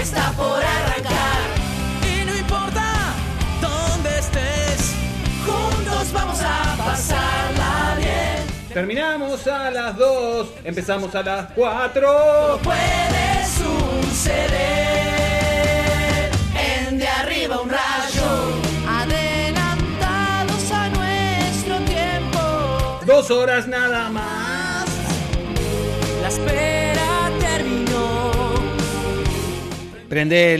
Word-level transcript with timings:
está 0.00 0.32
por 0.32 0.62
arrancar. 0.62 1.40
Y 2.02 2.24
no 2.24 2.36
importa 2.36 3.14
dónde 3.60 4.18
estés, 4.18 4.94
juntos 5.44 6.12
vamos 6.12 6.40
a 6.40 6.76
pasarla 6.76 7.96
bien. 7.96 8.46
Terminamos 8.72 9.46
a 9.46 9.70
las 9.70 9.96
2, 9.96 10.48
empezamos 10.64 11.14
a 11.14 11.22
las 11.22 11.46
4. 11.54 12.60
Puede 12.62 13.46
suceder 13.58 14.60
en 16.54 16.98
de 16.98 17.08
arriba 17.08 17.60
un 17.60 17.70
rayo. 17.70 18.60
Adelantados 18.88 20.70
a 20.70 20.88
nuestro 20.90 21.78
tiempo. 21.80 23.00
Dos 23.04 23.30
horas 23.30 23.66
nada 23.66 24.10
más. 24.10 24.86
La 26.22 26.28
Prende 30.08 30.56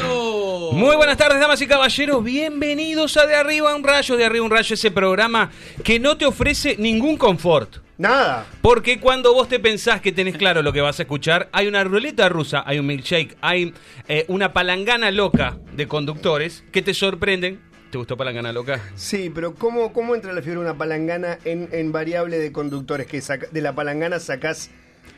Muy 0.00 0.96
buenas 0.96 1.18
tardes, 1.18 1.38
damas 1.38 1.60
y 1.60 1.66
caballeros. 1.66 2.24
Bienvenidos 2.24 3.18
a 3.18 3.26
De 3.26 3.34
Arriba 3.34 3.74
un 3.74 3.84
Rayo. 3.84 4.16
De 4.16 4.24
Arriba 4.24 4.44
un 4.44 4.50
Rayo, 4.50 4.74
ese 4.74 4.90
programa 4.90 5.50
que 5.84 6.00
no 6.00 6.16
te 6.16 6.24
ofrece 6.24 6.76
ningún 6.78 7.18
confort. 7.18 7.76
Nada. 7.98 8.46
Porque 8.62 8.98
cuando 8.98 9.34
vos 9.34 9.48
te 9.48 9.60
pensás 9.60 10.00
que 10.00 10.10
tenés 10.10 10.36
claro 10.38 10.62
lo 10.62 10.72
que 10.72 10.80
vas 10.80 10.98
a 10.98 11.02
escuchar, 11.02 11.50
hay 11.52 11.66
una 11.68 11.84
ruleta 11.84 12.28
rusa, 12.30 12.62
hay 12.66 12.78
un 12.78 12.86
milkshake, 12.86 13.36
hay 13.42 13.74
eh, 14.08 14.24
una 14.28 14.54
palangana 14.54 15.10
loca 15.10 15.58
de 15.76 15.86
conductores 15.86 16.64
que 16.72 16.80
te 16.80 16.94
sorprenden. 16.94 17.60
¿Te 17.90 17.98
gustó 17.98 18.16
palangana 18.16 18.50
loca? 18.50 18.80
Sí, 18.94 19.30
pero 19.34 19.54
¿cómo, 19.54 19.92
cómo 19.92 20.14
entra 20.14 20.32
la 20.32 20.40
de 20.40 20.56
una 20.56 20.78
palangana 20.78 21.38
en, 21.44 21.68
en 21.70 21.92
variable 21.92 22.38
de 22.38 22.50
conductores? 22.50 23.06
Que 23.06 23.20
saca- 23.20 23.48
de 23.50 23.60
la 23.60 23.74
palangana 23.74 24.18
sacás 24.20 24.70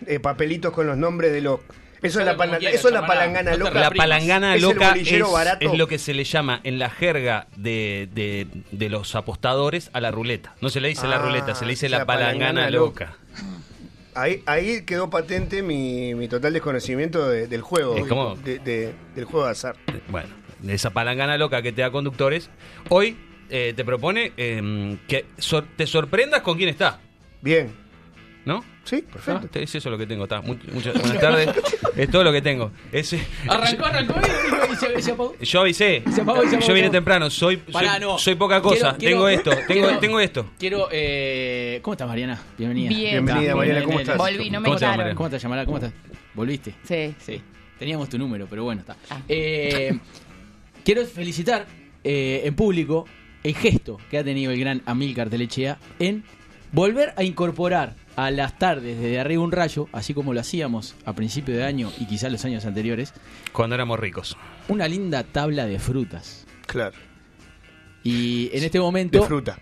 eh, 0.09 0.19
papelitos 0.19 0.73
con 0.73 0.89
los 0.89 0.97
nombres 0.97 1.31
de 1.33 1.43
los... 1.43 1.61
Eso 2.05 2.21
es 2.21 2.27
la, 2.27 2.33
como 2.33 2.39
pala- 2.47 2.59
quieras, 2.59 2.79
eso 2.79 2.89
es 2.89 2.93
la 2.95 3.01
hermana, 3.01 3.15
palangana 3.21 3.51
no 3.53 3.57
loca. 3.59 3.81
La 3.81 3.91
palangana 3.91 4.55
¿Es 4.55 4.63
el 4.63 4.69
loca 4.69 4.85
es, 4.85 4.91
bolillero 4.93 5.33
barato? 5.33 5.73
es 5.73 5.79
lo 5.79 5.89
que 5.89 5.99
se 5.99 6.15
le 6.15 6.25
llama 6.25 6.61
en 6.63 6.79
la 6.79 6.91
jerga 6.91 7.47
de, 7.57 8.09
de- 8.15 8.47
de 8.71 8.89
los 8.91 9.15
apostadores 9.15 9.91
a 9.93 10.01
la 10.01 10.11
ruleta. 10.11 10.55
No 10.61 10.69
se 10.69 10.81
le 10.81 10.89
dice 10.89 11.07
la 11.09 11.17
Ah, 11.17 11.23
ruleta, 11.23 11.55
se 11.55 11.65
le 11.65 11.71
dice 11.71 11.89
la 11.89 11.99
la, 11.99 12.07
palangana, 12.07 12.61
palangana 12.67 12.71
loca. 12.71 13.17
Ahí, 14.15 14.43
ahí 14.47 14.83
quedó 14.85 15.11
patente 15.11 15.63
mi, 15.63 16.15
mi 16.15 16.29
total 16.29 16.53
desconocimiento 16.53 17.29
de- 17.29 17.49
del 17.49 17.63
juego. 17.63 17.97
Es 17.97 18.07
como- 18.07 18.37
de- 18.37 18.61
de- 18.61 18.95
del 19.17 19.25
juego 19.25 19.47
de 19.47 19.53
azar. 19.53 19.75
Bueno, 20.09 20.29
esa 20.69 20.91
palangana 20.91 21.37
loca 21.37 21.63
que 21.63 21.73
te 21.73 21.83
da 21.83 21.91
conductores, 21.91 22.49
hoy 22.91 23.17
eh, 23.51 23.73
te 23.77 23.85
propone 23.85 24.33
eh, 24.37 24.97
que 25.09 25.27
sor- 25.39 25.67
te 25.77 25.87
sorprendas 25.87 26.43
con 26.43 26.57
quién 26.57 26.69
está, 26.69 27.01
Bien. 27.43 27.73
¿No? 28.45 28.63
Sí, 28.85 29.03
perfecto. 29.03 29.49
Ah, 29.55 29.59
es 29.61 29.75
eso 29.75 29.89
lo 29.91 29.97
que 29.99 30.07
tengo. 30.07 30.25
Está. 30.25 30.41
Mu- 30.43 30.57
muchas 30.73 30.95
buenas 31.01 31.19
tardes. 31.21 31.49
es 31.97 32.11
todo 32.11 32.23
lo 32.25 32.33
que 32.33 32.43
tengo. 32.43 32.71
Ese- 32.93 33.25
Arrancó, 33.49 33.87
arrancó 33.87 34.15
y, 34.21 34.73
y 34.73 34.77
se, 34.77 35.03
se 35.03 35.13
apagó. 35.13 35.35
yo 35.41 35.61
avisé. 35.61 36.03
Se 36.15 36.21
apagó, 36.21 36.43
se 36.43 36.49
apagó, 36.49 36.67
yo 36.69 36.75
vine 36.75 36.91
temprano. 36.91 37.31
Soy, 37.31 37.57
Pará, 37.57 37.93
soy, 37.93 38.01
no. 38.01 38.19
soy 38.19 38.35
poca 38.35 38.61
cosa. 38.61 38.97
Quiero- 38.97 38.99
quiero- 38.99 39.11
tengo 39.15 39.29
esto. 39.29 39.51
Tengo, 39.51 39.67
quiero- 39.87 39.99
tengo 39.99 40.21
esto. 40.21 40.51
Quiero, 40.59 40.89
eh, 40.93 41.79
¿cómo 41.83 41.95
estás, 41.95 42.09
Mariana? 42.09 42.41
Bienvenida. 42.59 42.89
Bien. 42.91 43.11
Bienvenida, 43.13 43.41
¿Estás? 43.43 43.57
Mariana, 43.57 43.85
¿cómo 43.85 44.01
estás? 44.01 44.17
Volví, 44.19 44.51
no 44.51 44.61
me 44.61 44.69
¿Cómo. 44.69 44.81
Mariana? 44.81 45.15
¿Cómo 45.15 45.27
estás? 45.29 45.43
¿Cómo 45.65 45.77
estás? 45.79 45.93
¿Volviste? 46.35 46.75
Sí. 46.87 47.15
Sí. 47.19 47.41
Teníamos 47.79 48.09
tu 48.09 48.19
número, 48.19 48.47
pero 48.49 48.65
bueno, 48.65 48.83
está. 48.83 48.97
Ah. 49.11 49.21
Eh, 49.29 49.99
quiero 50.85 51.05
felicitar 51.07 51.67
eh, 52.05 52.43
en 52.45 52.55
público 52.55 53.07
el 53.43 53.55
gesto 53.55 53.99
que 54.11 54.19
ha 54.19 54.25
tenido 54.25 54.53
el 54.53 54.61
gran 54.61 54.83
Amílcar 54.87 55.29
Telechea 55.31 55.79
en 55.99 56.23
volver 56.73 57.13
a 57.17 57.23
incorporar 57.25 57.95
a 58.17 58.31
las 58.31 58.59
tardes 58.59 58.99
de, 59.01 59.09
De 59.09 59.21
arriba 59.21 59.43
un 59.43 59.53
rayo, 59.53 59.89
así 59.93 60.15
como 60.15 60.33
lo 60.35 60.41
hacíamos 60.41 60.95
a 61.05 61.13
principio 61.15 61.55
de 61.57 61.65
año 61.65 61.91
y 61.99 62.07
quizás 62.07 62.31
los 62.31 62.45
años 62.45 62.65
anteriores, 62.65 63.13
Cuando 63.53 63.75
éramos 63.75 63.99
ricos. 63.99 64.37
una 64.69 64.87
linda 64.89 65.25
tabla 65.25 65.67
de 65.67 65.79
frutas. 65.79 66.47
Claro. 66.67 66.97
Y 68.03 68.49
en 68.53 68.65
este 68.65 68.79
De 68.79 68.83
momento... 68.83 69.23
fruta. 69.25 69.59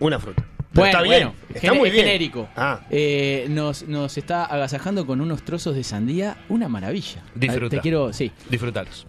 Una 0.00 0.18
fruta. 0.18 0.44
Pero 0.72 0.82
Bueno, 0.84 0.86
está 0.90 1.02
bien. 1.02 1.12
bueno, 1.32 1.34
está 1.54 1.74
muy 1.74 1.90
bien. 1.90 2.04
genérico. 2.04 2.48
Ah, 2.54 2.80
Eh, 2.90 3.46
nos, 3.50 3.82
nos 3.88 4.16
está 4.16 4.44
agasajando 4.44 5.06
con 5.06 5.20
unos 5.20 5.42
trozos 5.42 5.74
de 5.74 5.82
sandía, 5.82 6.36
una 6.48 6.68
maravilla. 6.68 7.22
Disfruta. 7.34 7.76
Te 7.76 7.80
quiero, 7.82 8.12
sí. 8.12 8.30
Disfrutalos. 8.48 9.06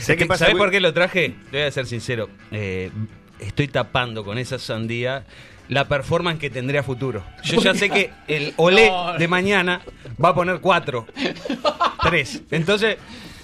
¿sabes 0.00 0.18
qué 0.18 0.26
pasa? 0.26 0.40
¿Sabes 0.46 0.54
Voy- 0.54 0.60
por 0.60 0.70
qué 0.70 0.80
lo 0.80 0.92
traje? 0.92 1.34
Te 1.50 1.58
voy 1.58 1.66
a 1.66 1.70
ser 1.70 1.86
sincero. 1.86 2.28
Eh, 2.50 2.90
estoy 3.40 3.68
tapando 3.68 4.24
con 4.24 4.36
esa 4.36 4.58
sandía 4.58 5.24
la 5.68 5.86
performance 5.88 6.38
que 6.38 6.50
tendré 6.50 6.78
a 6.78 6.82
futuro. 6.82 7.24
Yo 7.44 7.60
ya 7.60 7.74
sé 7.74 7.90
que 7.90 8.10
el 8.28 8.52
Olé 8.56 8.88
No. 8.90 9.18
de 9.18 9.28
mañana 9.28 9.80
va 10.22 10.30
a 10.30 10.34
poner 10.34 10.60
cuatro. 10.60 11.06
Tres. 12.02 12.42
Entonces 12.50 12.96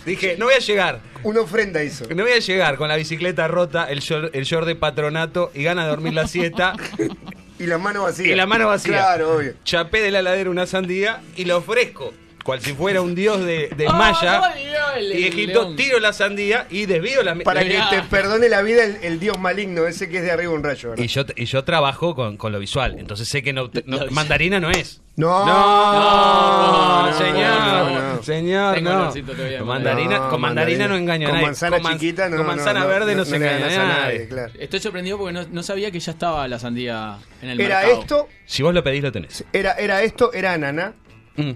dije, 0.07 0.37
no 0.39 0.47
voy 0.47 0.55
a 0.55 0.59
llegar. 0.59 1.01
Una 1.25 1.41
ofrenda 1.41 1.83
hizo. 1.85 2.07
No 2.15 2.23
voy 2.25 2.33
a 2.33 2.39
llegar 2.39 2.77
con 2.77 2.89
la 2.89 2.97
bicicleta 2.97 3.47
rota, 3.49 3.85
el 3.91 4.01
short, 4.01 4.35
el 4.35 4.45
short 4.45 4.67
de 4.67 4.75
patronato 4.75 5.51
y 5.55 5.63
gana 5.63 5.85
de 5.85 5.91
dormir 5.91 6.15
la 6.15 6.27
siesta. 6.27 6.75
Y 7.59 7.67
la 7.67 7.79
mano 7.79 8.03
vacía. 8.03 8.27
Y 8.33 8.35
la 8.35 8.45
mano 8.47 8.67
vacía. 8.67 8.95
Claro, 8.95 9.37
obvio. 9.37 9.55
Chapé 9.63 10.01
de 10.01 10.11
la 10.11 10.21
ladera 10.21 10.51
una 10.51 10.67
sandía 10.67 11.21
y 11.37 11.45
la 11.45 11.59
ofrezco. 11.59 12.13
Cual 12.45 12.61
si 12.61 12.73
fuera 12.73 13.01
un 13.03 13.15
dios 13.15 13.39
de, 13.45 13.69
de 13.77 13.87
Ah, 13.89 13.93
Maya 13.93 14.41
no, 14.41 14.93
el- 14.97 15.13
el- 15.13 15.19
y 15.21 15.27
Egipto, 15.29 15.63
león. 15.63 15.77
tiro 15.77 16.01
la 16.01 16.13
sandía 16.13 16.67
y 16.71 16.87
desvío 16.87 17.23
la 17.23 17.37
Para 17.37 17.63
que 17.63 17.79
te 17.91 18.03
perdone 18.11 18.49
la 18.49 18.63
vida 18.63 18.85
el, 18.85 18.97
el 19.03 19.21
dios 19.21 19.39
maligno, 19.39 19.87
ese 19.87 20.09
que 20.09 20.19
es 20.19 20.25
de 20.25 20.33
arriba 20.33 20.53
un 20.53 20.63
rayo, 20.65 20.91
¿verdad? 20.91 21.05
Y 21.05 21.07
yo, 21.07 21.23
y 21.37 21.45
yo 21.45 21.63
trabajo 21.65 22.15
con, 22.17 22.37
con 22.37 22.51
lo 22.53 22.59
visual, 22.59 22.97
entonces 22.99 23.29
sé 23.29 23.43
que 23.43 23.53
no, 23.53 23.71
mandarina 24.11 24.59
no 24.61 24.71
es. 24.71 25.01
No, 25.15 25.45
No, 25.47 27.07
no, 27.07 27.13
señor, 27.19 27.63
no, 27.63 28.15
no. 28.17 28.23
señor, 28.23 28.75
Tengo 28.75 28.91
no. 28.93 29.13
Con 29.59 29.67
mandarina. 29.69 30.29
con 30.29 30.41
mandarina 30.41 30.89
no 30.89 30.97
engaño 30.97 31.27
a 31.27 31.31
Con 31.31 31.35
nadie. 31.37 31.47
manzana 31.47 31.79
man- 31.79 31.93
chiquita, 31.99 32.29
no. 32.29 32.39
Con 32.39 32.47
manzana 32.47 32.81
no, 32.81 32.89
verde 32.89 33.15
no, 33.15 33.25
se 33.25 33.37
engaña 33.37 33.67
a 33.67 33.87
nadie. 34.03 34.29
claro. 34.29 34.53
Estoy 34.59 34.81
sorprendido 34.81 35.19
porque 35.19 35.33
no, 35.35 35.45
no 35.51 35.63
sabía 35.63 35.91
que 35.91 36.01
ya 36.01 36.13
estaba 36.13 36.49
la 36.49 36.59
sandía 36.59 37.19
en 37.43 37.51
el 37.51 37.61
Era 37.61 37.81
mercado. 37.81 38.01
esto, 38.01 38.29
Si 38.47 38.63
vos 38.63 38.73
lo 38.75 38.83
pedís, 38.83 39.03
lo 39.03 39.13
tenés. 39.13 39.45
era, 39.53 39.73
era 39.75 40.03
esto, 40.03 40.33
era 40.33 40.55
ananá, 40.55 40.95
Mm. 41.37 41.53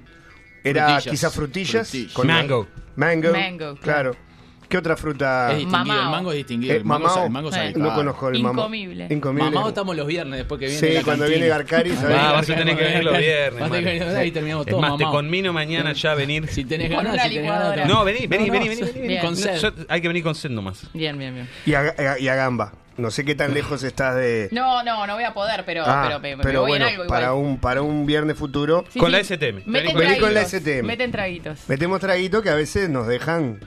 Era 0.70 0.86
Frutillas. 0.86 1.10
quizás 1.12 1.34
frutillas. 1.34 1.88
Frutillas. 1.90 2.12
con- 2.12 2.26
Mango. 2.26 2.68
Mango. 2.96 3.32
Mango, 3.32 3.76
claro. 3.76 4.16
¿Qué 4.68 4.76
otra 4.78 4.96
fruta? 4.96 5.52
Es 5.52 5.58
distinguido, 5.58 5.84
Mamao. 5.84 6.02
el 6.06 6.10
mango 6.10 6.30
es 6.32 6.36
distinguido. 6.38 6.74
Eh, 6.74 6.76
el 6.78 6.84
mango, 6.84 7.04
mamao. 7.04 7.14
sa- 7.14 7.24
el 7.26 7.30
mango 7.30 7.50
Eh. 7.54 7.72
No 7.76 7.94
conozco 7.94 8.28
el 8.30 8.42
mamá. 8.42 8.62
Incomible. 8.62 9.06
Incomible. 9.10 9.50
Mamao 9.52 9.68
estamos 9.68 9.94
los 9.94 10.06
viernes 10.08 10.38
después 10.38 10.58
que 10.58 10.66
viene 10.66 10.80
Sí, 10.80 10.92
la 10.92 11.02
cuando 11.04 11.22
cantina. 11.24 11.28
viene 11.28 11.46
Garcari, 11.48 11.90
¿sabes? 11.94 12.16
Ah, 12.18 12.32
vas 12.32 12.50
a 12.50 12.54
tener 12.56 12.76
que 12.76 12.82
venir 12.82 13.04
los 13.04 13.16
viernes. 13.16 13.60
Vas 13.60 13.68
a 13.70 13.72
tener 13.72 13.84
que 13.92 13.98
Manu. 14.00 14.04
venir, 14.10 14.18
ahí 14.24 14.30
terminamos 14.32 14.66
Es 14.66 14.70
todo 14.72 14.80
más, 14.80 14.96
te 14.96 15.04
mamao. 15.04 15.12
conmino 15.12 15.52
mañana 15.52 15.92
ya 15.92 16.10
a 16.10 16.14
venir. 16.16 16.48
Si 16.48 16.64
tenés 16.64 16.88
Con 16.88 16.96
ganas, 16.96 17.12
una 17.14 17.22
si 17.22 17.28
tenés 17.28 17.42
licuadora. 17.44 17.76
ganas. 17.76 17.88
No, 17.94 18.04
vení, 18.04 18.26
vení, 18.26 18.46
No, 18.46 18.52
vení, 18.54 18.64
no, 18.64 18.70
vení, 18.74 18.82
vení, 18.92 19.06
Bien. 19.08 19.20
Con 19.20 19.30
No, 19.30 19.36
sed. 19.36 19.56
yo- 19.60 19.72
hay 19.88 20.00
que 20.00 20.08
venir 20.08 20.22
con 20.24 20.34
sed 20.34 20.50
nomás. 20.50 20.82
Bien, 20.92 21.16
bien, 21.16 21.32
bien. 21.32 21.48
Y 21.64 21.74
a, 21.74 22.18
y 22.18 22.26
a 22.26 22.34
Gamba. 22.34 22.72
No 22.98 23.10
sé 23.10 23.24
qué 23.24 23.34
tan 23.34 23.52
lejos 23.52 23.82
estás 23.82 24.14
de. 24.16 24.48
No, 24.52 24.82
no, 24.82 25.06
no 25.06 25.14
voy 25.14 25.24
a 25.24 25.34
poder, 25.34 25.64
pero, 25.66 25.82
Ah, 25.86 26.18
pero, 26.22 26.36
me- 26.38 26.42
voy 26.44 26.70
bueno, 26.70 26.74
en 26.86 26.92
algo 26.92 27.04
igual. 27.04 27.08
para 27.20 27.34
un, 27.34 27.58
para 27.58 27.82
un 27.82 28.06
viernes 28.06 28.36
futuro, 28.38 28.84
Sí, 28.90 28.98
Con 28.98 29.10
sí. 29.10 29.12
la 29.12 29.18
STM. 29.22 29.62
Meten 29.66 29.96
Vení 29.96 30.18
con 30.18 30.32
la 30.34 30.44
traguitos, 30.44 30.52
STM. 30.62 30.86
Meten 30.86 31.10
traguitos. 31.12 31.58
metemos 31.68 32.00
traguito 32.00 32.42
que 32.42 32.50
a 32.50 32.54
veces 32.54 32.88
nos 32.88 33.06
dejan. 33.06 33.60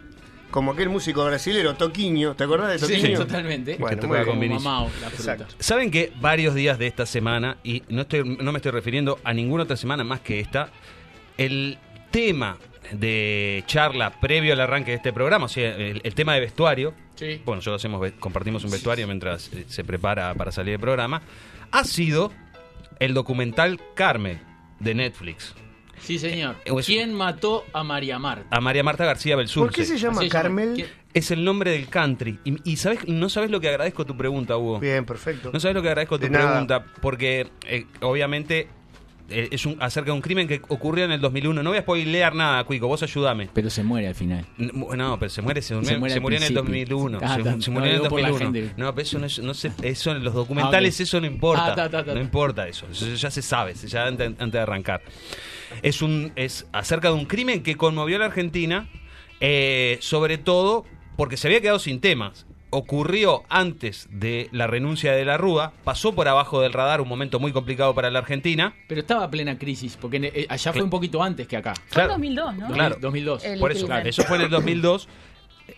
Como 0.51 0.71
aquel 0.71 0.89
músico 0.89 1.23
brasilero, 1.23 1.75
Toquinho. 1.75 2.33
¿Te 2.35 2.43
acordás 2.43 2.81
de 2.81 2.87
Sí, 2.87 2.95
Toquinho? 2.99 3.19
totalmente. 3.19 3.75
Bueno, 3.79 3.99
Que 4.01 4.07
muy 4.33 4.47
bien. 4.47 4.53
mamao, 4.63 4.85
la 4.99 5.09
fruta. 5.11 5.33
Exacto. 5.33 5.55
¿Saben 5.59 5.91
que 5.91 6.11
varios 6.19 6.55
días 6.55 6.79
de 6.79 6.87
esta 6.87 7.05
semana, 7.05 7.57
y 7.63 7.83
no, 7.89 8.01
estoy, 8.01 8.23
no 8.41 8.51
me 8.51 8.57
estoy 8.57 8.71
refiriendo 8.71 9.19
a 9.23 9.31
ninguna 9.31 9.63
otra 9.65 9.77
semana 9.77 10.03
más 10.03 10.21
que 10.21 10.39
esta, 10.39 10.69
el, 11.37 11.77
tema 12.09 12.57
de 12.91 13.63
charla 13.67 14.09
previo 14.19 14.53
al 14.53 14.61
arranque 14.61 14.89
de 14.89 14.97
este 14.97 15.13
programa, 15.13 15.45
o 15.45 15.49
sea, 15.49 15.75
el, 15.75 16.01
el 16.03 16.15
tema 16.15 16.33
de 16.33 16.39
vestuario, 16.39 16.95
Sí. 17.19 17.41
bueno, 17.45 17.57
nosotros 17.57 17.81
hacemos, 17.81 18.11
compartimos 18.19 18.63
un 18.63 18.71
vestuario 18.71 19.05
mientras 19.05 19.51
eh, 19.53 19.65
se 19.67 19.83
prepara 19.83 20.33
para 20.35 20.51
salir 20.53 20.75
el 20.75 20.79
programa, 20.79 21.21
ha 21.71 21.83
sido 21.83 22.31
el 22.99 23.13
documental 23.13 23.79
Carmel 23.93 24.39
de 24.79 24.95
Netflix. 24.95 25.53
Sí, 25.99 26.17
señor. 26.17 26.55
Eh, 26.63 26.71
¿Quién 26.85 27.13
mató 27.13 27.65
a 27.73 27.83
María 27.83 28.17
Marta? 28.19 28.45
A 28.55 28.61
María 28.61 28.83
Marta 28.83 29.03
García 29.03 29.35
Belsunce. 29.35 29.65
¿Por 29.67 29.75
qué 29.75 29.83
se 29.83 29.97
llama 29.97 30.19
Así 30.21 30.29
se 30.29 30.33
llama. 30.33 30.43
Carmel? 30.43 30.85
Es 31.13 31.31
el 31.31 31.43
nombre 31.43 31.71
del 31.71 31.89
country. 31.89 32.39
Y, 32.45 32.71
y 32.71 32.77
sabes, 32.77 33.05
no 33.07 33.27
sabes 33.27 33.51
lo 33.51 33.59
que 33.59 33.67
agradezco 33.67 34.05
tu 34.05 34.15
pregunta, 34.15 34.55
Hugo. 34.55 34.79
Bien, 34.79 35.05
perfecto. 35.05 35.49
No 35.51 35.59
sabes 35.59 35.75
lo 35.75 35.81
que 35.81 35.89
agradezco 35.89 36.17
tu 36.17 36.23
De 36.23 36.29
nada. 36.29 36.51
pregunta, 36.51 36.85
porque 37.01 37.49
eh, 37.65 37.85
obviamente 37.99 38.69
es 39.29 39.65
un, 39.65 39.77
acerca 39.79 40.07
de 40.11 40.15
un 40.15 40.21
crimen 40.21 40.47
que 40.47 40.61
ocurrió 40.67 41.05
en 41.05 41.11
el 41.11 41.21
2001. 41.21 41.63
No 41.63 41.69
voy 41.69 41.77
a 41.79 41.81
spoilear 41.81 42.35
nada, 42.35 42.63
Cuico, 42.63 42.87
vos 42.87 43.01
ayúdame. 43.03 43.49
Pero 43.53 43.69
se 43.69 43.83
muere 43.83 44.07
al 44.07 44.15
final. 44.15 44.45
No, 44.57 45.17
pero 45.19 45.29
se 45.29 45.41
muere, 45.41 45.61
se, 45.61 45.69
Se 45.69 45.75
murió, 45.75 45.99
muere 45.99 46.11
se 46.13 46.17
al 46.17 46.21
murió 46.21 46.37
en 46.37 46.43
el 46.43 46.53
principio. 46.53 46.97
2001. 46.97 47.19
Ah, 47.21 47.35
se, 47.35 47.61
se 47.61 47.69
no, 47.71 47.73
murió 47.73 47.89
en 47.89 47.95
el 47.95 47.97
digo 47.99 48.09
por 48.09 48.21
la 48.21 48.29
2001. 48.29 48.53
gente. 48.67 48.73
No, 48.81 48.95
pero 48.95 49.03
eso 49.03 49.19
no, 49.19 49.25
es- 49.25 49.39
no 49.39 49.53
se, 49.53 49.71
eso 49.81 50.11
en 50.11 50.23
los 50.23 50.33
documentales 50.33 50.93
Ah, 50.95 51.03
ok. 51.03 51.07
eso 51.07 51.21
no 51.21 51.27
importa. 51.27 51.65
Ah, 51.65 51.75
ta, 51.75 51.89
ta, 51.89 52.03
ta, 52.03 52.11
no 52.11 52.13
ta. 52.15 52.21
importa 52.21 52.67
eso. 52.67 52.85
Eso 52.91 53.13
ya 53.13 53.31
se 53.31 53.41
sabe, 53.41 53.75
se- 53.75 53.87
ya 53.87 54.05
antes, 54.05 54.27
antes 54.27 54.51
de 54.51 54.59
arrancar. 54.59 55.01
Es 55.81 56.01
un 56.01 56.31
es 56.35 56.65
acerca 56.71 57.09
de 57.09 57.13
un 57.15 57.25
crimen 57.25 57.61
que 57.63 57.75
conmovió 57.75 58.15
a 58.15 58.19
la 58.19 58.25
Argentina, 58.25 58.89
eh, 59.39 59.97
sobre 60.01 60.37
todo 60.37 60.85
porque 61.15 61.37
se 61.37 61.47
había 61.47 61.61
quedado 61.61 61.79
sin 61.79 61.99
temas. 61.99 62.45
Ocurrió 62.71 63.43
antes 63.49 64.07
de 64.11 64.47
la 64.51 64.67
renuncia 64.67 65.13
de 65.13 65.25
la 65.25 65.37
Rúa, 65.37 65.73
pasó 65.83 66.13
por 66.13 66.27
abajo 66.27 66.61
del 66.61 66.71
radar, 66.71 67.01
un 67.01 67.07
momento 67.07 67.39
muy 67.39 67.51
complicado 67.51 67.95
para 67.95 68.11
la 68.11 68.19
Argentina. 68.19 68.75
Pero 68.87 69.01
estaba 69.01 69.29
plena 69.29 69.57
crisis, 69.57 69.97
porque 69.99 70.17
eh, 70.33 70.45
allá 70.49 70.73
fue 70.73 70.83
un 70.83 70.89
poquito 70.89 71.23
antes 71.23 71.47
que 71.47 71.57
acá. 71.57 71.73
Fue 71.87 72.03
en 72.03 72.09
2002, 72.09 72.55
¿no? 72.57 72.67
Claro. 72.67 72.97
2002. 73.01 73.43
El 73.45 73.59
Por 73.59 73.71
eso, 73.71 73.87
crimen. 73.87 74.07
eso 74.07 74.23
fue 74.23 74.37
en 74.37 74.43
el 74.43 74.49
2002, 74.49 75.07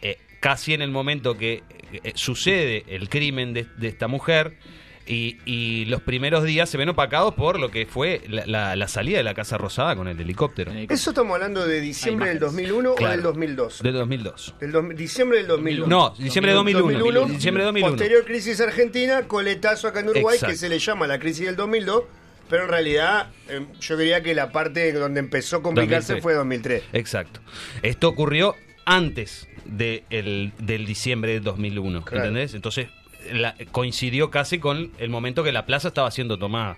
eh, 0.01 0.17
casi 0.41 0.73
en 0.73 0.81
el 0.81 0.91
momento 0.91 1.37
que 1.37 1.63
eh, 1.93 2.11
sucede 2.15 2.83
el 2.87 3.07
crimen 3.07 3.53
de, 3.53 3.65
de 3.77 3.87
esta 3.87 4.07
mujer. 4.07 4.57
Y, 5.07 5.37
y 5.45 5.85
los 5.85 6.01
primeros 6.01 6.43
días 6.43 6.69
se 6.69 6.77
ven 6.77 6.87
opacados 6.89 7.33
por 7.33 7.59
lo 7.59 7.69
que 7.71 7.85
fue 7.87 8.21
la, 8.29 8.45
la- 8.45 8.75
la 8.75 8.87
salida 8.87 9.17
de 9.17 9.23
la 9.23 9.33
Casa 9.33 9.57
Rosada 9.57 9.95
con 9.95 10.07
el 10.07 10.19
helicóptero. 10.19 10.71
¿Eso 10.71 11.09
estamos 11.09 11.33
hablando 11.33 11.65
de 11.67 11.81
diciembre 11.81 12.27
del 12.29 12.37
imágenes. 12.37 12.69
2001 12.69 12.91
o 12.91 12.95
Claro. 12.95 13.11
del 13.13 13.23
2002? 13.23 13.81
Del 13.81 13.93
2002. 13.93 14.55
Del 14.59 14.71
dos- 14.71 14.85
diciembre 14.95 15.37
del 15.39 15.47
2001. 15.47 15.87
No, 15.87 16.13
diciembre 16.17 16.51
de 16.51 16.55
2001. 16.55 16.87
2001, 16.87 17.25
Diciembre 17.33 17.63
de 17.63 17.65
2001. 17.67 17.91
Posterior 17.93 18.25
crisis 18.25 18.61
argentina, 18.61 19.27
coletazo 19.27 19.87
acá 19.87 20.01
en 20.01 20.09
Uruguay, 20.09 20.35
Exacto. 20.35 20.51
que 20.53 20.57
se 20.57 20.69
le 20.69 20.77
llama 20.79 21.07
la 21.07 21.19
crisis 21.19 21.45
del 21.47 21.55
2002, 21.55 22.03
pero 22.49 22.63
en 22.63 22.69
realidad 22.69 23.31
eh, 23.49 23.65
yo 23.79 23.97
quería 23.97 24.21
que 24.21 24.35
la 24.35 24.51
parte 24.51 24.93
donde 24.93 25.19
empezó 25.19 25.57
a 25.57 25.61
complicarse 25.63 26.13
2003. 26.13 26.23
fue 26.23 26.33
2003. 26.35 26.83
Exacto. 26.93 27.39
Esto 27.81 28.07
ocurrió 28.07 28.55
antes 28.85 29.47
de 29.65 30.03
el- 30.09 30.51
del 30.59 30.85
diciembre 30.85 31.33
de 31.33 31.39
2001, 31.39 32.03
Claro. 32.03 32.25
¿entendés? 32.27 32.53
Entonces 32.53 32.87
la- 33.31 33.55
coincidió 33.71 34.31
casi 34.31 34.59
con 34.59 34.91
el 34.97 35.09
momento 35.09 35.43
que 35.43 35.51
la 35.51 35.65
plaza 35.65 35.89
estaba 35.89 36.09
siendo 36.11 36.37
tomada. 36.37 36.77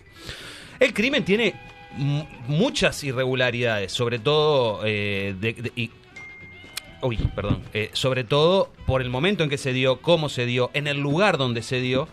El 0.80 0.94
crimen 0.94 1.24
tiene 1.26 1.54
mu- 1.96 2.26
muchas 2.48 3.04
irregularidades, 3.04 3.92
sobre 3.92 4.20
todo 4.20 4.82
eh, 4.86 5.36
de- 5.40 5.54
de- 5.54 5.72
y- 5.76 5.92
Uy, 7.02 7.18
perdón. 7.36 7.62
Eh, 7.74 7.90
sobre 7.94 8.24
todo 8.24 8.72
por 8.86 9.02
el 9.02 9.10
momento 9.10 9.44
en 9.44 9.50
que 9.50 9.58
se 9.58 9.74
dio, 9.74 10.00
cómo 10.02 10.30
se 10.30 10.46
dio, 10.46 10.72
en 10.74 10.88
el 10.88 11.00
lugar 11.00 11.38
donde 11.38 11.62
se 11.62 11.82
dio 11.82 12.08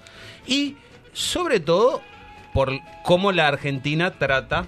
y 0.48 0.76
sobre 1.12 1.60
todo 1.60 2.02
por 2.52 2.72
cómo 3.04 3.30
la 3.30 3.46
Argentina 3.46 4.10
trata 4.18 4.66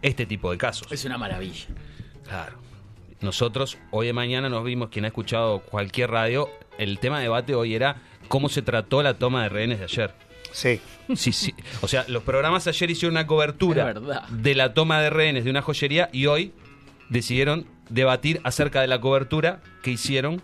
este 0.00 0.24
tipo 0.24 0.50
de 0.50 0.56
casos. 0.56 0.90
Es 0.90 1.04
una 1.04 1.18
maravilla. 1.18 1.66
Claro. 2.26 2.56
Nosotros 3.20 3.76
hoy 3.90 4.06
de 4.06 4.12
mañana 4.14 4.48
nos 4.48 4.64
vimos, 4.64 4.88
quien 4.88 5.04
ha 5.04 5.08
escuchado 5.08 5.60
cualquier 5.60 6.10
radio, 6.10 6.48
el 6.78 6.98
tema 6.98 7.18
de 7.18 7.24
debate 7.24 7.54
hoy 7.54 7.74
era 7.74 7.96
cómo 8.32 8.48
se 8.48 8.62
trató 8.62 9.02
la 9.02 9.12
toma 9.18 9.42
de 9.42 9.50
rehenes 9.50 9.78
de 9.80 9.84
ayer. 9.84 10.14
Sí. 10.52 10.80
Sí, 11.14 11.32
sí. 11.32 11.54
O 11.82 11.88
sea, 11.88 12.06
los 12.08 12.22
programas 12.22 12.66
ayer 12.66 12.90
hicieron 12.90 13.12
una 13.12 13.26
cobertura 13.26 13.92
de 14.30 14.54
la 14.54 14.72
toma 14.72 15.02
de 15.02 15.10
rehenes 15.10 15.44
de 15.44 15.50
una 15.50 15.60
joyería 15.60 16.08
y 16.14 16.24
hoy 16.24 16.52
decidieron 17.10 17.66
debatir 17.90 18.40
acerca 18.42 18.80
de 18.80 18.86
la 18.86 19.02
cobertura 19.02 19.60
que 19.82 19.90
hicieron 19.90 20.40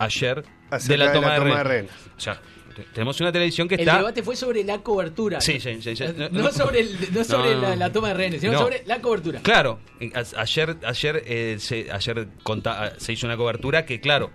ayer 0.00 0.42
Acerca 0.70 0.92
de 0.92 0.98
la 0.98 1.06
de 1.06 1.12
toma, 1.14 1.28
la 1.28 1.34
de, 1.34 1.38
toma 1.38 1.58
de 1.58 1.64
rehenes. 1.64 1.90
rehenes. 1.92 2.16
O 2.16 2.20
sea, 2.20 2.40
te- 2.74 2.82
tenemos 2.92 3.20
una 3.20 3.30
televisión 3.30 3.68
que 3.68 3.76
El 3.76 3.82
está... 3.82 3.98
debate 3.98 4.22
fue 4.24 4.34
sobre 4.34 4.64
la 4.64 4.78
cobertura. 4.78 5.40
Sí, 5.40 5.60
sí, 5.60 5.80
sí, 5.80 5.94
sí. 5.94 6.04
No, 6.32 6.50
sobre, 6.50 6.80
el- 6.80 6.98
no 7.12 7.22
sobre 7.22 7.54
No. 7.54 7.60
la, 7.62 7.76
la 7.76 7.92
toma 7.92 8.08
de 8.08 8.14
rehenes, 8.14 8.40
sino 8.40 8.54
No. 8.54 8.58
sobre 8.58 8.82
la 8.84 9.00
cobertura. 9.00 9.38
Claro, 9.42 9.78
eh, 10.00 10.10
ayer 10.36 10.76
ayer 10.84 11.22
eh, 11.24 11.56
se, 11.60 11.88
ayer 11.92 12.26
conta- 12.42 12.94
se 12.98 13.12
hizo 13.12 13.26
una 13.28 13.36
cobertura 13.36 13.86
que 13.86 14.00
claro, 14.00 14.32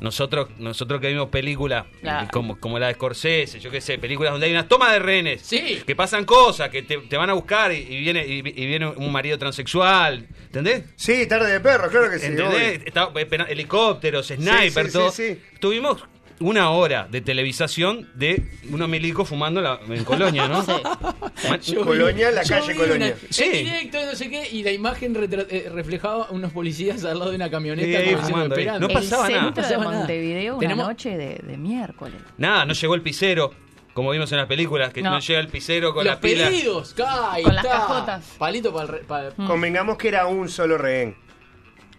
nosotros 0.00 0.48
nosotros 0.58 1.00
que 1.00 1.08
vimos 1.08 1.28
películas 1.28 1.86
eh, 1.86 1.98
Claro. 2.02 2.28
como, 2.32 2.58
como 2.60 2.78
la 2.78 2.88
de 2.88 2.94
Scorsese, 2.94 3.60
yo 3.60 3.70
qué 3.70 3.80
sé, 3.80 3.98
películas 3.98 4.32
donde 4.32 4.46
hay 4.46 4.52
una 4.52 4.68
toma 4.68 4.92
de 4.92 4.98
rehenes, 4.98 5.42
Sí. 5.42 5.82
que 5.86 5.96
pasan 5.96 6.24
cosas, 6.24 6.68
que 6.70 6.82
te, 6.82 6.98
te 6.98 7.16
van 7.16 7.30
a 7.30 7.32
buscar 7.34 7.72
y, 7.72 7.76
y 7.78 8.00
viene 8.00 8.26
y, 8.26 8.38
y 8.38 8.66
viene 8.66 8.86
un 8.88 9.12
marido 9.12 9.38
transexual, 9.38 10.26
¿entendés? 10.46 10.84
Sí, 10.96 11.26
tarde 11.26 11.52
de 11.52 11.60
perro, 11.60 11.88
claro 11.88 12.10
que 12.10 12.18
sí. 12.18 12.26
¿Entendés? 12.26 12.82
Estaba 12.84 13.12
esperando- 13.20 13.52
helicópteros, 13.52 14.26
sniper, 14.28 14.86
sí, 14.86 14.92
todo. 14.92 15.10
sí, 15.10 15.34
sí. 15.34 15.40
Tuvimos 15.60 16.04
una 16.40 16.70
hora 16.70 17.08
de 17.10 17.20
televisación 17.20 18.08
de 18.14 18.44
unos 18.70 18.88
milicos 18.88 19.28
fumando 19.28 19.60
la- 19.60 19.80
en 19.88 20.04
Colonia, 20.04 20.46
¿no? 20.48 20.62
Ma- 21.48 21.58
Yo 21.60 21.84
Colonia, 21.84 22.30
la 22.30 22.42
calle 22.44 22.74
Colonia. 22.76 23.06
una- 23.20 23.32
Sí. 23.32 23.44
En 23.44 23.64
directo, 23.64 23.98
no 24.06 24.14
sé 24.14 24.30
qué, 24.30 24.48
y 24.50 24.62
la 24.62 24.70
imagen 24.72 25.14
retra- 25.14 25.46
eh, 25.50 25.68
reflejaba 25.72 26.28
unos 26.30 26.52
policías 26.52 27.04
al 27.04 27.18
lado 27.18 27.30
de 27.30 27.36
una 27.36 27.50
camioneta 27.50 28.00
Sí, 28.02 28.16
fumando. 28.16 28.56
No 28.80 28.88
pasaba 28.88 29.26
el 29.28 29.34
nada. 29.34 29.46
de 29.46 29.52
pasaba 29.52 29.84
nada. 29.84 29.98
Montevideo 29.98 30.52
una 30.56 30.60
Tenemos- 30.68 30.86
noche 30.88 31.16
de, 31.16 31.40
de 31.42 31.56
miércoles. 31.56 32.20
Nada, 32.36 32.64
no 32.64 32.72
llegó 32.74 32.94
el 32.94 33.02
pisero, 33.02 33.52
como 33.94 34.10
vimos 34.12 34.30
en 34.30 34.38
las 34.38 34.46
películas, 34.46 34.92
que 34.92 35.02
no, 35.02 35.10
No. 35.10 35.18
llega 35.20 35.40
el 35.40 35.48
pisero 35.48 35.92
con 35.92 36.04
Los 36.04 36.14
la 36.14 36.20
pila. 36.20 36.48
pedidos, 36.48 36.94
ca, 36.94 37.38
y 37.40 37.42
Con 37.42 37.54
las 37.56 37.64
ta. 37.64 37.70
cajotas. 37.70 38.24
Palito 38.38 38.72
para 38.72 39.30
Convengamos 39.46 39.96
que 39.98 40.08
era 40.08 40.26
un 40.26 40.48
solo 40.48 40.78
rehén. 40.78 41.16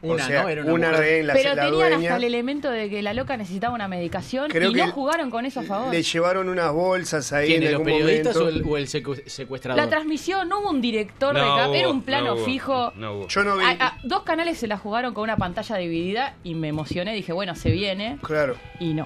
Una, 0.01 0.24
o 0.24 0.28
sea, 0.28 0.44
¿no? 0.44 0.50
Era 0.50 0.62
una, 0.63 0.74
una, 0.74 0.88
mujer. 0.89 1.03
rehén, 1.03 1.27
la, 1.27 1.34
Pero 1.34 1.50
la 1.56 1.65
tenían 1.65 1.89
dueña. 1.89 1.98
hasta 1.98 2.15
el 2.18 2.24
elemento 2.24 2.72
de 2.72 2.89
que 2.89 3.01
la 3.01 3.13
loca 3.13 3.36
necesitaba 3.38 3.74
una 3.75 3.88
medicación 3.88 4.50
Creo 4.50 4.72
y 4.72 4.74
que 4.74 4.86
no 4.86 4.91
jugaron 4.91 5.29
con 5.29 5.46
eso 5.46 5.60
a 5.60 5.63
favor. 5.63 5.94
Le 5.94 6.01
llevaron 6.03 6.48
unas 6.50 6.72
bolsas 6.72 7.34
ahí 7.34 7.48
¿Quién, 7.48 7.58
en 7.63 7.65
de 7.68 7.72
los 7.74 7.79
algún 7.82 7.86
periodistas 8.00 8.36
momento. 8.38 8.60
o 8.60 8.68
el, 8.68 8.74
o 8.74 8.77
el 8.77 8.88
secu- 8.88 9.25
secuestrador? 9.27 9.84
La 9.84 9.89
transmisión, 9.89 10.48
no 10.48 10.60
hubo 10.62 10.70
un 10.70 10.82
director 10.82 11.36
de 11.36 11.41
No 11.41 11.56
cap, 11.58 11.68
hubo, 11.70 11.75
era 11.75 11.89
un 11.89 12.01
plano 12.03 12.27
no 12.27 12.34
hubo, 12.36 12.46
fijo. 12.46 12.94
no 12.96 13.13
hubo. 13.13 13.27
Yo 13.27 13.44
no 13.44 13.58
vi. 13.58 13.65
A- 13.65 13.77
a- 13.79 13.98
dos 14.03 14.24
canales 14.24 14.58
se 14.58 14.68
la 14.68 14.77
jugaron 14.77 15.13
con 15.13 15.24
una 15.24 15.38
pantalla 15.38 15.75
dividida 15.75 16.36
y 16.44 16.56
me 16.56 16.70
emocioné, 16.70 17.13
dije, 17.13 17.34
bueno, 17.34 17.56
se 17.56 17.70
viene. 17.72 18.18
Claro. 18.24 18.56
Y 18.79 18.94
no. 18.94 19.06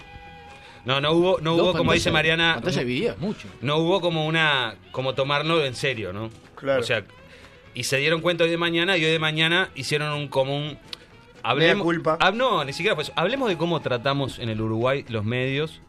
No, 0.85 0.99
no 0.99 1.13
hubo, 1.13 1.39
no 1.39 1.55
hubo 1.55 1.73
como 1.73 1.93
dice 1.93 2.11
Mariana, 2.11 2.55
Pantalla 2.55 2.79
dividida, 2.81 3.15
mucho. 3.19 3.47
no 3.61 3.77
hubo 3.77 4.01
como 4.01 4.27
una, 4.27 4.75
como 4.91 5.15
tomarlo 5.15 5.63
en 5.65 5.75
serio, 5.75 6.11
¿no? 6.11 6.29
Claro. 6.55 6.81
O 6.81 6.83
sea, 6.83 7.03
y 7.73 7.83
se 7.83 7.97
dieron 7.97 8.21
cuenta 8.21 8.43
hoy 8.43 8.49
de 8.49 8.57
mañana 8.57 8.97
y 8.97 9.05
hoy 9.05 9.11
de 9.11 9.19
mañana 9.19 9.69
hicieron 9.75 10.13
un 10.13 10.27
común. 10.27 10.77
Hablemos, 11.43 11.83
culpa. 11.83 12.17
Ah, 12.21 12.31
no, 12.31 12.63
ni 12.63 12.71
siquiera 12.73 12.95
pues. 12.95 13.11
Hablemos 13.15 13.49
de 13.49 13.57
cómo 13.57 13.81
tratamos 13.81 14.39
en 14.39 14.49
el 14.49 14.61
Uruguay 14.61 15.05
los 15.09 15.25
medios 15.25 15.81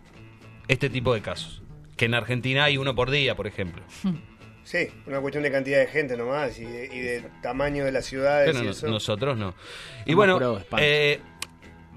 este 0.69 0.91
tipo 0.91 1.15
de 1.15 1.21
casos. 1.21 1.63
Que 1.97 2.07
en 2.07 2.15
Argentina 2.15 2.65
hay 2.65 2.77
uno 2.77 2.95
por 2.95 3.11
día, 3.11 3.35
por 3.37 3.47
ejemplo. 3.47 3.83
Sí, 4.67 4.89
una 5.07 5.21
cuestión 5.21 5.43
de 5.45 5.53
cantidad 5.53 5.79
de 5.79 5.87
gente 5.89 6.17
nomás 6.17 6.59
y 6.59 6.65
de, 6.65 6.87
y 6.87 6.99
de 7.01 7.23
tamaño 7.43 7.85
de 7.85 7.93
las 7.93 8.07
ciudades 8.07 8.47
Pero 8.51 8.63
y 8.63 8.65
no- 8.65 8.71
eso. 8.71 8.89
nosotros 8.89 9.37
no. 9.37 9.55
Y 10.07 10.13
Estamos 10.13 10.41
bueno, 10.41 10.61
eh, 10.79 11.21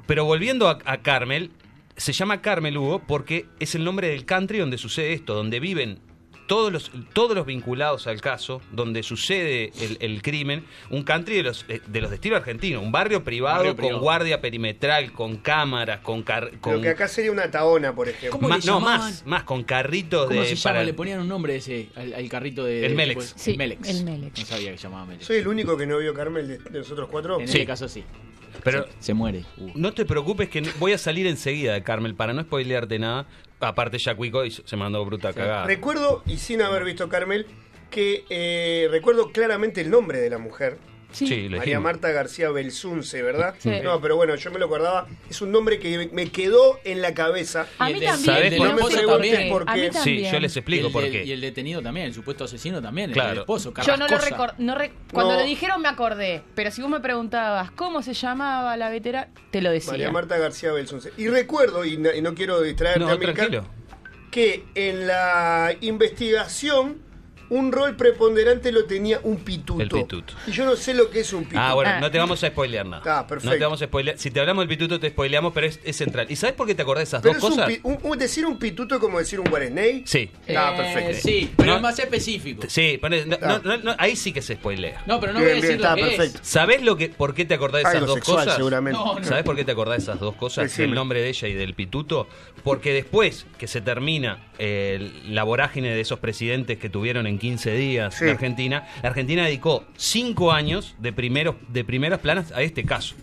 pero 0.06 0.26
volviendo 0.26 0.68
a, 0.68 0.78
a 0.84 0.98
Carmel, 0.98 1.52
se 1.96 2.12
llama 2.12 2.42
Carmel 2.42 2.78
Hugo 2.78 3.00
porque 3.08 3.46
es 3.62 3.74
el 3.76 3.86
nombre 3.86 4.10
del 4.10 4.26
country 4.26 4.58
donde 4.60 4.78
sucede 4.78 5.14
esto, 5.14 5.34
donde 5.34 5.62
viven 5.62 6.00
todos 6.48 6.72
los, 6.72 6.92
todos 7.14 7.36
los 7.36 7.46
vinculados 7.46 8.08
al 8.08 8.22
caso, 8.22 8.62
donde 8.72 9.04
sucede 9.04 9.72
el, 9.82 9.98
el 10.00 10.22
crimen, 10.22 10.66
un 10.90 11.04
country 11.04 11.36
de 11.36 11.44
los, 11.44 11.66
eh, 11.68 11.82
de 11.86 12.02
los 12.02 12.10
de 12.10 12.16
estilo 12.16 12.36
argentino, 12.38 12.82
un 12.82 12.92
barrio 12.92 13.24
privado 13.24 13.58
Barrio 13.58 13.76
con 13.76 14.00
guardia 14.00 14.42
perimetral, 14.42 15.12
con 15.12 15.36
cámaras, 15.38 16.00
con... 16.00 16.24
car- 16.24 16.52
Lo 16.66 16.82
que 16.82 16.90
acá 16.90 17.08
sería 17.08 17.32
una 17.32 17.52
taona, 17.52 17.94
por 17.94 18.10
ejemplo. 18.10 18.32
¿Cómo 18.32 18.50
ma- 18.50 18.58
le 18.58 18.66
no, 18.66 18.80
más, 18.80 19.26
más, 19.26 19.44
con 19.44 19.64
carritos 19.64 20.28
¿Cómo 20.28 20.40
de... 20.42 20.48
se 20.48 20.56
llama? 20.56 20.74
para- 20.76 20.84
Le 20.86 20.94
ponían 20.94 21.20
un 21.20 21.28
nombre 21.28 21.56
ese 21.58 21.90
al, 21.96 22.14
al 22.14 22.30
carrito 22.30 22.64
de... 22.64 22.86
El 22.86 22.92
de- 22.92 22.96
Melex. 22.96 23.34
Sí, 23.38 23.52
el 23.52 23.58
Melex. 23.58 23.90
el 23.90 24.04
Melex. 24.06 24.40
No 24.40 24.46
sabía 24.46 24.72
que 24.72 24.78
llamaba 24.78 25.06
Melex. 25.06 25.26
Soy 25.26 25.38
el 25.38 25.48
único 25.48 25.78
que 25.78 25.86
no 25.86 25.98
vio 26.00 26.14
Carmel 26.14 26.48
de, 26.48 26.58
de 26.58 26.80
nosotros 26.80 27.10
cuatro. 27.12 27.40
En 27.40 27.48
Sí. 27.48 27.58
este 27.58 27.66
caso 27.68 27.88
sí. 27.88 28.04
Pero 28.64 28.86
se, 28.86 28.92
se 29.00 29.14
muere. 29.14 29.44
Uh. 29.58 29.70
no 29.76 29.94
te 29.94 30.06
preocupes 30.06 30.50
que 30.50 30.62
no- 30.62 30.70
voy 30.80 30.94
a 30.94 30.98
salir 30.98 31.28
enseguida 31.28 31.74
de 31.74 31.84
Carmel 31.84 32.16
para 32.16 32.34
no 32.34 32.42
spoilearte 32.42 32.98
nada. 33.00 33.28
Aparte 33.60 33.98
ya 33.98 34.16
Cuico 34.16 34.46
y 34.46 34.52
se 34.52 34.76
mandó 34.76 35.04
bruta 35.04 35.34
cagada. 35.34 35.66
Recuerdo, 35.66 36.22
y 36.26 36.38
sin 36.38 36.62
haber 36.62 36.84
visto 36.84 37.10
Carmel, 37.10 37.48
que 37.90 38.26
eh, 38.30 38.88
recuerdo 38.92 39.32
claramente 39.32 39.82
el 39.82 39.90
nombre 39.90 40.20
de 40.20 40.30
la 40.30 40.38
mujer. 40.38 40.78
Sí. 41.12 41.48
María. 41.50 41.80
Marta 41.80 42.12
García 42.12 42.50
Belsunce, 42.52 43.24
¿verdad? 43.24 43.56
Sí. 43.60 43.72
No, 43.82 44.00
pero 44.02 44.18
bueno, 44.18 44.36
yo 44.36 44.52
me 44.52 44.60
lo 44.60 44.66
acordaba. 44.66 45.08
Es 45.30 45.42
un 45.42 45.52
nombre 45.52 45.80
que 45.80 46.10
me- 46.12 46.30
quedó 46.30 46.80
en 46.84 47.02
la 47.02 47.14
cabeza. 47.14 47.66
A 47.80 47.90
Y 47.90 47.94
mí 47.96 48.00
también. 48.02 48.26
¿sabes 48.26 48.50
pero 48.52 48.58
por 48.58 48.70
no 48.82 48.88
qué? 48.88 48.94
sé 48.96 49.06
También. 49.06 49.10
por 49.10 49.22
qué. 49.46 49.50
¿Por 49.52 49.70
A 49.70 49.76
mí 49.76 49.82
qué? 49.90 49.94
Sí, 50.00 50.24
yo 50.32 50.40
les 50.40 50.56
explico 50.58 50.92
por 50.92 51.04
qué. 51.10 51.24
y 51.24 51.32
el 51.32 51.42
detenido 51.42 51.82
también, 51.82 52.08
el 52.08 52.14
supuesto 52.14 52.44
asesino 52.44 52.82
también, 52.82 53.12
Claro. 53.12 53.32
el 53.32 53.38
esposo, 53.40 53.74
Yo 53.74 53.98
no 53.98 54.04
lo 54.04 54.08
Carrascosa. 54.08 54.30
recuerdo. 54.30 54.56
No 54.60 54.76
re- 54.76 54.92
Cuando 55.12 55.34
No. 55.34 55.40
lo 55.40 55.46
dijeron 55.46 55.82
me 55.82 55.88
acordé. 55.88 56.44
Pero 56.56 56.72
si 56.72 56.82
vos 56.82 56.92
me 56.92 57.00
preguntabas 57.00 57.72
cómo 57.72 58.02
se 58.04 58.14
llamaba 58.14 58.76
la 58.78 58.90
veterana, 58.90 59.30
te 59.52 59.62
lo 59.62 59.72
decía. 59.72 59.94
María 59.94 60.12
Marta 60.12 60.38
García 60.38 60.72
Belsunce. 60.74 61.12
Y 61.18 61.30
recuerdo, 61.30 61.86
y 61.86 61.98
no, 61.98 62.14
y 62.14 62.22
no 62.22 62.36
quiero 62.36 62.62
distraerte, 62.62 63.00
No, 63.00 63.18
tranquilo. 63.18 63.66
que 64.30 64.66
en 64.76 65.08
la 65.08 65.74
investigación 65.82 66.98
un 67.50 67.72
rol 67.72 67.96
preponderante 67.96 68.72
lo 68.72 68.86
tenía 68.86 69.20
un 69.24 69.38
pituto. 69.38 69.82
El 69.82 69.90
pituto. 69.90 70.34
Y 70.48 70.52
yo 70.52 70.66
no 70.66 70.76
sé 70.76 70.94
lo 70.94 71.10
que 71.10 71.22
es 71.22 71.34
un 71.34 71.44
pituto. 71.44 71.60
Ah, 71.62 71.74
bueno, 71.74 71.92
Ah. 71.96 72.00
no 72.02 72.12
te 72.12 72.18
vamos 72.18 72.44
a 72.44 72.48
spoilear 72.48 72.86
nada. 72.86 73.20
Ah, 73.20 73.28
perfecto. 73.28 73.52
No 73.52 73.58
te 73.58 73.64
vamos 73.64 73.82
a 73.82 73.86
spoilear. 73.86 74.18
Si 74.18 74.32
te 74.32 74.40
hablamos 74.40 74.62
del 74.64 74.70
pituto, 74.70 75.00
te 75.00 75.10
spoileamos, 75.10 75.54
pero 75.54 75.68
es, 75.68 75.80
es 75.84 75.96
central. 75.96 76.28
¿Y 76.30 76.36
sabes 76.36 76.56
por 76.56 76.68
qué 76.68 76.76
te 76.76 76.82
acordás 76.82 77.02
de 77.02 77.04
esas 77.18 77.22
Pero 77.22 77.36
dos 77.36 77.44
es 77.44 77.50
cosas? 77.50 77.68
pi- 77.68 77.80
un- 77.84 78.00
un- 78.04 78.18
decir 78.18 78.46
un 78.46 78.58
pituto 78.60 78.96
es 78.96 79.02
como 79.02 79.20
decir 79.20 79.40
un 79.40 79.50
guaresney. 79.50 80.04
Sí. 80.06 80.30
Ah, 80.56 80.74
Eh, 80.74 80.78
perfecto. 80.78 81.18
Sí, 81.28 81.52
pero 81.56 81.72
No. 81.72 81.76
es 81.78 81.82
más 81.82 82.00
específico. 82.00 82.64
Sí, 82.68 82.98
pone- 83.00 83.26
no, 83.26 83.38
no, 83.60 83.78
no, 83.78 83.96
ahí 83.98 84.16
sí 84.16 84.32
que 84.34 84.42
se 84.42 84.56
spoilea. 84.56 85.04
No, 85.06 85.20
pero 85.20 85.34
no 85.34 85.40
Bien, 85.40 85.52
voy 85.52 85.60
a 85.60 85.62
decir 85.62 85.78
bien, 85.78 85.82
lo 85.82 85.88
está 85.88 85.96
que 85.96 86.02
perfecto. 86.18 86.40
es. 86.42 86.48
¿Sabés 86.48 86.82
lo 86.82 86.98
que, 86.98 87.10
por 87.10 87.34
qué 87.34 87.46
te 87.46 87.54
acordás 87.54 87.84
de 87.84 87.90
esas 87.90 87.96
Algo 87.96 88.08
dos 88.08 88.16
sexual, 88.16 88.38
cosas? 88.40 88.56
seguramente. 88.58 89.00
No, 89.00 89.20
no. 89.20 89.24
¿Sabés 89.26 89.44
por 89.44 89.56
qué 89.56 89.64
te 89.66 89.72
acordás 89.72 89.98
de 89.98 90.04
esas 90.04 90.20
dos 90.20 90.36
cosas? 90.36 90.66
Decime. 90.66 90.86
El 90.90 90.94
nombre 90.96 91.22
de 91.22 91.30
ella 91.30 91.48
y 91.48 91.54
del 91.54 91.74
pituto. 91.74 92.28
Porque 92.64 92.92
después 92.94 93.46
que 93.58 93.68
se 93.68 93.82
termina 93.82 94.44
eh, 94.60 95.12
la 95.28 95.44
vorágine 95.44 95.94
de 95.94 96.02
esos 96.02 96.18
presidentes 96.20 96.78
que 96.80 96.90
tuvieron 96.90 97.28
en 97.28 97.37
15 97.40 97.74
días 97.76 98.16
Sí. 98.16 98.26
la 98.26 98.32
Argentina, 98.32 98.88
la 99.02 99.10
Argentina 99.10 99.46
dedicó 99.46 99.86
5 99.98 100.52
años 100.52 100.96
de, 101.00 101.14
primeros, 101.14 101.56
de 101.70 101.84
primeras 101.84 102.20
planas 102.20 102.52
a 102.52 102.62
este 102.62 102.84
caso. 102.84 103.16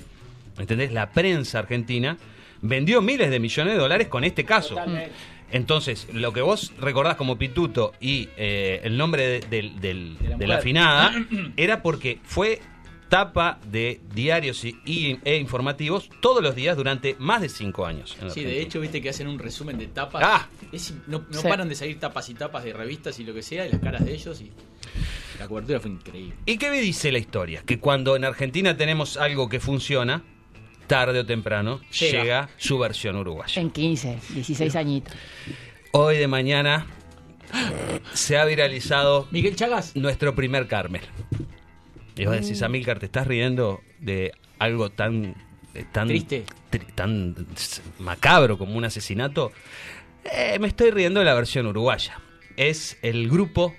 ¿Entendés? 0.58 0.92
La 0.92 1.10
prensa 1.10 1.58
argentina 1.58 2.16
vendió 2.62 3.02
miles 3.02 3.30
de 3.30 3.40
millones 3.40 3.74
de 3.74 3.78
dólares 3.78 4.08
con 4.08 4.24
este 4.24 4.44
caso. 4.44 4.70
Totalmente. 4.70 5.12
Entonces, 5.50 6.08
lo 6.12 6.32
que 6.32 6.40
vos 6.40 6.72
recordás 6.80 7.16
como 7.16 7.38
Pituto 7.38 7.92
y 8.00 8.28
eh, 8.36 8.80
el 8.82 8.96
nombre 8.96 9.40
de, 9.40 9.62
la 9.62 10.36
de 10.36 10.46
la 10.46 10.56
afinada 10.56 11.12
era 11.56 11.82
porque 11.82 12.18
fue 12.24 12.60
tapa 13.14 13.60
de 13.70 14.00
diarios 14.12 14.64
y, 14.64 14.76
y- 14.84 15.20
e 15.24 15.36
informativos 15.36 16.10
todos 16.20 16.42
los 16.42 16.56
días 16.56 16.76
durante 16.76 17.14
más 17.20 17.40
de 17.42 17.48
cinco 17.48 17.86
años. 17.86 18.16
Sí, 18.32 18.42
de 18.42 18.60
hecho, 18.60 18.80
viste 18.80 19.00
que 19.00 19.08
hacen 19.10 19.28
un 19.28 19.38
resumen 19.38 19.78
de 19.78 19.86
tapas. 19.86 20.20
Ah. 20.26 20.48
Es- 20.72 20.94
no 21.06 21.24
no 21.30 21.40
Sí. 21.40 21.46
paran 21.46 21.68
de 21.68 21.76
salir 21.76 22.00
tapas 22.00 22.28
y 22.28 22.34
tapas 22.34 22.64
de 22.64 22.72
revistas 22.72 23.20
y 23.20 23.24
lo 23.24 23.32
que 23.32 23.42
sea, 23.42 23.68
y 23.68 23.70
las 23.70 23.80
caras 23.80 24.04
de 24.04 24.14
ellos. 24.14 24.40
Y 24.40 24.50
la 25.38 25.46
cobertura 25.46 25.78
fue 25.78 25.92
increíble. 25.92 26.34
¿Y 26.44 26.58
qué 26.58 26.70
me 26.70 26.80
dice 26.80 27.12
la 27.12 27.18
historia? 27.18 27.62
Que 27.64 27.78
cuando 27.78 28.16
en 28.16 28.24
Argentina 28.24 28.76
tenemos 28.76 29.16
algo 29.16 29.48
que 29.48 29.60
funciona, 29.60 30.24
tarde 30.88 31.20
o 31.20 31.24
temprano 31.24 31.80
Llega. 31.96 32.20
llega, 32.22 32.48
su 32.56 32.80
versión 32.80 33.14
uruguaya. 33.14 33.62
En 33.62 33.70
15, 33.70 34.18
16 34.30 34.74
añitos. 34.74 35.14
Hoy 35.92 36.16
de 36.18 36.26
mañana 36.26 36.88
se 38.12 38.36
ha 38.38 38.44
viralizado 38.44 39.28
Miguel 39.30 39.54
Chagas. 39.54 39.94
nuestro 39.94 40.34
primer 40.34 40.66
Carmel. 40.66 41.02
Y 42.16 42.26
vos 42.26 42.34
decís, 42.40 42.62
Amílcar, 42.62 42.98
¿te 42.98 43.06
estás 43.06 43.26
riendo 43.26 43.82
de 43.98 44.32
algo 44.58 44.90
tan... 44.90 45.34
tan 45.92 46.08
Triste. 46.08 46.44
tri- 46.70 46.94
tan 46.94 47.34
macabro 47.98 48.56
como 48.58 48.76
un 48.76 48.84
asesinato? 48.84 49.50
Eh, 50.24 50.58
me 50.60 50.68
estoy 50.68 50.90
riendo 50.90 51.20
de 51.20 51.26
la 51.26 51.34
versión 51.34 51.66
uruguaya. 51.66 52.20
Es 52.56 52.98
el 53.02 53.28
grupo... 53.28 53.74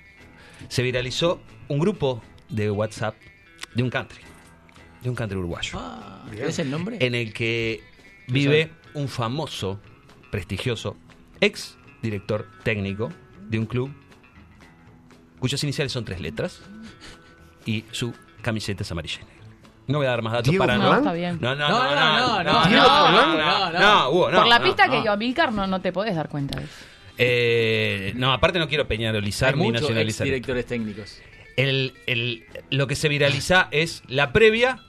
Se 0.68 0.82
viralizó 0.82 1.40
un 1.68 1.78
grupo 1.78 2.22
de 2.48 2.70
WhatsApp 2.70 3.14
de 3.74 3.82
un 3.82 3.90
country. 3.90 4.20
De 5.02 5.08
un 5.10 5.14
country 5.16 5.38
uruguayo. 5.38 5.78
Ah, 5.78 6.26
¿Es 6.36 6.58
el 6.58 6.70
nombre? 6.70 6.98
En 7.00 7.14
el 7.14 7.32
que 7.32 7.82
vive 8.28 8.70
un 8.94 9.08
famoso, 9.08 9.80
prestigioso, 10.30 10.96
ex 11.40 11.76
director 12.02 12.48
técnico 12.64 13.10
de 13.48 13.58
un 13.58 13.66
club 13.66 13.90
cuyas 15.38 15.62
iniciales 15.64 15.92
son 15.92 16.04
tres 16.04 16.20
letras 16.20 16.62
y 17.66 17.84
su 17.92 18.14
camiseta 18.46 18.82
es 18.82 18.90
amarilla. 18.90 19.20
y 19.20 19.24
negra. 19.24 19.46
No 19.88 19.98
voy 19.98 20.06
a 20.06 20.10
dar 20.10 20.22
más 20.22 20.32
datos 20.32 20.50
Diego 20.50 20.64
para 20.64 20.78
No, 20.78 20.90
no. 20.90 20.96
está 20.98 21.12
bien. 21.12 21.38
No, 21.40 21.54
no, 21.54 21.68
No, 21.68 21.78
no, 21.78 21.94
no, 21.94 21.94
no, 21.94 22.42
no, 22.42 22.52
no, 22.62 22.64
Diego 22.68 22.82
no, 22.82 22.88
Forlán. 23.06 23.38
no, 23.38 23.70
no, 23.72 23.78
no, 23.78 24.10
Hugo, 24.10 24.30
no, 24.30 24.38
Por 24.38 24.46
la 24.48 24.58
no, 24.58 24.64
pista 24.64 24.84
que 24.88 24.96
no. 24.96 25.02
dio 25.02 25.12
Amilcar 25.12 25.52
no, 25.52 25.66
no 25.66 25.80
te 25.80 25.92
podés 25.92 26.16
dar 26.16 26.28
cuenta 26.28 26.58
de 26.58 26.64
eso. 26.64 26.74
Eh, 27.18 28.12
no, 28.16 28.32
aparte 28.32 28.58
no 28.58 28.66
quiero 28.68 28.88
peñarolizar 28.88 29.56
ni 29.56 29.62
muchos 29.62 29.82
ex 29.82 29.82
nacionalizar. 29.82 30.24
directores 30.24 30.66
técnicos. 30.66 31.18
El, 31.56 31.94
el- 32.06 32.44
lo 32.70 32.86
que 32.86 32.96
se 32.96 33.08
viraliza 33.08 33.68
es 33.70 34.02
la 34.08 34.32
previa 34.32 34.80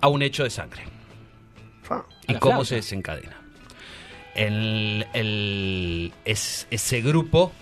a 0.00 0.08
un 0.08 0.22
hecho 0.22 0.44
de 0.44 0.50
sangre. 0.50 0.82
Fa. 1.82 2.04
y 2.28 2.34
la 2.34 2.38
cómo 2.38 2.52
flauta. 2.52 2.68
se 2.68 2.74
desencadena. 2.76 3.36
El, 4.34 5.06
el- 5.12 6.12
es- 6.24 6.66
ese 6.70 7.00
grupo 7.02 7.52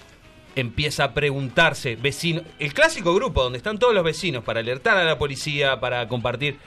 empieza 0.61 1.05
a 1.05 1.15
preguntarse, 1.15 1.97
vecino, 1.97 2.43
el 2.59 2.73
clásico 2.75 3.15
grupo 3.15 3.43
donde 3.43 3.59
están 3.59 3.79
todos 3.79 3.95
los 3.95 4.05
vecinos 4.05 4.45
para 4.45 4.61
alertar 4.61 4.97
a 4.97 5.05
la 5.05 5.19
policía, 5.19 5.81
para 5.81 6.07
compartir, 6.09 6.59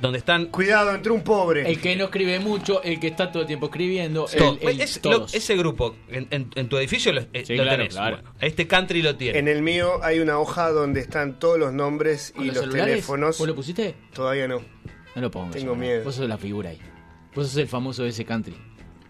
donde 0.00 0.18
están 0.18 0.46
Cuidado, 0.46 0.94
entró 0.94 1.12
un 1.12 1.22
pobre. 1.24 1.68
El 1.68 1.80
que 1.80 1.96
no 1.96 2.04
escribe 2.04 2.38
mucho, 2.38 2.80
el 2.84 3.00
que 3.00 3.08
está 3.08 3.32
todo 3.32 3.42
el 3.42 3.46
tiempo 3.48 3.66
escribiendo, 3.66 4.26
el- 4.32 4.38
todo. 4.38 4.58
el- 4.60 4.80
Es- 4.80 4.96
lo- 4.96 5.02
todos. 5.10 5.34
ese 5.34 5.56
grupo 5.56 5.96
en, 6.08 6.28
en- 6.30 6.50
en 6.54 6.68
tu 6.68 6.78
edificio 6.78 7.12
lo, 7.12 7.22
eh, 7.32 7.44
Sí, 7.44 7.56
lo 7.56 7.64
claro, 7.64 7.78
tenés. 7.78 7.94
claro. 7.94 8.16
Bueno, 8.18 8.34
este 8.40 8.66
country 8.68 9.02
lo 9.02 9.16
tiene. 9.16 9.38
En 9.40 9.48
el 9.48 9.60
mío 9.62 9.98
hay 10.04 10.20
una 10.20 10.38
hoja 10.38 10.70
donde 10.70 11.00
están 11.00 11.38
todos 11.40 11.58
los 11.58 11.72
nombres 11.72 12.32
¿Con 12.36 12.44
y 12.44 12.48
los, 12.52 12.66
los, 12.66 12.74
teléfonos. 12.76 13.38
¿Vos 13.38 13.48
lo 13.48 13.54
pusiste? 13.56 13.96
Todavía 14.14 14.46
no. 14.46 14.60
No 15.16 15.22
lo 15.22 15.30
pongas. 15.32 15.56
Tengo 15.56 15.72
no. 15.74 15.80
miedo. 15.80 16.04
Vos 16.04 16.14
sos 16.14 16.28
la 16.28 16.38
figura 16.38 16.70
ahí. 16.70 16.78
Vos 17.34 17.48
sos 17.48 17.56
el 17.56 17.66
famoso 17.66 18.04
de 18.04 18.10
ese 18.10 18.24
country. 18.24 18.54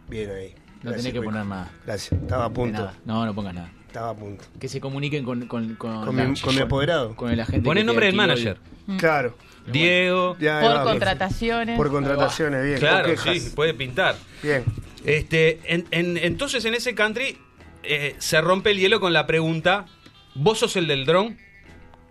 Bien 0.09 0.31
ahí. 0.31 0.55
No 0.83 0.91
Gracias, 0.93 1.03
tenés 1.03 1.13
que 1.13 1.23
poner 1.23 1.45
nada. 1.45 1.71
Gracias. 1.85 2.19
Estaba 2.19 2.47
a 2.47 2.51
punto. 2.53 2.91
No, 3.05 3.27
no 3.27 3.35
pongas 3.35 3.53
nada. 3.55 3.73
Estaba 3.89 4.11
a 4.11 4.15
punto. 4.15 4.45
Que 4.61 4.69
se 4.69 4.81
comuniquen 4.81 5.25
con, 5.25 5.47
con, 5.47 5.75
con, 5.75 6.05
Con 6.07 6.17
la- 6.17 6.25
mi- 6.25 6.39
con 6.41 6.55
mi 6.55 6.61
apoderado. 6.61 7.17
Con 7.17 7.31
el 7.31 7.41
agente. 7.41 7.65
Pon 7.65 7.77
el 7.79 7.87
nombre 7.87 8.07
del 8.07 8.15
manager. 8.15 8.59
Claro. 8.99 9.37
Diego. 9.67 10.37
Ya, 10.41 10.61
Por 10.61 10.71
va, 10.77 10.85
contrataciones. 10.85 11.77
Por 11.77 11.91
contrataciones, 11.91 12.65
bien. 12.65 12.79
Claro, 12.79 13.15
sí, 13.17 13.51
puede 13.55 13.75
pintar. 13.75 14.17
Bien. 14.43 14.65
Este, 15.05 15.61
en- 15.65 15.87
en- 15.91 16.17
entonces 16.19 16.65
en 16.65 16.75
ese 16.75 16.95
country 16.95 17.37
eh, 17.83 18.15
se 18.19 18.41
rompe 18.41 18.71
el 18.71 18.79
hielo 18.79 19.01
con 19.01 19.13
la 19.13 19.27
pregunta, 19.27 19.87
¿vos 20.35 20.59
sos 20.59 20.77
el 20.77 20.87
del 20.87 21.05
dron? 21.07 21.39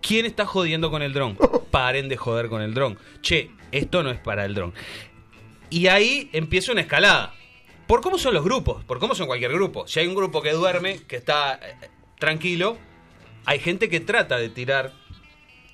¿Quién 0.00 0.26
está 0.26 0.46
jodiendo 0.46 0.90
con 0.90 1.02
el 1.02 1.12
dron? 1.12 1.36
Paren 1.70 2.08
de 2.08 2.16
joder 2.16 2.48
con 2.48 2.62
el 2.62 2.74
dron. 2.74 2.98
Che, 3.22 3.50
esto 3.72 4.02
no 4.02 4.10
es 4.10 4.18
para 4.18 4.44
el 4.44 4.54
dron. 4.54 4.72
Y 5.70 5.86
ahí 5.88 6.30
empieza 6.32 6.72
una 6.72 6.80
escalada. 6.80 7.34
¿Por 7.88 8.02
cómo 8.02 8.18
son 8.18 8.34
los 8.34 8.44
grupos? 8.44 8.84
Por 8.84 9.00
cómo 9.00 9.14
son 9.16 9.26
cualquier 9.26 9.50
grupo. 9.52 9.88
Si 9.88 9.98
hay 9.98 10.06
un 10.06 10.14
grupo 10.14 10.42
que 10.42 10.52
duerme, 10.52 11.00
que 11.08 11.16
está 11.16 11.54
eh, 11.54 11.88
tranquilo, 12.20 12.78
hay 13.46 13.58
gente 13.58 13.88
que 13.88 13.98
trata 13.98 14.36
de 14.38 14.48
tirar 14.50 14.92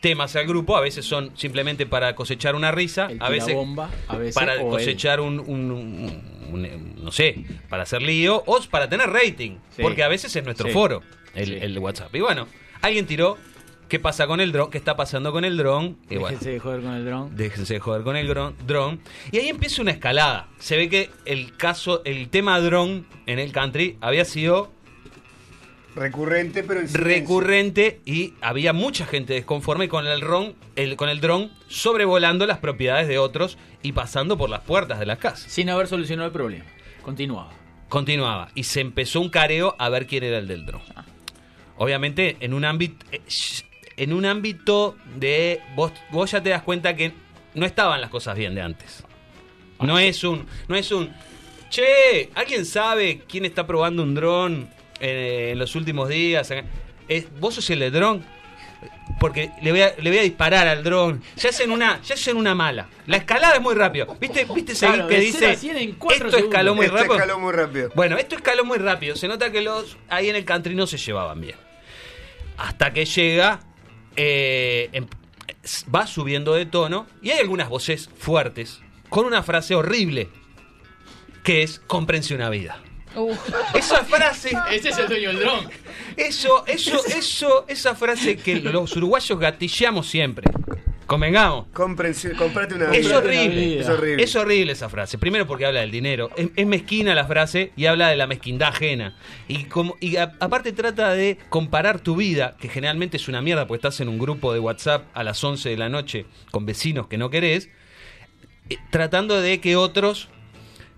temas 0.00 0.36
al 0.36 0.46
grupo. 0.46 0.76
A 0.76 0.80
veces 0.80 1.04
son 1.04 1.36
simplemente 1.36 1.86
para 1.86 2.14
cosechar 2.14 2.54
una 2.54 2.70
risa. 2.70 3.08
A 3.18 3.28
veces 3.30 3.54
bomba, 3.54 3.90
a 4.08 4.16
veces. 4.16 4.34
para 4.34 4.58
cosechar 4.60 5.20
un, 5.20 5.40
un- 5.40 5.70
un- 5.72 6.44
un- 6.52 7.04
no 7.04 7.10
sé, 7.10 7.44
para 7.68 7.82
hacer 7.82 8.00
lío 8.00 8.42
o 8.46 8.60
para 8.70 8.88
tener 8.88 9.10
rating, 9.10 9.58
Sí. 9.74 9.82
porque 9.82 10.02
a 10.04 10.08
veces 10.08 10.34
es 10.36 10.44
nuestro 10.44 10.68
Sí. 10.68 10.72
foro 10.72 11.02
el, 11.34 11.46
Sí. 11.46 11.58
el 11.60 11.78
WhatsApp. 11.80 12.14
Y 12.14 12.20
bueno, 12.20 12.46
alguien 12.80 13.06
tiró 13.06 13.36
qué 13.94 14.00
pasa 14.00 14.26
con 14.26 14.40
el 14.40 14.50
dron, 14.50 14.72
qué 14.72 14.78
está 14.78 14.96
pasando 14.96 15.30
con 15.30 15.44
el 15.44 15.56
dron, 15.56 15.96
él. 16.10 16.18
bueno, 16.18 16.36
Déjense 16.36 16.50
de 16.50 16.58
joder 16.58 16.82
con 16.82 16.94
el 16.94 17.04
dron. 17.04 17.36
déjense 17.36 17.74
de 17.74 17.78
joder 17.78 18.02
con 18.02 18.16
el 18.16 18.26
dron. 18.26 19.00
Y 19.30 19.38
ahí 19.38 19.48
empieza 19.48 19.82
una 19.82 19.92
escalada. 19.92 20.48
Se 20.58 20.76
ve 20.76 20.88
que 20.88 21.10
el 21.26 21.56
caso, 21.56 22.02
el 22.04 22.28
tema 22.28 22.58
dron 22.58 23.06
en 23.26 23.38
el 23.38 23.52
country 23.52 23.96
había 24.00 24.24
sido 24.24 24.72
Recurrente, 25.94 26.64
pero 26.64 26.80
en 26.80 26.92
recurrente 26.92 28.00
y 28.04 28.34
había 28.40 28.72
mucha 28.72 29.06
gente 29.06 29.32
desconforme 29.34 29.88
con 29.88 30.08
el 30.08 30.18
dron, 30.18 30.56
el, 30.74 30.96
con 30.96 31.08
el 31.08 31.20
dron 31.20 31.52
sobrevolando 31.68 32.48
las 32.48 32.58
propiedades 32.58 33.06
de 33.06 33.18
otros 33.18 33.58
y 33.84 33.92
pasando 33.92 34.36
por 34.36 34.50
las 34.50 34.62
puertas 34.62 34.98
de 34.98 35.06
las 35.06 35.18
casas. 35.18 35.52
Sin 35.52 35.70
haber 35.70 35.86
solucionado 35.86 36.26
el 36.26 36.32
problema. 36.32 36.64
Continuaba. 37.02 37.52
Continuaba 37.88 38.48
y 38.56 38.64
se 38.64 38.80
empezó 38.80 39.20
un 39.20 39.28
careo 39.28 39.76
a 39.78 39.88
ver 39.88 40.08
quién 40.08 40.24
era 40.24 40.38
el 40.38 40.48
del 40.48 40.66
dron. 40.66 40.82
Obviamente 41.76 42.36
en 42.40 42.54
un 42.54 42.64
ámbito 42.64 43.06
eh, 43.12 43.20
en 43.96 44.12
un 44.12 44.24
ámbito 44.26 44.96
de 45.16 45.60
vos, 45.74 45.92
vos 46.10 46.30
ya 46.30 46.42
te 46.42 46.50
das 46.50 46.62
cuenta 46.62 46.94
que 46.96 47.12
no 47.54 47.66
estaban 47.66 48.00
las 48.00 48.10
cosas 48.10 48.36
bien 48.36 48.54
de 48.54 48.62
antes. 48.62 49.04
No 49.80 49.98
es 49.98 50.24
un 50.24 50.46
no 50.68 50.76
es 50.76 50.90
un 50.92 51.12
che, 51.70 52.30
¿alguien 52.34 52.64
sabe 52.64 53.22
quién 53.28 53.44
está 53.44 53.66
probando 53.66 54.02
un 54.02 54.14
dron 54.14 54.68
eh, 55.00 55.50
en 55.52 55.58
los 55.58 55.74
últimos 55.74 56.08
días? 56.08 56.52
Es, 57.08 57.26
vos 57.40 57.54
sos 57.54 57.68
el 57.70 57.80
del 57.80 57.92
dron 57.92 58.24
porque 59.20 59.50
le 59.62 59.70
voy, 59.70 59.80
a, 59.82 59.94
le 59.98 60.10
voy 60.10 60.18
a 60.18 60.22
disparar 60.22 60.66
al 60.66 60.82
dron. 60.82 61.22
Ya 61.36 61.48
hacen 61.50 61.70
una, 61.70 62.00
ya 62.02 62.14
hacen 62.14 62.36
una 62.36 62.54
mala. 62.54 62.88
La 63.06 63.16
escalada 63.18 63.54
es 63.54 63.60
muy 63.60 63.74
rápido. 63.74 64.16
¿Viste, 64.20 64.46
viste 64.54 64.72
ese 64.72 64.86
Claro, 64.86 65.02
gif 65.02 65.10
que 65.10 65.14
de 65.16 65.20
dice 65.20 65.50
esto 65.52 66.36
escaló 66.36 66.74
segundos"? 66.74 66.76
muy 66.76 66.84
Esto 66.86 66.96
rápido? 66.96 67.14
escaló 67.14 67.38
muy 67.38 67.52
rápido. 67.52 67.90
Bueno, 67.94 68.18
esto 68.18 68.36
escaló 68.36 68.64
muy 68.64 68.78
rápido. 68.78 69.16
Se 69.16 69.28
nota 69.28 69.50
que 69.50 69.62
los 69.62 69.96
ahí 70.08 70.28
en 70.28 70.36
el 70.36 70.44
country 70.44 70.74
no 70.74 70.86
se 70.86 70.98
llevaban 70.98 71.40
bien. 71.40 71.56
Hasta 72.58 72.92
que 72.92 73.04
llega. 73.04 73.60
Eh, 74.16 74.88
em- 74.92 75.06
va 75.94 76.06
subiendo 76.06 76.54
de 76.54 76.66
tono 76.66 77.06
y 77.22 77.30
hay 77.30 77.40
algunas 77.40 77.68
voces 77.68 78.10
fuertes 78.18 78.80
con 79.08 79.24
una 79.26 79.42
frase 79.42 79.74
horrible 79.74 80.28
que 81.42 81.62
es 81.62 81.78
comprense 81.86 82.34
una 82.34 82.48
vida. 82.50 82.80
Uf. 83.16 83.38
Esa 83.74 84.04
frase, 84.04 84.50
Ese 84.72 84.88
es 84.88 84.98
el 84.98 85.08
dueño 85.08 85.28
del 85.28 85.40
dron. 85.40 85.70
eso, 86.16 86.64
eso, 86.66 87.00
eso, 87.06 87.64
esa 87.68 87.94
frase 87.94 88.36
que 88.36 88.56
los 88.56 88.96
uruguayos 88.96 89.38
gatillamos 89.38 90.08
siempre. 90.08 90.50
Convengamos. 91.06 91.66
Comprate 92.36 92.74
una 92.74 92.86
Es 92.94 93.10
horrible. 93.12 93.80
Es 93.80 93.88
horrible. 93.88 94.22
Es 94.22 94.36
horrible 94.36 94.72
esa 94.72 94.88
frase. 94.88 95.18
Primero 95.18 95.46
porque 95.46 95.66
habla 95.66 95.80
del 95.80 95.90
dinero. 95.90 96.30
Es, 96.36 96.48
es 96.56 96.66
mezquina 96.66 97.14
la 97.14 97.26
frase 97.26 97.72
y 97.76 97.86
habla 97.86 98.08
de 98.08 98.16
la 98.16 98.26
mezquindad 98.26 98.68
ajena. 98.68 99.16
Y, 99.46 99.64
como, 99.64 99.96
y 100.00 100.16
a- 100.16 100.32
aparte 100.40 100.72
trata 100.72 101.12
de 101.12 101.38
comparar 101.50 102.00
tu 102.00 102.16
vida, 102.16 102.56
que 102.58 102.68
generalmente 102.68 103.18
es 103.18 103.28
una 103.28 103.42
mierda 103.42 103.66
porque 103.66 103.78
estás 103.86 104.00
en 104.00 104.08
un 104.08 104.18
grupo 104.18 104.52
de 104.54 104.60
WhatsApp 104.60 105.04
a 105.14 105.22
las 105.24 105.42
11 105.44 105.68
de 105.68 105.76
la 105.76 105.88
noche 105.90 106.26
con 106.50 106.64
vecinos 106.64 107.06
que 107.06 107.18
no 107.18 107.28
querés, 107.30 107.68
eh, 108.70 108.78
tratando 108.90 109.40
de 109.42 109.60
que 109.60 109.76
otros 109.76 110.28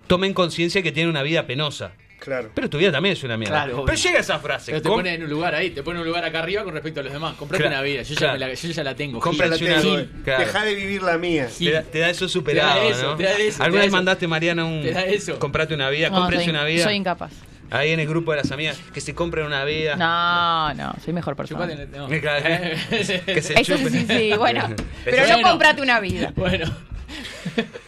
tomen 0.07 0.33
conciencia 0.33 0.81
que 0.81 0.93
tienen 0.93 1.09
una 1.09 1.21
vida 1.23 1.45
penosa. 1.47 1.91
Claro. 2.19 2.49
Pero 2.53 2.69
tu 2.69 2.77
vida 2.77 2.91
también 2.91 3.13
es 3.13 3.23
una 3.23 3.37
mierda. 3.37 3.55
Claro, 3.63 3.75
obvio. 3.75 3.85
Pero 3.85 3.97
llega 3.97 4.19
esa 4.19 4.39
frase. 4.39 4.71
Pero 4.71 4.81
te 4.81 4.89
pone 4.89 5.13
en 5.13 5.23
un 5.23 5.29
lugar 5.29 5.53
ahí, 5.55 5.69
te 5.69 5.83
pone 5.83 5.97
en 5.97 6.01
un 6.01 6.07
lugar 6.07 6.25
acá 6.25 6.39
arriba 6.39 6.63
con 6.63 6.73
respecto 6.73 6.99
a 6.99 7.03
los 7.03 7.13
demás. 7.13 7.35
Comprate 7.35 7.63
Claro, 7.63 7.77
una 7.77 7.83
vida, 7.83 8.01
yo 8.01 8.15
ya, 8.15 8.33
me 8.33 8.39
la, 8.39 8.53
yo 8.53 8.69
ya 8.69 8.83
la 8.83 8.95
tengo. 8.95 9.19
Compra- 9.19 9.49
Gil. 9.55 9.67
Ya 9.67 9.75
la 9.75 9.81
tengo, 9.81 9.95
Gil, 9.95 9.99
eh. 10.01 10.09
claro. 10.23 10.45
Deja 10.45 10.65
de 10.65 10.75
vivir 10.75 11.03
la 11.03 11.17
mía. 11.17 11.47
Te 11.57 11.71
da, 11.71 11.83
te 11.83 11.99
da 11.99 12.09
eso 12.09 12.27
superado, 12.27 12.73
Te 12.73 12.79
da 12.79 12.85
eso, 12.89 13.03
¿no? 13.11 13.15
te 13.15 13.23
da 13.23 13.31
eso, 13.37 13.57
te 13.57 13.63
¿Alguna 13.63 13.79
da 13.79 13.85
vez 13.85 13.87
eso. 13.87 13.95
mandaste, 13.97 14.27
Mariana, 14.27 14.65
un... 14.65 14.81
Te 14.81 14.91
da 14.91 15.05
eso. 15.05 15.39
Comprate 15.39 15.73
una 15.75 15.89
vida, 15.89 16.09
No, 16.09 16.29
soy, 16.31 16.49
una 16.49 16.63
vida. 16.65 16.83
soy 16.83 16.95
incapaz. 16.95 17.31
Ahí 17.69 17.91
en 17.91 17.99
el 17.99 18.07
grupo 18.07 18.31
de 18.31 18.37
las 18.37 18.51
amigas, 18.51 18.79
que 18.93 19.01
se 19.01 19.13
compren 19.13 19.45
una 19.45 19.63
vida. 19.65 19.95
No, 19.97 20.73
no, 20.73 20.95
soy 21.03 21.13
mejor 21.13 21.35
persona. 21.35 21.65
Chupate- 21.67 21.87
no. 21.89 22.07
Que 23.25 23.41
se 23.41 23.59
Eso 23.59 23.77
sí, 23.77 23.89
sí, 23.89 24.05
sí, 24.07 24.31
bueno. 24.37 24.67
Pero 25.05 25.17
Bueno. 25.17 25.37
no 25.41 25.49
comprate 25.49 25.81
una 25.81 25.99
vida. 25.99 26.33
Bueno, 26.35 26.65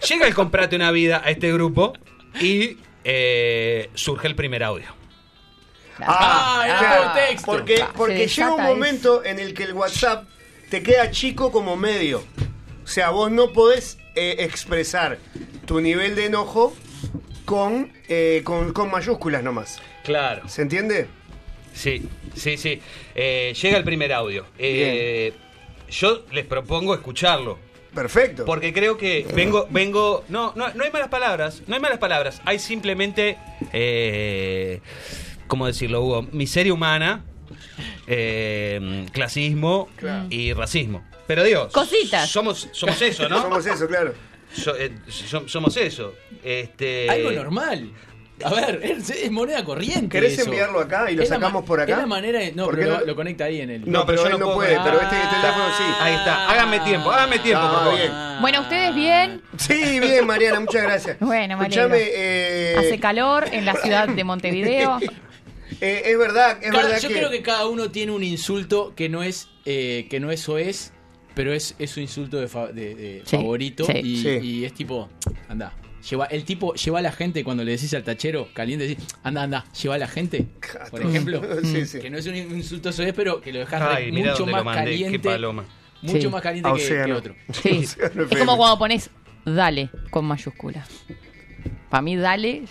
Llega 0.08 0.28
el 0.28 0.34
comprate 0.34 0.76
una 0.76 0.92
vida 0.92 1.22
a 1.24 1.30
este 1.30 1.52
grupo 1.52 1.94
y 2.42 2.78
eh, 3.12 3.90
surge 3.96 4.28
el 4.28 4.36
primer 4.36 4.64
audio. 4.64 4.86
Ah, 6.00 6.96
por 7.04 7.14
texto. 7.14 7.46
Porque, 7.52 7.82
Ah, 7.82 7.92
porque 7.96 8.28
llega 8.28 8.54
un 8.54 8.64
momento 8.64 9.26
en 9.26 9.40
el 9.40 9.54
que 9.54 9.64
el 9.64 9.74
WhatsApp 9.74 10.28
te 10.70 10.84
queda 10.84 11.10
chico 11.12 11.52
como 11.52 11.76
medio. 11.76 12.24
O 12.84 12.88
sea, 12.88 13.10
vos 13.10 13.32
no 13.32 13.52
podés 13.52 13.98
eh, 14.16 14.36
expresar 14.40 15.18
tu 15.66 15.82
nivel 15.82 16.16
de 16.16 16.26
enojo 16.26 16.74
con, 17.46 17.92
eh, 18.08 18.42
con, 18.44 18.74
con 18.74 18.92
mayúsculas 18.92 19.44
nomás. 19.44 19.82
Claro. 20.04 20.48
¿Se 20.48 20.62
entiende? 20.62 21.08
Sí, 21.74 22.08
sí, 22.36 22.58
sí. 22.58 22.80
Eh, 23.16 23.54
llega 23.60 23.78
el 23.78 23.84
primer 23.84 24.14
audio. 24.14 24.46
Eh, 24.58 25.34
yo 25.90 26.26
les 26.32 26.46
propongo 26.46 26.94
escucharlo. 26.94 27.58
Perfecto. 28.00 28.46
Porque 28.46 28.72
creo 28.72 28.98
que 28.98 29.28
vengo, 29.34 29.68
vengo. 29.70 30.24
No, 30.30 30.54
no, 30.56 30.74
no 30.74 30.84
hay 30.86 30.92
malas 30.92 31.10
palabras. 31.10 31.62
No 31.68 31.76
hay 31.76 31.82
malas 31.82 31.98
palabras. 31.98 32.42
Hay 32.46 32.58
simplemente. 32.60 33.38
Eh, 33.74 34.80
¿Cómo 35.48 35.68
decirlo, 35.68 36.02
Hugo? 36.02 36.22
Miseria 36.32 36.74
humana, 36.74 37.26
eh, 38.08 39.06
clasismo 39.12 39.90
y 40.30 40.54
racismo. 40.54 41.04
Pero 41.28 41.44
Dios. 41.44 41.74
Cositas. 41.74 42.30
Somos, 42.30 42.70
somos 42.72 43.02
eso, 43.02 43.28
¿no? 43.28 43.42
Somos 43.42 43.66
eso, 43.66 43.88
claro. 43.88 44.14
So- 44.54 44.76
eh, 44.78 44.92
som- 45.10 45.48
somos 45.48 45.76
eso. 45.78 46.14
Este, 46.44 47.10
algo 47.10 47.32
normal. 47.32 47.92
A 48.44 48.54
ver, 48.54 48.80
es, 48.84 49.10
es 49.10 49.32
moneda 49.32 49.64
corriente. 49.66 50.10
¿Querés 50.10 50.34
eso. 50.34 50.46
enviarlo 50.46 50.80
acá 50.80 51.10
y 51.12 51.16
lo 51.16 51.24
Es 51.24 51.30
sacamos 51.30 51.64
por 51.66 51.80
acá? 51.82 51.92
Es 51.94 51.98
la 51.98 52.06
manera 52.06 52.40
de. 52.40 52.52
No, 52.54 52.66
¿Por 52.66 52.76
pero 52.78 52.92
lo, 52.92 53.00
no? 53.00 53.06
lo 53.06 53.16
conecta 53.16 53.46
ahí 53.46 53.62
en 53.62 53.70
el. 53.70 53.92
No, 53.92 54.06
pero 54.06 54.20
yo 54.22 54.26
él 54.28 54.32
no 54.34 54.38
no 54.40 54.46
puedo. 54.54 54.58
puede, 54.58 54.78
pero 54.84 55.02
este 55.02 55.16
teléfono 55.16 55.66
sí. 55.78 55.84
Ahí 56.00 56.14
está. 56.16 56.50
Háganme 56.50 56.80
tiempo, 56.82 57.12
háganme 57.12 57.40
tiempo, 57.40 57.62
Ah, 57.64 57.70
por 57.72 57.80
favor. 57.84 57.98
bien. 58.00 58.12
Bueno, 58.42 58.62
ustedes 58.62 58.96
bien. 58.96 59.42
Sí, 59.58 60.00
bien, 60.00 60.26
Mariana, 60.26 60.60
muchas 60.60 60.84
gracias. 60.84 61.18
Bueno, 61.20 61.60
alegro. 61.60 61.90
eh, 61.96 62.76
Hace 62.78 63.00
calor 63.00 63.46
en 63.52 63.66
la 63.66 63.76
ciudad 63.76 64.08
de 64.08 64.24
Montevideo. 64.24 65.00
eh, 65.82 66.02
es 66.06 66.18
verdad, 66.18 66.58
es 66.62 66.72
Cada- 66.72 66.84
verdad 66.84 67.00
yo 67.00 67.10
que... 67.10 67.16
creo 67.16 67.30
que 67.30 67.42
cada 67.42 67.68
uno 67.68 67.92
tiene 67.92 68.12
un 68.12 68.24
insulto 68.24 68.94
que 68.96 69.10
no 69.10 69.24
es 69.24 69.50
eh, 69.66 70.08
que 70.10 70.20
no 70.20 70.32
es 70.32 70.48
o 70.50 70.58
es, 70.58 70.94
pero 71.36 71.54
es, 71.54 71.76
es 71.80 71.92
su 71.92 72.00
insulto 72.00 72.38
de, 72.38 72.48
fa- 72.48 72.68
de- 72.72 72.96
de 72.96 73.22
Sí, 73.26 73.36
favorito 73.38 73.86
sí. 73.86 73.94
Y, 74.04 74.22
Sí. 74.24 74.30
y 74.42 74.66
es 74.66 74.74
tipo, 74.74 75.10
anda. 75.48 75.74
Lleva, 76.10 76.26
el 76.26 76.44
tipo 76.46 76.74
lleva 76.76 77.00
a 77.00 77.02
la 77.02 77.12
gente 77.12 77.44
cuando 77.44 77.64
le 77.64 77.72
decís 77.72 77.94
al 77.94 78.04
tachero 78.04 78.48
caliente, 78.54 78.88
decís, 78.88 79.06
anda, 79.24 79.44
anda, 79.44 79.66
lleva 79.82 79.96
a 79.96 79.98
la 79.98 80.08
gente, 80.08 80.46
por 80.92 81.02
ejemplo. 81.02 81.42
Sí, 81.64 81.86
sí. 81.86 82.00
Que 82.00 82.10
no 82.10 82.18
es 82.18 82.26
un 82.28 82.36
insulto 82.36 82.90
eso 82.90 83.04
es, 83.04 83.14
pero 83.14 83.42
que 83.42 83.52
lo 83.52 83.60
dejas 83.60 83.82
Ay, 83.82 84.12
mucho 84.12 84.46
más 84.46 84.64
mandé. 84.64 84.92
Caliente. 84.92 85.20
paloma. 85.20 85.66
Mucho 86.02 86.22
Sí. 86.22 86.28
más 86.30 86.42
caliente 86.42 86.70
que, 86.78 87.04
que 87.06 87.14
otro. 87.14 87.36
Sí. 87.54 87.80
Es 87.84 87.98
como 88.40 88.56
cuando 88.56 88.78
pones 88.80 89.10
dale 89.46 89.90
con 90.10 90.24
mayúsculas. 90.26 90.88
Para 91.90 92.02
mí, 92.02 92.16
dale, 92.16 92.64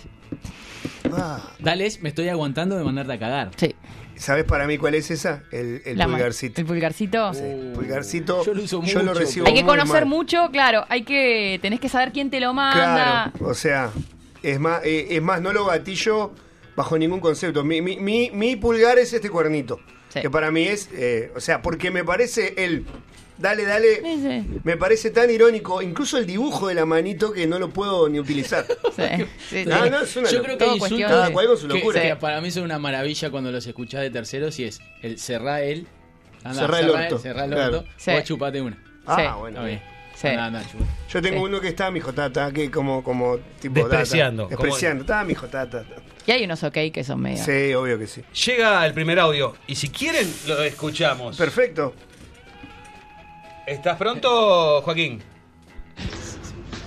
Ah, 1.11 1.51
Dales, 1.59 2.01
me 2.01 2.09
estoy 2.09 2.29
aguantando 2.29 2.77
de 2.77 2.83
mandarte 2.83 3.13
a 3.13 3.19
cagar. 3.19 3.51
sí. 3.57 3.75
¿Sabes 4.19 4.43
para 4.43 4.67
mí 4.67 4.77
cuál 4.77 4.95
es 4.95 5.09
esa? 5.11 5.43
El, 5.49 5.81
pulgarcito. 5.81 6.59
El 6.59 6.67
pulgarcito. 6.67 7.33
Sí, 7.33 7.71
pulgarcito. 7.73 8.43
Yo 8.43 8.53
lo 8.53 8.63
uso 8.63 8.83
Yo 8.83 8.99
lo 8.99 9.05
mucho, 9.05 9.19
recibo 9.19 9.47
Hay 9.47 9.53
que 9.53 9.63
conocer 9.63 10.01
mal. 10.01 10.05
mucho, 10.07 10.49
claro. 10.51 10.83
Hay 10.89 11.03
que. 11.03 11.57
Tenés 11.61 11.79
que 11.79 11.87
saber 11.87 12.11
quién 12.11 12.29
te 12.29 12.41
lo 12.41 12.53
manda. 12.53 13.31
Claro, 13.31 13.49
o 13.49 13.53
sea, 13.53 13.91
es 14.43 14.59
más, 14.59 14.81
eh, 14.83 15.07
es 15.11 15.21
más, 15.21 15.41
no 15.41 15.53
lo 15.53 15.65
gatillo 15.65 16.33
bajo 16.75 16.97
ningún 16.97 17.21
concepto. 17.21 17.63
Mi, 17.63 17.81
mi, 17.81 17.97
mi, 17.97 18.29
mi 18.31 18.57
pulgar 18.57 18.99
es 18.99 19.13
este 19.13 19.29
cuernito. 19.29 19.79
Sí. 20.09 20.19
Que 20.19 20.29
para 20.29 20.51
mí 20.51 20.63
es, 20.63 20.89
eh, 20.91 21.31
o 21.33 21.39
sea, 21.39 21.61
porque 21.61 21.89
me 21.89 22.03
parece 22.03 22.55
el 22.57 22.85
dale, 23.39 23.65
dale, 23.65 23.95
Sí, 24.01 24.21
sí. 24.21 24.59
me 24.63 24.77
parece 24.77 25.09
tan 25.11 25.29
irónico, 25.31 25.81
incluso 25.81 26.17
el 26.17 26.25
dibujo 26.25 26.67
de 26.67 26.75
la 26.75 26.85
manito 26.85 27.31
que 27.31 27.47
no 27.47 27.57
lo 27.57 27.69
puedo 27.69 28.07
ni 28.09 28.19
utilizar. 28.19 28.65
Sí, 28.95 29.03
sí, 29.49 29.63
sí. 29.63 29.69
Ah, 29.71 29.87
no, 29.89 30.01
es 30.01 30.15
una 30.15 30.29
Yo 30.29 30.43
creo 30.43 30.57
que 30.57 30.63
hay 30.65 30.75
insultos 30.77 31.09
Cada 31.09 31.31
cual 31.31 31.47
con 31.47 31.57
su 31.57 31.67
que- 31.67 31.73
locura. 31.75 32.01
que 32.01 32.15
para 32.17 32.41
mí 32.41 32.51
son 32.51 32.63
una 32.63 32.77
maravilla 32.79 33.29
cuando 33.31 33.51
los 33.51 33.65
escuchás 33.65 34.01
de 34.01 34.09
terceros 34.11 34.59
y 34.59 34.65
es 34.65 34.79
el 35.01 35.17
cerrá 35.19 35.61
el, 35.61 35.87
anda, 36.43 36.61
Cerrá 36.61 36.79
el 36.81 36.89
orto. 36.89 37.17
cerrá 37.19 37.45
el 37.45 37.51
Claro. 37.51 37.77
orto, 37.79 37.89
Sí. 37.97 38.11
o 38.11 38.21
chupate 38.21 38.61
una. 38.61 38.77
Ah, 39.07 39.15
Sí. 39.33 39.39
bueno. 39.39 39.63
Bien. 39.65 39.81
Sí. 40.15 40.27
Yo 41.09 41.21
tengo 41.21 41.37
Sí. 41.37 41.43
uno 41.45 41.61
que 41.61 41.69
está, 41.69 41.89
mi 41.91 42.01
jotata, 42.01 42.51
que 42.51 42.69
como, 42.69 43.01
como 43.05 43.37
tipo 43.61 43.75
Despreciando, 43.87 44.43
data. 44.43 44.55
Despreciando, 44.57 45.03
está 45.03 45.23
mi 45.23 45.33
jotata. 45.33 45.85
Y 46.27 46.31
hay 46.31 46.43
unos 46.43 46.61
ok 46.63 46.77
que 46.93 47.03
son 47.05 47.21
medio. 47.21 47.41
Sí, 47.43 47.73
obvio 47.73 47.97
que 47.97 48.05
sí. 48.05 48.21
Llega 48.45 48.85
el 48.85 48.93
primer 48.93 49.17
audio 49.17 49.55
y 49.65 49.75
si 49.75 49.87
quieren 49.87 50.29
lo 50.45 50.61
escuchamos. 50.61 51.37
Perfecto. 51.37 51.93
¿Estás 53.69 53.97
pronto, 53.97 54.81
Joaquín? 54.81 55.19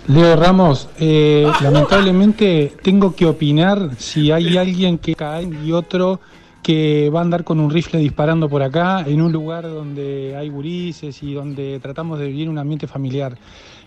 Leo 0.09 0.35
Ramos, 0.35 0.88
eh, 0.99 1.49
lamentablemente 1.62 2.73
tengo 2.83 3.14
que 3.14 3.25
opinar 3.25 3.90
si 3.99 4.33
hay 4.33 4.57
alguien 4.57 4.99
que 4.99 5.14
cae 5.14 5.49
y 5.64 5.71
otro 5.71 6.18
que 6.61 7.09
va 7.09 7.21
a 7.21 7.23
andar 7.23 7.45
con 7.45 7.61
un 7.61 7.71
rifle 7.71 8.01
disparando 8.01 8.49
por 8.49 8.64
acá 8.64 9.05
en 9.07 9.23
un 9.23 9.31
lugar 9.31 9.62
donde 9.62 10.35
hay 10.37 10.49
gurises 10.49 11.23
y 11.23 11.35
donde 11.35 11.79
tratamos 11.79 12.18
de 12.18 12.27
vivir 12.27 12.49
un 12.49 12.59
ambiente 12.59 12.88
familiar. 12.88 13.38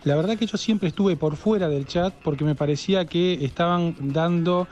La 0.05 0.15
verdad 0.15 0.37
que 0.37 0.47
yo 0.47 0.57
siempre 0.57 0.87
estuve 0.87 1.17
por 1.17 1.35
fuera 1.35 1.67
del 1.67 1.85
chat 1.85 2.13
porque 2.23 2.45
me 2.45 2.55
parecía 2.55 3.03
que 3.03 3.43
estaban 3.43 3.93
dando 3.99 4.69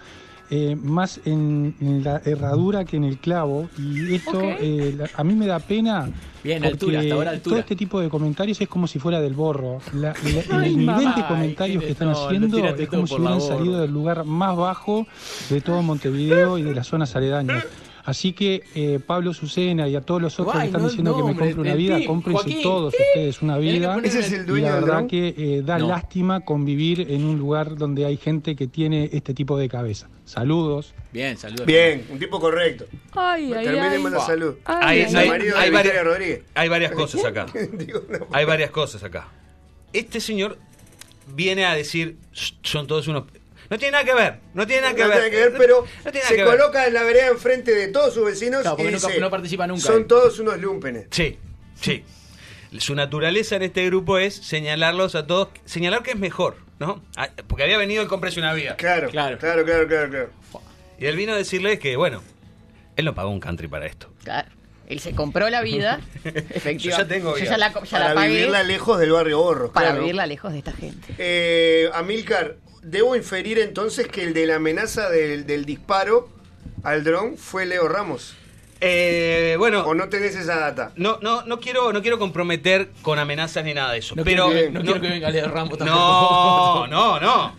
eh, 0.55 0.75
más 0.75 1.19
en, 1.25 1.73
en 1.81 2.03
la 2.03 2.21
herradura 2.25 2.85
que 2.85 2.97
en 2.97 3.05
el 3.05 3.17
clavo 3.17 3.69
y 3.75 4.13
esto 4.13 4.39
eh, 4.39 4.93
la- 4.95 5.09
a 5.15 5.23
mí 5.23 5.33
me 5.33 5.47
da 5.47 5.57
pena 5.57 6.11
Bien, 6.43 6.59
porque 6.61 6.73
altura, 6.73 6.99
hasta 6.99 7.13
ahora 7.15 7.31
altura. 7.31 7.51
Todo 7.53 7.59
este 7.59 7.75
tipo 7.75 7.99
de 7.99 8.09
comentarios 8.09 8.61
es 8.61 8.67
como 8.67 8.85
si 8.85 8.99
fuera 8.99 9.19
del 9.19 9.33
borro. 9.33 9.79
La- 9.93 10.13
la- 10.49 10.65
el 10.65 10.77
nivel 10.77 11.15
de 11.15 11.25
comentarios 11.27 11.81
ay, 11.81 11.85
que 11.87 11.91
están 11.93 12.11
no, 12.11 12.25
haciendo 12.25 12.57
es 12.57 12.87
como 12.87 13.07
si 13.07 13.15
hubieran 13.15 13.41
salido 13.41 13.79
del 13.79 13.91
lugar 13.91 14.25
más 14.25 14.55
bajo 14.55 15.07
de 15.49 15.61
todo 15.61 15.81
Montevideo 15.81 16.59
y 16.59 16.63
de 16.63 16.75
las 16.75 16.85
zonas 16.85 17.15
aledañas. 17.15 17.65
Así 18.05 18.33
que 18.33 18.63
eh, 18.75 18.99
Pablo 19.05 19.33
Sucena 19.33 19.87
y 19.87 19.95
a 19.95 20.01
todos 20.01 20.21
los 20.21 20.37
otros 20.37 20.55
Ay, 20.55 20.61
que 20.63 20.65
están 20.67 20.81
no, 20.81 20.87
diciendo 20.89 21.15
que 21.15 21.23
me 21.23 21.35
compre 21.37 21.53
una 21.61 21.73
vida, 21.75 21.99
cómprense 22.05 22.43
Joaquín. 22.43 22.61
todos 22.61 22.93
ustedes 22.93 23.41
una 23.41 23.57
vida. 23.57 23.97
Ese 24.03 24.19
es 24.19 24.31
el 24.33 24.41
Y 24.41 24.45
dueño 24.45 24.67
la 24.67 24.75
del 24.75 24.83
verdad 24.83 25.07
que 25.07 25.33
eh, 25.37 25.61
da 25.63 25.77
No. 25.79 25.87
lástima 25.87 26.41
convivir 26.41 27.09
en 27.09 27.23
un 27.23 27.37
lugar 27.39 27.77
donde 27.77 28.05
hay 28.05 28.17
gente 28.17 28.57
que 28.57 28.67
tiene 28.67 29.09
este 29.13 29.33
tipo 29.33 29.57
de 29.57 29.69
cabeza. 29.69 30.09
Saludos. 30.25 30.93
Bien, 31.13 31.37
saludos. 31.37 31.65
Bien, 31.65 32.05
un 32.09 32.19
tipo 32.19 32.39
correcto. 32.41 32.85
Ay, 33.13 33.53
ay, 33.53 33.63
Termine 33.65 33.87
ay. 33.87 34.01
en 34.03 34.11
la 34.11 34.19
salud. 34.19 34.55
Ay, 34.65 35.01
Hay, 35.03 35.15
ay, 35.15 35.29
hay- 35.29 35.49
hay 35.55 35.69
varias, 35.71 36.03
Rodríguez. 36.03 36.41
hay 36.55 36.67
varias 36.69 36.91
cosas 36.91 37.23
acá. 37.23 37.45
Digo, 37.73 38.01
no. 38.09 38.27
Hay 38.33 38.43
varias 38.43 38.71
cosas 38.71 39.01
acá. 39.03 39.29
Este 39.93 40.19
señor 40.19 40.57
viene 41.33 41.63
a 41.65 41.73
decir, 41.73 42.17
"Shh, 42.33 42.53
son 42.63 42.85
todos 42.85 43.07
unos... 43.07 43.23
No 43.73 43.79
tiene 43.79 43.91
nada 43.93 44.03
que 44.05 44.13
ver, 44.13 44.36
no 44.53 44.67
tiene 44.67 44.81
nada 44.83 44.93
que 44.93 45.01
no 45.01 45.07
ver. 45.09 45.17
tiene 45.17 45.31
que 45.31 45.38
ver, 45.49 45.53
pero 45.57 45.81
No 46.05 46.12
tiene 46.12 46.19
nada 46.19 46.27
se 46.29 46.36
que 46.36 46.43
ver. 46.43 46.57
coloca 46.57 46.86
en 46.86 46.93
la 46.93 47.01
vereda 47.01 47.27
enfrente 47.29 47.73
de 47.73 47.88
todos 47.88 48.13
sus 48.13 48.23
vecinos 48.23 48.62
Claro, 48.62 48.75
y 48.75 48.77
porque 48.77 48.91
nunca- 48.91 49.07
dice, 49.07 49.19
no 49.19 49.29
participa 49.31 49.65
nunca, 49.65 49.81
son 49.81 50.01
eh. 50.01 50.05
todos 50.07 50.38
unos 50.39 50.59
lumpenes. 50.59 51.07
Sí, 51.09 51.39
sí. 51.81 52.03
Su 52.77 52.93
naturaleza 52.93 53.55
en 53.55 53.63
este 53.63 53.83
grupo 53.88 54.19
es 54.19 54.36
señalarlos 54.36 55.15
a 55.15 55.25
todos, 55.25 55.47
señalar 55.65 56.03
que 56.03 56.12
es 56.12 56.17
mejor, 56.17 56.57
¿no? 56.77 57.03
Ah, 57.15 57.29
Porque 57.47 57.63
había 57.63 57.79
venido 57.79 58.03
el 58.03 58.07
comprarse 58.07 58.39
una 58.39 58.53
vida. 58.53 58.75
Claro, 58.75 59.09
Claro. 59.09 59.39
claro, 59.39 59.65
claro, 59.65 59.88
claro, 59.88 60.09
claro. 60.12 60.29
Y 60.99 61.07
él 61.07 61.15
vino 61.15 61.33
a 61.33 61.36
decirles 61.36 61.79
que, 61.79 61.95
bueno, 61.95 62.21
él 62.95 63.05
no 63.05 63.15
pagó 63.15 63.31
un 63.31 63.39
country 63.39 63.67
para 63.67 63.88
esto. 63.88 64.07
Claro. 64.23 64.49
Él 64.88 64.99
se 64.99 65.15
compró 65.15 65.49
la 65.49 65.62
vida. 65.62 65.99
Efectivamente. 66.25 66.77
Yo 66.83 66.91
ya 66.91 67.07
tengo 67.07 67.29
Yo 67.38 67.41
vida. 67.41 67.51
ya 67.51 67.57
la, 67.57 67.73
ya 67.73 67.99
la 67.99 68.05
Para 68.05 68.13
pagué. 68.15 68.29
vivirla 68.36 68.62
lejos 68.63 68.99
del 68.99 69.12
barrio 69.12 69.39
Borro. 69.39 69.71
para 69.71 69.88
claro. 69.88 70.01
vivirla 70.01 70.27
lejos 70.27 70.51
de 70.51 70.57
esta 70.59 70.73
gente. 70.73 71.07
Eh, 71.17 71.89
Amilcar, 71.93 72.57
debo 72.84 73.15
inferir 73.15 73.60
entonces 73.60 74.08
que 74.08 74.24
el 74.24 74.34
de 74.34 74.46
la 74.46 74.56
amenaza 74.56 75.10
del, 75.10 75.46
del 75.46 75.65
disparo 75.65 76.30
al 76.84 77.04
dron 77.04 77.38
fue 77.38 77.65
Leo 77.65 77.88
Ramos. 77.88 78.36
Eh, 78.86 79.56
bueno, 79.58 79.86
¿O 79.86 79.93
no 79.96 80.10
tenés 80.10 80.36
esa 80.36 80.58
data? 80.58 80.91
no, 80.98 81.17
no, 81.22 81.43
no 81.46 81.62
quiero, 81.62 81.93
no 81.93 82.02
quiero 82.02 82.19
comprometer 82.19 82.89
con 83.02 83.17
amenazas 83.17 83.63
ni 83.63 83.74
nada 83.74 83.93
de 83.93 84.00
eso. 84.00 84.13
No, 84.13 84.26
pero 84.26 84.48
quiero, 84.50 84.60
que, 84.65 84.72
no 84.72 84.80
no- 84.80 84.86
quiero 84.86 85.02
que 85.02 85.08
venga 85.08 85.30
Leo 85.30 85.48
Ramos 85.48 85.78
tampoco. 85.78 86.88
no, 86.88 86.88
no, 86.88 87.19
no, 87.22 87.56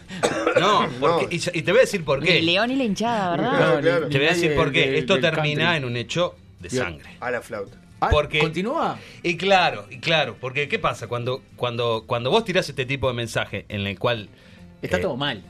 no, 0.60 0.88
porque- 1.00 1.24
No. 1.24 1.28
y, 1.30 1.58
y 1.58 1.62
te 1.62 1.70
voy 1.72 1.78
a 1.78 1.80
decir 1.82 2.04
por 2.04 2.20
Ni 2.20 2.26
qué. 2.26 2.38
el 2.40 2.46
león 2.46 2.70
y 2.70 2.76
la 2.76 2.84
hinchada, 2.84 3.30
¿verdad? 3.30 3.80
Claro. 3.80 4.08
Te 4.08 4.18
voy 4.18 4.26
a 4.26 4.30
decir 4.30 4.54
por 4.54 4.70
qué. 4.70 4.80
del- 4.86 4.94
Esto 4.96 5.14
del 5.14 5.22
termina 5.22 5.62
country. 5.64 5.76
en 5.78 5.84
un 5.86 5.96
hecho 5.96 6.34
de 6.60 6.68
Bien. 6.68 6.82
sangre. 6.84 7.10
A 7.20 7.30
la 7.30 7.40
flauta. 7.40 7.78
Ah, 8.02 8.08
Porque- 8.10 8.40
¿Continúa? 8.40 8.98
Y 9.22 9.38
claro, 9.38 9.86
y 9.88 10.00
claro, 10.00 10.36
porque 10.38 10.68
¿qué 10.68 10.78
pasa? 10.78 11.06
Cuando, 11.08 11.40
cuando, 11.56 12.04
cuando 12.06 12.30
vos 12.30 12.44
tirás 12.44 12.68
este 12.68 12.84
tipo 12.84 13.08
de 13.08 13.14
mensaje 13.14 13.64
en 13.70 13.86
el 13.86 13.98
cual... 13.98 14.28
Está 14.84 14.98
eh, 14.98 15.00
todo 15.00 15.16
mal. 15.16 15.42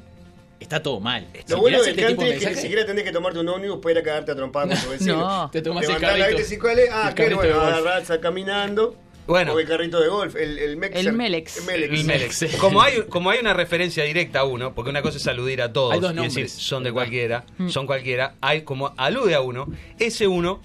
Está 0.60 0.82
todo 0.82 1.00
mal. 1.00 1.26
Lo 1.48 1.56
Si 1.56 1.60
bueno 1.60 1.80
del 1.82 1.90
este 1.90 2.02
country 2.06 2.28
de 2.28 2.34
es 2.36 2.44
que 2.44 2.50
ni 2.50 2.56
siquiera 2.56 2.86
tenés 2.86 3.04
que 3.04 3.12
tomarte 3.12 3.38
un 3.38 3.48
ómnibus 3.48 3.80
para 3.80 3.92
ir 3.92 3.98
a 3.98 4.02
cagarte 4.02 4.32
a 4.32 4.36
trompada 4.36 4.68
con 4.68 4.78
tu 4.84 4.90
vecino. 4.90 5.16
No. 5.18 5.50
Te 5.50 5.60
tomas 5.60 5.82
el 5.84 5.88
Levantás 5.88 6.12
la 6.18 6.24
carrito. 6.24 6.36
25 6.38 6.68
L, 6.68 6.82
ah, 6.90 7.08
el 7.08 7.14
qué 7.14 7.22
carrito 7.22 7.36
bueno, 7.40 7.60
agarrás 7.60 8.18
caminando. 8.18 8.96
Bueno. 9.26 9.54
O 9.54 9.58
el 9.58 9.66
carrito 9.66 10.00
de 10.00 10.08
golf, 10.08 10.36
el, 10.36 10.58
el 10.58 10.76
Mexer. 10.76 11.06
El 11.06 11.12
Melex. 11.14 11.56
El 11.58 11.64
Melex. 11.64 11.92
el 11.98 12.04
Melex. 12.04 12.36
Sí. 12.36 12.46
Como 12.58 12.82
hay, 12.82 13.02
como 13.02 13.30
hay 13.30 13.40
una 13.40 13.54
referencia 13.54 14.04
directa 14.04 14.40
a 14.40 14.44
uno, 14.44 14.74
porque 14.74 14.90
una 14.90 15.02
cosa 15.02 15.16
es 15.16 15.26
aludir 15.26 15.62
a 15.62 15.72
todos 15.72 15.94
Hay 15.94 16.00
dos 16.00 16.12
y 16.12 16.16
decir 16.16 16.48
son 16.48 16.84
de 16.84 16.92
cualquiera, 16.92 17.44
son 17.68 17.86
cualquiera, 17.86 18.34
hay 18.40 18.62
como 18.62 18.92
alude 18.96 19.34
a 19.34 19.40
uno, 19.40 19.66
ese 19.98 20.26
uno 20.26 20.60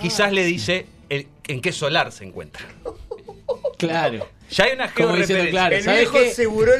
quizás 0.00 0.32
le 0.32 0.44
dice 0.44 0.86
el- 1.08 1.28
en 1.48 1.60
qué 1.60 1.72
solar 1.72 2.12
se 2.12 2.24
encuentra. 2.24 2.64
Claro. 3.78 4.26
Ya 4.50 4.64
hay 4.64 4.72
una 4.74 4.92
Como 4.92 5.14
diciendo, 5.14 5.44
georreferencia. 5.44 5.50
claro, 5.50 5.76
El 5.76 5.82
¿sabes 5.84 6.00
viejo 6.00 6.18
y 6.18 6.28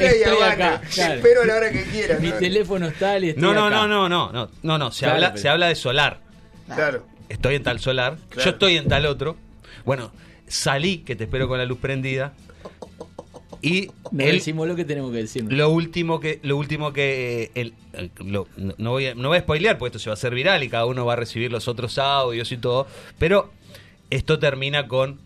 Estoy 0.04 0.22
Habana. 0.24 0.80
claro. 0.92 1.14
espero 1.14 1.42
a 1.42 1.46
la 1.46 1.54
hora 1.56 1.70
que 1.70 1.82
quieras. 1.84 2.20
Mi 2.20 2.28
¿no? 2.30 2.36
teléfono 2.38 2.88
es 2.88 2.98
tal 2.98 3.24
y 3.24 3.28
estoy 3.30 3.42
No, 3.42 3.54
no, 3.54 3.66
acá. 3.66 3.76
no, 3.76 3.86
no, 3.88 4.08
no, 4.08 4.32
no, 4.32 4.50
no, 4.62 4.78
no, 4.78 4.90
se 4.90 5.00
Claro, 5.00 5.14
habla, 5.14 5.28
pero- 5.32 5.42
se 5.42 5.48
habla 5.48 5.68
de 5.68 5.74
solar. 5.76 6.20
Claro. 6.74 7.06
Estoy 7.28 7.54
en 7.54 7.62
tal 7.62 7.78
solar, 7.80 8.16
Claro. 8.30 8.44
yo 8.44 8.50
estoy 8.50 8.76
en 8.76 8.88
tal 8.88 9.06
otro. 9.06 9.36
Bueno, 9.84 10.12
salí 10.48 10.98
que 10.98 11.14
te 11.16 11.24
espero 11.24 11.46
con 11.48 11.58
la 11.58 11.64
luz 11.64 11.78
prendida. 11.78 12.32
Y 13.62 13.90
No 14.10 14.24
él- 14.24 14.32
decimos 14.36 14.66
lo 14.66 14.74
que 14.74 14.84
tenemos 14.84 15.12
que 15.12 15.18
decir. 15.18 15.44
Lo 15.52 15.68
último 15.68 16.18
que, 16.18 16.40
lo 16.42 16.56
último 16.56 16.92
que 16.92 17.42
eh, 17.44 17.50
el- 17.54 17.74
el- 17.92 18.10
lo- 18.24 18.48
no, 18.56 18.74
no 18.78 18.90
voy 18.90 19.06
a, 19.08 19.14
no 19.14 19.28
voy 19.28 19.38
a 19.38 19.40
spoilear 19.42 19.76
porque 19.78 19.88
esto 19.90 19.98
se 19.98 20.08
va 20.08 20.14
a 20.14 20.14
hacer 20.14 20.34
viral 20.34 20.62
y 20.64 20.68
cada 20.70 20.86
uno 20.86 21.04
va 21.04 21.12
a 21.12 21.16
recibir 21.16 21.52
los 21.52 21.68
otros 21.68 21.98
audios 21.98 22.50
y 22.52 22.56
todo. 22.56 22.86
Pero 23.18 23.52
esto 24.08 24.38
termina 24.38 24.88
con 24.88 25.20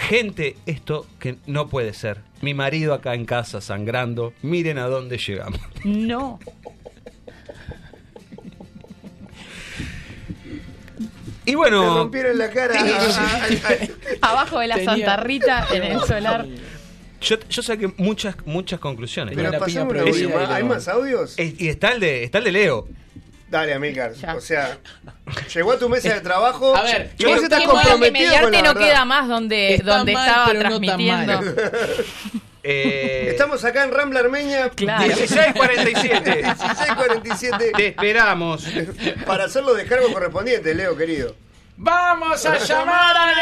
gente, 0.00 0.56
esto 0.66 1.06
que 1.18 1.36
no 1.46 1.68
puede 1.68 1.92
ser. 1.94 2.18
Mi 2.42 2.54
marido 2.54 2.94
acá 2.94 3.14
en 3.14 3.24
casa 3.26 3.60
sangrando. 3.60 4.32
Miren 4.42 4.78
a 4.78 4.86
dónde 4.86 5.18
llegamos. 5.18 5.60
No. 5.84 6.38
Y 11.46 11.52
Te 11.52 11.56
bueno, 11.56 11.98
rompieron 11.98 12.38
la 12.38 12.50
cara. 12.50 12.74
Abajo 14.20 14.58
de 14.60 14.68
la 14.68 14.74
Tenía- 14.76 14.90
Santa 14.94 15.16
Rita, 15.18 15.66
en 15.72 15.82
el 15.82 16.00
solar. 16.00 16.46
yo, 17.20 17.36
yo 17.48 17.62
saqué 17.62 17.88
muchas, 17.96 18.36
muchas 18.44 18.78
conclusiones. 18.78 19.34
Pero 19.34 19.50
la 19.50 19.60
piña 19.64 19.88
prohibida 19.88 20.28
más. 20.38 20.50
y 20.50 20.52
¿Hay 20.52 20.62
lo- 20.62 20.68
más 20.68 20.88
audios? 20.88 21.38
Y 21.38 21.68
está 21.68 21.92
el 21.92 22.00
de, 22.00 22.24
está 22.24 22.38
el 22.38 22.44
de 22.44 22.52
Leo. 22.52 22.88
Dale, 23.50 23.74
Amílcar. 23.74 24.12
Ya. 24.14 24.36
O 24.36 24.40
sea, 24.40 24.78
llegó 25.52 25.72
a 25.72 25.78
tu 25.78 25.88
mesa 25.88 26.14
de 26.14 26.20
trabajo. 26.20 26.76
A 26.76 26.82
ver, 26.82 27.10
y 27.18 27.24
vos 27.24 27.38
¿qué- 27.38 27.44
estás 27.44 27.58
qué 27.58 27.64
Qué 27.66 27.70
bueno 27.72 27.82
que 27.82 27.90
comprometido 27.90 28.30
con 28.30 28.50
mediarte 28.50 28.56
la 28.56 28.62
no 28.62 28.74
verdad. 28.74 28.88
queda 28.88 29.04
más 29.04 29.28
donde, 29.28 29.74
Está 29.74 29.96
donde 29.98 30.12
mal, 30.12 30.28
estaba 30.28 30.52
no 30.54 30.60
transmitiendo. 30.60 31.40
Eh, 32.62 33.28
Estamos 33.30 33.64
acá 33.64 33.84
en 33.84 33.90
Rambla 33.90 34.20
Armenia. 34.20 34.68
Claro. 34.68 35.02
1647. 35.06 36.42
1647. 36.44 37.72
Te 37.74 37.86
esperamos. 37.86 38.66
Para 39.26 39.44
hacer 39.44 39.64
los 39.64 39.76
descargos 39.78 40.12
correspondientes, 40.12 40.76
Leo, 40.76 40.94
querido. 40.94 41.34
¡Vamos 41.78 42.44
a 42.44 42.58
llamar 42.58 43.16
a 43.16 43.32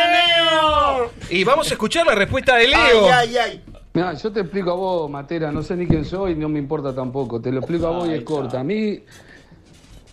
Leo! 1.02 1.12
Y 1.30 1.42
vamos 1.42 1.68
a 1.68 1.74
escuchar 1.74 2.06
la 2.06 2.14
respuesta 2.14 2.54
de 2.56 2.68
Leo. 2.68 3.06
Ay, 3.12 3.36
ay, 3.36 3.36
ay. 3.38 3.64
Mira, 3.94 4.14
yo 4.14 4.30
te 4.32 4.38
explico 4.40 4.70
a 4.70 4.74
vos, 4.74 5.10
Matera, 5.10 5.50
no 5.50 5.64
sé 5.64 5.74
ni 5.74 5.88
quién 5.88 6.04
soy, 6.04 6.36
no 6.36 6.48
me 6.48 6.60
importa 6.60 6.94
tampoco. 6.94 7.40
Te 7.40 7.50
lo 7.50 7.58
explico 7.58 7.88
a 7.88 7.90
vos 7.90 8.08
y 8.08 8.14
es 8.14 8.22
corta. 8.22 8.60
A 8.60 8.64
mí, 8.64 9.00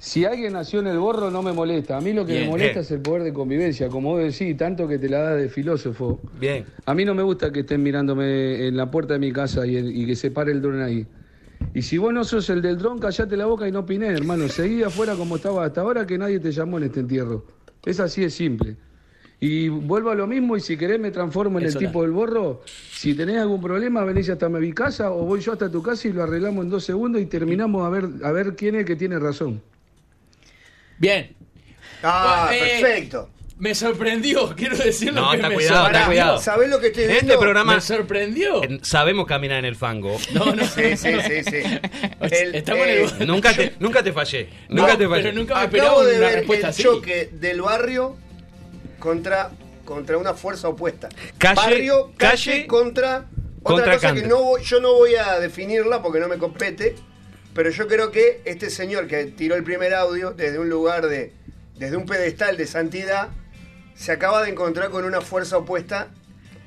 si 0.06 0.24
alguien 0.24 0.54
nació 0.54 0.82
en 0.82 0.88
el 0.88 1.00
borro, 1.00 1.32
no 1.32 1.42
me 1.42 1.52
molesta. 1.52 1.98
A 1.98 2.00
mí 2.00 2.14
lo 2.14 2.28
que 2.28 2.34
Bien, 2.34 2.46
me 2.46 2.52
molesta 2.52 2.74
bien. 2.74 2.84
es 2.84 2.92
el 2.92 3.02
poder 3.02 3.24
de 3.24 3.34
convivencia, 3.34 3.90
como 3.90 4.12
vos 4.12 4.20
decís, 4.20 4.56
tanto 4.56 4.88
que 4.88 5.00
te 5.00 5.10
la 5.10 5.18
das 5.22 5.42
de 5.42 5.50
filósofo. 5.50 6.20
Bien. 6.40 6.64
A 6.86 6.94
mí 6.94 7.06
no 7.06 7.16
me 7.16 7.24
gusta 7.24 7.52
que 7.52 7.62
estén 7.62 7.82
mirándome 7.82 8.68
en 8.68 8.78
la 8.78 8.92
puerta 8.92 9.14
de 9.14 9.20
mi 9.20 9.32
casa 9.32 9.66
y, 9.66 9.76
y 9.78 10.06
que 10.06 10.16
se 10.16 10.30
pare 10.30 10.52
el 10.52 10.62
dron 10.62 10.80
ahí. 10.84 11.08
Y 11.74 11.82
si 11.82 11.98
vos 11.98 12.14
no 12.14 12.24
sos 12.24 12.48
el 12.52 12.62
del 12.62 12.78
dron, 12.78 13.00
callate 13.00 13.36
la 13.36 13.48
boca 13.48 13.68
y 13.68 13.72
no 13.72 13.80
opinés, 13.80 14.12
hermano. 14.12 14.48
Seguí 14.48 14.84
afuera 14.84 15.16
como 15.16 15.38
estaba 15.38 15.66
hasta 15.66 15.82
ahora 15.82 16.06
que 16.06 16.20
nadie 16.20 16.40
te 16.40 16.52
llamó 16.52 16.78
en 16.78 16.84
este 16.84 17.00
entierro. 17.00 17.44
Es 17.84 18.00
así 18.00 18.22
de 18.22 18.30
simple. 18.30 18.76
Y 19.40 19.70
vuelvo 19.70 20.12
a 20.12 20.16
lo 20.16 20.28
mismo 20.28 20.56
y 20.56 20.60
si 20.60 20.78
querés 20.78 21.00
me 21.00 21.10
transformo 21.10 21.58
en 21.58 21.66
El 21.66 21.76
tipo 21.76 22.04
del 22.04 22.12
borro. 22.12 22.62
Si 22.92 23.16
tenés 23.16 23.38
algún 23.38 23.60
problema, 23.60 24.04
venís 24.04 24.30
hasta 24.30 24.50
mi 24.50 24.72
casa 24.72 25.12
o 25.12 25.26
voy 25.26 25.40
yo 25.40 25.54
hasta 25.54 25.72
tu 25.72 25.82
casa 25.82 26.08
y 26.08 26.14
lo 26.14 26.22
arreglamos 26.22 26.64
en 26.64 26.70
dos 26.70 26.84
segundos 26.84 27.24
y 27.24 27.26
terminamos 27.26 27.84
a 27.84 27.90
ver, 27.90 28.08
a 28.24 28.32
ver 28.32 28.56
quién 28.56 28.76
es 28.76 28.82
el 28.82 28.86
que 28.86 28.96
tiene 28.96 29.18
razón. 29.18 29.62
Bien. 30.98 31.36
Ah, 32.04 32.48
Bueno, 32.50 32.66
eh, 32.66 32.80
perfecto. 32.82 33.30
Me 33.58 33.74
sorprendió, 33.74 34.54
quiero 34.58 34.76
decirlo 34.76 35.22
No, 35.22 35.30
que 35.32 35.38
está 35.38 35.48
me 35.50 35.56
cuidado, 35.56 35.88
está 35.88 36.06
cuidado. 36.08 36.42
¿Sabés 36.42 36.70
lo 36.70 36.80
que 36.82 36.88
estoy 36.88 37.06
viendo? 37.08 37.22
Este 37.34 37.38
programa 37.38 37.76
Me 37.76 37.82
sorprendió. 37.82 38.62
eh, 38.64 38.80
sabemos 38.82 39.26
caminar 39.28 39.60
en 39.60 39.66
el 39.66 39.76
fango. 39.78 40.18
No, 40.34 40.54
no. 40.54 40.66
Sí, 40.68 40.98
sí, 40.98 41.10
sí, 41.26 41.44
sí. 41.44 41.80
El- 42.20 42.56
Estamos 42.56 42.84
en 42.86 42.90
eh, 42.90 43.08
el... 43.20 43.28
Nunca 43.28 43.54
te, 43.54 43.74
nunca 43.80 44.04
te 44.04 44.12
fallé. 44.12 44.50
No, 44.68 44.82
Nunca 44.82 44.98
te 44.98 45.08
fallé. 45.08 45.24
pero 45.24 45.36
nunca 45.36 45.56
me 45.56 45.62
Acabo 45.80 46.04
de 46.04 46.18
una 46.18 46.28
ver 46.28 46.36
respuesta 46.40 46.68
el 46.68 46.72
así. 46.72 46.84
choque 46.84 47.30
del 47.32 47.62
barrio 47.62 48.18
contra, 49.00 49.52
contra 49.86 50.18
una 50.18 50.34
fuerza 50.34 50.68
opuesta. 50.68 51.08
Calle- 51.38 51.56
barrio, 51.56 52.12
calle, 52.18 52.52
calle 52.52 52.68
contra 52.68 53.26
otra 53.64 53.84
contra 53.86 53.94
cosa 53.96 54.14
que 54.14 54.24
no 54.24 54.44
voy- 54.44 54.64
yo 54.64 54.80
no 54.82 54.94
voy 54.94 55.16
a 55.16 55.40
definirla 55.40 56.02
porque 56.02 56.20
no 56.20 56.28
me 56.28 56.38
compete, 56.38 56.96
pero 57.56 57.72
yo 57.72 57.88
creo 57.88 58.12
que 58.12 58.42
este 58.46 58.70
señor 58.70 59.08
que 59.08 59.26
tiró 59.26 59.56
el 59.56 59.64
primer 59.64 59.96
audio 59.96 60.32
desde 60.32 60.60
un 60.60 60.70
lugar 60.70 61.08
de 61.08 61.34
desde 61.80 61.98
un 61.98 62.06
pedestal 62.06 62.56
de 62.58 62.68
santidad 62.68 63.30
se 63.96 64.12
acaba 64.12 64.44
de 64.44 64.52
encontrar 64.52 64.92
con 64.92 65.04
una 65.06 65.22
fuerza 65.22 65.58
opuesta 65.58 66.10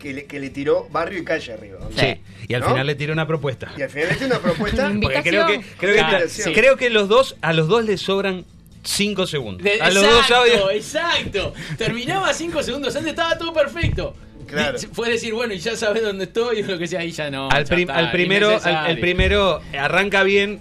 que 0.01 0.13
le, 0.13 0.25
que 0.27 0.39
le 0.41 0.51
tiró 0.51 0.87
barrio 0.91 1.19
y 1.21 1.25
calle 1.25 1.53
arriba. 1.53 1.79
Sí. 1.97 2.21
Y 2.49 2.55
al 2.55 2.61
¿No? 2.63 2.69
final 2.69 2.87
le 2.87 2.95
tiré 2.95 3.13
una 3.13 3.27
propuesta. 3.27 3.73
Y 3.77 3.83
al 3.83 3.91
final 3.91 4.09
le 4.09 4.15
tiró 4.15 4.27
una 4.27 4.39
propuesta. 4.39 4.93
Porque 5.03 5.23
creo 5.23 5.47
que, 5.47 5.61
creo, 5.79 5.95
que, 5.95 5.99
Claro, 6.01 6.25
está- 6.25 6.43
sí. 6.45 6.53
creo 6.53 6.77
que 6.77 6.89
los 6.91 7.09
dos, 7.09 7.37
a 7.43 7.53
los 7.53 7.69
dos 7.69 7.85
les 7.85 8.01
sobran 8.01 8.45
5 8.85 9.27
segundos. 9.27 9.63
De- 9.65 9.81
a 9.81 9.91
los 9.91 10.05
exacto, 10.05 10.15
dos 10.15 10.31
audios. 10.31 10.71
exacto. 10.73 11.55
Terminaba 11.77 12.33
cinco 12.33 12.63
segundos 12.63 12.95
antes, 12.97 13.11
estaba 13.11 13.37
todo 13.37 13.53
perfecto. 13.53 14.15
Claro. 14.47 14.79
Fue 14.93 15.11
decir, 15.11 15.35
bueno, 15.35 15.53
y 15.53 15.59
ya 15.59 15.77
sabes 15.77 16.03
dónde 16.03 16.25
estoy, 16.25 16.63
o 16.63 16.67
lo 16.67 16.79
que 16.79 16.87
sea, 16.87 17.05
y 17.05 17.11
ya 17.11 17.29
no. 17.31 17.51
al, 17.51 17.65
ya 17.65 17.75
prim- 17.75 17.89
está, 17.91 17.97
al 17.99 18.11
primero, 18.13 18.59
al, 18.63 18.91
el 18.91 19.01
primero 19.01 19.61
arranca 19.79 20.23
bien 20.23 20.61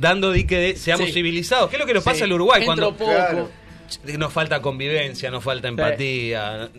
dando 0.00 0.32
dique 0.32 0.56
de 0.58 0.76
seamos 0.76 1.06
Sí. 1.08 1.12
civilizados. 1.14 1.68
¿Qué 1.70 1.76
es 1.76 1.80
lo 1.80 1.86
que 1.86 1.94
nos 1.94 2.04
Sí. 2.04 2.10
pasa 2.10 2.24
al 2.24 2.32
Uruguay 2.32 2.62
Entro 2.62 2.74
cuando 2.74 2.96
poco. 2.96 3.10
Claro. 3.10 3.50
nos 4.18 4.32
falta 4.32 4.60
convivencia, 4.62 5.30
nos 5.30 5.44
falta 5.44 5.68
empatía? 5.68 6.70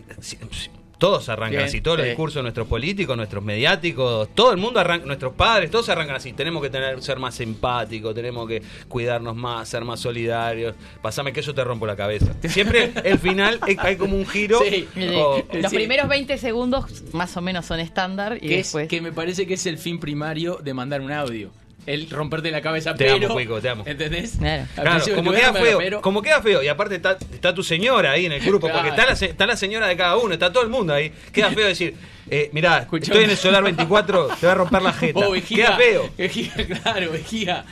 Todos 0.98 1.28
arrancan 1.28 1.50
Bien, 1.58 1.64
así, 1.64 1.82
todos 1.82 1.98
los 1.98 2.06
discursos 2.06 2.36
de 2.36 2.42
nuestros 2.44 2.66
políticos, 2.68 3.18
nuestros 3.18 3.44
mediáticos, 3.44 4.30
todo 4.34 4.50
el 4.52 4.56
mundo 4.56 4.80
arranca, 4.80 5.04
nuestros 5.04 5.34
padres, 5.34 5.70
todos 5.70 5.86
arrancan 5.90 6.16
así. 6.16 6.32
Tenemos 6.32 6.62
que 6.62 6.70
tener, 6.70 7.02
ser 7.02 7.18
más 7.18 7.38
empáticos, 7.40 8.14
tenemos 8.14 8.48
que 8.48 8.62
cuidarnos 8.88 9.36
más, 9.36 9.68
ser 9.68 9.84
más 9.84 10.00
solidarios. 10.00 10.74
Pasame 11.02 11.34
que 11.34 11.40
eso 11.40 11.52
te 11.52 11.62
rompo 11.62 11.86
la 11.86 11.96
cabeza. 11.96 12.32
Siempre 12.48 12.92
el 13.04 13.18
final 13.18 13.60
hay 13.76 13.96
como 13.96 14.16
un 14.16 14.26
giro. 14.26 14.58
Sí. 14.66 14.88
o- 15.14 15.42
Los 15.52 15.70
Sí. 15.70 15.76
primeros 15.76 16.08
20 16.08 16.38
segundos 16.38 17.04
más 17.12 17.36
o 17.36 17.42
menos 17.42 17.66
son 17.66 17.78
estándar 17.78 18.38
y 18.40 18.48
Que, 18.48 18.60
es, 18.60 18.66
después... 18.68 18.88
que 18.88 19.02
me 19.02 19.12
parece 19.12 19.46
que 19.46 19.52
es 19.54 19.66
el 19.66 19.76
fin 19.76 20.00
primario 20.00 20.58
de 20.64 20.72
mandar 20.72 21.02
un 21.02 21.12
audio. 21.12 21.50
El 21.86 22.10
romperte 22.10 22.50
la 22.50 22.60
cabeza, 22.60 22.94
Te 22.94 23.04
pero... 23.04 23.26
amo, 23.26 23.34
Cuico, 23.34 23.60
te 23.60 23.68
amo. 23.68 23.84
¿Entendés? 23.86 24.36
Claro. 24.38 24.66
Como 25.14 25.30
queda 25.32 25.52
feo, 25.54 25.78
pero- 25.78 26.00
como 26.02 26.20
queda 26.20 26.42
feo, 26.42 26.62
y 26.62 26.68
aparte 26.68 26.96
está, 26.96 27.16
está 27.32 27.54
tu 27.54 27.62
señora 27.62 28.10
ahí 28.10 28.26
en 28.26 28.32
el 28.32 28.40
grupo, 28.40 28.68
porque 28.70 28.88
está 28.88 29.06
la, 29.06 29.14
se- 29.16 29.26
está 29.26 29.46
la 29.46 29.56
señora 29.56 29.86
de 29.86 29.96
cada 29.96 30.16
uno, 30.16 30.34
está 30.34 30.52
todo 30.52 30.64
el 30.64 30.68
mundo 30.68 30.92
ahí. 30.92 31.12
Queda 31.32 31.50
feo 31.52 31.66
decir, 31.66 31.94
eh, 32.28 32.50
mirá, 32.52 32.78
Escuchame. 32.78 33.04
estoy 33.06 33.24
en 33.24 33.30
el 33.30 33.36
solar 33.36 33.62
24, 33.62 34.28
te 34.40 34.46
va 34.46 34.52
a 34.52 34.54
romper 34.56 34.82
la 34.82 34.92
jeta. 34.92 35.20
Oh, 35.26 35.30
vejiga, 35.30 35.66
Queda 35.66 35.76
feo. 35.76 36.10
vejiga, 36.18 36.54
claro, 36.82 37.12
vejiga. 37.12 37.64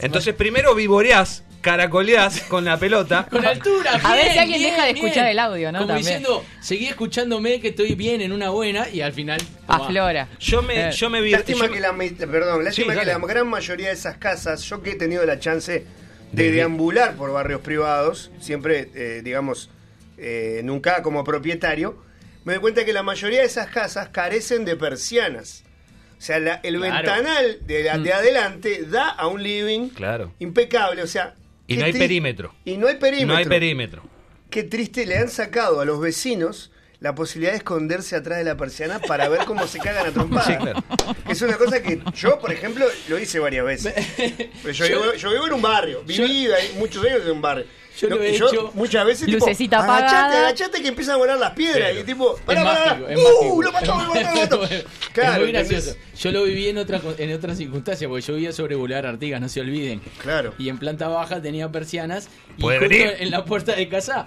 Entonces 0.00 0.34
primero 0.34 0.74
vivoreás, 0.74 1.44
caracoleás 1.60 2.40
con 2.42 2.64
la 2.64 2.78
pelota. 2.78 3.26
Con 3.30 3.44
altura. 3.44 3.92
A 4.02 4.14
ver 4.14 4.32
si 4.32 4.38
alguien 4.38 4.58
bien, 4.60 4.70
deja 4.72 4.86
de 4.86 4.92
bien. 4.94 5.06
escuchar 5.06 5.26
el 5.28 5.38
audio, 5.38 5.72
¿no? 5.72 5.78
Como 5.80 5.88
También. 5.94 6.18
diciendo, 6.18 6.44
seguí 6.60 6.86
escuchándome 6.86 7.60
que 7.60 7.68
estoy 7.68 7.94
bien 7.94 8.20
en 8.20 8.32
una 8.32 8.50
buena 8.50 8.88
y 8.88 9.00
al 9.02 9.12
final. 9.12 9.40
toma. 9.66 9.84
Aflora. 9.86 10.28
Yo 10.38 10.62
me, 10.62 10.88
Eh, 10.88 10.92
yo 10.92 11.10
me 11.10 11.20
vi. 11.20 11.30
Lástima 11.32 11.66
yo- 11.66 11.72
que 11.72 11.80
la, 11.80 11.92
me- 11.92 12.10
perdón, 12.10 12.64
lástima 12.64 12.94
Sí, 12.94 12.98
que 13.00 13.06
la 13.06 13.18
gran 13.18 13.48
mayoría 13.48 13.88
de 13.88 13.94
esas 13.94 14.16
casas, 14.16 14.62
yo 14.62 14.82
que 14.82 14.90
he 14.92 14.94
tenido 14.96 15.24
la 15.26 15.38
chance 15.38 15.84
de 16.32 16.42
De- 16.44 16.50
deambular 16.52 17.14
por 17.14 17.32
barrios 17.32 17.60
privados, 17.60 18.30
siempre, 18.40 18.90
eh, 18.94 19.20
digamos, 19.24 19.70
eh, 20.18 20.60
nunca 20.64 21.02
como 21.02 21.24
propietario, 21.24 21.96
me 22.44 22.54
doy 22.54 22.60
cuenta 22.60 22.84
que 22.84 22.92
la 22.92 23.02
mayoría 23.02 23.40
de 23.40 23.46
esas 23.46 23.68
casas 23.68 24.08
carecen 24.10 24.64
de 24.64 24.76
persianas. 24.76 25.64
O 26.18 26.22
sea, 26.22 26.38
la- 26.38 26.60
el 26.62 26.76
Claro. 26.76 26.96
ventanal 26.96 27.58
de, 27.62 27.82
la- 27.84 27.98
de 27.98 28.12
adelante 28.12 28.82
da 28.86 29.08
a 29.08 29.26
un 29.26 29.42
living 29.42 29.88
Claro. 29.88 30.32
impecable. 30.38 31.02
O 31.02 31.06
sea, 31.06 31.34
Y 31.74 31.76
no 31.78 31.84
hay 31.86 31.92
perímetro. 31.92 32.54
Y 32.64 32.76
no 32.76 32.86
hay 32.88 32.96
perímetro. 32.96 33.26
No 33.32 33.36
hay 33.38 33.44
perímetro. 33.46 34.02
Qué 34.50 34.62
triste 34.64 35.06
le 35.06 35.16
han 35.18 35.28
sacado 35.28 35.80
a 35.80 35.84
los 35.84 36.00
vecinos 36.00 36.72
la 36.98 37.14
posibilidad 37.14 37.52
de 37.52 37.58
esconderse 37.58 38.14
atrás 38.16 38.38
de 38.38 38.44
la 38.44 38.56
persiana 38.56 38.98
para 38.98 39.28
ver 39.28 39.44
cómo 39.46 39.66
se 39.66 39.78
cagan 39.78 40.06
a 40.06 40.10
trompadas. 40.12 40.46
Sí, 40.48 40.56
claro. 40.56 40.84
Que 41.24 41.32
es 41.32 41.40
una 41.42 41.56
cosa 41.56 41.80
que 41.82 42.00
yo, 42.14 42.38
por 42.40 42.52
ejemplo, 42.52 42.84
lo 43.08 43.18
hice 43.18 43.38
varias 43.38 43.64
veces. 43.64 43.94
Pero 44.62 44.72
yo, 44.72 44.86
Yo- 44.86 45.00
vivo, 45.02 45.14
yo 45.14 45.30
vivo 45.30 45.46
en 45.46 45.52
un 45.54 45.62
barrio, 45.62 46.02
viví 46.04 46.46
ahí 46.48 46.74
muchos 46.78 47.04
años 47.06 47.22
en 47.24 47.30
un 47.30 47.40
barrio. 47.40 47.64
Yo 48.00 48.08
lo 48.08 48.22
he 48.22 48.36
yo 48.36 48.48
hecho- 48.48 48.70
muchas 48.74 49.04
veces 49.04 49.26
tipo, 49.26 49.38
Lucecita 49.44 49.78
agachate, 49.78 50.06
apagada. 50.16 50.38
agachate 50.48 50.82
que 50.82 50.88
empiezan 50.88 51.14
a 51.14 51.18
volar 51.18 51.38
las 51.38 51.50
piedras 51.52 51.76
Claro. 51.90 52.00
y 52.00 52.02
tipo, 52.04 52.36
pará, 52.46 52.64
pará, 52.64 52.94
¡uh! 52.94 53.00
mágico. 53.00 53.62
lo 53.62 53.72
mató, 53.72 53.86
lo 53.94 54.14
mató, 54.14 54.30
lo 54.34 54.40
mató. 54.40 54.64
es 54.74 54.84
Claro, 55.12 55.42
muy 55.42 55.52
gracioso. 55.52 55.90
¿entendés? 55.90 56.20
Yo 56.20 56.30
lo 56.32 56.44
viví 56.44 56.68
en 56.68 56.78
otra 56.78 57.00
en 57.18 57.32
otras 57.32 57.58
circunstancias, 57.58 58.08
porque 58.08 58.22
yo 58.26 58.34
vivía 58.34 58.52
sobre 58.52 58.76
Boulevard 58.76 59.06
Artigas, 59.06 59.40
no 59.40 59.48
se 59.48 59.60
olviden. 59.60 60.00
Claro. 60.22 60.54
Y 60.58 60.68
en 60.68 60.78
planta 60.78 61.08
baja 61.08 61.42
tenía 61.42 61.70
persianas 61.70 62.28
y 62.56 62.60
Puede 62.60 62.78
justo 62.78 62.94
venir. 62.94 63.14
en 63.18 63.30
la 63.30 63.44
puerta 63.44 63.74
de 63.74 63.88
casa 63.88 64.24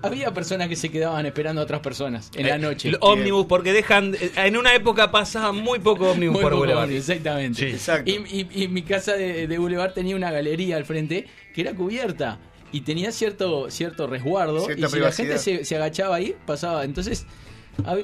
había 0.00 0.32
personas 0.32 0.68
que 0.68 0.76
se 0.76 0.90
quedaban 0.90 1.26
esperando 1.26 1.60
a 1.60 1.64
otras 1.64 1.80
personas 1.80 2.30
en 2.36 2.46
la 2.46 2.54
Eh, 2.54 2.58
noche. 2.60 2.88
el 2.90 2.98
ómnibus, 3.00 3.46
porque 3.46 3.72
dejan. 3.72 4.14
eh, 4.14 4.30
En 4.36 4.56
una 4.56 4.72
época 4.74 5.10
pasaba 5.10 5.50
muy 5.50 5.80
poco 5.80 6.10
ómnibus 6.12 6.36
por 6.40 6.52
poco, 6.52 6.58
Boulevard. 6.58 6.90
Exactamente. 6.92 7.58
Sí. 7.60 7.66
Exacto. 7.74 8.08
Y, 8.10 8.14
y- 8.52 8.62
y 8.64 8.68
mi 8.68 8.82
casa 8.82 9.14
de, 9.14 9.48
de 9.48 9.58
Boulevard 9.58 9.92
tenía 9.94 10.14
una 10.14 10.30
galería 10.30 10.76
al 10.76 10.84
frente 10.84 11.26
que 11.52 11.62
era 11.62 11.74
cubierta 11.74 12.38
y 12.72 12.80
tenía 12.82 13.12
cierto 13.12 13.70
cierto 13.70 14.06
resguardo. 14.06 14.60
Cierta 14.60 14.86
y 14.86 14.90
si 14.90 14.98
la 14.98 15.12
gente 15.12 15.38
se, 15.38 15.64
se 15.64 15.76
agachaba 15.76 16.16
ahí, 16.16 16.34
pasaba. 16.46 16.84
Entonces, 16.84 17.26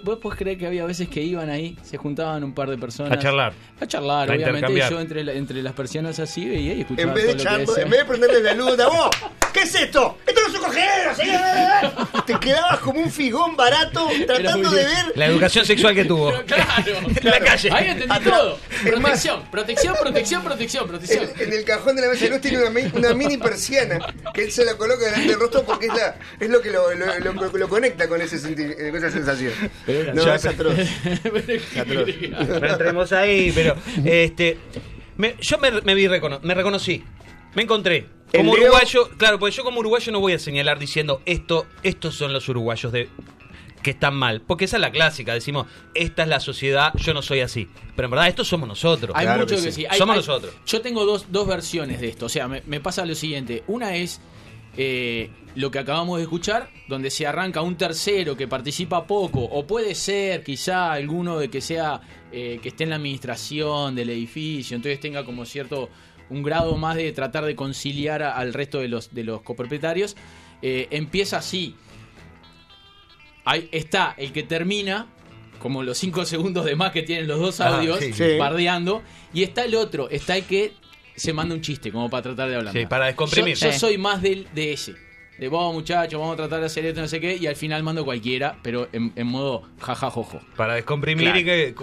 vos 0.04 0.18
podés 0.20 0.38
creer 0.38 0.56
que 0.56 0.66
había 0.68 0.84
veces 0.84 1.08
que 1.08 1.20
iban 1.22 1.50
ahí, 1.50 1.76
se 1.82 1.96
juntaban 1.96 2.44
un 2.44 2.54
par 2.54 2.70
de 2.70 2.78
personas. 2.78 3.18
A 3.18 3.20
charlar. 3.20 3.52
A 3.80 3.86
charlar, 3.86 4.30
A 4.30 4.34
obviamente. 4.34 4.50
intercambiar. 4.58 4.90
Yo 4.90 5.00
entre, 5.00 5.24
la- 5.24 5.32
entre 5.32 5.62
las 5.62 5.72
persianas 5.72 6.18
así 6.20 6.48
veía 6.48 6.74
y 6.74 6.80
escuchaba 6.82 7.08
En 7.08 7.14
vez, 7.14 7.26
de 7.26 7.32
todo 7.34 7.36
lo 7.36 7.38
que 7.38 7.44
charlo- 7.50 7.66
decían. 7.66 7.84
en 7.86 7.90
vez 7.90 7.98
de 8.00 8.04
prenderle 8.04 8.42
la 8.42 8.54
luz 8.54 8.78
a 8.78 8.88
vos, 8.88 9.10
¿qué 9.52 9.60
es 9.62 9.74
esto? 9.74 10.18
¡Esto 10.54 10.68
no 10.68 10.68
es 10.68 10.74
un 10.74 10.74
cogedero, 10.74 11.14
señor! 11.14 12.24
Te 12.26 12.38
quedabas 12.40 12.78
como 12.80 13.00
un 13.00 13.10
figón 13.10 13.56
barato 13.56 14.08
tratando 14.26 14.70
de 14.70 14.84
ver 14.84 15.12
La 15.16 15.26
educación 15.26 15.64
sexual 15.66 15.94
que 15.94 16.04
tuvo. 16.04 16.32
Claro, 16.46 16.98
En 17.06 17.24
la 17.30 17.40
calle. 17.40 17.70
Ahí 17.72 17.88
entendí 17.88 18.14
Atrás. 18.14 18.38
todo. 18.38 18.58
Protección, 18.90 19.42
protección, 19.50 19.96
protección, 20.00 20.42
protección, 20.44 20.86
protección. 20.88 21.24
En, 21.38 21.42
en 21.48 21.52
el 21.58 21.64
cajón 21.64 21.96
de 21.96 22.02
la 22.02 22.08
mesa 22.08 22.24
de 22.24 22.30
luz 22.30 22.40
tiene 22.40 22.58
una, 22.58 22.70
una 22.94 23.14
mini 23.14 23.36
persiana 23.38 23.98
que 24.34 24.44
él 24.44 24.52
se 24.52 24.64
la 24.64 24.76
coloca 24.76 25.04
delante 25.04 25.28
del 25.28 25.40
rostro 25.40 25.64
porque 25.64 25.86
es, 25.86 25.94
la, 25.94 26.16
es 26.40 26.48
lo 26.50 26.60
que 26.60 26.70
lo, 26.70 26.92
lo- 26.94 27.18
lo- 27.32 27.52
lo 27.56 27.68
conecta 27.68 28.08
con, 28.08 28.20
ese 28.20 28.38
senti- 28.38 28.74
eh, 28.78 28.90
con 28.90 28.96
esa 28.98 29.10
sensación. 29.10 29.52
Pero 29.86 30.14
No, 30.14 30.24
ya- 30.24 30.34
es 30.36 30.44
atroz. 30.46 30.74
Pero- 31.72 32.06
No 32.60 32.66
entremos 32.66 33.12
ahí, 33.12 33.52
pero. 33.54 33.76
este 34.04 34.58
me- 35.16 35.36
Yo 35.40 35.58
me, 35.58 35.70
me 35.82 35.94
vi 35.94 36.06
recono- 36.06 36.40
me 36.42 36.54
reconocí. 36.54 37.04
Me 37.54 37.62
encontré. 37.62 38.06
Como 38.36 38.54
Leo- 38.56 38.64
uruguayo, 38.64 39.08
claro, 39.16 39.38
porque 39.38 39.54
yo 39.56 39.64
como 39.64 39.80
uruguayo 39.80 40.12
no 40.12 40.20
voy 40.20 40.32
a 40.32 40.38
señalar 40.38 40.78
diciendo 40.78 41.20
esto, 41.26 41.66
estos 41.82 42.14
son 42.14 42.32
los 42.32 42.48
uruguayos 42.48 42.92
de 42.92 43.08
que 43.82 43.90
están 43.90 44.14
mal, 44.14 44.40
porque 44.40 44.64
esa 44.64 44.78
es 44.78 44.80
la 44.80 44.90
clásica, 44.90 45.34
decimos, 45.34 45.66
esta 45.94 46.22
es 46.22 46.28
la 46.28 46.40
sociedad, 46.40 46.92
yo 46.96 47.12
no 47.12 47.20
soy 47.20 47.40
así. 47.40 47.68
Pero 47.94 48.06
en 48.06 48.10
verdad, 48.12 48.28
estos 48.28 48.48
somos 48.48 48.66
nosotros. 48.66 49.12
Hay 49.14 49.26
Claro 49.26 49.40
mucho 49.42 49.56
que 49.56 49.62
que, 49.62 49.72
sí. 49.72 49.82
sí. 49.82 49.86
Hay- 49.88 49.98
Somos 49.98 50.14
hay- 50.14 50.20
nosotros. 50.20 50.54
Yo 50.66 50.80
tengo 50.80 51.04
dos, 51.04 51.26
dos 51.30 51.46
versiones 51.46 52.00
de 52.00 52.08
esto. 52.08 52.24
O 52.26 52.28
sea, 52.30 52.48
me, 52.48 52.62
me 52.66 52.80
pasa 52.80 53.04
lo 53.04 53.14
siguiente. 53.14 53.62
Una 53.66 53.94
es 53.94 54.22
eh, 54.78 55.30
lo 55.54 55.70
que 55.70 55.78
acabamos 55.78 56.16
de 56.16 56.22
escuchar, 56.24 56.70
donde 56.88 57.10
se 57.10 57.26
arranca 57.26 57.60
un 57.60 57.76
tercero 57.76 58.36
que 58.36 58.48
participa 58.48 59.06
poco, 59.06 59.40
o 59.44 59.66
puede 59.66 59.94
ser 59.94 60.42
quizá 60.42 60.90
alguno 60.90 61.38
de 61.38 61.48
que 61.50 61.60
sea 61.60 62.00
eh, 62.32 62.58
que 62.62 62.70
esté 62.70 62.84
en 62.84 62.90
la 62.90 62.96
administración 62.96 63.94
del 63.94 64.10
edificio, 64.10 64.74
entonces 64.74 64.98
tenga 64.98 65.24
como 65.24 65.44
cierto 65.44 65.90
un 66.30 66.42
grado 66.42 66.76
más 66.76 66.96
de 66.96 67.12
tratar 67.12 67.44
de 67.44 67.54
conciliar 67.56 68.22
a- 68.22 68.36
al 68.36 68.52
resto 68.54 68.80
de 68.80 68.88
los, 68.88 69.14
de 69.14 69.24
los 69.24 69.42
copropietarios. 69.42 70.16
Eh, 70.62 70.88
empieza 70.90 71.38
así. 71.38 71.74
Ahí 73.44 73.68
está 73.72 74.14
el 74.16 74.32
que 74.32 74.42
termina, 74.42 75.06
como 75.58 75.82
los 75.82 75.98
cinco 75.98 76.24
segundos 76.26 76.64
de 76.64 76.76
más 76.76 76.92
que 76.92 77.02
tienen 77.02 77.26
los 77.28 77.38
dos 77.38 77.60
Ah, 77.60 77.76
audios, 77.76 77.98
sí. 77.98 78.12
Sí. 78.12 78.36
bardeando. 78.38 79.02
Y 79.32 79.42
está 79.42 79.64
el 79.64 79.74
otro, 79.74 80.08
está 80.10 80.36
el 80.36 80.44
que 80.44 80.72
se 81.16 81.32
manda 81.32 81.54
un 81.54 81.60
chiste, 81.60 81.92
como 81.92 82.08
para 82.10 82.22
tratar 82.22 82.48
de 82.48 82.56
hablar. 82.56 82.72
Sí, 82.72 82.86
para 82.86 83.06
descomprimir. 83.06 83.56
Yo, 83.56 83.70
yo 83.70 83.78
soy 83.78 83.98
más 83.98 84.22
del, 84.22 84.48
de 84.54 84.72
ese. 84.72 84.94
De 85.38 85.48
vos, 85.48 85.74
muchachos, 85.74 86.18
vamos 86.20 86.34
a 86.34 86.36
tratar 86.36 86.60
de 86.60 86.66
hacer 86.66 86.86
esto, 86.86 87.00
no 87.00 87.08
sé 87.08 87.20
qué. 87.20 87.36
Y 87.36 87.48
al 87.48 87.56
final 87.56 87.82
mando 87.82 88.04
cualquiera, 88.04 88.56
pero 88.62 88.88
en, 88.92 89.12
en 89.16 89.26
modo 89.26 89.64
jajajojo. 89.80 90.40
Para 90.56 90.74
descomprimir 90.74 91.24
Claro. 91.24 91.38
y 91.40 91.44
que. 91.44 91.74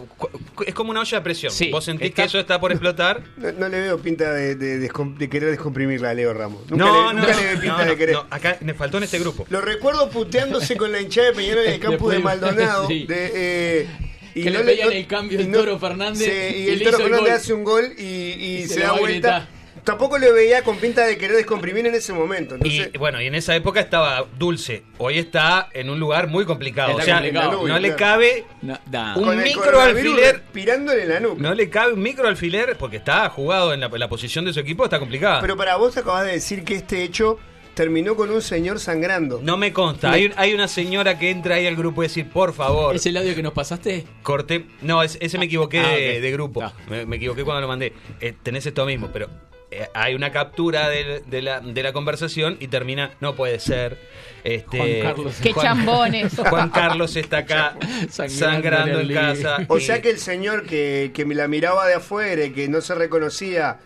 Es 0.68 0.74
como 0.74 0.92
una 0.92 1.02
olla 1.02 1.18
de 1.18 1.22
presión. 1.24 1.52
Sí, 1.52 1.70
Vos 1.70 1.84
sentís 1.84 2.08
está- 2.10 2.22
que 2.22 2.28
eso 2.28 2.40
está 2.40 2.60
por 2.62 2.72
explotar. 2.72 3.22
No, 3.38 3.52
no 3.52 3.68
le 3.68 3.82
veo 3.82 3.98
pinta 4.00 4.32
de, 4.34 4.56
de 4.56 4.90
descom- 4.90 5.18
de 5.18 5.30
querer 5.30 5.50
descomprimirla 5.52 6.12
a 6.12 6.14
Leo 6.14 6.34
Ramos. 6.34 6.62
Nunca, 6.70 6.86
no, 6.86 6.94
le, 7.12 7.14
no, 7.14 7.14
nunca 7.22 7.34
no, 7.34 7.40
le 7.42 7.46
veo 7.48 7.60
pinta 7.60 7.84
no, 7.84 7.92
de 7.92 7.98
querer. 7.98 8.16
no, 8.16 8.26
acá 8.30 8.58
me 8.62 8.74
faltó 8.74 8.98
en 9.00 9.04
este 9.04 9.20
grupo. 9.20 9.46
Lo 9.50 9.60
recuerdo 9.60 10.10
puteándose 10.10 10.78
con 10.78 10.92
la 10.94 11.02
hinchada 11.02 11.28
de 11.28 11.34
Peñarol 11.34 11.66
en 11.66 11.74
el 11.74 11.80
Después- 11.90 12.18
de 12.18 12.24
Maldonado. 12.24 12.88
sí. 12.88 13.06
de, 13.06 13.32
eh, 13.82 13.88
y 14.34 14.44
Que 14.44 14.50
le 14.50 14.60
no 14.60 14.66
pedían 14.66 14.94
el 14.94 15.08
cambio 15.08 15.38
el 15.42 15.52
Toro 15.52 15.78
Fernández 15.78 16.24
Sí, 16.24 16.56
y 16.58 16.62
y 16.64 16.68
el 16.70 16.80
le 16.80 16.86
Toro 16.86 16.98
Fernández 17.00 17.34
hace 17.34 17.54
un 17.54 17.66
gol 17.66 17.92
y, 17.98 18.02
y 18.02 18.56
Y 18.60 18.68
se, 18.68 18.76
se 18.76 18.80
da 18.80 18.94
vuelta. 18.94 19.50
Tampoco 19.84 20.18
le 20.18 20.32
veía 20.32 20.64
con 20.64 20.78
pinta 20.78 21.06
de 21.06 21.18
querer 21.18 21.36
descomprimir 21.38 21.86
en 21.88 21.96
ese 21.96 22.14
momento. 22.14 22.56
Entonces, 22.56 22.90
Y 22.94 22.98
bueno, 22.98 23.20
y 23.22 23.28
en 23.28 23.36
esa 23.36 23.56
época 23.56 23.80
estaba 23.80 24.26
dulce. 24.38 24.84
Hoy 25.00 25.18
está 25.18 25.70
en 25.74 25.90
un 25.90 26.00
lugar 26.00 26.28
muy 26.28 26.46
complicado. 26.46 26.92
Está 26.92 27.02
o 27.02 27.06
sea, 27.06 27.16
complicado. 27.16 27.68
no 27.68 27.80
le 27.80 27.96
cabe 27.96 28.46
No, 28.62 28.78
un 29.16 29.24
con 29.26 29.44
micro 29.44 29.82
alfiler. 29.82 30.36
respirándole 30.36 31.04
en 31.04 31.10
la 31.10 31.20
nuca. 31.20 31.42
No 31.42 31.54
le 31.54 31.70
cabe 31.70 31.94
un 31.94 32.02
micro 32.02 32.28
alfiler 32.28 32.78
porque 32.78 32.98
está 32.98 33.28
jugado 33.30 33.74
en 33.74 33.80
la, 33.80 33.88
la 33.90 34.08
posición 34.08 34.46
de 34.46 34.54
su 34.54 34.60
equipo, 34.60 34.84
está 34.84 35.00
complicada. 35.00 35.42
Pero 35.42 35.58
para 35.58 35.76
vos 35.78 35.98
acabas 35.98 36.26
de 36.26 36.34
decir 36.34 36.64
que 36.64 36.76
este 36.76 37.02
hecho 37.04 37.40
terminó 37.74 38.16
con 38.16 38.30
un 38.30 38.42
señor 38.42 38.80
sangrando. 38.80 39.40
no 39.42 39.58
me 39.58 39.72
consta. 39.74 40.12
Hay, 40.12 40.26
un- 40.28 40.34
hay 40.36 40.54
una 40.54 40.68
señora 40.68 41.18
que 41.18 41.30
entra 41.32 41.56
ahí 41.56 41.66
al 41.66 41.76
grupo 41.76 42.04
y 42.04 42.08
decir, 42.08 42.30
por 42.30 42.54
favor, 42.54 42.96
¿Es 42.96 43.06
el 43.06 43.16
audio 43.18 43.34
que 43.34 43.42
nos 43.42 43.54
pasaste? 43.54 44.06
corté. 44.24 44.66
No, 44.82 45.02
es- 45.02 45.18
ese 45.22 45.38
me 45.40 45.46
equivoqué 45.46 45.80
Ah, 45.80 45.90
de, 45.96 46.32
grupo. 46.32 46.62
Ah. 46.62 46.74
Me, 46.90 47.06
me 47.06 47.16
equivoqué 47.16 47.44
cuando 47.44 47.62
lo 47.62 47.68
mandé. 47.68 47.94
Eh, 48.20 48.34
tenés 48.44 48.66
esto 48.66 48.86
mismo, 48.86 49.10
pero 49.12 49.30
hay 49.94 50.16
una 50.16 50.32
captura 50.32 50.90
de, 50.90 51.42
la, 51.42 51.60
de 51.62 51.84
la 51.84 51.94
conversación 51.94 52.58
y 52.60 52.68
termina, 52.68 53.12
no 53.20 53.36
puede 53.36 53.60
ser. 53.60 53.98
Este, 54.44 54.78
Juan 54.78 55.02
Carlos. 55.02 55.36
Qué 55.42 55.54
chambones. 55.54 56.34
Juan 56.50 56.70
Carlos 56.70 57.16
está 57.16 57.38
acá 57.40 57.76
Sangrando 58.10 58.30
sangrando 58.30 59.00
en 59.00 59.14
casa. 59.14 59.58
O 59.68 59.80
sea 59.80 60.02
que 60.02 60.10
el 60.10 60.18
señor 60.18 60.66
que, 60.66 61.12
que 61.14 61.26
me 61.26 61.36
la 61.36 61.48
miraba 61.48 61.88
de 61.88 61.94
afuera 61.96 62.44
y 62.46 62.52
que 62.52 62.68
no 62.68 62.82
se 62.82 62.96
reconocía 62.96 63.80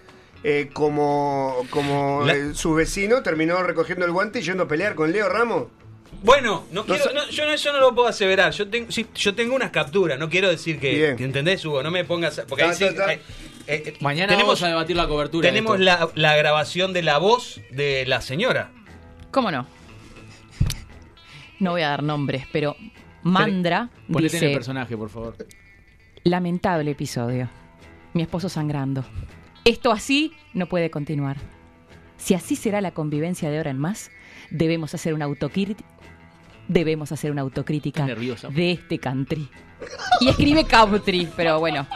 eh, 0.44 0.70
como, 0.74 1.66
como 1.70 2.24
La- 2.26 2.34
eh, 2.36 2.54
su 2.54 2.74
vecino 2.74 3.22
terminó 3.24 3.62
recogiendo 3.64 4.06
el 4.06 4.12
guante 4.12 4.40
y 4.40 4.42
yendo 4.44 4.64
a 4.64 4.68
pelear 4.68 4.96
con 4.96 5.12
Leo 5.12 5.28
Ramos. 5.30 5.66
Bueno, 6.24 6.66
no 6.72 6.82
No 6.82 6.86
quiero, 6.86 7.14
no, 7.14 7.30
yo 7.30 7.46
no, 7.46 7.52
eso 7.54 7.72
no 7.72 7.80
lo 7.80 7.94
puedo 7.94 8.08
aseverar. 8.08 8.52
Yo 8.52 8.68
tengo, 8.68 8.92
sí, 8.92 9.06
yo 9.16 9.36
tengo 9.36 9.56
unas 9.56 9.70
capturas. 9.72 10.18
No 10.18 10.30
quiero 10.30 10.50
decir 10.50 10.80
que, 10.80 11.10
¿entendés, 11.12 11.64
Hugo? 11.66 11.84
No 11.84 11.92
me 11.92 12.04
pongas, 12.06 12.40
a- 12.40 12.48
porque 12.48 12.64
ahí 12.64 12.74
sí, 12.74 12.84
hay- 12.86 13.16
eh, 13.68 13.84
eh, 13.88 13.94
Mañana 14.02 14.28
tenemos, 14.30 14.48
vamos 14.60 14.64
a 14.64 14.68
debatir 14.70 14.96
la 14.96 15.08
cobertura. 15.08 15.48
tenemos 15.48 15.80
la, 15.80 16.10
la 16.16 16.36
grabación 16.36 16.94
de 16.94 17.02
la 17.04 17.18
voz 17.20 17.62
de 17.72 18.06
la 18.08 18.22
señora. 18.22 18.72
¿Cómo 19.32 19.52
no? 19.52 19.68
No 21.60 21.72
voy 21.72 21.82
a 21.82 21.90
dar 21.90 22.04
nombres, 22.04 22.46
pero 22.52 22.76
Mandra 23.24 23.90
Ponete 24.12 24.38
en 24.38 24.44
el 24.44 24.50
dice, 24.50 24.54
personaje, 24.54 24.96
por 24.98 25.10
favor. 25.10 25.36
lamentable 26.24 26.92
episodio. 26.92 27.50
Mi 28.14 28.22
esposo 28.22 28.50
sangrando. 28.50 29.04
Esto 29.64 29.92
así 29.92 30.34
no 30.54 30.68
puede 30.68 30.90
continuar. 30.92 31.38
Si 32.18 32.34
así 32.34 32.56
será 32.56 32.82
la 32.82 32.92
convivencia 32.92 33.50
de 33.50 33.58
ahora 33.58 33.72
en 33.72 33.78
más, 33.80 34.12
debemos 34.52 34.94
hacer 34.94 35.14
una 35.14 35.26
autocrítica. 35.26 35.84
Debemos 36.68 37.12
hacer 37.12 37.32
una 37.32 37.42
autocrítica 37.42 38.06
de 38.06 38.72
este 38.72 39.00
country. 39.00 39.50
Y 40.20 40.30
escribe 40.30 40.66
country, 40.66 41.30
pero 41.36 41.60
bueno. 41.60 41.88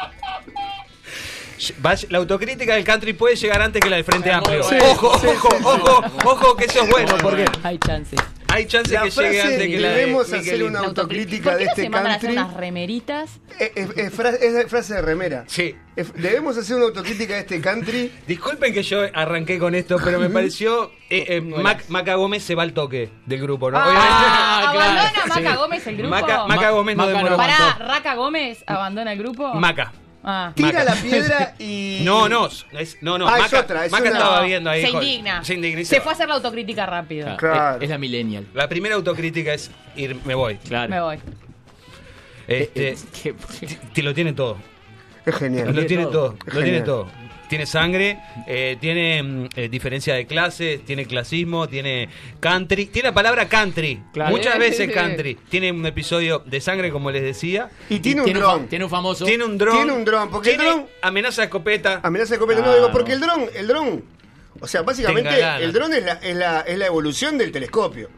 La 2.10 2.17
autocrítica 2.19 2.75
del 2.75 2.84
country 2.86 3.13
puede 3.13 3.36
llegar 3.36 3.62
antes 3.62 3.82
que 3.82 3.89
la 3.89 3.97
del 3.97 4.05
Frente 4.05 4.32
Amplio. 4.32 4.62
Ojo, 4.62 4.69
Sí, 4.69 4.77
ojo, 4.82 5.19
sí, 5.19 5.27
sí. 5.27 5.47
ojo, 5.63 6.03
ojo, 6.25 6.55
que 6.55 6.65
eso 6.65 6.84
es 6.84 6.89
bueno, 6.89 7.15
porque 7.21 7.43
bueno. 7.43 7.60
Hay 7.63 7.77
chance. 7.79 8.15
Hay 8.51 8.65
chance 8.65 8.93
La 8.93 9.03
que 9.03 9.09
llegue 9.12 9.41
antes 9.41 9.67
que 9.67 9.79
la 9.79 9.89
de 9.89 9.95
debemos 9.95 10.25
hacer 10.27 10.41
Miguelín. 10.41 10.67
una 10.69 10.79
autocrítica 10.79 11.49
¿Por 11.51 11.59
de 11.59 11.65
no 11.65 11.71
este 11.71 11.89
country. 11.89 12.31
unas 12.33 12.53
remeritas? 12.53 13.39
Es, 13.59 13.71
es- 13.75 13.97
es 13.97 14.13
fra- 14.13 14.29
es 14.29 14.67
frase 14.69 14.95
de 14.95 15.01
remera. 15.01 15.43
Sí. 15.47 15.75
Es- 15.95 16.13
debemos 16.13 16.57
hacer 16.57 16.75
una 16.77 16.85
autocrítica 16.85 17.33
de 17.35 17.39
este 17.41 17.62
country. 17.62 18.12
Disculpen 18.27 18.73
que 18.73 18.83
yo 18.83 19.01
arranqué 19.13 19.59
con 19.59 19.75
esto, 19.75 19.97
pero 20.03 20.19
me 20.19 20.29
pareció. 20.29 20.91
Eh, 21.09 21.25
eh, 21.27 21.41
Mac- 21.41 21.85
Maca 21.89 22.15
Gómez 22.15 22.43
se 22.43 22.55
va 22.55 22.63
al 22.63 22.73
toque 22.73 23.09
del 23.25 23.41
grupo, 23.41 23.69
¿no? 23.71 23.77
Ah, 23.79 24.69
claro. 24.73 24.91
¿Abandona 24.99 25.25
Maca 25.35 25.51
Sí. 25.51 25.57
Gómez 25.57 25.88
el 25.88 25.97
grupo? 25.97 26.09
Maca, 26.09 26.47
Maca 26.47 26.69
Gómez 26.71 26.97
no 26.97 27.03
Maca 27.03 27.12
no 27.13 27.17
demoró. 27.17 27.38
Pará, 27.38 27.77
¿Raca 27.79 28.15
Gómez 28.15 28.63
abandona 28.67 29.13
el 29.13 29.19
grupo? 29.19 29.53
Maca. 29.53 29.91
Ah. 30.23 30.51
Tira 30.53 30.67
Maca. 30.69 30.84
la 30.84 30.95
piedra 30.95 31.55
y. 31.60 31.99
No, 32.03 32.27
no, 32.27 32.47
es, 32.47 32.97
no, 33.01 33.17
no. 33.17 33.27
Ah, 33.27 33.39
es 33.45 33.53
otra, 33.53 33.86
es 33.86 33.91
Maca 33.91 34.03
una- 34.10 34.12
estaba 34.12 34.41
viendo 34.43 34.69
ahí. 34.69 34.82
Se 34.86 34.91
con- 34.91 35.01
indigna. 35.03 35.43
Se 35.43 35.53
indigna 35.53 35.82
y 35.82 35.86
Se 35.86 35.95
fue 35.97 36.03
a 36.03 36.05
va. 36.08 36.12
hacer 36.13 36.27
la 36.27 36.34
autocrítica 36.36 36.86
rápido. 36.86 37.25
Claro, 37.38 37.38
Claro. 37.38 37.77
Es, 37.77 37.84
es 37.84 37.89
la 37.89 37.97
millennial. 37.97 38.45
La 38.53 38.67
primera 38.67 38.95
autocrítica 38.95 39.53
es 39.53 39.71
ir, 39.95 40.17
me 40.25 40.36
voy. 40.36 40.55
Claro. 40.58 40.89
Me 40.89 40.99
voy. 41.01 41.19
Este, 42.47 42.89
Eh, 42.89 42.97
eh, 43.25 43.34
que- 43.62 43.67
te 43.93 44.03
lo 44.03 44.13
tiene 44.13 44.34
todo. 44.34 44.58
Es 45.25 45.36
genial. 45.36 45.73
Lo 45.75 45.86
tiene 45.86 46.05
todo. 46.08 46.36
Lo 46.45 46.51
Genial. 46.51 46.63
tiene 46.63 46.82
todo. 46.82 47.08
Tiene 47.49 47.65
sangre, 47.65 48.19
eh, 48.47 48.77
tiene 48.79 49.21
mm, 49.23 49.47
eh, 49.55 49.69
diferencia 49.69 50.13
de 50.13 50.25
clases, 50.27 50.85
tiene 50.85 51.05
clasismo, 51.05 51.67
tiene 51.67 52.07
country. 52.39 52.85
Tiene 52.85 53.09
la 53.09 53.13
palabra 53.13 53.49
country. 53.49 54.01
Claro. 54.13 54.31
Muchas 54.31 54.57
veces 54.59 54.91
country. 54.93 55.35
Tiene 55.49 55.71
un 55.71 55.85
episodio 55.85 56.43
de 56.45 56.62
sangre, 56.62 56.91
como 56.91 57.09
les 57.12 57.23
decía. 57.23 57.69
Y 57.89 57.99
tiene 57.99 58.21
un 58.21 58.33
dron. 58.33 58.67
tiene 58.67 58.85
un 58.85 58.91
famoso. 58.91 59.25
Tiene 59.25 59.43
un 59.43 59.57
dron. 59.57 59.75
Tiene 59.75 59.91
un 59.91 60.05
dron, 60.05 60.29
porque 60.29 60.51
el 60.51 60.57
tiene 60.57 60.71
dron- 60.71 60.85
amenaza 61.01 61.41
de 61.41 61.45
escopeta. 61.47 61.99
Amenaza 62.03 62.35
de 62.35 62.39
copeta. 62.39 62.62
No, 62.62 62.71
Ah, 62.71 62.75
digo, 62.75 62.91
porque 62.91 63.13
el 63.13 63.19
dron, 63.19 63.45
el 63.55 63.67
dron. 63.67 64.03
O 64.62 64.67
sea, 64.67 64.81
básicamente, 64.83 65.31
el 65.62 65.73
dron 65.73 65.93
es 65.93 66.03
la, 66.03 66.13
es, 66.13 66.35
la, 66.35 66.62
es 66.62 66.77
la 66.77 66.85
evolución 66.85 67.38
del 67.38 67.51
telescopio. 67.51 68.09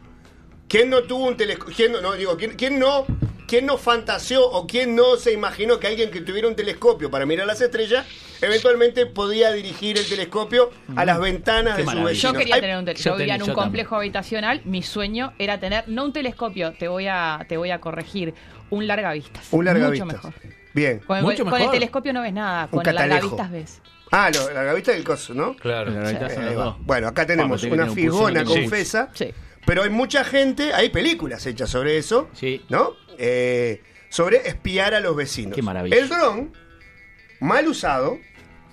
¿Quién 0.68 0.90
no 0.90 1.02
tuvo 1.04 1.26
un 1.28 1.36
telescopio? 1.36 1.74
¿Quién 1.76 1.92
no, 1.92 2.00
no, 2.00 2.12
digo, 2.14 2.36
¿quién, 2.36 2.52
quién 2.56 2.78
no, 2.78 3.06
quién 3.52 3.66
no 3.66 3.76
fantaseó 3.76 4.48
o 4.48 4.66
quién 4.66 4.96
no 4.96 5.16
se 5.16 5.30
imaginó 5.30 5.78
que 5.78 5.86
alguien 5.86 6.10
que 6.10 6.22
tuviera 6.22 6.48
un 6.48 6.56
telescopio 6.56 7.10
para 7.10 7.26
mirar 7.26 7.46
las 7.46 7.60
estrellas, 7.60 8.06
eventualmente 8.40 9.04
podía 9.04 9.52
dirigir 9.52 9.98
el 9.98 10.08
telescopio 10.08 10.70
a 10.96 11.04
las 11.04 11.20
ventanas 11.20 11.76
Qué 11.76 11.82
de 11.84 11.90
su 11.90 12.02
vecino? 12.02 12.32
Yo 12.32 12.38
quería 12.38 12.54
tener 12.62 12.78
un 12.78 12.86
telescopio. 12.86 13.12
Yo 13.12 13.18
vivía 13.18 13.34
en 13.34 13.42
un 13.42 13.52
complejo 13.52 13.96
habitacional. 13.96 14.62
Mi 14.64 14.80
sueño 14.82 15.34
era 15.38 15.60
tener, 15.60 15.84
no 15.86 16.06
un 16.06 16.14
telescopio, 16.14 16.72
te 16.72 16.88
voy 16.88 17.08
a, 17.08 17.44
te 17.46 17.58
voy 17.58 17.70
a 17.72 17.78
corregir, 17.78 18.32
un 18.70 18.86
largavistas. 18.86 19.48
un 19.50 19.58
Mucho 19.58 19.64
largavistas. 19.74 20.06
mejor. 20.06 20.32
Bien. 20.72 21.00
Con 21.00 21.18
el, 21.18 21.22
Mucho 21.22 21.44
con 21.44 21.52
el 21.52 21.58
mejor. 21.58 21.74
telescopio 21.74 22.12
no 22.14 22.22
ves 22.22 22.32
nada, 22.32 22.68
con 22.68 22.88
el 22.88 22.94
largavistas 22.94 23.50
ves. 23.50 23.82
Ah, 24.12 24.30
lo, 24.32 24.46
la 24.48 24.54
largavista 24.54 24.92
del 24.92 25.04
coso, 25.04 25.34
¿no? 25.34 25.56
Claro. 25.56 25.90
La 25.90 26.10
Eh, 26.10 26.34
son 26.34 26.46
los 26.46 26.54
dos. 26.54 26.76
Bueno, 26.80 27.08
acá 27.08 27.26
tenemos 27.26 27.62
Vamos, 27.62 27.78
una 27.78 27.92
figona 27.94 28.44
confesa. 28.44 29.10
Sí. 29.12 29.30
Pero 29.64 29.84
hay 29.84 29.90
mucha 29.90 30.24
gente, 30.24 30.72
hay 30.74 30.88
películas 30.88 31.46
hechas 31.46 31.70
sobre 31.70 31.96
eso, 31.96 32.28
Sí. 32.34 32.62
¿no? 32.68 32.94
Eh, 33.18 33.80
sobre 34.08 34.46
espiar 34.48 34.94
a 34.94 35.00
los 35.00 35.16
vecinos. 35.16 35.54
Qué 35.54 35.62
maravilla. 35.62 35.96
El 35.96 36.08
dron, 36.08 36.52
mal 37.40 37.66
usado, 37.66 38.18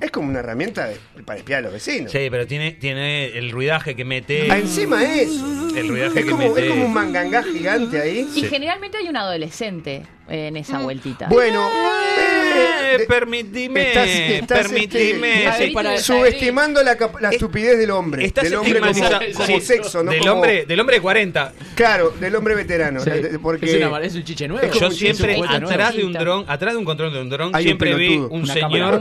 es 0.02 0.12
como 0.12 0.30
una 0.30 0.40
herramienta 0.40 0.88
de- 0.88 0.98
para 1.26 1.40
espiar 1.40 1.60
a 1.60 1.62
los 1.64 1.74
vecinos. 1.74 2.12
Sí, 2.12 2.28
pero 2.30 2.46
tiene, 2.48 2.72
tiene 2.74 3.38
el 3.38 3.52
ruidaje 3.52 3.96
que 3.96 4.06
mete. 4.06 4.48
Ah, 4.52 4.58
encima 4.58 5.04
eso. 5.04 5.70
El 5.76 5.88
ruidaje 5.90 6.20
Es 6.20 6.26
que 6.26 6.32
como, 6.32 6.48
mete. 6.50 6.66
es 6.66 6.70
como 6.72 6.86
un 6.86 6.94
mangangá 6.94 7.44
gigante 7.44 8.02
ahí. 8.02 8.28
Y 8.36 8.44
generalmente 8.44 8.98
hay 8.98 9.08
un 9.10 9.18
adolescente 9.18 10.04
en 10.28 10.56
esa 10.58 10.80
vueltita. 10.80 11.28
Bueno, 11.30 11.68
eh, 11.68 12.39
de- 12.60 13.06
permitime, 13.08 13.88
estás- 13.88 14.08
estás, 14.10 14.60
permitime. 14.68 15.46
este, 15.46 15.68
Sí, 15.68 15.72
para- 15.74 15.98
subestimando 16.00 16.84
la, 16.84 16.98
la 17.20 17.30
estupidez 17.30 17.78
del 17.78 17.92
hombre. 17.92 18.26
Estás 18.26 18.44
del 18.46 18.56
hombre 18.56 18.80
como, 18.80 18.94
como 19.34 19.46
sí, 19.46 19.62
sexo, 19.62 20.04
¿no? 20.04 20.12
del 20.12 20.20
Como- 20.22 20.34
hombre, 20.34 20.66
del 20.66 20.80
hombre 20.80 20.96
de 20.98 21.02
40. 21.02 21.54
Claro, 21.76 22.12
del 22.20 22.36
hombre 22.36 22.56
veterano. 22.56 23.00
Sí. 23.00 23.10
Porque 23.42 23.66
es, 23.66 23.76
una- 23.86 24.00
es 24.02 24.16
un 24.16 24.24
chiche 24.24 24.48
nuevo. 24.48 24.66
Es 24.66 24.80
Yo 24.80 24.92
siempre, 24.92 25.40
atrás 25.48 25.96
de 25.96 26.06
un 26.06 26.14
dron, 26.14 26.46
atrás 26.48 26.74
de 26.74 26.80
un 26.80 26.86
control 26.86 27.14
de 27.14 27.22
un 27.22 27.30
dron, 27.30 27.54
siempre 27.62 27.96
vi 27.96 28.18
un 28.18 28.46
señor 28.48 29.00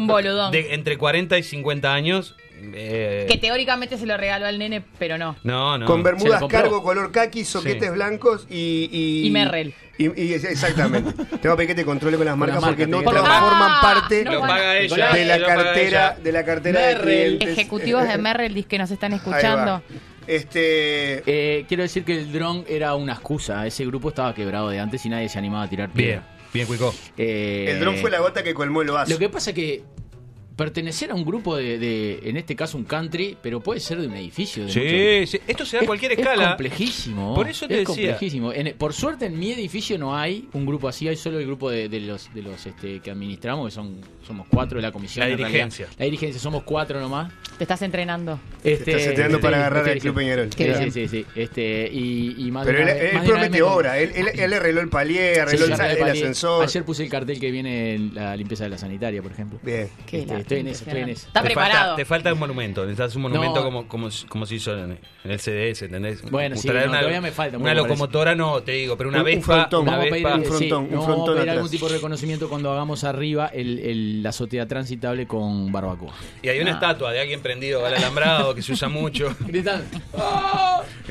de 0.51 0.75
entre 0.75 0.97
40 0.99 1.39
y 1.39 1.43
50 1.43 1.93
años. 1.95 2.35
Eh, 2.75 3.27
Que 3.29 3.39
teóricamente 3.39 3.97
se 3.99 4.07
lo 4.07 4.17
regaló 4.17 4.47
al 4.47 4.59
nene, 4.59 4.83
pero 4.99 5.19
no. 5.19 5.37
no, 5.45 5.79
no. 5.79 5.87
con 5.87 6.03
bermudas 6.03 6.43
cargo 6.49 6.83
color 6.83 7.11
kaki, 7.13 7.45
soquetes 7.45 7.89
Sí. 7.89 7.95
blancos 7.95 8.47
y... 8.51 8.89
Y, 8.93 9.27
Y 9.27 9.31
Merrell. 9.31 9.75
Y, 9.99 10.05
y- 10.21 10.33
exactamente. 10.35 11.13
Tengo 11.43 11.55
que 11.55 11.57
pedir 11.57 11.67
que 11.69 11.75
te 11.75 11.85
controle 11.85 12.17
con 12.17 12.27
las 12.27 12.37
marcas 12.37 12.63
porque 12.63 12.87
no 12.87 13.03
forman 13.03 13.25
Ah, 13.27 13.79
parte 13.83 14.25
de 14.25 15.25
la 15.25 15.39
cartera, 15.47 16.17
de 16.23 16.33
la 16.33 16.45
cartera 16.45 16.81
de 16.81 16.95
Merrell. 16.95 17.39
clientes. 17.39 17.49
Ejecutivos 17.59 18.07
de 18.07 18.19
Merrill 18.19 18.55
dice 18.55 18.69
que 18.69 18.79
nos 18.79 18.91
están 18.91 19.13
escuchando. 19.13 19.83
Este... 20.27 21.23
Eh, 21.27 21.65
quiero 21.69 21.83
decir 21.83 22.05
que 22.05 22.19
el 22.19 22.31
dron 22.33 22.65
era 22.69 22.95
una 22.95 23.15
excusa. 23.15 23.67
Ese 23.67 23.85
grupo 23.87 24.11
estaba 24.11 24.35
quebrado 24.35 24.69
de 24.69 24.79
antes 24.79 25.05
y 25.07 25.09
nadie 25.09 25.29
se 25.29 25.39
animaba 25.39 25.65
a 25.65 25.69
tirar 25.71 25.91
Bien, 25.93 26.21
piedra. 26.21 26.37
bien, 26.53 26.67
Cuico. 26.67 26.95
Eh, 27.17 27.67
El 27.71 27.81
dron 27.81 27.97
fue 27.97 28.11
la 28.11 28.21
gota 28.21 28.43
que 28.43 28.53
colmó 28.55 28.83
el 28.83 28.91
vaso. 28.91 29.11
Lo 29.11 29.19
que 29.19 29.29
pasa 29.31 29.53
que 29.53 29.83
pertenecer 30.59 31.13
a 31.13 31.15
un 31.15 31.25
grupo 31.25 31.57
de, 31.57 31.79
de- 31.79 32.19
en 32.25 32.37
este 32.37 32.57
caso 32.57 32.77
un 32.77 32.85
country, 32.85 33.37
pero 33.41 33.61
puede 33.61 33.79
ser 33.79 34.01
de 34.01 34.09
un 34.09 34.15
edificio. 34.17 34.65
De 34.67 34.73
Sí, 34.73 34.81
mucho- 34.81 35.31
sí, 35.39 35.41
esto 35.47 35.65
se 35.65 35.77
da 35.77 35.81
a 35.81 35.83
Es- 35.85 35.87
cualquier 35.87 36.13
es 36.13 36.19
escala. 36.19 36.49
complejísimo. 36.49 37.35
Por 37.35 37.49
eso 37.49 37.69
te 37.69 37.75
es 37.75 37.89
decía. 37.89 37.95
complejísimo. 38.09 38.53
En- 38.53 38.77
por 38.77 38.93
suerte 38.93 39.27
en 39.27 39.39
mi 39.39 39.53
edificio 39.53 39.97
no 39.99 40.17
hay 40.17 40.49
un 40.53 40.67
grupo 40.67 40.89
así, 40.89 41.07
hay 41.07 41.15
solo 41.17 41.39
el 41.39 41.47
grupo 41.47 41.71
de, 41.71 41.89
de 41.89 42.01
los 42.01 42.35
de 42.35 42.43
los 42.43 42.67
este, 42.67 42.99
que 43.01 43.11
administramos, 43.11 43.69
que 43.69 43.75
son 43.75 44.01
somos 44.27 44.47
cuatro 44.51 44.77
de 44.79 44.83
la 44.83 44.93
comisión. 44.93 45.27
La 45.29 45.35
dirigencia. 45.37 45.87
La 45.97 46.05
dirigencia, 46.05 46.41
somos 46.41 46.65
cuatro 46.65 47.01
nomás. 47.01 47.33
Te 47.57 47.65
estás 47.65 47.81
entrenando. 47.83 48.39
Este, 48.65 48.91
estás 48.91 49.07
entrenando 49.07 49.41
para 49.41 49.57
agarrar 49.59 49.89
el 49.89 50.01
Club 50.01 50.17
Peñarol. 50.17 50.49
Qué 50.51 50.65
Sí, 50.75 50.79
bien. 50.81 50.93
sí, 50.93 51.09
sí. 51.09 51.25
Este, 51.35 51.89
y, 51.91 52.35
y 52.47 52.51
más 52.51 52.67
Pero 52.67 52.79
él, 52.79 52.85
una 52.85 52.93
él 52.93 53.15
más 53.15 53.23
vez 53.23 53.31
promete 53.31 53.57
me- 53.59 53.63
obra. 53.63 53.99
Él, 53.99 54.13
él, 54.15 54.29
él 54.35 54.53
arregló 54.53 54.81
el 54.81 54.89
palier, 54.89 55.41
arregló 55.41 55.67
sí, 55.67 55.73
el, 55.73 56.03
ascensor. 56.03 56.65
Ayer 56.65 56.85
puse 56.85 57.05
el 57.05 57.09
cartel 57.11 57.39
que 57.41 57.51
viene 57.51 57.95
en 57.95 58.15
la 58.15 58.37
limpieza 58.37 58.65
de 58.65 58.71
la 58.71 58.79
sanitaria, 58.79 59.23
por 59.23 59.31
ejemplo. 59.33 59.61
Bien. 59.63 59.89
Qué 60.07 60.19
Este, 60.23 60.35
estoy 60.57 60.61
en 60.61 60.69
eso, 60.69 60.85
estoy 60.85 61.01
en 61.01 61.09
impresionante. 61.09 61.13
eso. 61.13 61.27
Está 61.29 61.41
te 61.41 61.47
preparado. 61.47 61.79
Falta, 61.81 61.97
te 61.97 62.05
falta 62.05 62.33
un 62.33 62.39
monumento. 62.39 62.83
Necesitas 62.83 63.17
un 63.17 63.23
monumento 63.23 63.57
No. 63.57 63.65
como, 63.65 63.89
como, 63.89 64.09
como 64.29 64.47
se 64.47 64.55
hizo 64.57 64.73
en, 64.77 64.99
en 65.25 65.31
el 65.31 65.39
CDS, 65.39 65.83
¿entendés? 65.83 66.23
Bueno, 66.31 66.57
sí, 66.57 66.69
no, 66.69 66.75
todavía 66.85 67.21
me 67.21 67.31
falta 67.33 67.57
un 67.57 67.63
Una 67.63 67.75
locomotora 67.75 68.35
no, 68.35 68.63
te 68.63 68.73
digo, 68.73 68.97
pero 68.97 69.09
una 69.11 69.19
Un- 69.19 69.27
un 69.29 69.35
Vespa. 69.37 69.45
frontón. 69.55 69.83
una 69.83 69.91
Vamos 69.93 70.07
a 70.07 70.11
pedir, 70.11 70.25
Vespa. 70.25 70.39
un 70.39 70.43
sí, 70.45 70.49
frontón, 70.51 70.85
un 70.85 70.91
no, 70.95 71.03
frontón 71.03 71.27
pedir 71.27 71.41
atrás. 71.41 71.57
algún 71.57 71.71
tipo 71.71 71.89
de 71.89 71.95
reconocimiento 71.95 72.49
cuando 72.49 72.73
hagamos 72.73 73.05
arriba 73.05 73.47
el, 73.49 73.79
el- 73.79 74.23
la 74.23 74.31
azotea 74.31 74.67
transitable 74.67 75.27
con 75.27 75.71
barbacoa. 75.73 76.15
Y 76.43 76.49
hay 76.49 76.61
una 76.61 76.71
Ah. 76.73 76.75
estatua 76.75 77.13
de 77.13 77.21
alguien 77.21 77.41
prendido 77.41 77.85
al 77.87 77.95
alambrado 77.95 78.55
que 78.55 78.63
se 78.63 78.73
usa 78.73 78.89
mucho. 78.89 79.35
Gritan. 79.47 79.83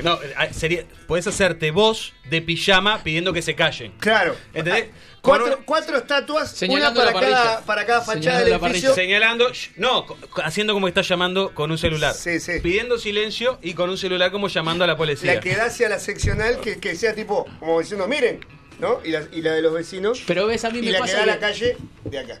No, 0.02 0.14
eh, 0.14 0.48
sería, 0.52 0.84
podés 1.06 1.26
hacerte 1.26 1.70
vos 1.70 2.12
de 2.30 2.40
pijama 2.42 2.98
pidiendo 3.02 3.32
que 3.32 3.42
se 3.42 3.54
callen. 3.54 3.92
Claro. 3.98 4.34
¿Entendés? 4.54 4.86
Cuatro, 5.20 5.58
cuatro 5.64 5.98
estatuas, 5.98 6.62
una 6.68 6.94
para 6.94 7.12
cada, 7.12 7.60
para 7.62 7.84
cada 7.86 8.00
fachada 8.02 8.40
del 8.44 8.52
edificio. 8.54 8.94
Señalando, 8.94 9.46
no, 9.76 10.06
haciendo 10.44 10.72
como 10.72 10.86
que 10.86 10.90
está 10.90 11.02
llamando 11.02 11.52
con 11.54 11.70
un 11.70 11.78
celular. 11.78 12.14
Sí, 12.14 12.40
sí. 12.40 12.52
Pidiendo 12.62 12.98
silencio 12.98 13.58
y 13.62 13.74
con 13.74 13.90
un 13.90 13.98
celular 13.98 14.30
como 14.30 14.48
llamando 14.48 14.84
a 14.84 14.86
la 14.86 14.96
policía. 14.96 15.34
La 15.34 15.40
que 15.40 15.54
da 15.56 15.66
hacia 15.66 15.88
la 15.88 15.98
seccional, 15.98 16.60
que, 16.60 16.78
que 16.78 16.94
sea 16.94 17.14
tipo, 17.14 17.46
como 17.58 17.80
diciendo, 17.80 18.06
miren, 18.08 18.40
¿no? 18.78 19.00
Y 19.04 19.10
la, 19.10 19.22
y 19.32 19.42
la 19.42 19.52
de 19.52 19.62
los 19.62 19.74
vecinos. 19.74 20.22
Pero 20.26 20.46
ves, 20.46 20.64
a 20.64 20.70
mí 20.70 20.78
y 20.78 20.82
me 20.82 20.92
la 20.92 20.98
que 20.98 21.02
pasa 21.02 21.16
da 21.18 21.22
a 21.24 21.26
la 21.26 21.34
que- 21.34 21.40
calle, 21.40 21.76
de 22.04 22.18
acá. 22.18 22.40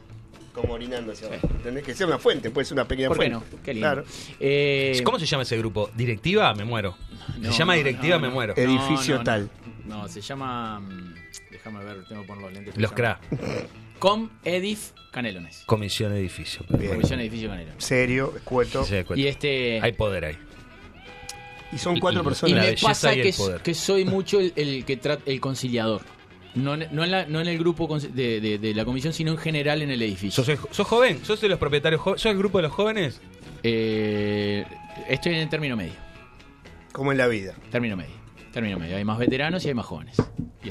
Como 0.54 0.74
orinando 0.74 1.12
hacia 1.12 1.28
abajo. 1.28 1.46
¿Entendés? 1.50 1.84
Que 1.84 1.94
sea 1.94 2.06
una 2.06 2.18
fuente, 2.18 2.50
puede 2.50 2.64
ser 2.64 2.74
una 2.74 2.88
pequeña 2.88 3.08
¿Por 3.08 3.18
qué 3.18 3.30
fuente. 3.30 3.46
no? 3.56 3.62
Qué 3.62 3.74
lindo. 3.74 3.86
Claro. 3.86 4.04
Eh, 4.40 5.00
¿Cómo 5.04 5.18
se 5.20 5.26
llama 5.26 5.44
ese 5.44 5.56
grupo? 5.56 5.88
¿Directiva? 5.94 6.52
Me 6.54 6.64
muero. 6.64 6.96
no, 7.38 7.52
se 7.52 7.58
llama 7.58 7.74
Directiva, 7.74 8.16
no, 8.16 8.22
me 8.22 8.28
muero. 8.30 8.54
Edificio 8.56 9.20
tal. 9.22 9.50
No, 9.84 10.08
se 10.08 10.20
llama. 10.20 10.82
Déjame 11.58 11.84
ver, 11.84 12.04
tengo 12.06 12.22
que 12.22 12.26
poner 12.28 12.42
los 12.44 12.52
lentes. 12.52 12.76
Los 12.76 12.92
CRA. 12.92 13.20
Com 13.98 14.30
Edif 14.44 14.92
Canelones. 15.10 15.64
Comisión 15.66 16.12
Edificio. 16.12 16.64
Bien. 16.68 16.92
Comisión 16.92 17.18
Edificio 17.20 17.48
Canelones. 17.48 17.82
Serio, 17.84 18.32
escueto. 18.36 18.84
Se 18.84 18.96
da 18.96 19.04
cuenta. 19.04 19.20
Y 19.20 19.26
este. 19.28 19.80
Hay 19.82 19.92
poder 19.92 20.24
ahí. 20.24 20.38
Y 21.72 21.78
son 21.78 21.98
cuatro 22.00 22.22
y 22.22 22.24
personas. 22.24 22.56
la 22.56 22.62
me 22.70 22.76
pasa 22.80 23.14
y 23.14 23.22
que, 23.62 23.74
soy 23.74 24.04
mucho 24.04 24.40
el, 24.40 24.52
el 24.56 24.84
que 24.84 24.96
trata 24.96 25.22
el 25.26 25.40
conciliador. 25.40 26.00
No, 26.54 26.74
en- 26.74 26.88
no, 26.92 27.04
en 27.04 27.10
la- 27.10 27.26
no 27.26 27.40
en 27.40 27.48
el 27.48 27.58
grupo 27.58 27.98
de, 27.98 28.40
de- 28.40 28.58
de 28.58 28.74
la 28.74 28.84
comisión, 28.86 29.12
sino 29.12 29.32
en 29.32 29.38
general 29.38 29.82
en 29.82 29.90
el 29.90 30.00
edificio. 30.00 30.42
¿Sos, 30.44 30.48
el- 30.48 30.58
sos 30.70 30.86
joven? 30.86 31.22
¿Sos 31.24 31.40
de 31.40 31.48
los 31.48 31.58
propietarios 31.58 32.00
jóvenes? 32.00 32.22
¿Sos 32.22 32.32
el 32.32 32.38
grupo 32.38 32.58
de 32.58 32.62
los 32.62 32.72
jóvenes? 32.72 33.20
Eh, 33.62 34.64
estoy 35.08 35.34
en 35.34 35.40
el 35.40 35.48
término 35.48 35.76
medio. 35.76 35.92
Como 36.92 37.12
en 37.12 37.18
la 37.18 37.26
vida. 37.26 37.54
Término 37.70 37.96
medio. 37.96 38.14
Término 38.52 38.78
medio. 38.78 38.96
Hay 38.96 39.04
más 39.04 39.18
veteranos 39.18 39.64
y 39.64 39.68
hay 39.68 39.74
más 39.74 39.84
jóvenes. 39.86 40.16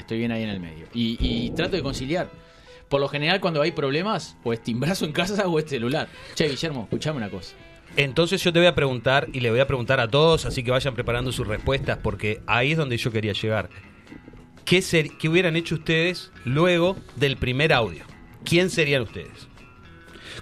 Estoy 0.00 0.18
bien 0.18 0.32
ahí 0.32 0.42
en 0.42 0.50
el 0.50 0.60
medio. 0.60 0.86
Y, 0.94 1.16
y 1.20 1.50
trato 1.50 1.76
de 1.76 1.82
conciliar. 1.82 2.30
Por 2.88 3.00
lo 3.00 3.08
general, 3.08 3.40
cuando 3.40 3.60
hay 3.60 3.72
problemas, 3.72 4.36
o 4.44 4.52
es 4.52 4.62
timbrazo 4.62 5.04
en 5.04 5.12
casa 5.12 5.46
o 5.46 5.58
es 5.58 5.66
celular. 5.68 6.08
Che, 6.34 6.48
Guillermo, 6.48 6.82
escuchame 6.84 7.18
una 7.18 7.28
cosa. 7.28 7.54
Entonces 7.96 8.42
yo 8.42 8.52
te 8.52 8.58
voy 8.60 8.66
a 8.68 8.74
preguntar 8.74 9.28
y 9.32 9.40
le 9.40 9.50
voy 9.50 9.60
a 9.60 9.66
preguntar 9.66 10.00
a 10.00 10.08
todos, 10.08 10.46
así 10.46 10.62
que 10.62 10.70
vayan 10.70 10.94
preparando 10.94 11.32
sus 11.32 11.46
respuestas, 11.46 11.98
porque 12.02 12.40
ahí 12.46 12.72
es 12.72 12.78
donde 12.78 12.96
yo 12.96 13.10
quería 13.10 13.32
llegar. 13.32 13.68
¿Qué, 14.64 14.82
ser- 14.82 15.10
qué 15.18 15.28
hubieran 15.28 15.56
hecho 15.56 15.74
ustedes 15.74 16.30
luego 16.44 16.96
del 17.16 17.36
primer 17.36 17.72
audio? 17.72 18.04
¿Quién 18.44 18.70
serían 18.70 19.02
ustedes? 19.02 19.48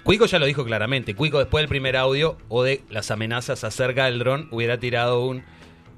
Cuico 0.03 0.25
ya 0.25 0.39
lo 0.39 0.45
dijo 0.45 0.63
claramente. 0.65 1.15
Cuico 1.15 1.39
después 1.39 1.61
del 1.63 1.69
primer 1.69 1.97
audio 1.97 2.37
o 2.49 2.63
de 2.63 2.83
las 2.89 3.09
amenazas 3.11 3.63
acerca 3.63 4.05
del 4.05 4.19
dron 4.19 4.47
hubiera 4.51 4.79
tirado 4.79 5.25
un... 5.25 5.43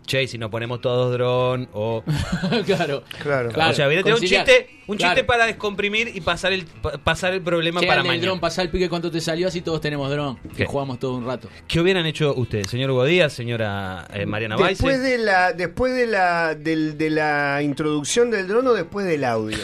Che, 0.09 0.25
si 0.27 0.39
nos 0.39 0.49
ponemos 0.49 0.81
todos 0.81 1.11
dron 1.13 1.69
o... 1.71 2.03
claro. 2.65 3.03
Claro. 3.21 3.49
o 3.69 3.73
sea, 3.73 3.85
hubiera 3.87 4.01
tirado 4.01 4.19
un 4.19 4.27
chiste, 4.27 4.69
un 4.87 4.97
Claro. 4.97 5.13
chiste 5.13 5.23
para 5.23 5.45
descomprimir 5.45 6.11
y 6.15 6.19
pasar 6.21 6.51
el, 6.51 6.65
pa- 6.65 6.97
pasar 6.97 7.33
el 7.33 7.41
problema 7.41 7.79
Che, 7.79 7.85
para 7.85 8.01
del 8.01 8.07
mañana. 8.07 8.25
dron, 8.25 8.39
pasá 8.39 8.63
el 8.63 8.69
pique 8.69 8.89
cuánto 8.89 9.11
te 9.11 9.21
salió, 9.21 9.47
así 9.47 9.61
todos 9.61 9.79
tenemos 9.81 10.09
dron. 10.09 10.37
¿Qué? 10.37 10.49
Que 10.49 10.65
jugamos 10.65 10.97
todo 10.97 11.13
un 11.13 11.27
rato. 11.27 11.47
¿Qué 11.67 11.79
hubieran 11.79 12.07
hecho 12.07 12.33
ustedes, 12.33 12.67
señor 12.71 12.89
Hugo 12.89 13.05
Díaz, 13.05 13.33
señora 13.33 14.07
eh, 14.11 14.25
Mariana 14.25 14.55
Después 14.57 14.97
Baise? 14.99 14.99
de 15.11 15.17
la, 15.19 15.53
después 15.53 15.93
de 15.93 16.07
la, 16.07 16.55
del- 16.55 16.97
de 16.97 17.09
la 17.11 17.61
introducción 17.61 18.31
del 18.31 18.47
dron 18.47 18.65
o 18.65 18.73
después 18.73 19.05
del 19.05 19.23
audio. 19.23 19.59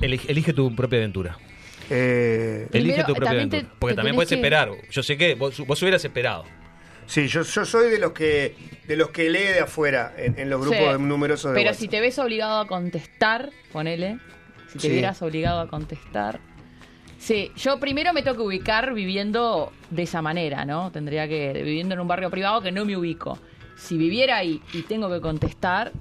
Elige, 0.00 0.32
elige 0.32 0.52
tu 0.52 0.74
propia 0.74 0.98
aventura. 0.98 1.38
Eh, 1.88 2.66
Elige 2.72 3.02
Primero, 3.02 3.06
tu 3.06 3.14
también 3.24 3.50
te- 3.50 3.56
aventura. 3.58 3.76
Porque 3.78 3.92
te 3.92 3.96
también 3.96 4.14
puedes 4.16 4.28
que- 4.28 4.34
esperar. 4.34 4.70
Yo 4.90 5.02
sé 5.04 5.16
que 5.16 5.34
vos, 5.36 5.58
vos 5.66 5.80
hubieras 5.82 6.04
esperado. 6.04 6.44
Sí, 7.10 7.26
yo, 7.28 7.42
yo 7.42 7.64
soy 7.64 7.90
de 7.90 7.98
los 7.98 8.12
que 8.12 8.54
de 8.86 8.96
los 8.96 9.10
que 9.10 9.28
lee 9.30 9.38
de 9.40 9.60
afuera 9.60 10.12
en, 10.16 10.38
en 10.38 10.48
los 10.50 10.60
grupos 10.60 10.96
Sí. 10.96 11.02
numerosos 11.02 11.52
de 11.52 11.56
Pero 11.56 11.70
WhatsApp. 11.70 11.80
si 11.80 11.88
te 11.88 12.00
ves 12.00 12.18
obligado 12.18 12.58
a 12.60 12.66
contestar, 12.66 13.50
ponele. 13.72 14.18
Si 14.68 14.78
te 14.78 14.88
Sí. 14.88 14.88
vieras 14.90 15.20
obligado 15.22 15.60
a 15.60 15.68
contestar. 15.68 16.40
Sí, 17.18 17.52
yo 17.56 17.78
primero 17.78 18.12
me 18.12 18.22
tengo 18.22 18.36
que 18.38 18.42
ubicar 18.42 18.94
viviendo 18.94 19.72
de 19.90 20.02
esa 20.04 20.22
manera, 20.22 20.64
¿no? 20.64 20.90
Tendría 20.90 21.28
que. 21.28 21.52
viviendo 21.52 21.94
en 21.94 22.00
un 22.00 22.08
barrio 22.08 22.30
privado 22.30 22.60
que 22.62 22.72
no 22.72 22.84
me 22.84 22.96
ubico. 22.96 23.38
Si 23.76 23.96
viviera 23.98 24.36
ahí 24.38 24.62
y 24.72 24.82
tengo 24.82 25.10
que 25.10 25.20
contestar, 25.20 25.92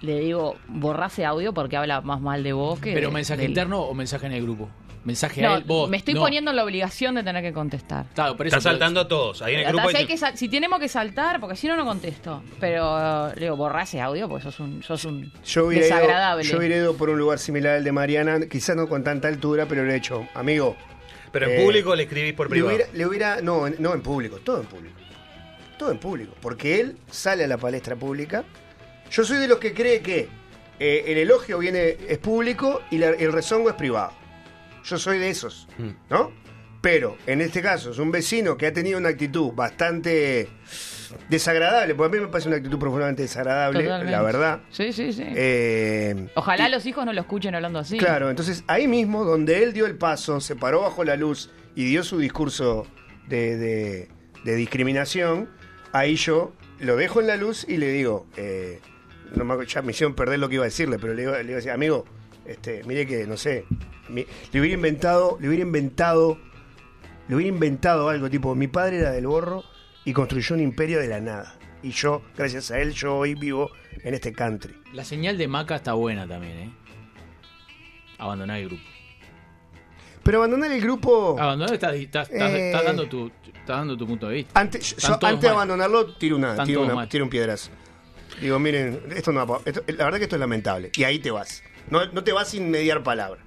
le 0.00 0.20
digo, 0.20 0.56
borrase 0.68 1.24
audio 1.24 1.52
porque 1.54 1.76
habla 1.76 2.00
más 2.00 2.20
mal 2.20 2.42
de 2.42 2.52
vos 2.52 2.78
que. 2.80 2.92
Pero 2.94 3.10
mensaje 3.10 3.42
del- 3.42 3.50
interno 3.50 3.80
o 3.82 3.94
mensaje 3.94 4.26
en 4.26 4.32
el 4.32 4.42
grupo. 4.42 4.68
Mensaje 5.04 5.42
No, 5.42 5.52
a 5.54 5.56
él, 5.58 5.64
vos. 5.66 5.88
me 5.90 5.98
estoy 5.98 6.14
no. 6.14 6.20
poniendo 6.20 6.50
en 6.50 6.56
la 6.56 6.64
obligación 6.64 7.14
de 7.14 7.22
tener 7.22 7.42
que 7.42 7.52
contestar. 7.52 8.06
Claro, 8.14 8.36
por 8.36 8.46
eso 8.46 8.56
Está 8.56 8.68
pero- 8.70 8.72
saltando 8.78 9.00
a 9.00 9.08
todos. 9.08 9.42
Ahí 9.42 9.54
en 9.54 9.60
el 9.60 9.66
grupo 9.68 9.90
si, 9.90 9.96
hay 9.96 10.02
dice- 10.04 10.12
que 10.14 10.18
sal- 10.18 10.38
si 10.38 10.48
tenemos 10.48 10.80
que 10.80 10.88
saltar, 10.88 11.40
porque 11.40 11.56
si 11.56 11.68
no, 11.68 11.76
no 11.76 11.84
contesto. 11.84 12.42
Pero 12.58 13.32
le 13.34 13.40
digo, 13.42 13.56
borra 13.56 13.82
ese 13.82 14.00
audio 14.00 14.28
porque 14.28 14.44
sos 14.44 14.58
un, 14.60 14.82
sos 14.82 15.04
un 15.04 15.30
Yo 15.44 15.66
hubiera, 15.66 15.86
ido, 15.86 15.96
desagradable. 15.96 16.44
yo 16.44 16.56
hubiera 16.58 16.76
ido 16.76 16.96
por 16.96 17.10
un 17.10 17.18
lugar 17.18 17.38
similar 17.38 17.76
al 17.76 17.84
de 17.84 17.92
Mariana, 17.92 18.40
quizás 18.50 18.74
no 18.76 18.88
con 18.88 19.04
tanta 19.04 19.28
altura, 19.28 19.66
pero 19.68 19.84
le 19.84 19.92
he 19.92 19.96
hecho, 19.96 20.26
amigo. 20.34 20.76
Pero 21.32 21.46
en 21.50 21.60
eh, 21.60 21.64
público 21.64 21.94
le 21.94 22.04
escribís 22.04 22.32
por 22.32 22.46
Le 22.46 22.50
privado. 22.50 22.74
hubiera, 22.74 22.90
le 22.92 23.06
hubiera- 23.06 23.40
no, 23.42 23.66
en- 23.66 23.76
no 23.80 23.92
en 23.92 24.00
público, 24.02 24.38
todo 24.38 24.60
en 24.60 24.66
público. 24.66 24.96
Todo 25.78 25.90
en 25.90 25.98
público. 25.98 26.32
Porque 26.40 26.80
él 26.80 26.96
sale 27.10 27.44
a 27.44 27.46
la 27.48 27.58
palestra 27.58 27.96
pública. 27.96 28.44
Yo 29.10 29.24
soy 29.24 29.36
de 29.38 29.48
los 29.48 29.58
que 29.58 29.74
cree 29.74 30.00
que 30.00 30.28
eh, 30.80 31.04
el 31.08 31.18
elogio 31.18 31.58
viene 31.58 31.96
es 32.08 32.18
público 32.18 32.82
y 32.90 32.98
la- 32.98 33.10
el 33.10 33.32
rezongo 33.32 33.68
es 33.68 33.74
privado. 33.76 34.12
Yo 34.84 34.98
soy 34.98 35.18
de 35.18 35.30
esos, 35.30 35.66
Mm. 35.78 35.88
¿no? 36.10 36.30
Pero 36.80 37.16
en 37.26 37.40
este 37.40 37.62
caso 37.62 37.92
es 37.92 37.98
un 37.98 38.10
vecino 38.12 38.58
que 38.58 38.66
ha 38.66 38.72
tenido 38.72 38.98
una 38.98 39.08
actitud 39.08 39.52
bastante 39.54 40.48
desagradable, 41.28 41.94
porque 41.94 42.16
a 42.16 42.20
mí 42.20 42.26
me 42.26 42.30
parece 42.30 42.48
una 42.48 42.58
actitud 42.58 42.78
profundamente 42.78 43.22
desagradable, 43.22 43.84
Totalmente. 43.84 44.12
la 44.12 44.22
verdad. 44.22 44.60
Sí, 44.70 44.92
sí, 44.92 45.12
sí. 45.12 45.24
Eh, 45.26 46.28
Ojalá 46.34 46.68
los 46.68 46.84
hijos 46.86 47.04
no 47.06 47.12
lo 47.12 47.20
escuchen 47.20 47.54
hablando 47.54 47.78
así. 47.78 47.96
Claro, 47.98 48.30
entonces 48.30 48.64
ahí 48.66 48.86
mismo, 48.88 49.24
donde 49.24 49.62
él 49.62 49.72
dio 49.72 49.86
el 49.86 49.96
paso, 49.96 50.40
se 50.40 50.56
paró 50.56 50.82
bajo 50.82 51.04
la 51.04 51.16
luz 51.16 51.50
y 51.74 51.84
dio 51.86 52.02
su 52.04 52.18
discurso 52.18 52.86
de, 53.28 53.56
de- 53.56 54.08
de 54.44 54.54
discriminación, 54.56 55.48
ahí 55.92 56.16
yo 56.16 56.52
lo 56.80 56.96
dejo 56.96 57.20
en 57.22 57.28
la 57.28 57.36
luz 57.36 57.64
y 57.66 57.78
le 57.78 57.88
digo, 57.88 58.26
eh, 58.36 58.80
no 59.34 59.44
me, 59.46 59.64
ya 59.66 59.80
me 59.80 59.92
hicieron 59.92 60.14
perder 60.14 60.38
lo 60.38 60.48
que 60.50 60.56
iba 60.56 60.64
a 60.64 60.66
decirle, 60.66 60.98
pero 60.98 61.14
le 61.14 61.22
iba, 61.22 61.32
le 61.38 61.44
iba 61.44 61.52
a 61.54 61.56
decir, 61.56 61.70
amigo, 61.70 62.04
este, 62.46 62.82
mire 62.84 63.06
que, 63.06 63.26
no 63.26 63.36
sé, 63.36 63.64
mi- 64.08 64.26
le 64.52 64.60
hubiera 64.60 64.74
inventado, 64.74 65.38
le 65.40 65.48
hubiera 65.48 65.62
inventado, 65.64 66.38
le 67.28 67.34
hubiera 67.36 67.48
inventado 67.54 68.08
algo 68.08 68.28
tipo, 68.30 68.54
mi 68.54 68.68
padre 68.68 68.98
era 68.98 69.10
del 69.12 69.26
borro 69.26 69.64
y 70.04 70.12
construyó 70.12 70.54
un 70.54 70.60
imperio 70.62 70.98
de 71.00 71.08
la 71.08 71.20
nada. 71.20 71.58
Y 71.82 71.90
yo, 71.90 72.22
gracias 72.36 72.70
a 72.70 72.78
él, 72.80 72.92
yo 72.94 73.16
hoy 73.16 73.34
vivo 73.34 73.70
en 74.02 74.14
este 74.14 74.32
country. 74.32 74.74
La 74.92 75.04
señal 75.04 75.36
de 75.36 75.48
Maca 75.48 75.76
está 75.76 75.92
buena 75.94 76.26
también, 76.26 76.58
¿eh? 76.58 76.70
Abandonar 78.18 78.58
el 78.58 78.66
grupo. 78.68 78.82
Pero 80.22 80.38
abandonar 80.38 80.72
el 80.72 80.80
grupo... 80.80 81.36
Abandonar 81.38 81.74
estás 81.74 81.94
estás- 81.94 82.30
estás- 82.30 82.52
Eh. 82.52 82.66
estás 82.70 82.84
dando 82.84 83.06
tu 83.08 83.30
estás 83.44 83.78
dando 83.78 83.96
tu 83.96 84.06
punto 84.06 84.28
de 84.28 84.34
vista. 84.36 84.58
Antes, 84.60 84.96
yo- 84.96 85.14
antes 85.20 85.40
de 85.40 85.48
abandonarlo, 85.48 86.14
tiro, 86.16 86.36
una, 86.36 86.64
tiro, 86.64 86.82
una- 86.82 87.08
tiro 87.08 87.24
un 87.24 87.30
piedrazo. 87.30 87.70
Digo, 88.40 88.58
miren, 88.58 89.00
esto 89.14 89.32
no 89.32 89.60
esto- 89.64 89.82
La 89.88 90.04
verdad 90.04 90.18
que 90.18 90.24
esto 90.24 90.36
es 90.36 90.40
lamentable. 90.40 90.90
Y 90.96 91.04
ahí 91.04 91.18
te 91.18 91.30
vas. 91.30 91.62
No, 91.90 92.04
no 92.06 92.24
te 92.24 92.32
vas 92.32 92.48
sin 92.48 92.70
mediar 92.70 93.02
palabra. 93.02 93.40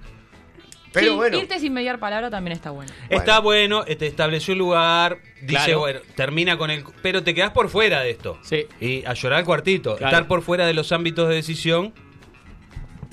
Pero 0.92 1.10
Sí, 1.12 1.16
bueno. 1.16 1.38
Irte 1.38 1.58
sin 1.58 1.72
mediar 1.74 1.98
palabra 1.98 2.30
también 2.30 2.52
está 2.56 2.70
bueno. 2.70 2.90
Está 3.10 3.40
bueno, 3.40 3.84
te 3.84 4.06
estableció 4.06 4.52
el 4.52 4.58
lugar, 4.58 5.18
dice, 5.42 5.64
Claro. 5.64 5.78
bueno, 5.80 6.00
termina 6.16 6.56
con 6.56 6.70
el... 6.70 6.82
Pero 7.02 7.22
te 7.22 7.34
quedás 7.34 7.50
por 7.50 7.68
fuera 7.68 8.00
de 8.00 8.10
esto. 8.10 8.38
Sí. 8.42 8.66
Y 8.80 9.04
a 9.04 9.12
llorar 9.12 9.40
al 9.40 9.44
cuartito. 9.44 9.96
Claro. 9.96 10.10
Estar 10.16 10.28
por 10.28 10.40
fuera 10.42 10.66
de 10.66 10.72
los 10.72 10.90
ámbitos 10.92 11.28
de 11.28 11.34
decisión 11.34 11.92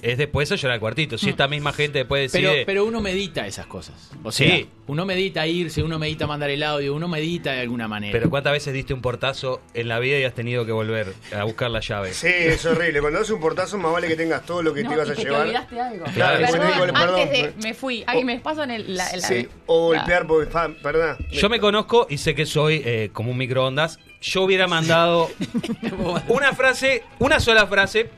es 0.02 0.18
después 0.18 0.52
a 0.52 0.56
llorar 0.56 0.76
al 0.76 0.80
cuartito. 0.80 1.18
Si 1.18 1.30
esta 1.30 1.48
misma 1.48 1.74
gente 1.74 2.00
después 2.00 2.32
Pero, 2.32 2.50
decide... 2.50 2.66
pero 2.66 2.86
uno 2.86 3.02
medita 3.02 3.48
esas 3.48 3.66
cosas. 3.66 4.12
O 4.24 4.32
Sí. 4.32 4.46
sea, 4.48 4.66
uno 4.88 5.06
medita 5.06 5.48
irse, 5.48 5.82
uno 5.82 5.98
medita 5.98 6.28
mandar 6.28 6.50
el 6.52 6.62
audio, 6.62 6.94
uno 6.94 7.08
medita 7.08 7.54
de 7.54 7.62
alguna 7.62 7.88
manera. 7.88 8.12
Pero 8.12 8.30
¿cuántas 8.30 8.54
veces 8.54 8.74
diste 8.74 8.94
un 8.94 9.02
portazo 9.02 9.62
en 9.74 9.88
la 9.88 9.98
vida 10.00 10.20
y 10.20 10.24
has 10.24 10.36
tenido 10.36 10.66
que 10.66 10.72
volver 10.72 11.14
a 11.36 11.44
buscar 11.44 11.72
la 11.72 11.80
llave? 11.80 12.14
Sí, 12.14 12.28
es 12.30 12.64
horrible. 12.66 13.02
Cuando 13.02 13.20
das 13.20 13.30
un 13.32 13.40
portazo, 13.40 13.78
más 13.80 13.92
vale 13.94 14.08
que 14.08 14.16
tengas 14.16 14.46
todo 14.46 14.62
lo 14.62 14.74
que 14.74 14.84
No, 14.84 14.90
te 14.90 14.96
ibas 14.96 15.08
y 15.08 15.12
a 15.12 15.16
que 15.16 15.24
llevar. 15.24 15.38
te 15.42 15.44
olvidaste 15.48 15.80
algo. 15.82 16.06
Claro. 16.14 16.40
Perdón, 16.52 16.72
perdón. 16.80 16.96
antes 16.98 17.32
de 17.32 17.54
me 17.64 17.74
fui. 17.74 18.04
Ay, 18.06 18.24
me 18.24 18.40
pasan 18.40 18.70
el, 18.72 18.96
la, 18.96 19.06
la- 19.16 19.28
Sí, 19.28 19.48
o 19.66 19.88
golpear 19.88 20.28
porque, 20.28 20.52
perdón. 20.84 21.18
Yo 21.32 21.50
me 21.50 21.60
conozco 21.60 22.06
y 22.10 22.18
sé 22.20 22.36
que 22.36 22.46
soy 22.46 22.82
eh, 22.86 23.10
como 23.12 23.32
un 23.32 23.38
microondas. 23.38 24.00
Yo 24.22 24.44
hubiera 24.44 24.68
mandado 24.68 25.30
una 26.28 26.54
frase, 26.54 27.04
una 27.20 27.40
sola 27.40 27.68
frase, 27.68 28.10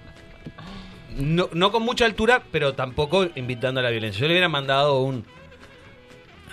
no, 1.19 1.49
no 1.53 1.71
con 1.71 1.83
mucha 1.83 2.05
altura, 2.05 2.43
pero 2.51 2.73
tampoco 2.73 3.27
invitando 3.35 3.79
a 3.79 3.83
la 3.83 3.89
violencia. 3.89 4.21
Yo 4.21 4.27
le 4.27 4.33
hubiera 4.33 4.49
mandado 4.49 5.01
un... 5.01 5.25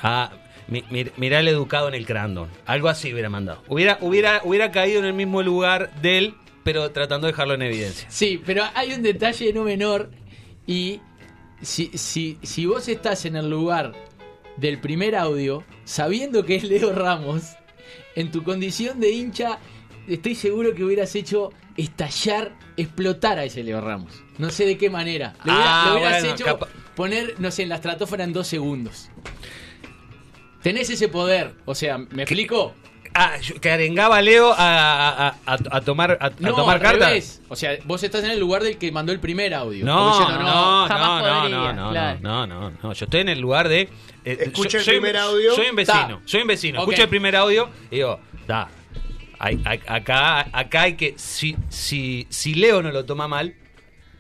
Ah, 0.03 0.33
mi- 0.69 0.85
mi- 0.91 1.07
mirá 1.17 1.41
el 1.41 1.49
educado 1.49 1.89
en 1.89 1.95
el 1.95 2.07
crandon. 2.07 2.49
Algo 2.67 2.89
así 2.89 3.12
hubiera 3.12 3.29
mandado. 3.29 3.62
Hubiera, 3.69 3.99
hubiera, 4.01 4.41
hubiera 4.45 4.71
caído 4.71 4.99
en 5.01 5.07
el 5.07 5.12
mismo 5.15 5.43
lugar 5.43 5.95
de 6.01 6.19
él, 6.19 6.35
pero 6.62 6.91
tratando 6.91 7.27
de 7.27 7.33
dejarlo 7.33 7.55
en 7.55 7.62
evidencia. 7.62 8.07
Sí, 8.11 8.43
pero 8.45 8.65
hay 8.75 8.93
un 8.93 9.03
detalle 9.03 9.53
no 9.53 9.65
menor 9.65 10.11
y 10.67 11.01
si, 11.61 11.91
si, 11.95 12.39
si 12.43 12.67
vos 12.67 12.89
estás 12.89 13.25
en 13.27 13.37
el 13.37 13.49
lugar 13.51 13.93
del 14.57 14.81
primer 14.81 15.15
audio, 15.17 15.65
sabiendo 15.85 16.45
que 16.45 16.57
es 16.57 16.65
Leo 16.65 16.93
Ramos, 16.93 17.43
en 18.17 18.31
tu 18.31 18.43
condición 18.43 19.01
de 19.01 19.11
hincha, 19.11 19.59
estoy 20.09 20.35
seguro 20.35 20.75
que 20.75 20.85
hubieras 20.85 21.15
hecho 21.17 21.51
estallar, 21.77 22.53
explotar 22.77 23.39
a 23.39 23.45
ese 23.45 23.62
Leo 23.62 23.81
Ramos. 23.81 24.23
No 24.39 24.51
sé 24.51 24.64
de 24.66 24.76
qué 24.76 24.91
manera. 24.91 25.35
Le, 25.45 25.53
hubiera- 25.53 25.82
Ah, 25.85 25.93
hubieras 25.95 26.20
bueno, 26.20 26.35
hecho 26.35 26.45
capa- 26.45 26.68
poner, 26.97 27.35
no 27.39 27.51
sé, 27.51 27.62
en 27.62 27.68
la 27.68 27.76
estratosfera 27.76 28.24
en 28.24 28.32
dos 28.32 28.47
segundos. 28.47 29.09
Tenés 30.62 30.89
ese 30.91 31.09
poder. 31.09 31.55
O 31.66 31.74
sea, 31.74 31.99
¿me 31.99 32.22
explico? 32.22 32.74
Ah, 33.16 33.37
yo- 33.41 33.61
que 33.61 33.70
arengaba 33.70 34.16
a 34.16 34.22
Leo 34.22 34.53
a, 34.53 34.57
a- 34.59 35.28
a- 35.47 35.59
a 35.70 35.80
tomar, 35.82 36.18
a, 36.20 36.26
a 36.26 36.30
No, 36.41 36.55
tomar 36.55 36.80
cartas. 36.80 37.09
revés. 37.11 37.43
O 37.49 37.55
sea, 37.55 37.78
vos 37.85 38.03
estás 38.03 38.24
en 38.24 38.30
el 38.32 38.41
lugar 38.41 38.64
del 38.64 38.76
que 38.76 38.91
mandó 38.91 39.12
el 39.12 39.20
primer 39.20 39.55
audio. 39.55 39.85
No, 39.85 39.95
Como 39.95 40.09
no, 40.11 40.18
diciendo, 40.18 40.43
no, 40.43 40.87
jamás 40.89 40.99
no, 40.99 41.14
no, 41.14 41.41
podría, 41.43 41.72
no, 41.74 41.91
claro. 41.91 42.18
no, 42.22 42.47
no, 42.49 42.70
no. 42.82 42.93
Yo 42.93 43.05
estoy 43.05 43.20
en 43.20 43.28
el 43.28 43.39
lugar 43.41 43.68
de. 43.68 43.82
eh, 44.24 44.39
Escucha 44.41 44.78
el 44.78 44.85
soy- 44.85 44.95
primer 44.95 45.16
audio. 45.18 45.55
Soy 45.55 45.66
un 45.68 45.76
vecino, 45.76 46.18
Ta. 46.18 46.20
soy 46.24 46.41
un 46.41 46.49
vecino. 46.49 46.78
Ok. 46.80 46.89
Escucho 46.89 47.03
el 47.05 47.09
primer 47.09 47.37
audio 47.37 47.68
y 47.91 47.97
digo, 47.97 48.18
da. 48.49 48.68
acá, 49.39 50.49
acá 50.53 50.82
hay 50.82 50.95
que. 50.95 51.14
Si, 51.16 51.55
si, 51.68 52.26
si 52.30 52.55
Leo 52.55 52.82
no 52.82 52.91
lo 52.91 53.05
toma 53.05 53.28
mal, 53.28 53.55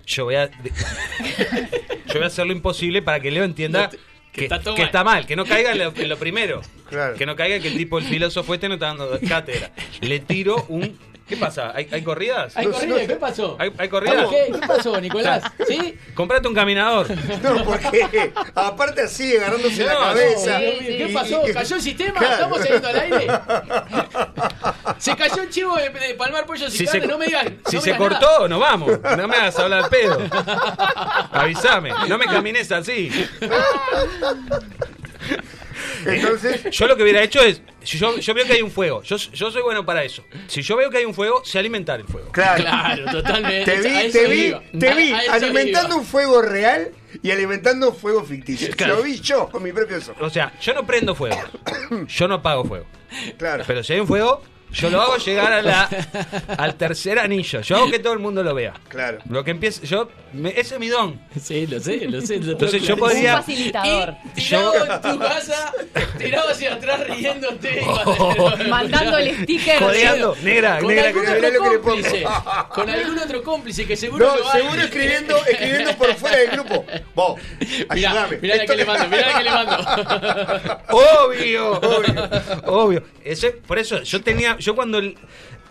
yo 0.06 0.24
voy 0.24 0.34
a. 0.36 0.50
yo 2.06 2.14
voy 2.14 2.22
a 2.22 2.26
hacer 2.26 2.46
lo 2.46 2.52
imposible 2.52 3.02
para 3.02 3.20
que 3.20 3.30
Leo 3.30 3.44
entienda. 3.44 3.82
No 3.84 3.88
te- 3.90 3.96
que 4.32 4.40
Que, 4.40 4.44
está 4.46 4.60
todo 4.60 4.74
que 4.74 4.80
mal. 4.82 4.86
está 4.88 5.04
mal, 5.04 5.26
que 5.26 5.36
no 5.36 5.44
caiga 5.44 5.70
en 5.72 5.78
lo, 5.78 5.92
en 5.94 6.08
lo 6.08 6.16
primero. 6.18 6.60
Claro. 6.88 7.14
Que 7.16 7.24
no 7.24 7.36
caiga 7.36 7.60
que 7.60 7.68
el 7.68 7.76
tipo, 7.76 7.98
el 7.98 8.04
filósofo 8.04 8.52
este 8.54 8.66
no 8.68 8.74
está 8.74 8.86
dando 8.86 9.18
cátedra. 9.28 9.70
Le 10.00 10.18
tiro 10.20 10.64
un. 10.68 10.98
¿Qué 11.26 11.38
pasa? 11.38 11.72
¿Hay, 11.74 11.88
hay 11.90 12.02
corridas? 12.02 12.54
¿Hay 12.56 12.66
No, 12.66 12.72
corrida? 12.72 13.00
no. 13.00 13.06
¿Qué 13.06 13.16
pasó? 13.16 13.56
¿Hay, 13.58 13.72
hay 13.78 13.88
corridas? 13.88 14.28
¿Qué? 14.28 14.52
¿Qué 14.52 14.66
pasó, 14.66 15.00
Nicolás? 15.00 15.42
¿Sí? 15.66 15.98
Comprate 16.14 16.46
un 16.48 16.54
caminador. 16.54 17.06
No, 17.42 17.64
porque 17.64 18.32
aparte 18.54 19.02
así, 19.02 19.34
agarrándose 19.36 19.84
la 19.84 19.92
No, 19.94 20.00
cabeza. 20.00 20.58
Mío, 20.58 20.70
¿Qué 20.80 21.10
pasó? 21.14 21.42
y- 21.48 21.52
¿Cayó 21.52 21.76
el 21.76 21.82
sistema? 21.82 22.18
Claro. 22.18 22.34
¿Estamos 22.34 22.58
saliendo 22.58 22.88
al 22.88 23.00
aire? 23.00 23.26
¿Se 24.98 25.16
cayó 25.16 25.42
el 25.42 25.50
chivo 25.50 25.76
de, 25.76 25.88
de 25.90 26.14
Palmar 26.14 26.44
Pollo 26.46 26.70
Si 26.70 26.78
si 26.78 26.86
se, 26.86 27.00
No 27.00 27.16
me 27.18 27.26
digas. 27.26 27.46
si 27.66 27.76
no 27.76 27.82
se 27.82 27.92
digas 27.92 27.98
cortó, 27.98 28.46
nos 28.48 28.60
vamos. 28.60 28.92
No 29.16 29.28
me 29.28 29.36
hagas 29.36 29.58
hablar 29.58 29.84
al 29.84 29.90
pedo. 29.90 30.18
Avísame. 31.32 31.90
No 32.08 32.18
me 32.18 32.26
camines 32.26 32.70
así. 32.70 33.10
Entonces, 36.06 36.70
Yo 36.70 36.86
lo 36.86 36.96
que 36.96 37.02
hubiera 37.02 37.22
hecho 37.22 37.40
es. 37.42 37.60
si 37.82 37.98
Yo, 37.98 38.18
yo 38.18 38.34
veo 38.34 38.44
que 38.46 38.54
hay 38.54 38.62
un 38.62 38.70
fuego. 38.70 39.02
Yo, 39.02 39.16
yo 39.16 39.50
soy 39.50 39.62
bueno 39.62 39.84
para 39.84 40.04
eso. 40.04 40.24
Si 40.46 40.62
yo 40.62 40.76
veo 40.76 40.90
que 40.90 40.98
hay 40.98 41.04
un 41.04 41.14
fuego, 41.14 41.44
sé 41.44 41.58
alimentar 41.58 42.00
el 42.00 42.06
fuego. 42.06 42.30
claro. 42.32 42.62
Claro, 42.62 43.10
totalmente. 43.10 43.70
Te 43.70 43.80
vi, 43.80 44.10
te 44.10 44.28
vi, 44.28 44.78
te 44.78 44.94
vi 44.94 45.12
alimentando 45.12 45.96
un 45.96 46.04
fuego 46.04 46.42
real 46.42 46.90
y 47.22 47.30
alimentando 47.30 47.90
un 47.90 47.96
fuego 47.96 48.24
ficticio. 48.24 48.74
Claro. 48.76 48.96
Lo 48.96 49.02
vi 49.02 49.20
yo 49.20 49.48
con 49.48 49.62
mi 49.62 49.72
propio 49.72 49.98
ojos. 49.98 50.16
O 50.20 50.30
sea, 50.30 50.52
yo 50.60 50.74
no 50.74 50.86
prendo 50.86 51.14
fuego. 51.14 51.36
Yo 52.08 52.28
no 52.28 52.34
apago 52.34 52.64
fuego. 52.64 52.86
Claro. 53.38 53.64
Pero 53.66 53.82
si 53.82 53.92
hay 53.92 54.00
un 54.00 54.06
fuego, 54.06 54.42
Yo 54.74 54.90
lo 54.90 55.00
hago 55.00 55.16
llegar 55.18 55.52
a 55.52 55.62
la, 55.62 55.88
al 56.58 56.74
tercer 56.74 57.18
anillo. 57.18 57.60
Yo 57.62 57.76
hago 57.76 57.90
que 57.90 57.98
todo 57.98 58.12
el 58.12 58.18
mundo 58.18 58.42
lo 58.42 58.54
vea. 58.54 58.74
Claro. 58.88 59.18
Lo 59.28 59.44
que 59.44 59.50
empieza, 59.52 59.82
yo, 59.82 60.08
me- 60.32 60.50
ese 60.50 60.74
es 60.74 60.80
mi 60.80 60.88
don. 60.88 61.20
Sí, 61.40 61.66
lo 61.66 61.80
sé, 61.80 62.06
lo 62.08 62.20
sé. 62.20 62.38
lo 62.40 62.52
Entonces 62.52 62.82
yo 62.82 62.94
Un 62.94 63.00
podría, 63.00 63.36
facilitador. 63.36 64.14
Y 64.36 64.40
tirado 64.42 64.74
en 64.74 65.00
tu 65.00 65.18
casa, 65.18 65.72
tirado 66.18 66.50
hacia 66.50 66.74
atrás 66.74 67.06
riéndote. 67.08 67.82
Mandando 68.68 69.18
el 69.18 69.34
sticker. 69.42 69.78
Codeando, 69.78 70.36
negra, 70.42 70.78
Con 70.78 70.88
negra, 70.88 71.08
algún 71.08 71.22
que 71.24 71.28
otro 71.30 71.40
mirá 71.40 71.50
lo 71.58 71.62
que 71.64 71.70
le 71.70 71.78
pongo. 71.78 71.94
cómplice. 71.94 72.24
Con 72.70 72.90
algún 72.90 73.18
otro 73.18 73.42
cómplice 73.42 73.86
que 73.86 73.96
seguro 73.96 74.26
No, 74.26 74.36
lo 74.36 74.50
hay. 74.50 74.62
seguro 74.62 74.82
escribiendo, 74.82 75.36
escribiendo 75.46 75.92
por 75.96 76.14
fuera 76.14 76.36
del 76.38 76.50
grupo. 76.50 76.84
Vos, 77.14 77.40
Mirá, 77.94 78.10
ayúdame. 78.10 78.38
mirá 78.42 78.56
la 78.56 78.62
Esto- 78.62 78.72
que 78.72 78.76
le 78.78 78.84
mando, 78.84 79.08
mirá 79.08 79.26
la 79.32 79.38
que 79.38 79.44
le 79.44 79.50
mando. 79.50 79.76
Obvio, 80.90 81.72
obvio, 81.80 82.30
obvio. 82.66 83.02
Ese- 83.24 83.52
por 83.52 83.78
eso, 83.78 84.02
yo 84.02 84.20
tenía, 84.22 84.56
yo 84.64 84.74
cuando 84.74 84.98
el- 84.98 85.16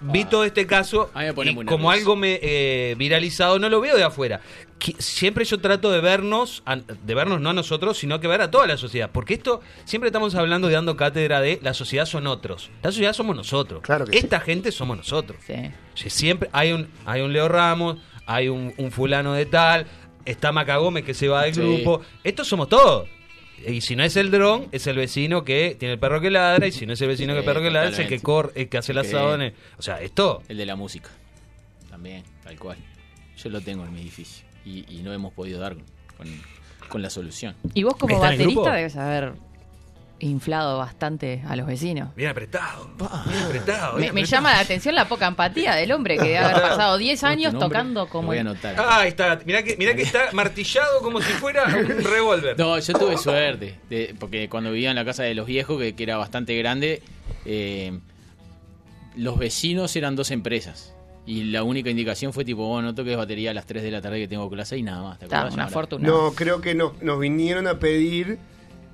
vi 0.02 0.26
todo 0.26 0.44
este 0.44 0.66
caso, 0.68 1.10
y 1.46 1.66
como 1.66 1.90
algo 1.92 2.16
me 2.16 2.40
eh, 2.42 2.96
viralizado, 2.98 3.58
no 3.60 3.70
lo 3.70 3.80
veo 3.82 3.96
de 3.96 4.04
afuera. 4.04 4.42
Siempre 5.00 5.46
yo 5.46 5.60
trato 5.60 5.92
de 5.92 6.02
vernos, 6.02 6.62
a- 6.66 6.76
de 6.76 7.16
vernos 7.16 7.40
no 7.40 7.52
a 7.52 7.54
nosotros, 7.54 7.98
sino 7.98 8.20
que 8.20 8.28
ver 8.28 8.42
a 8.42 8.52
toda 8.52 8.68
la 8.68 8.76
sociedad. 8.76 9.10
Porque 9.14 9.34
esto, 9.34 9.62
siempre 9.86 10.10
estamos 10.10 10.36
hablando 10.36 10.70
y 10.70 10.74
dando 10.74 10.98
cátedra 10.98 11.40
de 11.40 11.58
la 11.62 11.74
sociedad 11.74 12.06
son 12.06 12.28
otros. 12.28 12.70
La 12.82 12.92
sociedad 12.92 13.14
somos 13.14 13.36
nosotros. 13.36 13.82
Claro 13.82 14.06
que 14.06 14.12
sí. 14.12 14.18
Esta 14.18 14.42
gente 14.42 14.72
somos 14.74 14.98
nosotros. 14.98 15.38
Sí, 15.96 16.10
Siempre 16.10 16.50
hay 16.52 16.74
un, 16.74 16.90
hay 17.06 17.22
un 17.22 17.32
Leo 17.32 17.48
Ramos, 17.48 17.98
hay 18.26 18.50
un, 18.50 18.74
un 18.78 18.92
fulano 18.92 19.34
de 19.34 19.46
tal, 19.46 19.86
está 20.26 20.52
Maca 20.52 20.76
Gómez 20.78 21.06
que 21.06 21.14
se 21.14 21.30
va 21.30 21.44
del 21.44 21.56
Sí. 21.56 21.62
grupo. 21.62 22.02
Estos 22.24 22.48
somos 22.48 22.68
todos. 22.68 23.08
Y 23.68 23.82
si 23.82 23.96
no 23.96 24.04
es 24.04 24.16
el 24.18 24.30
dron, 24.32 24.68
es 24.72 24.88
el 24.88 24.98
vecino 24.98 25.44
que 25.44 25.76
tiene 25.80 25.94
el 25.94 26.00
perro 26.00 26.20
que 26.22 26.30
ladra. 26.30 26.68
Y 26.68 26.72
si 26.72 26.86
no 26.86 26.94
es 26.94 27.02
el 27.02 27.08
vecino 27.08 27.34
que 27.34 27.40
el 27.40 27.46
perro 27.50 27.62
que 27.62 27.72
ladra, 27.72 27.90
es 27.90 28.00
el 28.00 28.08
que 28.08 28.20
corre, 28.20 28.52
el 28.56 28.70
que 28.70 28.78
hace 28.78 28.92
el 28.92 28.98
asado. 29.00 29.36
en 29.36 29.42
el- 29.42 29.54
O 29.78 29.82
sea, 29.82 30.02
esto. 30.02 30.42
El 30.50 30.58
de 30.58 30.66
la 30.66 30.76
música. 30.76 31.10
También, 31.90 32.24
tal 32.44 32.58
cual. 32.60 32.78
Yo 33.38 33.50
lo 33.50 33.62
tengo 33.62 33.86
en 33.86 33.94
mi 33.94 34.02
edificio. 34.02 34.46
Y, 34.66 34.86
y 34.94 35.02
no 35.04 35.14
hemos 35.14 35.34
podido 35.34 35.60
dar 35.60 35.76
con, 36.18 36.28
con 36.90 37.02
la 37.02 37.10
solución. 37.10 37.56
Y 37.74 37.84
vos 37.84 37.96
como 37.98 38.20
baterista 38.20 38.74
debes 38.74 38.96
haber 38.96 39.34
inflado 40.26 40.78
bastante 40.78 41.42
a 41.48 41.56
los 41.56 41.66
vecinos. 41.68 42.16
Bien 42.16 42.30
apretado. 42.30 42.90
Bien 42.98 43.44
apretado. 43.44 43.94
Me, 43.94 44.02
bien 44.02 44.14
me 44.14 44.22
apretado. 44.22 44.38
llama 44.42 44.52
la 44.54 44.60
atención 44.60 44.96
la 44.96 45.08
poca 45.08 45.28
empatía 45.28 45.76
del 45.76 45.92
hombre 45.92 46.18
que 46.18 46.24
debe 46.24 46.38
haber 46.38 46.62
pasado 46.62 46.98
10 46.98 47.20
¿Cómo 47.20 47.32
es 47.32 47.38
tu 47.40 47.48
años 47.48 47.60
tocando 47.60 48.08
como... 48.08 48.28
voy 48.28 48.38
a 48.38 48.42
anotar. 48.42 48.76
Ah, 48.78 49.00
ahí 49.02 49.10
está. 49.10 49.40
Mirá 49.46 49.64
que, 49.64 49.78
mirá 49.78 49.96
que 49.96 50.02
está 50.04 50.30
martillado 50.34 51.02
como 51.02 51.22
si 51.22 51.32
fuera 51.34 51.66
un 51.66 52.04
revólver. 52.04 52.58
No, 52.58 52.78
yo 52.80 52.94
tuve 52.94 53.18
suerte, 53.18 53.80
de- 53.90 54.16
porque 54.20 54.50
cuando 54.50 54.72
vivía 54.72 54.90
en 54.90 54.96
la 54.96 55.06
casa 55.06 55.24
de 55.24 55.34
los 55.36 55.46
viejos, 55.46 55.80
que, 55.80 55.94
que 55.96 56.04
era 56.04 56.18
bastante 56.18 56.58
grande, 56.58 57.02
eh, 57.46 58.00
los 59.16 59.38
vecinos 59.38 59.96
eran 59.96 60.16
dos 60.16 60.32
empresas. 60.32 60.94
Y 61.26 61.46
la 61.46 61.64
única 61.64 61.90
indicación 61.90 62.34
fue 62.34 62.44
tipo, 62.44 62.68
bueno, 62.68 62.90
no 62.90 62.96
toques 62.96 63.16
batería 63.16 63.52
a 63.52 63.54
las 63.54 63.66
3 63.66 63.82
de 63.82 63.92
la 63.92 64.02
tarde 64.02 64.20
que 64.20 64.28
tengo 64.28 64.50
clase 64.50 64.78
y 64.78 64.84
nada 64.84 65.02
más. 65.04 65.20
¿te 65.20 65.26
Está, 65.26 65.46
una 65.46 65.70
fortuna. 65.70 66.06
No, 66.08 66.34
creo 66.34 66.60
que 66.60 66.76
no, 66.76 66.94
nos 67.02 67.18
vinieron 67.20 67.66
a 67.68 67.80
pedir 67.80 68.40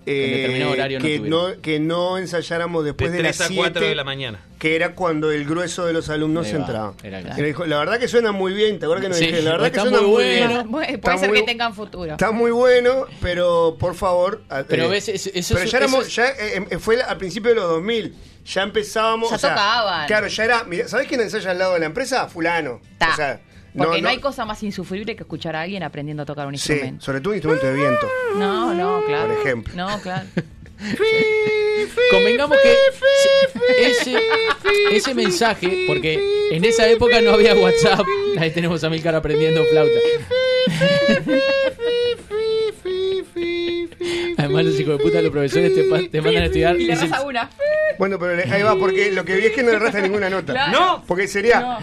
En 0.05 0.31
determinado 0.31 0.71
horario 0.71 0.99
que, 0.99 1.19
no, 1.19 1.61
que 1.61 1.79
no 1.79 2.17
ensayáramos 2.17 2.83
De 2.83 2.91
después 2.91 3.11
de, 3.11 3.19
3 3.19 3.39
las 3.39 3.51
a 3.51 3.53
4 3.53 3.73
de 3.73 3.79
7, 3.87 3.95
la 3.95 4.03
mañana. 4.03 4.39
que 4.57 4.75
era 4.75 4.95
cuando 4.95 5.31
el 5.31 5.45
grueso 5.45 5.85
de 5.85 5.93
los 5.93 6.09
alumnos 6.09 6.47
entraba. 6.47 6.93
claro. 6.97 7.65
la 7.67 7.77
verdad 7.79 7.99
que 7.99 8.07
suena 8.07 8.31
muy 8.31 8.53
bien, 8.53 8.79
¿te 8.79 8.85
acuerdas 8.85 9.03
que 9.03 9.09
nos 9.09 9.17
Sí, 9.19 9.25
dije? 9.27 9.41
La 9.41 9.51
verdad 9.51 9.71
que 9.71 9.79
suena 9.81 9.97
muy 10.01 10.07
muy 10.09 10.23
bueno. 10.23 10.47
bien. 10.47 10.71
Puede, 10.71 10.93
Está 10.95 11.17
ser 11.17 11.29
muy- 11.29 11.39
que 11.39 11.45
tengan 11.45 11.73
futuro. 11.75 12.11
Está 12.11 12.31
muy 12.31 12.51
bueno, 12.51 13.05
pero 13.21 13.75
por 13.79 13.93
favor... 13.95 14.41
Pero 14.67 14.85
eh, 14.85 14.87
ves, 14.89 15.09
eso- 15.09 15.29
eso 15.33 15.53
pero 15.53 15.65
es- 15.65 15.71
ya 15.71 15.77
éramos, 15.77 16.07
eso 16.07 16.23
es- 16.23 16.37
ya 16.37 16.45
eh, 16.45 16.65
eh, 16.71 16.79
fue 16.79 17.01
al 17.01 17.17
principio 17.17 17.49
de 17.49 17.55
los 17.55 17.65
2000, 17.69 18.15
ya 18.45 18.63
empezábamos... 18.63 19.29
Ya 19.29 19.35
o 19.35 19.39
sea, 19.39 19.49
tocaban. 19.51 20.07
Claro, 20.07 20.27
ya 20.27 20.43
era... 20.43 20.63
Mira, 20.63 20.87
¿Sabés 20.87 21.07
quién 21.07 21.21
ensaya 21.21 21.51
al 21.51 21.59
lado 21.59 21.73
de 21.73 21.81
la 21.81 21.85
empresa? 21.85 22.27
Fulano. 22.27 22.81
Ta. 22.97 23.09
O 23.11 23.15
sea, 23.15 23.41
Porque 23.77 24.01
no, 24.01 24.09
hay 24.09 24.17
cosa 24.19 24.45
más 24.45 24.61
insufrible 24.63 25.15
que 25.15 25.23
escuchar 25.23 25.55
a 25.55 25.61
alguien 25.61 25.83
aprendiendo 25.83 26.23
a 26.23 26.25
tocar 26.25 26.47
un 26.47 26.57
Sí, 26.57 26.71
instrumento. 26.73 27.05
sobre 27.05 27.21
todo 27.21 27.29
un 27.31 27.35
instrumento 27.37 27.67
de 27.67 27.73
viento. 27.73 28.07
No, 28.37 28.73
no, 28.73 29.03
claro. 29.05 29.33
Por 29.35 29.45
ejemplo. 29.45 29.73
No, 29.75 29.99
claro. 30.01 30.27
Convengamos 32.11 32.57
que 32.63 32.75
ese, 33.87 34.17
ese 34.91 35.13
mensaje, 35.13 35.85
porque 35.87 36.19
en 36.51 36.63
esa 36.65 36.87
época 36.89 37.21
no 37.21 37.31
había 37.31 37.53
WhatsApp, 37.55 38.05
ahí 38.39 38.51
tenemos 38.51 38.83
a 38.83 38.89
Milcar 38.89 39.13
aprendiendo 39.15 39.63
flauta. 39.65 39.99
Además, 44.49 44.65
los 44.65 44.79
hijos 44.79 44.97
de 44.97 45.03
puta, 45.03 45.21
los 45.21 45.31
profesores 45.31 45.73
te, 46.11 46.21
mandan 46.21 46.43
a 46.43 46.45
estudiar. 46.45 46.75
Y 46.79 46.85
le 46.85 46.93
dicen, 46.93 47.11
raza 47.11 47.23
una. 47.25 47.49
Bueno, 47.97 48.17
pero 48.19 48.41
ahí 48.51 48.61
va, 48.63 48.75
porque 48.77 49.11
lo 49.11 49.25
que 49.25 49.35
vi 49.35 49.45
es 49.47 49.51
que 49.53 49.63
no 49.63 49.71
le 49.71 49.75
arrastra 49.77 50.01
ninguna 50.01 50.29
nota. 50.29 50.53
Claro. 50.53 50.71
No. 50.71 51.03
Porque 51.07 51.27
sería. 51.27 51.59
No. 51.59 51.79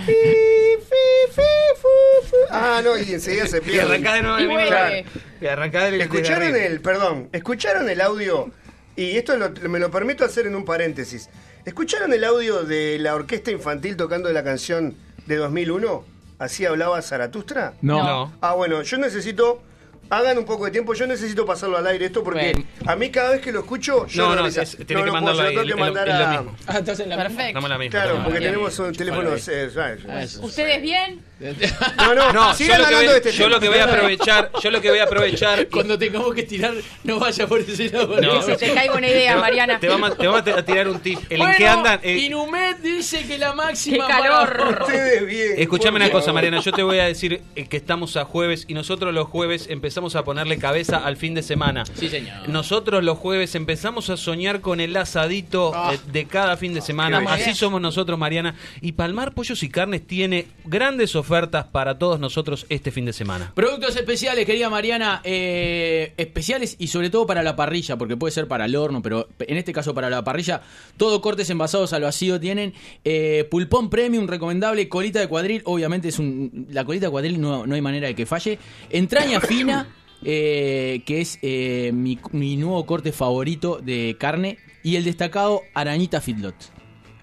Ah, 2.51 2.81
no, 2.83 2.97
y 2.99 3.13
enseguida 3.13 3.47
se 3.47 3.59
Y 3.59 3.61
pierde. 3.61 3.95
arrancá 3.95 4.15
de 4.15 4.23
nuevo 4.23 4.61
Y. 4.61 5.45
Y 5.45 5.47
arrancá 5.47 5.85
del- 5.85 6.01
Escucharon 6.01 6.55
el, 6.57 6.81
perdón, 6.81 7.29
escucharon 7.33 7.89
el 7.91 8.01
audio, 8.01 8.51
y 8.97 9.17
esto 9.17 9.37
lo- 9.37 9.51
me 9.69 9.79
lo 9.79 9.91
permito 9.91 10.25
hacer 10.25 10.47
en 10.47 10.55
un 10.57 10.65
paréntesis. 10.65 11.29
¿Escucharon 11.65 12.13
el 12.13 12.25
audio 12.25 12.63
de 12.65 12.99
la 12.99 13.15
orquesta 13.15 13.51
infantil 13.51 13.97
tocando 13.97 14.33
la 14.33 14.43
canción 14.45 14.95
de 15.27 15.37
2001? 15.37 16.05
Así 16.39 16.65
hablaba 16.65 17.03
Zaratustra. 17.03 17.75
No. 17.83 18.03
No. 18.03 18.33
Ah, 18.41 18.55
bueno, 18.55 18.83
yo 18.83 18.99
necesito. 18.99 19.63
Hagan 20.09 20.39
un 20.39 20.45
poco 20.45 20.67
de 20.67 20.71
tiempo, 20.71 20.95
yo 20.95 21.07
necesito 21.07 21.45
pasarlo 21.45 21.77
al 21.79 21.87
aire 21.87 22.07
esto 22.07 22.23
porque 22.23 22.53
Bueno. 22.53 22.65
a 22.87 22.97
mí 22.97 23.11
cada 23.11 23.31
vez 23.31 23.41
que 23.41 23.51
lo 23.51 23.61
escucho, 23.61 24.07
yo 24.07 24.29
No, 24.29 24.37
no, 24.37 24.47
es- 24.47 24.55
tiene 24.55 24.87
que 24.87 24.95
puedo, 24.95 25.13
mandarlo 25.13 25.43
ahí, 25.43 25.55
lo 25.55 25.63
tengo 25.63 25.75
que 25.75 25.81
lo- 25.81 25.85
mandar 25.87 26.09
lo 26.09 26.15
a- 26.15 26.31
mismo. 26.43 26.57
Ah, 26.67 26.79
estás 26.79 27.01
en 27.01 27.09
la 27.09 27.17
Perfecto. 27.17 27.55
Dame 27.55 27.69
la 27.69 27.79
misma. 27.79 27.91
Claro, 28.01 28.15
porque 28.23 28.31
misma. 28.39 28.47
tenemos 28.47 28.79
un 28.79 28.93
teléfono. 28.93 29.31
Bueno, 29.31 29.37
eh. 29.49 30.29
¿Ustedes 30.43 30.83
bien? 30.83 31.21
No, 31.39 32.15
no, 32.15 32.33
No, 32.33 32.51
yo 32.53 32.55
sigan 32.57 32.81
lo, 32.81 32.89
que 32.89 32.95
hablando 32.95 33.13
voy, 33.13 33.21
de 33.21 33.29
este 33.29 33.33
yo 33.33 33.45
tema. 33.45 33.49
lo 33.51 33.61
que 33.61 33.69
voy 33.69 33.79
a 33.79 33.85
aprovechar, 33.85 34.51
yo 34.63 34.71
lo 34.71 34.81
que 34.81 34.89
voy 34.91 34.99
a 35.01 35.05
aprovechar. 35.05 35.69
Cuando 35.69 35.99
tengamos 35.99 36.35
que 36.35 36.45
tirar, 36.45 36.73
no 37.05 37.19
vaya 37.19 37.47
por 37.47 37.61
ese 37.61 37.91
lado. 37.91 38.19
No. 38.21 38.41
Se 38.43 38.57
te 38.57 38.73
caiga 38.73 38.95
una 38.95 39.07
idea, 39.09 39.37
Mariana. 39.37 39.79
Te 39.79 39.89
vamos, 39.89 40.13
a- 40.13 40.15
te 40.17 40.27
vamos 40.27 40.43
a 40.49 40.63
tirar 40.65 40.89
un 40.89 40.99
tip. 41.01 41.19
El 41.29 41.43
en 41.43 41.53
que 41.57 41.67
andan. 41.69 42.01
eh, 42.03 42.17
Inumet 42.21 42.79
dice 42.79 43.27
que 43.27 43.37
la 43.37 43.51
¡Qué 43.51 43.57
máxima. 43.57 44.07
calor! 44.07 44.79
Ustedes 44.81 45.27
bien. 45.27 45.53
Escuchame 45.59 45.97
una 45.97 46.11
cosa. 46.11 46.33
Mariana. 46.33 46.61
Yo 46.61 46.73
te 46.73 46.83
voy 46.83 47.01
a 47.01 47.05
decir 47.05 47.43
eh, 47.55 47.67
que 47.67 47.77
estamos 47.77 48.17
a 48.17 48.25
jueves 48.25 48.65
y 48.67 48.73
nosotros 48.75 49.13
los 49.13 49.27
jueves 49.29 49.67
empezamos 49.69 50.17
a 50.17 50.25
ponerle 50.25 50.57
cabeza 50.59 50.99
al 51.05 51.19
fin 51.19 51.35
de 51.35 51.43
semana. 51.43 51.85
Sí, 51.95 52.09
señor. 52.09 52.49
Nosotros 52.49 53.05
los 53.05 53.19
jueves 53.19 53.55
empezamos 53.55 54.09
a 54.09 54.17
soñar 54.17 54.63
con 54.63 54.81
el 54.81 54.97
asadito 54.97 55.73
Ah. 55.75 55.93
eh, 55.95 55.99
de 56.11 56.25
cada 56.27 56.57
fin 56.57 56.73
de 56.73 56.81
semana. 56.81 57.19
Está 57.19 57.29
muy 57.31 57.33
Así 57.35 57.45
bien. 57.45 57.57
somos 57.57 57.81
nosotros, 57.83 58.19
Mariana. 58.19 58.55
Y 58.81 58.93
Palmar 58.93 59.35
Pollos 59.35 59.63
y 59.63 59.69
Carnes 59.69 60.07
tiene 60.07 60.47
grandes 60.65 61.11
ofertas 61.15 61.26
para 61.27 61.99
todos 61.99 62.21
nosotros 62.21 62.67
este 62.69 62.91
fin 62.91 63.05
de 63.05 63.13
semana. 63.13 63.53
Productos 63.55 63.97
especiales, 63.97 64.47
querida 64.47 64.71
Mariana, 64.71 65.21
eh, 65.25 66.13
especiales 66.17 66.77
y 66.79 66.89
sobre 66.89 67.11
todo 67.11 67.27
para 67.27 67.43
la 67.43 67.57
parrilla, 67.57 67.97
porque 67.97 68.17
puede 68.17 68.33
ser 68.33 68.49
para 68.49 68.65
el 68.65 68.77
horno, 68.77 69.03
pero 69.03 69.29
en 69.39 69.57
este 69.57 69.73
caso 69.73 69.95
para 69.95 70.09
la 70.11 70.25
parrilla, 70.25 70.63
todo 70.97 71.21
cortes 71.21 71.51
envasados 71.51 71.93
al 71.93 72.03
vacío 72.03 72.41
tienen, 72.41 72.75
eh, 73.05 73.47
pulpón 73.51 73.91
premium 73.91 74.27
recomendable, 74.27 74.89
colita 74.89 75.21
de 75.21 75.29
cuadril, 75.29 75.63
obviamente 75.65 76.09
es 76.09 76.19
un, 76.19 76.67
la 76.71 76.85
colita 76.85 77.07
de 77.07 77.11
cuadril 77.11 77.41
no, 77.41 77.67
no 77.67 77.75
hay 77.75 77.81
manera 77.81 78.07
de 78.07 78.15
que 78.15 78.27
falle, 78.27 78.59
entraña 78.91 79.41
fina, 79.41 79.89
eh, 80.25 81.03
que 81.05 81.21
es 81.21 81.39
eh, 81.43 81.91
mi, 81.93 82.19
mi 82.33 82.57
nuevo 82.57 82.85
corte 82.87 83.13
favorito 83.13 83.81
de 83.83 84.17
carne, 84.19 84.59
y 84.83 84.97
el 84.97 85.05
destacado 85.05 85.63
arañita 85.75 86.21
feedlot. 86.21 86.55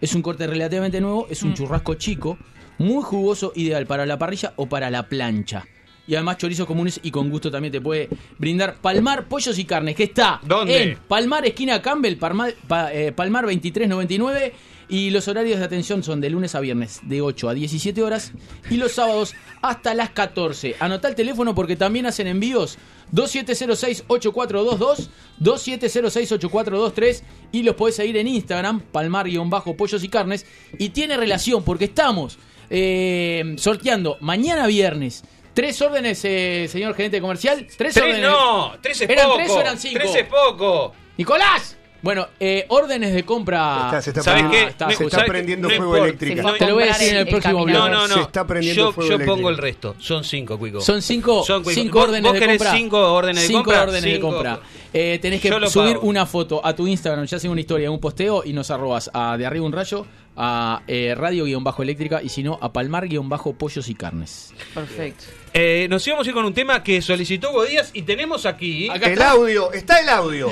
Es 0.02 0.14
un 0.16 0.22
corte 0.22 0.48
relativamente 0.48 1.00
nuevo, 1.00 1.28
es 1.30 1.44
un 1.44 1.54
churrasco 1.54 1.94
chico, 1.94 2.38
muy 2.84 3.04
jugoso, 3.04 3.52
ideal 3.56 3.86
para 3.88 4.06
la 4.06 4.18
parrilla 4.20 4.54
o 4.58 4.68
para 4.68 4.90
la 4.92 5.08
plancha. 5.10 5.66
Y 6.06 6.16
además 6.16 6.38
chorizos 6.38 6.68
comunes 6.68 7.00
y 7.02 7.12
con 7.12 7.30
gusto 7.30 7.50
también 7.50 7.72
te 7.72 7.80
puede 7.80 8.10
brindar 8.38 8.76
Palmar 8.76 9.26
Pollos 9.30 9.58
y 9.58 9.64
Carnes, 9.64 9.96
que 9.96 10.04
está 10.04 10.42
¿Dónde? 10.46 10.84
en 10.84 10.98
Palmar, 11.08 11.46
esquina 11.46 11.82
Campbell, 11.82 12.18
Palmar, 12.18 12.54
pa- 12.68 12.94
eh, 12.94 13.14
Palmar 13.14 13.46
2399. 13.46 14.54
Y 14.90 15.12
los 15.12 15.30
horarios 15.30 15.60
de 15.60 15.66
atención 15.66 16.04
son 16.04 16.20
de 16.20 16.30
lunes 16.30 16.56
a 16.56 16.60
viernes, 16.60 17.00
de 17.04 17.22
8 17.22 17.48
a 17.50 17.54
17 17.54 18.04
horas. 18.04 18.34
Y 18.70 18.76
los 18.76 18.92
sábados 18.92 19.34
hasta 19.62 19.94
las 19.94 20.10
14. 20.10 20.76
Anotá 20.80 21.08
el 21.08 21.16
teléfono 21.16 21.56
porque 21.56 21.78
también 21.78 22.06
hacen 22.06 22.28
envíos 22.28 22.78
2706-8422, 23.14 25.08
2706-8423. 25.42 27.22
Y 27.52 27.64
los 27.64 27.76
podés 27.76 27.96
seguir 27.96 28.18
en 28.18 28.28
Instagram, 28.28 28.82
Palmar-Pollos 28.82 30.04
y 30.04 30.10
Carnes. 30.10 30.46
Y 30.78 30.90
tiene 30.90 31.18
relación 31.18 31.64
porque 31.64 31.86
estamos 31.86 32.38
eh, 32.70 33.56
sorteando 33.58 34.18
mañana 34.22 34.68
viernes. 34.68 35.24
Tres 35.54 35.80
órdenes, 35.82 36.20
eh, 36.26 36.68
señor 36.70 36.96
gerente 36.96 37.22
comercial. 37.22 37.60
Tres, 37.78 37.94
Tres 37.94 37.98
órdenes. 37.98 38.22
no, 38.24 38.74
tres 38.82 39.02
es 39.02 39.10
¿Eran 39.10 39.26
poco. 39.26 39.38
tres 39.38 39.50
o 39.52 39.62
eran 39.62 39.78
cinco? 39.80 40.00
Tres 40.00 40.16
es 40.16 40.26
poco. 40.26 40.94
Nicolás. 41.18 41.78
Bueno, 42.02 42.28
eh, 42.38 42.66
órdenes 42.68 43.14
de 43.14 43.24
compra. 43.24 43.84
Está- 43.86 44.02
se 44.02 44.10
está 44.10 44.24
¿Sabes 44.24 44.42
prendiendo- 44.42 44.66
qué? 44.68 44.72
está- 44.72 44.88
Me- 44.88 44.96
se 44.96 45.04
está 45.06 45.16
¿sabes 45.18 45.26
qué? 45.26 45.32
prendiendo 45.32 45.70
No 45.70 45.76
fuego 45.76 45.92
fue 45.92 46.00
a 46.00 46.58
Te 46.58 46.66
lo 46.68 46.74
voy 46.74 46.84
a 46.84 46.88
decir 46.88 47.10
en 47.14 47.16
el 47.18 47.28
próximo 47.30 47.60
camión. 47.60 47.78
No, 47.80 47.88
no, 47.90 48.08
no. 48.10 48.14
Se 48.16 48.22
está 48.22 48.46
prendiendo 48.46 48.82
yo 48.88 48.92
fuego 48.92 49.10
yo 49.10 49.16
eléctrico. 49.16 49.36
pongo 49.38 49.50
el 49.50 49.58
resto. 49.58 49.96
Son 50.00 50.24
cinco, 50.26 50.58
Cuico. 50.60 50.82
Son 50.82 51.02
cinco, 51.02 51.44
Son, 51.46 51.64
Cuico. 51.64 51.80
cinco 51.82 52.00
¿Vos- 52.00 52.08
órdenes 52.10 52.32
vos 52.32 52.40
de 52.42 52.46
compra. 52.48 52.72
cinco 52.74 53.14
órdenes 53.14 53.42
de 53.44 53.48
Cinco 53.48 53.64
compra? 53.64 53.84
órdenes 53.84 54.04
de 54.04 54.12
Cinco. 54.16 54.32
compra. 54.32 54.60
Eh, 54.92 55.20
tenés 55.22 55.40
que 55.40 55.48
subir 55.70 55.94
pago. 55.96 56.08
una 56.08 56.26
foto 56.26 56.60
a 56.66 56.76
tu 56.76 56.88
Instagram, 56.88 57.26
ya 57.26 57.40
sea 57.40 57.50
una 57.50 57.62
historia, 57.62 57.90
un 57.90 58.00
posteo, 58.02 58.44
y 58.44 58.52
nos 58.52 58.70
arrobas 58.70 59.10
a 59.14 59.38
De 59.38 59.46
Arriba 59.46 59.66
un 59.66 59.72
Rayo, 59.72 60.06
a 60.36 60.82
eh, 60.88 61.14
Radio-Eléctrica, 61.16 62.22
y 62.24 62.30
si 62.30 62.44
no, 62.44 62.58
a 62.62 62.74
Palmar-Pollos 62.74 63.88
y 63.90 63.96
Carnes. 63.96 64.54
Perfecto. 64.74 65.26
Eh, 65.54 65.88
nos 65.90 66.06
íbamos 66.08 66.26
a 66.26 66.30
ir 66.30 66.34
con 66.34 66.46
un 66.46 66.54
tema 66.54 66.84
que 66.84 67.02
solicitó 67.02 67.52
Godías 67.52 67.92
y 67.94 68.02
tenemos 68.04 68.46
aquí. 68.46 68.90
Acá 68.90 69.08
El 69.08 69.14
está. 69.14 69.32
audio, 69.32 69.72
está 69.72 70.00
el 70.00 70.10
audio 70.10 70.52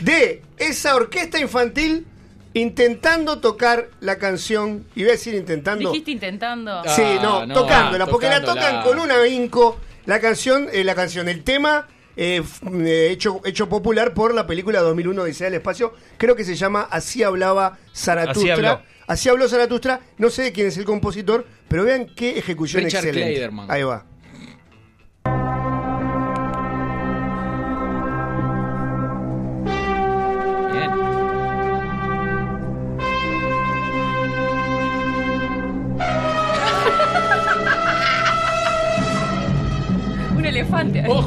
de 0.00 0.42
esa 0.58 0.94
orquesta 0.94 1.38
infantil 1.38 2.06
intentando 2.54 3.38
tocar 3.38 3.88
la 4.00 4.18
canción, 4.18 4.86
y 4.94 5.00
voy 5.00 5.10
a 5.10 5.12
decir 5.12 5.34
intentando. 5.34 5.90
Dijiste 5.90 6.10
intentando. 6.10 6.70
Ah, 6.70 6.88
Sí, 6.88 7.02
no, 7.22 7.46
no, 7.46 7.54
tocándola, 7.54 8.04
ah, 8.04 8.08
porque 8.10 8.28
la 8.28 8.42
tocan 8.42 8.82
con 8.82 8.98
un 8.98 9.10
ahínco. 9.10 9.78
La 10.04 10.20
canción, 10.20 10.68
eh, 10.72 10.82
la 10.84 10.94
canción, 10.96 11.28
el 11.28 11.44
tema 11.44 11.86
eh, 12.16 12.42
eh, 12.72 13.08
hecho, 13.10 13.40
hecho 13.44 13.68
popular 13.68 14.14
por 14.14 14.34
la 14.34 14.46
película 14.46 14.80
2001 14.80 15.22
Odisea 15.22 15.46
del 15.46 15.54
Espacio, 15.54 15.94
creo 16.18 16.36
que 16.36 16.44
se 16.44 16.54
llama 16.54 16.88
Así 16.90 17.22
hablaba 17.22 17.78
Zaratustra. 17.94 18.52
Así 18.54 18.64
habló. 18.66 18.82
Así 19.06 19.28
habló 19.28 19.48
Zaratustra, 19.48 20.00
no 20.18 20.30
sé 20.30 20.42
de 20.42 20.52
quién 20.52 20.68
es 20.68 20.76
el 20.76 20.84
compositor, 20.84 21.46
pero 21.68 21.84
vean 21.84 22.06
qué 22.14 22.38
ejecución 22.38 22.84
Richard 22.84 23.04
excelente. 23.04 23.32
Clayderman. 23.32 23.70
Ahí 23.70 23.82
va. 23.82 24.06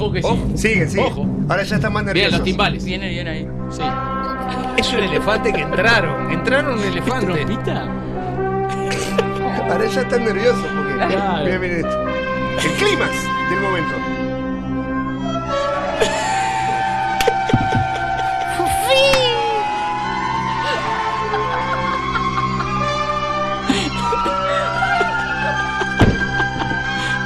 Ojo 0.05 0.13
que 0.13 0.21
sí. 0.21 0.57
Sigue, 0.69 0.87
sigue. 0.87 1.03
Ojo. 1.03 1.25
Ahora 1.49 1.63
ya 1.63 1.75
está 1.75 1.89
más 1.89 2.03
Bien, 2.03 2.13
nervioso. 2.15 2.37
los 2.37 2.43
timbales. 2.43 2.85
Viene 2.85 3.09
bien 3.09 3.27
ahí. 3.27 3.47
Sí. 3.69 3.81
Es 4.77 4.93
un 4.93 4.99
elefante 4.99 5.51
que 5.53 5.61
entraron. 5.61 6.31
Entraron 6.31 6.77
un 6.79 6.83
elefante. 6.83 7.25
¿Trompita? 7.25 7.81
Ahora 9.71 9.85
ya 9.87 10.01
está 10.01 10.17
nervioso 10.17 10.61
porque. 10.75 10.93
Claro. 11.15 11.43
Mira, 11.45 11.59
miren 11.59 11.77
esto. 11.85 12.01
El 12.63 12.71
clímax 12.77 13.11
del 13.49 13.59
momento. 13.61 13.95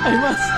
Hay 0.05 0.17
más. 0.17 0.48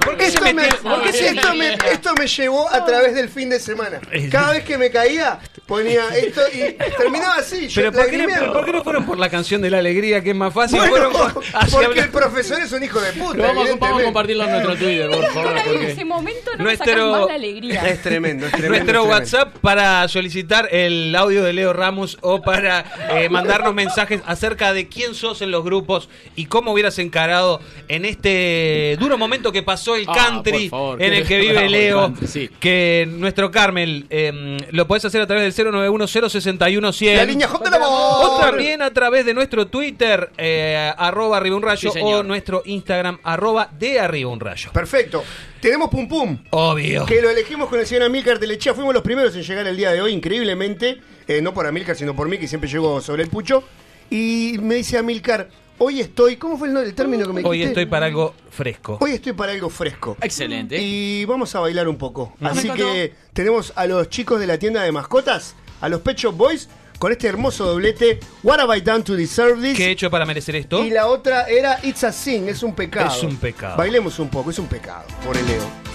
¿Por 0.00 0.16
qué 0.16 0.26
esto, 0.26 0.40
me, 0.42 0.54
metió- 0.54 0.78
porque 0.82 1.08
esto, 1.10 1.54
me, 1.54 1.74
esto 1.74 2.14
me 2.18 2.26
llevó 2.26 2.68
a 2.72 2.84
través 2.84 3.14
del 3.14 3.28
fin 3.28 3.50
de 3.50 3.58
semana. 3.60 4.00
Cada 4.30 4.52
vez 4.52 4.64
que 4.64 4.78
me 4.78 4.90
caía, 4.90 5.38
ponía 5.70 6.02
esto 6.16 6.40
y 6.52 6.72
terminaba 6.98 7.36
así. 7.36 7.68
yo 7.68 7.80
Pero 7.80 7.92
¿por 7.92 8.06
qué, 8.10 8.18
no, 8.18 8.24
lagrimeando. 8.24 8.52
¿por 8.52 8.64
qué 8.64 8.72
no 8.72 8.82
fueron 8.84 9.06
por 9.06 9.18
la 9.18 9.30
canción 9.30 9.62
de 9.62 9.70
la 9.70 9.78
alegría 9.78 10.20
que 10.22 10.30
es 10.30 10.36
más 10.36 10.52
fácil? 10.52 10.78
Bueno, 10.80 11.10
Fueron 11.12 11.12
por- 11.32 11.44
así 11.54 11.76
porque 11.84 12.00
el 12.00 12.08
profesor 12.10 12.60
es 12.60 12.72
un 12.72 12.82
hijo 12.82 13.00
de 13.00 13.12
puta. 13.12 13.38
Vamos, 13.38 13.38
a- 13.38 13.46
vamos 13.46 13.56
a 13.56 13.64
evidentemente. 13.68 14.04
compartirlo 14.04 14.44
en 14.44 14.50
nuestro 14.50 14.76
Twitter, 14.76 15.10
por 15.10 15.26
favor. 15.32 15.58
En 15.58 15.82
ese 15.84 16.04
momento 16.04 16.50
no 16.58 16.64
Nuestro- 16.64 17.10
más 17.12 17.26
la 17.28 17.34
alegría. 17.34 17.88
Es 17.88 18.02
tremendo, 18.02 18.46
es 18.46 18.52
tremendo. 18.52 18.68
Nuestro 18.68 18.76
es 18.76 18.84
tremendo. 18.84 19.04
WhatsApp 19.04 19.56
para 19.60 20.08
solicitar 20.08 20.68
el 20.74 21.14
audio 21.14 21.44
de 21.44 21.52
Leo 21.52 21.72
Ramos 21.72 22.18
o 22.20 22.42
para 22.42 22.84
eh, 23.12 23.28
mandarnos 23.28 23.72
mensajes 23.72 24.20
acerca 24.26 24.72
de 24.72 24.88
quién 24.88 25.14
sos 25.14 25.40
en 25.40 25.52
los 25.52 25.62
grupos 25.62 26.08
y 26.34 26.46
cómo 26.46 26.72
hubieras 26.72 26.98
encarado 26.98 27.60
en 27.88 28.04
este 28.04 28.96
duro 28.98 29.16
momento 29.16 29.52
que 29.52 29.62
pasó 29.62 29.94
el 29.94 30.04
Ah, 30.08 30.12
country 30.14 30.68
favor, 30.68 31.00
en 31.00 31.12
el 31.12 31.26
que 31.26 31.38
vive 31.38 31.68
Leo. 31.68 32.12
sí. 32.26 32.50
Que 32.58 33.06
nuestro 33.08 33.50
Carmel 33.50 34.06
eh, 34.10 34.58
lo 34.72 34.86
podés 34.88 35.04
hacer 35.04 35.20
a 35.20 35.26
través 35.26 35.44
del 35.44 35.52
091 35.64 36.06
061 36.06 36.92
100 36.92 37.16
La 37.16 37.24
línea 37.24 37.48
de 37.48 37.70
la 37.70 37.88
o 37.88 38.38
también 38.40 38.82
a 38.82 38.90
través 38.92 39.24
de 39.24 39.34
nuestro 39.34 39.66
Twitter, 39.66 40.30
eh, 40.36 40.92
arroba 40.96 41.36
arriba 41.36 41.56
un 41.56 41.62
rayo, 41.62 41.90
Sí, 41.90 42.00
o 42.02 42.22
nuestro 42.22 42.62
Instagram, 42.64 43.18
arroba 43.22 43.68
de 43.78 44.00
arriba 44.00 44.30
un 44.30 44.40
rayo. 44.40 44.70
Perfecto. 44.72 45.22
Tenemos 45.60 45.90
Pum 45.90 46.08
Pum. 46.08 46.38
Obvio. 46.50 47.04
Que 47.06 47.20
lo 47.20 47.30
elegimos 47.30 47.68
con 47.68 47.78
el 47.78 47.86
señor 47.86 48.04
Amílcar 48.04 48.38
Telechea. 48.38 48.74
Fuimos 48.74 48.94
los 48.94 49.02
primeros 49.02 49.34
en 49.36 49.42
llegar 49.42 49.66
el 49.66 49.76
día 49.76 49.92
de 49.92 50.00
hoy, 50.00 50.12
increíblemente. 50.12 51.00
Eh, 51.28 51.42
no 51.42 51.52
por 51.52 51.66
Amílcar, 51.66 51.96
sino 51.96 52.16
por 52.16 52.28
mí, 52.28 52.38
que 52.38 52.48
siempre 52.48 52.68
llego 52.68 53.00
sobre 53.00 53.22
el 53.22 53.28
pucho. 53.28 53.62
Y 54.08 54.56
me 54.60 54.76
dice 54.76 54.98
Amílcar, 54.98 55.48
hoy 55.80 56.00
estoy. 56.00 56.36
¿Cómo 56.36 56.56
fue 56.56 56.68
el, 56.68 56.74
no- 56.74 56.80
el 56.80 56.94
término 56.94 57.26
que 57.26 57.32
me 57.32 57.40
Hoy 57.42 57.58
dijiste? 57.58 57.80
estoy 57.80 57.86
para 57.86 58.06
algo 58.06 58.34
fresco. 58.50 58.98
Hoy 59.00 59.12
estoy 59.12 59.32
para 59.32 59.52
algo 59.52 59.68
fresco. 59.68 60.16
Excelente. 60.22 60.78
Y 60.80 61.24
vamos 61.24 61.52
a 61.56 61.60
bailar 61.60 61.88
un 61.88 61.96
poco. 61.96 62.32
Así 62.40 62.70
que 62.70 63.12
tenemos 63.32 63.72
a 63.74 63.86
los 63.86 64.08
chicos 64.08 64.38
de 64.38 64.46
la 64.46 64.58
tienda 64.58 64.82
de 64.82 64.92
mascotas, 64.92 65.56
a 65.80 65.88
los 65.88 66.00
Pet 66.02 66.16
Shop 66.16 66.34
Boys, 66.36 66.68
con 66.98 67.10
este 67.12 67.26
hermoso 67.26 67.64
doblete. 67.66 68.20
What 68.42 68.60
have 68.60 68.76
I 68.76 68.80
done 68.82 69.02
to 69.04 69.16
deserve 69.16 69.60
this? 69.62 69.76
¿Qué 69.76 69.86
he 69.86 69.90
hecho 69.90 70.10
para 70.10 70.24
merecer 70.26 70.54
esto? 70.56 70.84
Y 70.84 70.90
la 70.90 71.06
otra 71.06 71.44
era 71.48 71.80
It's 71.82 72.04
a 72.04 72.12
Sin, 72.12 72.48
es 72.48 72.62
un 72.62 72.74
pecado. 72.74 73.14
Es 73.16 73.22
un 73.22 73.36
pecado. 73.36 73.76
Bailemos 73.76 74.18
un 74.18 74.28
poco, 74.28 74.50
es 74.50 74.58
un 74.58 74.66
pecado, 74.66 75.04
por 75.26 75.36
el 75.36 75.46
Leo. 75.46 75.89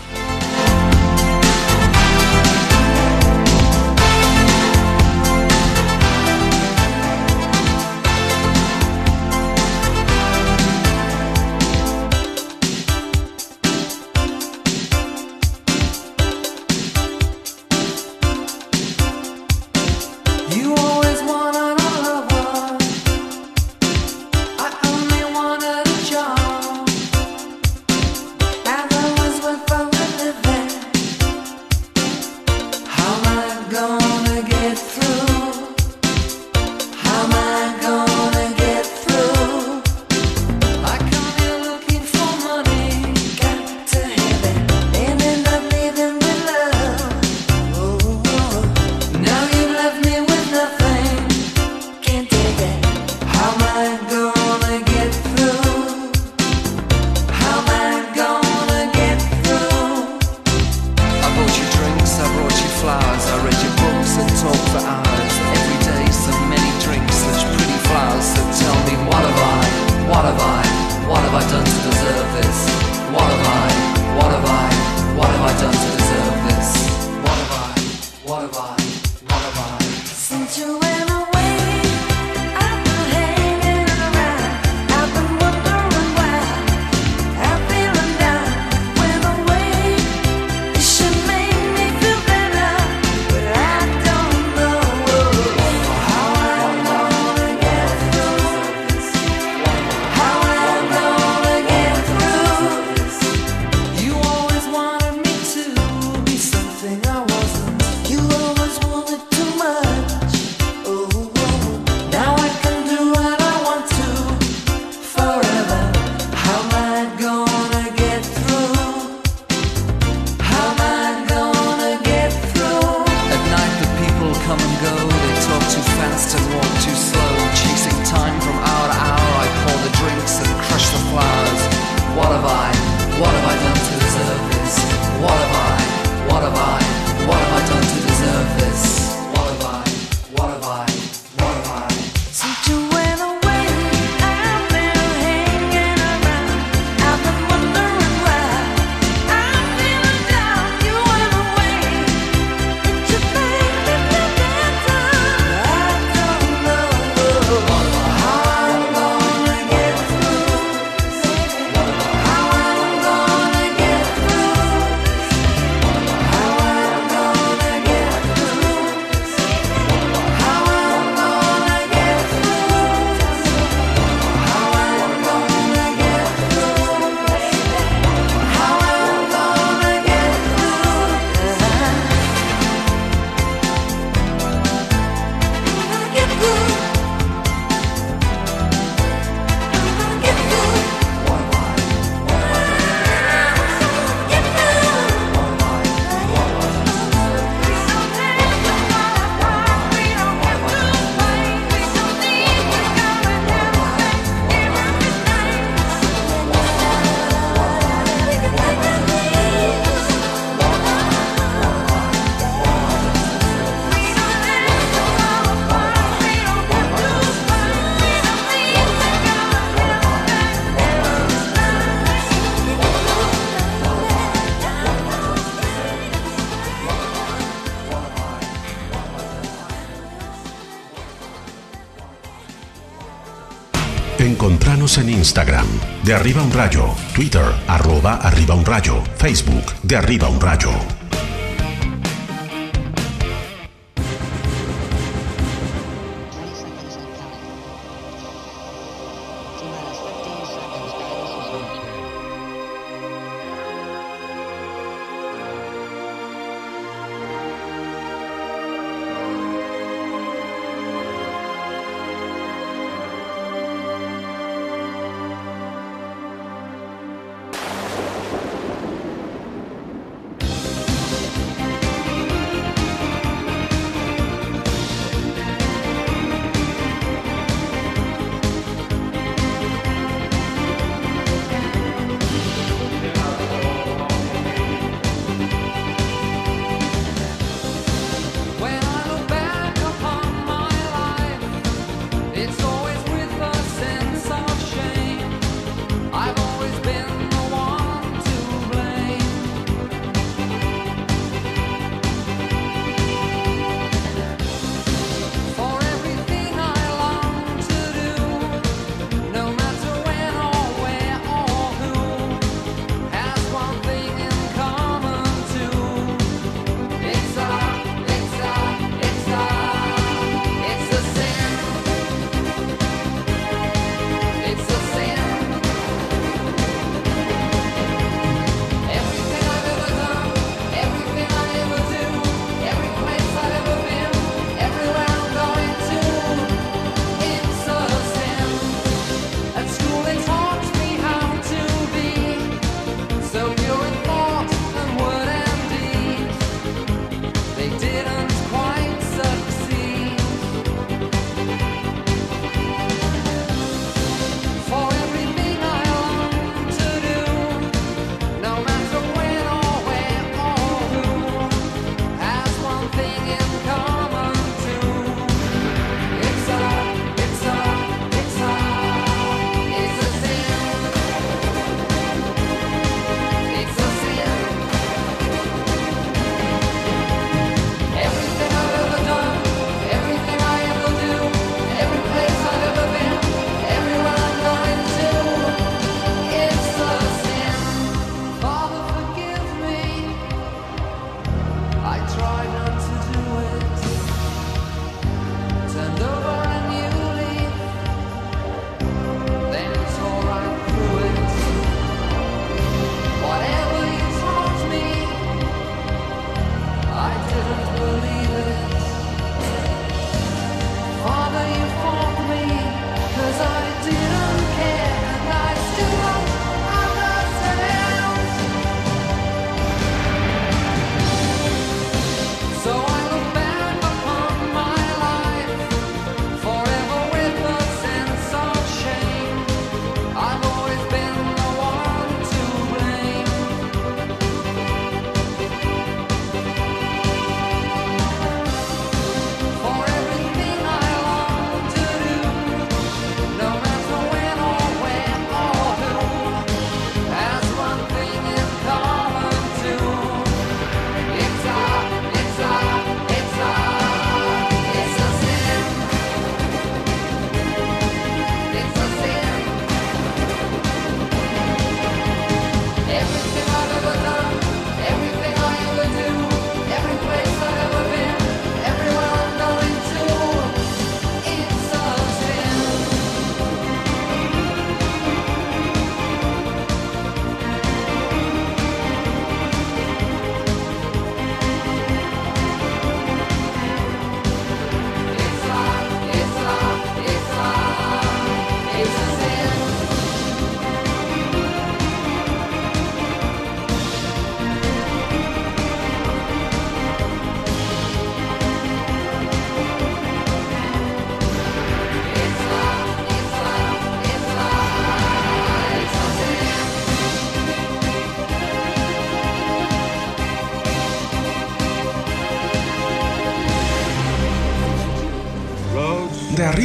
de 236.05 236.13
Arriba 236.13 236.43
un 236.43 236.51
Rayo, 236.51 236.93
Twitter, 237.15 237.45
arroba 237.67 238.17
Arriba 238.17 238.53
un 238.53 238.63
Rayo, 238.63 239.01
Facebook, 239.17 239.73
de 239.81 239.95
Arriba 239.95 240.29
un 240.29 240.39
Rayo. 240.39 240.94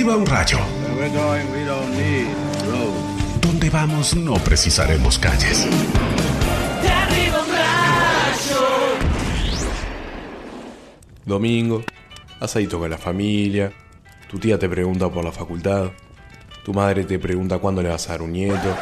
arriba 0.01 0.17
un 0.17 0.25
rayo. 0.25 0.59
Donde 3.43 3.69
vamos 3.69 4.17
no 4.17 4.33
precisaremos 4.35 5.19
calles. 5.19 5.67
De 6.81 6.89
arriba 6.89 7.43
un 7.43 7.53
rayo. 7.53 8.61
Domingo, 11.27 11.85
asadito 12.41 12.79
con 12.79 12.89
la 12.89 12.97
familia. 12.97 13.75
Tu 14.31 14.39
tía 14.39 14.59
te 14.59 14.71
pregunta 14.71 15.11
por 15.11 15.23
la 15.23 15.33
facultad. 15.33 15.91
Tu 16.65 16.73
madre 16.73 17.05
te 17.05 17.19
pregunta 17.19 17.59
cuándo 17.59 17.83
le 17.83 17.91
vas 17.91 18.09
a 18.09 18.13
dar 18.13 18.23
un 18.23 18.33
nieto. 18.33 18.75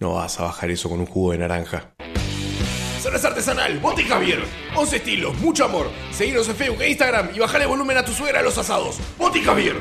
No 0.00 0.16
vas 0.16 0.38
a 0.38 0.42
bajar 0.42 0.70
eso 0.70 0.90
con 0.90 1.00
un 1.00 1.06
jugo 1.06 1.32
de 1.32 1.38
naranja. 1.38 1.94
Zonas 3.00 3.24
Artesanal, 3.24 3.78
Bote 3.78 4.02
Javier. 4.04 4.44
11 4.74 4.96
estilos, 4.96 5.38
mucho 5.38 5.64
amor. 5.64 5.90
Seguinos 6.12 6.46
en 6.50 6.56
Facebook 6.56 6.82
e 6.82 6.90
Instagram 6.90 7.30
y 7.34 7.38
bajale 7.38 7.64
volumen 7.64 7.96
a 7.96 8.04
tu 8.04 8.12
suegra 8.12 8.40
a 8.40 8.42
los 8.42 8.58
asados. 8.58 8.98
Bote 9.16 9.40
Javier. 9.40 9.76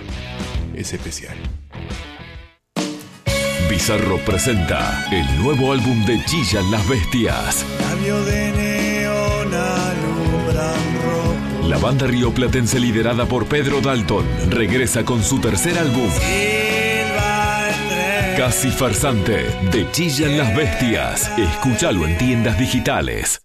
Es 0.76 0.93
especial. 0.93 1.38
Bizarro 3.69 4.17
presenta 4.26 5.07
el 5.11 5.41
nuevo 5.41 5.71
álbum 5.71 6.05
de 6.05 6.23
Chillan 6.26 6.69
las 6.69 6.88
Bestias. 6.88 7.65
Cambio 7.80 8.23
de 8.26 8.51
neón 8.51 9.53
alumbran 9.53 10.76
rojo. 11.01 11.67
La 11.67 11.78
banda 11.78 12.07
rioplatense 12.07 12.80
liderada 12.80 13.26
por 13.26 13.45
Pedro 13.45 13.80
Dalton 13.80 14.26
regresa 14.49 15.05
con 15.05 15.23
su 15.23 15.39
tercer 15.39 15.78
álbum. 15.78 16.09
Casi 18.38 18.69
Farsante, 18.69 19.45
de 19.71 19.89
Chillan 19.91 20.38
las 20.38 20.53
Bestias. 20.55 21.32
Escúchalo 21.38 22.05
en 22.05 22.17
tiendas 22.17 22.59
digitales. 22.59 23.41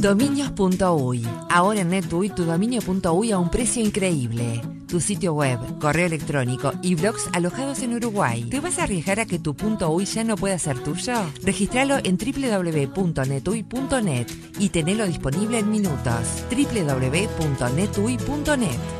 Dominios.uy. 0.00 1.26
Ahora 1.50 1.80
en 1.80 1.90
NetUI 1.90 2.30
tu 2.30 2.44
dominio.uy 2.44 3.32
a 3.32 3.38
un 3.38 3.50
precio 3.50 3.82
increíble. 3.82 4.62
Tu 4.90 5.00
sitio 5.00 5.32
web, 5.34 5.60
correo 5.78 6.06
electrónico 6.06 6.72
y 6.82 6.96
blogs 6.96 7.28
alojados 7.32 7.84
en 7.84 7.94
Uruguay. 7.94 8.48
¿Te 8.50 8.58
vas 8.58 8.80
a 8.80 8.82
arriesgar 8.82 9.20
a 9.20 9.26
que 9.26 9.38
tu 9.38 9.54
.uy 9.88 10.04
ya 10.04 10.24
no 10.24 10.34
pueda 10.34 10.58
ser 10.58 10.82
tuyo? 10.82 11.14
Registralo 11.44 11.98
en 12.02 12.18
www.netui.net 12.18 14.26
y 14.58 14.70
tenelo 14.70 15.06
disponible 15.06 15.60
en 15.60 15.70
minutos. 15.70 16.44
www.netui.net 16.50 18.99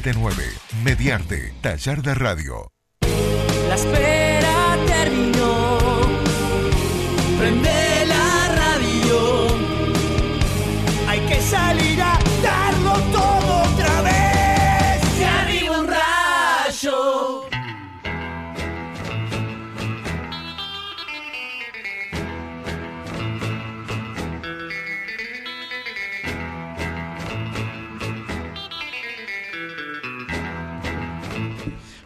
479 0.00 0.58
Mediarte, 0.82 1.52
taller 1.60 2.02
de 2.02 2.14
radio. 2.14 2.70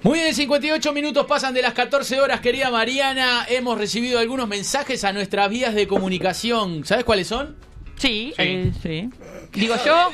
Muy 0.04 0.20
bien, 0.20 0.32
58 0.34 0.92
minutos 0.92 1.24
pasan 1.26 1.54
de 1.54 1.62
las 1.62 1.72
14 1.72 2.20
horas, 2.20 2.40
querida 2.40 2.70
Mariana. 2.70 3.46
Hemos 3.48 3.78
recibido 3.78 4.18
algunos 4.18 4.46
mensajes 4.46 5.02
a 5.02 5.14
nuestras 5.14 5.48
vías 5.48 5.74
de 5.74 5.86
comunicación. 5.88 6.84
¿Sabes 6.84 7.04
cuáles 7.04 7.26
son? 7.26 7.56
Sí, 7.96 8.34
eh, 8.36 8.70
sí. 8.82 9.08
Digo 9.54 9.74
yo, 9.86 10.10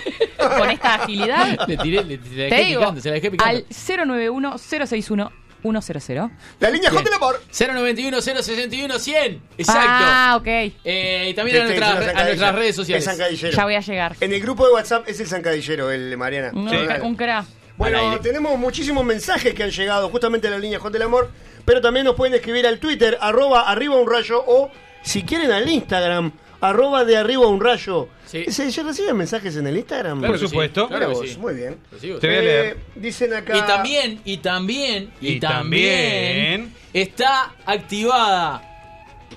con 0.58 0.70
esta 0.70 0.94
agilidad. 0.94 1.58
Le 1.68 1.76
tiré, 1.76 2.04
le, 2.04 2.18
le 2.18 2.18
Te 2.18 2.28
dejé 2.54 2.64
digo, 2.66 2.80
picando, 2.82 3.00
se 3.00 3.08
la 3.08 3.14
dejé 3.16 3.30
picando. 3.32 3.56
al 3.58 3.66
091-061-100. 3.68 6.30
La 6.60 6.70
línea. 6.70 6.90
J 6.90 7.02
del 7.02 7.12
amor. 7.14 7.42
091 7.50 8.20
061 8.20 8.98
100. 8.98 9.42
Exacto. 9.58 9.82
Ah, 9.84 10.36
ok. 10.38 10.46
Eh, 10.84 11.28
y 11.30 11.34
también 11.34 11.62
a, 11.62 11.66
una 11.66 11.90
a 12.20 12.24
nuestras 12.24 12.54
redes 12.54 12.76
sociales. 12.76 13.04
Es 13.04 13.10
zancadillero. 13.10 13.56
Ya 13.56 13.64
voy 13.64 13.74
a 13.74 13.80
llegar. 13.80 14.14
En 14.20 14.32
el 14.32 14.40
grupo 14.40 14.64
de 14.66 14.72
WhatsApp 14.72 15.08
es 15.08 15.18
el 15.18 15.26
zancadillero, 15.26 15.90
el 15.90 16.10
de 16.10 16.16
Mariana. 16.16 16.52
Un, 16.54 16.70
Sí. 16.70 16.76
un 17.02 17.16
cra. 17.16 17.44
Bueno, 17.80 18.20
tenemos 18.20 18.58
muchísimos 18.58 19.02
mensajes 19.06 19.54
que 19.54 19.62
han 19.62 19.70
llegado 19.70 20.10
justamente 20.10 20.46
a 20.48 20.50
la 20.50 20.58
línea 20.58 20.78
J 20.78 20.90
del 20.90 21.00
Amor, 21.00 21.30
pero 21.64 21.80
también 21.80 22.04
nos 22.04 22.14
pueden 22.14 22.34
escribir 22.34 22.66
al 22.66 22.78
Twitter, 22.78 23.16
arroba 23.22 23.70
arriba 23.70 23.96
un 23.96 24.06
rayo, 24.06 24.44
o 24.46 24.70
si 25.02 25.22
quieren 25.22 25.50
al 25.50 25.66
Instagram, 25.66 26.30
arroba 26.60 27.06
de 27.06 27.16
arriba 27.16 27.46
un 27.46 27.58
rayo. 27.58 28.08
¿Se, 28.26 28.52
¿Se 28.52 28.82
reciben 28.82 29.16
mensajes 29.16 29.56
en 29.56 29.66
el 29.66 29.78
Instagram? 29.78 30.18
Claro 30.18 30.34
Por 30.34 30.40
sí, 30.40 30.46
supuesto. 30.48 30.88
Mira 30.88 30.98
claro 30.98 31.14
vos, 31.14 31.26
sí. 31.26 31.38
Muy 31.38 31.54
bien. 31.54 31.78
Te 31.98 32.06
voy 32.26 32.36
a 32.36 32.42
leer. 32.42 32.76
Dicen 32.96 33.32
acá... 33.32 33.56
Y 33.56 33.62
también, 33.62 34.20
y 34.26 34.36
también, 34.36 35.10
y, 35.18 35.28
Y 35.28 35.40
también, 35.40 36.60
también. 36.60 36.74
está 36.92 37.54
activada 37.64 38.66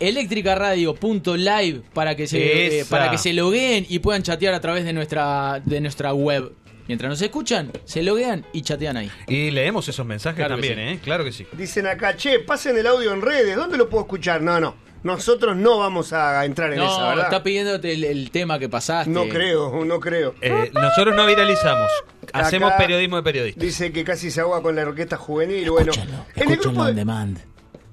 electricaradio.live 0.02 1.82
para 1.94 2.16
que 2.16 2.28
se 2.28 2.80
eh, 2.82 2.86
para 2.90 3.10
que 3.10 3.18
se 3.18 3.32
logueen 3.32 3.86
y 3.88 4.00
puedan 4.00 4.22
chatear 4.22 4.54
a 4.54 4.60
través 4.60 4.84
de 4.84 4.92
nuestra 4.92 5.62
de 5.64 5.80
nuestra 5.80 6.14
web. 6.14 6.52
Mientras 6.88 7.10
nos 7.10 7.22
escuchan, 7.22 7.72
se 7.86 8.04
loguean 8.04 8.46
y 8.54 8.62
chatean 8.62 8.98
ahí. 8.98 9.12
Y 9.28 9.52
leemos 9.52 9.88
esos 9.88 10.06
mensajes 10.06 10.38
Claro 10.38 10.56
también, 10.56 10.76
sí. 10.76 10.82
¿eh? 10.82 11.00
Claro 11.04 11.24
que 11.24 11.32
sí. 11.32 11.48
Dicen 11.54 11.88
acá, 11.88 12.16
che, 12.18 12.40
pasen 12.40 12.78
el 12.78 12.88
audio 12.88 13.14
en 13.14 13.22
redes, 13.22 13.56
¿dónde 13.56 13.78
lo 13.78 13.88
puedo 13.90 14.04
escuchar? 14.04 14.42
No, 14.42 14.60
no, 14.60 14.76
nosotros 15.04 15.56
no 15.56 15.78
vamos 15.80 16.12
a 16.14 16.44
entrar 16.46 16.74
en 16.74 16.80
No, 16.80 16.92
esa, 16.92 17.08
¿verdad? 17.10 17.24
está 17.26 17.44
pidiéndote 17.44 17.94
el, 17.94 18.04
el 18.04 18.32
tema 18.32 18.60
que 18.60 18.68
pasaste. 18.70 19.10
No 19.10 19.28
creo, 19.30 19.86
no 19.86 20.00
creo. 20.00 20.36
Eh, 20.42 20.72
nosotros 20.74 21.16
no 21.16 21.26
viralizamos. 21.26 21.90
Hacemos 22.34 22.70
Acá 22.70 22.80
periodismo 22.80 23.16
de 23.18 23.24
periodistas. 23.24 23.62
Dice 23.64 23.92
que 23.92 24.04
casi 24.04 24.30
se 24.32 24.42
ahoga 24.42 24.62
con 24.62 24.76
la 24.76 24.84
orquesta 24.84 25.18
juvenil. 25.18 25.70
Bueno, 25.70 25.92
en 26.36 26.52
el 26.52 26.58
grupo 26.58 26.82
on 26.82 26.88
de... 26.88 26.94
demand. 26.94 27.40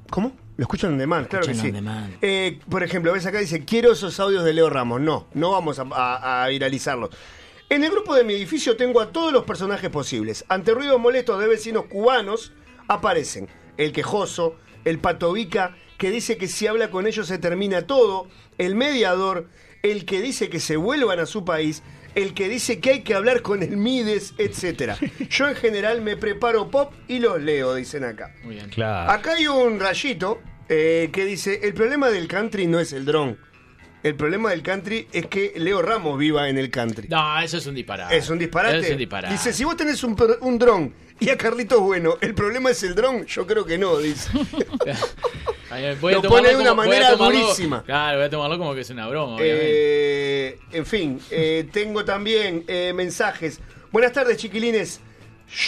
¿Cómo? 0.09 0.33
Lo 0.57 0.65
escuchan 0.65 0.93
en 0.93 0.99
demand, 0.99 1.27
claro 1.29 1.47
que 1.47 1.55
sí. 1.55 1.73
Eh, 2.21 2.59
por 2.69 2.83
ejemplo, 2.83 3.13
ves 3.13 3.25
acá 3.25 3.39
dice, 3.39 3.65
quiero 3.65 3.93
esos 3.93 4.19
audios 4.21 4.45
de 4.45 4.53
Leo 4.53 4.69
Ramos. 4.69 5.01
No, 5.01 5.27
no 5.33 5.53
vamos 5.53 5.79
a, 5.79 5.85
a- 5.91 6.45
a 6.45 6.49
viralizarlos. 6.49 7.11
En 7.71 7.85
el 7.85 7.93
grupo 7.93 8.17
de 8.17 8.25
mi 8.25 8.35
edificio 8.35 8.77
tengo 8.77 9.01
a 9.01 9.13
todos 9.13 9.33
los 9.33 9.45
personajes 9.45 9.91
posibles. 9.91 10.45
Ante 10.49 10.75
ruidos 10.75 10.99
molestos 10.99 11.39
de 11.39 11.47
vecinos 11.47 11.85
cubanos 11.85 12.53
aparecen 12.89 13.49
el 13.77 13.93
quejoso, 13.93 14.57
el 14.85 14.99
patovica, 14.99 15.77
que 15.97 16.11
dice 16.11 16.37
que 16.37 16.49
si 16.49 16.67
habla 16.67 16.91
con 16.91 17.07
ellos 17.07 17.29
se 17.29 17.39
termina 17.39 17.87
todo, 17.87 18.27
el 18.59 18.75
mediador, 18.75 19.49
el 19.85 20.05
que 20.05 20.21
dice 20.21 20.51
que 20.51 20.59
se 20.59 20.77
vuelvan 20.77 21.21
a 21.21 21.27
su 21.27 21.45
país, 21.45 21.85
el 22.17 22.35
que 22.35 22.49
dice 22.49 22.81
que 22.81 22.91
hay 22.91 23.03
que 23.03 23.15
hablar 23.15 23.41
con 23.41 23.63
el 23.63 23.77
Mides, 23.77 24.35
etc. 24.39 24.95
Yo 25.31 25.49
en 25.49 25.55
general 25.55 26.01
me 26.03 26.17
preparo 26.17 26.73
pop 26.73 26.93
y 27.07 27.21
los 27.21 27.41
leo, 27.41 27.77
dicen 27.77 28.03
acá. 28.03 28.35
Muy 28.43 28.57
bien. 28.57 28.69
Claro. 28.71 29.13
Acá 29.13 29.35
hay 29.35 29.47
un 29.47 29.79
rayito 29.79 30.41
eh, 30.69 31.11
que 31.13 31.25
dice, 31.25 31.61
el 31.63 31.75
problema 31.75 32.11
del 32.11 32.27
country 32.27 32.67
no 32.67 32.81
es 32.81 32.93
el 32.93 33.05
dron. 33.05 33.39
El 34.03 34.15
problema 34.15 34.51
del 34.51 34.63
country 34.63 35.07
es 35.13 35.27
que 35.27 35.53
Leo 35.57 35.83
Ramos 35.83 36.19
viva 36.19 36.49
en 36.49 36.57
el 36.57 36.71
country. 36.71 37.09
No, 37.09 37.39
eso 37.41 37.59
es 37.59 37.67
un 37.67 37.75
disparate. 37.75 38.17
Es 38.17 38.31
un 38.31 38.39
disparate. 38.39 38.79
Es 38.79 38.91
un 38.91 38.97
disparate. 38.99 39.33
Dice, 39.35 39.53
si 39.53 39.65
vos 39.65 39.77
tenés 39.77 40.03
un, 40.03 40.17
un 40.41 40.59
dron 40.59 40.95
y 41.19 41.29
a 41.29 41.37
Carlitos 41.37 41.81
Bueno, 41.81 42.17
¿el 42.23 42.35
problema 42.35 42.71
es 42.71 42.83
el 42.83 42.95
dron? 42.95 43.27
Yo 43.27 43.47
creo 43.47 43.65
que 43.67 43.77
no, 43.77 43.99
dice. 43.99 44.31
Ahí, 45.71 45.95
voy 46.01 46.15
a 46.15 46.17
Lo 46.17 46.23
pone 46.23 46.49
de 46.49 46.57
una 46.57 46.71
como- 46.71 46.83
manera 46.83 47.13
tomarlo- 47.17 47.41
durísima. 47.43 47.83
Claro, 47.85 48.19
voy 48.19 48.27
a 48.27 48.31
tomarlo 48.31 48.59
como 48.59 48.75
que 48.75 48.81
es 48.81 48.91
una 48.91 49.07
broma, 49.07 49.37
obviamente. 49.37 50.49
Eh, 50.49 50.59
en 50.73 50.87
fin, 50.87 51.21
eh, 51.31 51.69
tengo 51.73 52.05
también 52.05 52.65
eh, 52.67 52.93
mensajes. 52.95 53.61
Buenas 53.93 54.13
tardes, 54.13 54.37
chiquilines. 54.39 55.01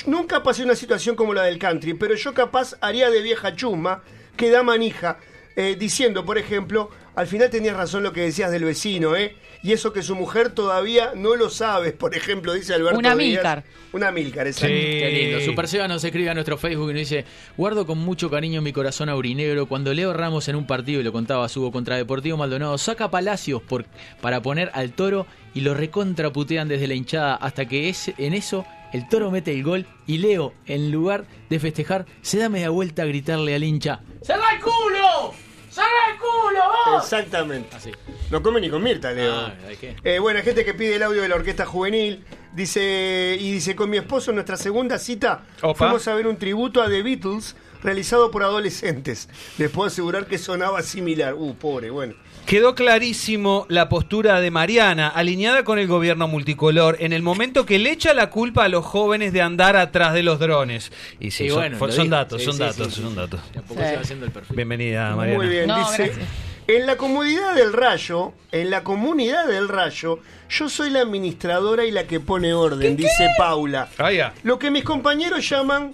Nunca 0.07 0.43
pasé 0.43 0.65
una 0.65 0.75
situación 0.75 1.15
como 1.17 1.35
la 1.35 1.43
del 1.45 1.59
country, 1.59 1.95
pero 1.95 2.15
yo 2.15 2.35
capaz 2.35 2.77
haría 2.81 3.11
de 3.11 3.21
vieja 3.21 3.55
chusma 3.55 4.03
que 4.37 4.49
da 4.51 4.63
manija, 4.63 5.19
eh, 5.57 5.77
diciendo, 5.79 6.25
por 6.25 6.39
ejemplo, 6.39 6.91
al 7.15 7.27
final 7.27 7.51
tenías 7.51 7.77
razón 7.77 8.03
lo 8.03 8.13
que 8.13 8.23
decías 8.23 8.51
del 8.51 8.65
vecino, 8.65 9.17
¿eh? 9.17 9.37
Y 9.65 9.73
eso 9.73 9.93
que 9.93 10.03
su 10.03 10.17
mujer 10.17 10.51
todavía 10.51 11.13
no 11.15 11.37
lo 11.37 11.49
sabe, 11.49 11.93
por 11.93 12.17
ejemplo, 12.17 12.53
dice 12.53 12.75
Alberto 12.75 12.99
Una 12.99 13.15
Díaz. 13.15 13.35
Milcar. 13.35 13.65
Una 13.93 14.11
Milcar, 14.11 14.49
exacto. 14.49 14.75
Qué 14.75 15.11
lindo. 15.13 15.41
Super 15.45 15.69
Seba 15.69 15.87
nos 15.87 16.03
escribe 16.03 16.31
a 16.31 16.35
nuestro 16.35 16.59
Facebook 16.59 16.91
y 16.91 16.95
nos 16.95 17.01
dice: 17.01 17.25
Guardo 17.57 17.87
con 17.87 17.99
mucho 17.99 18.29
cariño 18.29 18.61
mi 18.61 18.73
corazón 18.73 19.09
aurinegro 19.09 19.67
cuando 19.67 19.95
Leo 19.95 20.13
Ramos 20.13 20.49
en 20.49 20.57
un 20.57 20.67
partido, 20.67 21.01
y 21.01 21.05
lo 21.05 21.13
contaba 21.13 21.49
Subo 21.49 21.71
contra 21.71 21.97
Deportivo 21.97 22.37
Maldonado, 22.37 22.77
saca 22.77 23.11
Palacios 23.11 23.63
por, 23.63 23.87
para 24.21 24.43
poner 24.43 24.71
al 24.75 24.93
toro 24.93 25.27
y 25.55 25.61
lo 25.61 25.75
recontraputean 25.75 26.67
desde 26.67 26.89
la 26.89 26.95
hinchada 26.95 27.37
hasta 27.37 27.67
que 27.67 27.89
es, 27.89 28.13
en 28.19 28.35
eso 28.35 28.67
el 28.93 29.09
toro 29.09 29.31
mete 29.31 29.53
el 29.53 29.63
gol 29.63 29.87
y 30.09 30.19
Leo, 30.19 30.55
en 30.67 30.91
lugar 30.91 31.25
de 31.49 31.61
festejar, 31.61 32.05
se 32.21 32.39
da 32.39 32.49
media 32.49 32.71
vuelta 32.71 33.03
a 33.03 33.07
gritarle 33.07 33.55
al 33.55 33.63
hincha: 33.63 34.01
¡Cerra 34.23 34.55
el 34.57 34.61
culo! 34.61 35.35
¡Cerra 35.73 35.87
el 36.13 36.19
culo! 36.19 36.61
vos!". 36.95 37.03
Exactamente. 37.05 37.75
Así. 37.75 37.91
No 38.31 38.43
come 38.43 38.61
ni 38.61 38.71
con 38.71 38.83
Mirta, 38.83 39.13
Leo. 39.13 39.35
Ah, 39.35 39.55
¿de 39.67 39.77
qué? 39.77 39.97
Eh, 40.05 40.19
bueno, 40.19 40.39
hay 40.39 40.45
gente 40.45 40.65
que 40.65 40.75
pide 40.75 40.97
el 40.97 41.03
audio 41.03 41.23
de 41.23 41.29
la 41.29 41.35
orquesta 41.35 41.67
juvenil. 41.67 42.25
Dice, 42.53 43.37
y 43.41 43.53
dice, 43.53 43.75
con 43.75 43.89
mi 43.89 43.97
esposo 43.97 44.31
en 44.31 44.35
nuestra 44.37 44.59
segunda 44.59 44.99
cita 44.99 45.45
Opa. 45.63 45.75
fuimos 45.79 46.07
a 46.07 46.15
ver 46.15 46.27
un 46.27 46.37
tributo 46.37 46.83
a 46.83 46.89
The 46.89 47.03
Beatles 47.03 47.57
realizado 47.83 48.31
por 48.31 48.43
adolescentes. 48.43 49.29
Les 49.59 49.71
puedo 49.71 49.89
asegurar 49.89 50.27
que 50.27 50.39
sonaba 50.39 50.83
similar. 50.83 51.35
Uh, 51.35 51.55
pobre, 51.55 51.91
bueno. 51.91 52.15
Quedó 52.47 52.75
clarísimo 52.75 53.67
la 53.69 53.89
postura 53.89 54.41
de 54.41 54.51
Mariana, 54.51 55.09
alineada 55.09 55.63
con 55.63 55.79
el 55.79 55.87
gobierno 55.87 56.27
multicolor, 56.27 56.97
en 57.01 57.13
el 57.13 57.23
momento 57.23 57.65
que 57.67 57.79
le 57.79 57.93
echa 57.93 58.15
la 58.15 58.31
culpa 58.31 58.65
a 58.65 58.69
los 58.69 58.85
jóvenes 58.85 59.33
de 59.33 59.43
andar 59.43 59.77
atrás 59.77 60.13
de 60.13 60.23
los 60.25 60.41
drones. 60.41 60.91
Y 61.21 61.31
sí, 61.31 61.45
Y 61.45 61.49
son, 61.51 61.79
bueno, 61.79 61.93
son 61.93 62.11
datos, 62.11 62.41
Sí, 62.41 62.47
son 62.47 62.55
sí, 62.55 62.61
datos, 62.61 62.95
sí. 62.95 63.03
son 63.03 63.15
datos. 63.15 63.41
Bienvenida, 64.51 65.15
Mariana. 65.15 65.39
Muy 65.39 65.49
bien, 65.49 65.71
dice. 65.79 66.13
En 66.69 66.87
la 66.87 66.97
comunidad 66.97 67.55
del 67.55 67.73
rayo, 67.73 68.33
en 68.53 68.71
la 68.71 68.85
comunidad 68.85 69.47
del 69.49 69.69
rayo, 69.69 70.21
yo 70.49 70.69
soy 70.69 70.91
la 70.91 71.01
administradora 71.01 71.85
y 71.85 71.91
la 71.91 72.07
que 72.07 72.21
pone 72.21 72.55
orden, 72.55 72.97
dice 72.97 73.31
Paula. 73.37 73.89
Ah, 73.99 74.13
ya. 74.13 74.33
Lo 74.45 74.59
que 74.59 74.71
mis 74.71 74.85
compañeros 74.85 75.49
llaman 75.49 75.93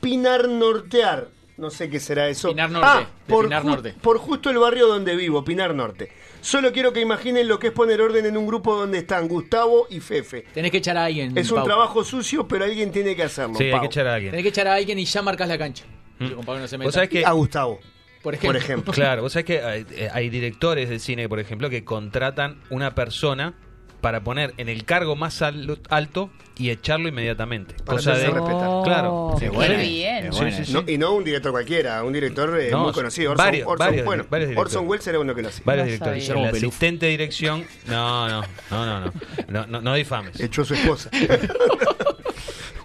pinar 0.00 0.48
nortear. 0.48 1.28
No 1.56 1.68
sé 1.70 1.90
qué 1.90 2.00
será 2.00 2.28
eso. 2.28 2.48
Pinar 2.48 2.70
Norte, 2.70 2.88
Ah, 2.90 3.06
por, 3.26 3.44
Pinar 3.44 3.62
ju- 3.62 3.66
Norte. 3.66 3.94
por 4.00 4.16
justo 4.16 4.48
el 4.48 4.56
barrio 4.56 4.86
donde 4.86 5.14
vivo, 5.14 5.44
Pinar 5.44 5.74
Norte. 5.74 6.10
Solo 6.40 6.72
quiero 6.72 6.90
que 6.90 7.00
imaginen 7.02 7.46
lo 7.48 7.58
que 7.58 7.66
es 7.66 7.72
poner 7.74 8.00
orden 8.00 8.24
en 8.24 8.36
un 8.38 8.46
grupo 8.46 8.74
donde 8.74 8.96
están 8.98 9.28
Gustavo 9.28 9.86
y 9.90 10.00
Fefe. 10.00 10.46
Tenés 10.54 10.70
que 10.70 10.78
echar 10.78 10.96
a 10.96 11.04
alguien. 11.04 11.36
Es 11.36 11.50
un 11.50 11.56
Pau. 11.56 11.66
trabajo 11.66 12.02
sucio, 12.02 12.48
pero 12.48 12.64
alguien 12.64 12.90
tiene 12.90 13.14
que 13.14 13.24
hacerlo. 13.24 13.56
Sí, 13.56 13.64
hay 13.64 13.78
que 13.80 13.86
echar 13.86 14.06
a 14.06 14.14
alguien. 14.14 14.30
Tenés 14.30 14.42
que 14.44 14.48
echar 14.48 14.68
a 14.68 14.74
alguien 14.74 14.98
y 14.98 15.04
ya 15.04 15.20
marcas 15.20 15.48
la 15.48 15.58
cancha. 15.58 15.84
Que 16.18 16.32
compadre 16.32 16.62
no 16.62 16.68
se 16.68 16.78
meta. 16.78 16.86
Vos 16.86 16.94
sabés 16.94 17.10
que 17.10 17.26
A 17.26 17.32
Gustavo. 17.32 17.78
Por 18.22 18.34
ejemplo. 18.34 18.48
Por 18.48 18.56
ejemplo. 18.56 18.92
Claro, 18.94 19.22
vos 19.22 19.32
sabés 19.32 19.44
que 19.46 19.60
hay, 19.62 19.86
eh, 19.92 20.08
hay 20.12 20.30
directores 20.30 20.88
de 20.88 20.98
cine, 20.98 21.28
por 21.28 21.40
ejemplo, 21.40 21.68
que 21.68 21.84
contratan 21.84 22.60
una 22.70 22.94
persona 22.94 23.54
para 24.00 24.20
poner 24.20 24.54
en 24.56 24.68
el 24.68 24.84
cargo 24.84 25.16
más 25.16 25.42
al- 25.42 25.78
alto 25.88 26.30
y 26.56 26.70
echarlo 26.70 27.08
inmediatamente. 27.08 27.74
Para 27.84 27.96
Cosa 27.98 28.12
de 28.14 28.26
respetar. 28.26 28.82
Claro. 28.84 29.34
Qué 29.38 29.46
Sí, 29.46 29.50
bueno. 29.54 29.74
sí. 29.80 29.88
bien. 29.88 30.32
Sí, 30.32 30.52
sí, 30.52 30.64
sí. 30.66 30.72
No, 30.72 30.84
y 30.86 30.98
no 30.98 31.12
un 31.14 31.24
director 31.24 31.52
cualquiera, 31.52 32.02
un 32.04 32.12
director 32.12 32.58
eh, 32.60 32.70
No, 32.70 32.84
muy 32.84 32.92
conocido. 32.92 33.32
Orson, 33.32 33.46
varios- 33.46 33.66
Orson- 33.68 33.78
varios- 33.78 34.04
bueno, 34.04 34.26
varios 34.28 34.48
directores. 34.50 34.74
Orson 34.76 34.88
Welles 34.88 35.06
era 35.06 35.18
uno 35.20 35.34
que 35.34 35.42
lo 35.42 35.48
hacía. 35.48 35.62
Varios 35.64 35.86
No 35.86 35.92
directores. 36.12 36.28
El 36.28 36.44
asistente 36.46 37.06
de 37.06 37.12
dirección. 37.12 37.64
No, 37.86 38.28
no, 38.28 38.42
no, 38.70 38.86
no, 38.86 39.00
no. 39.06 39.12
No, 39.48 39.66
no, 39.66 39.80
no 39.80 39.94
difames. 39.94 40.38
Echó 40.40 40.62
a 40.62 40.64
su 40.66 40.74
esposa. 40.74 41.10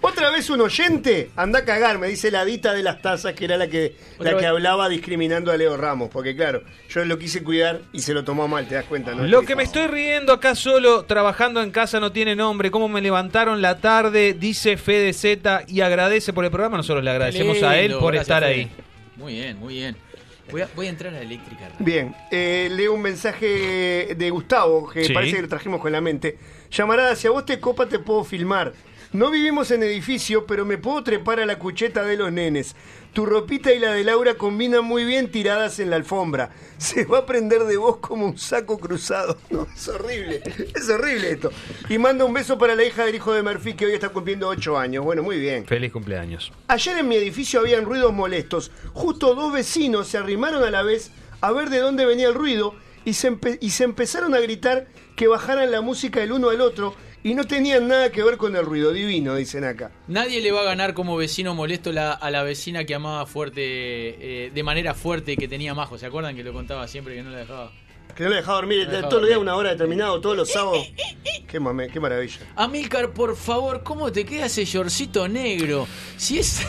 Otra 0.07 0.29
vez 0.29 0.51
un 0.51 0.61
oyente, 0.61 1.31
anda 1.35 1.59
a 1.59 1.65
cagar, 1.65 1.97
me 1.97 2.07
dice 2.07 2.29
la 2.29 2.45
dita 2.45 2.73
de 2.73 2.83
las 2.83 3.01
tazas, 3.01 3.33
que 3.33 3.45
era 3.45 3.57
la 3.57 3.67
que, 3.67 3.95
la 4.19 4.37
que 4.37 4.45
hablaba 4.45 4.87
discriminando 4.87 5.51
a 5.51 5.57
Leo 5.57 5.75
Ramos. 5.77 6.09
Porque 6.13 6.35
claro, 6.35 6.61
yo 6.89 7.03
lo 7.05 7.17
quise 7.17 7.41
cuidar 7.43 7.81
y 7.91 8.01
se 8.01 8.13
lo 8.13 8.23
tomó 8.23 8.47
mal, 8.47 8.67
te 8.67 8.75
das 8.75 8.85
cuenta, 8.85 9.15
¿no? 9.15 9.23
Lo 9.25 9.41
que 9.41 9.55
me 9.55 9.63
estoy 9.63 9.87
riendo 9.87 10.31
acá 10.31 10.53
solo, 10.53 11.05
trabajando 11.05 11.59
en 11.63 11.71
casa, 11.71 11.99
no 11.99 12.11
tiene 12.11 12.35
nombre. 12.35 12.69
¿Cómo 12.69 12.87
me 12.87 13.01
levantaron 13.01 13.63
la 13.63 13.79
tarde? 13.79 14.35
Dice 14.35 14.77
Fede 14.77 15.11
Z 15.11 15.63
y 15.67 15.81
agradece 15.81 16.33
por 16.33 16.45
el 16.45 16.51
programa. 16.51 16.77
Nosotros 16.77 17.03
le 17.03 17.09
agradecemos 17.09 17.63
a 17.63 17.75
él 17.79 17.93
por 17.93 18.13
gracias, 18.13 18.21
estar 18.21 18.43
Fede. 18.43 18.53
ahí. 18.53 18.71
Muy 19.15 19.33
bien, 19.33 19.57
muy 19.57 19.73
bien. 19.73 19.97
Voy 20.51 20.61
a, 20.61 20.69
voy 20.75 20.85
a 20.85 20.89
entrar 20.91 21.11
a 21.15 21.17
la 21.17 21.23
eléctrica. 21.23 21.71
Bien, 21.79 22.15
eh, 22.29 22.69
leo 22.71 22.93
un 22.93 23.01
mensaje 23.01 24.13
de 24.15 24.29
Gustavo, 24.29 24.87
que 24.87 25.05
Sí. 25.05 25.13
parece 25.13 25.37
que 25.37 25.41
lo 25.41 25.47
trajimos 25.47 25.81
con 25.81 25.91
la 25.91 25.99
mente. 25.99 26.37
Llamarada, 26.69 27.15
si 27.15 27.25
a 27.25 27.31
vos 27.31 27.43
te 27.43 27.59
copa 27.59 27.87
te 27.87 27.97
puedo 27.97 28.23
filmar. 28.23 28.71
No 29.15 29.31
vivimos 29.31 29.71
en 29.71 29.81
edificio, 29.81 30.45
pero 30.45 30.65
me 30.65 30.77
puedo 30.77 31.01
trepar 31.01 31.39
a 31.39 31.45
la 31.45 31.57
cucheta 31.57 32.03
de 32.03 32.17
los 32.17 32.33
nenes. 32.33 32.75
Tu 33.13 33.25
ropita 33.25 33.71
y 33.71 33.79
la 33.79 33.93
de 33.93 34.03
Laura 34.03 34.33
combinan 34.33 34.83
muy 34.83 35.05
bien 35.05 35.31
tiradas 35.31 35.79
en 35.79 35.89
la 35.89 35.95
alfombra. 35.95 36.49
Se 36.77 37.05
va 37.05 37.19
a 37.19 37.25
prender 37.25 37.63
de 37.63 37.77
vos 37.77 37.95
como 37.99 38.25
un 38.25 38.37
saco 38.37 38.77
cruzado. 38.77 39.37
No, 39.49 39.65
es 39.73 39.87
horrible. 39.87 40.41
Es 40.75 40.89
horrible 40.89 41.31
esto. 41.31 41.49
Y 41.87 41.97
manda 41.97 42.25
un 42.25 42.33
beso 42.33 42.57
para 42.57 42.75
la 42.75 42.83
hija 42.83 43.05
del 43.05 43.15
hijo 43.15 43.33
de 43.33 43.41
Murphy 43.41 43.75
que 43.75 43.85
hoy 43.85 43.93
está 43.93 44.09
cumpliendo 44.09 44.49
8 44.49 44.77
años. 44.77 45.05
Bueno, 45.05 45.23
muy 45.23 45.39
bien. 45.39 45.65
Feliz 45.65 45.93
cumpleaños. 45.93 46.51
Ayer 46.67 46.97
en 46.97 47.07
mi 47.07 47.15
edificio 47.15 47.61
habían 47.61 47.85
ruidos 47.85 48.11
molestos. 48.11 48.69
Justo 48.91 49.33
dos 49.33 49.53
vecinos 49.53 50.09
se 50.09 50.17
arrimaron 50.17 50.61
a 50.61 50.71
la 50.71 50.83
vez 50.83 51.11
a 51.39 51.53
ver 51.53 51.69
de 51.69 51.79
dónde 51.79 52.05
venía 52.05 52.27
el 52.27 52.33
ruido 52.33 52.75
y 53.05 53.13
se, 53.13 53.37
y 53.61 53.69
se 53.69 53.85
empezaron 53.85 54.33
a 54.35 54.41
gritar 54.41 54.87
que 55.15 55.29
bajaran 55.29 55.71
la 55.71 55.79
música 55.79 56.21
el 56.21 56.33
uno 56.33 56.49
al 56.49 56.59
otro 56.59 56.95
y 57.25 57.33
no 57.33 57.43
tenían 57.45 57.87
nada 57.87 58.11
que 58.11 58.23
ver 58.23 58.37
con 58.37 58.55
el 58.55 58.63
ruido. 58.63 58.93
Divino, 58.93 59.35
dicen 59.35 59.63
acá. 59.63 59.91
Nadie 60.07 60.39
le 60.41 60.51
va 60.51 60.61
a 60.61 60.63
ganar 60.63 60.93
como 60.93 61.17
vecino 61.17 61.55
molesto 61.55 61.91
la- 61.91 62.13
a 62.13 62.29
la 62.29 62.43
vecina 62.43 62.85
que 62.85 62.93
amaba 62.93 63.25
fuerte, 63.25 63.61
eh, 63.63 64.51
de 64.53 64.63
manera 64.63 64.93
fuerte, 64.93 65.35
que 65.35 65.47
tenía 65.47 65.73
majo. 65.73 65.97
¿Se 65.97 66.05
acuerdan 66.05 66.35
que 66.35 66.43
lo 66.43 66.53
contaba 66.53 66.87
siempre 66.87 67.15
que 67.15 67.23
no 67.23 67.31
la 67.31 67.39
dejaba? 67.39 67.71
Que 68.15 68.23
no 68.25 68.29
le 68.29 68.35
dejaba 68.37 68.57
dormir 68.59 68.87
No 68.87 69.09
todos 69.09 69.21
los 69.23 69.27
días 69.27 69.39
una 69.39 69.55
hora 69.55 69.71
determinada, 69.71 70.21
todos 70.21 70.37
los 70.37 70.51
sábados. 70.51 70.87
Qué, 71.47 71.59
mame- 71.59 71.89
qué 71.89 71.99
maravilla. 71.99 72.37
Amilcar, 72.55 73.11
por 73.11 73.35
favor, 73.35 73.81
¿cómo 73.83 74.11
te 74.11 74.23
queda 74.23 74.45
ese 74.45 74.63
shortcito 74.63 75.27
negro? 75.27 75.87
Si 76.17 76.37
es... 76.39 76.61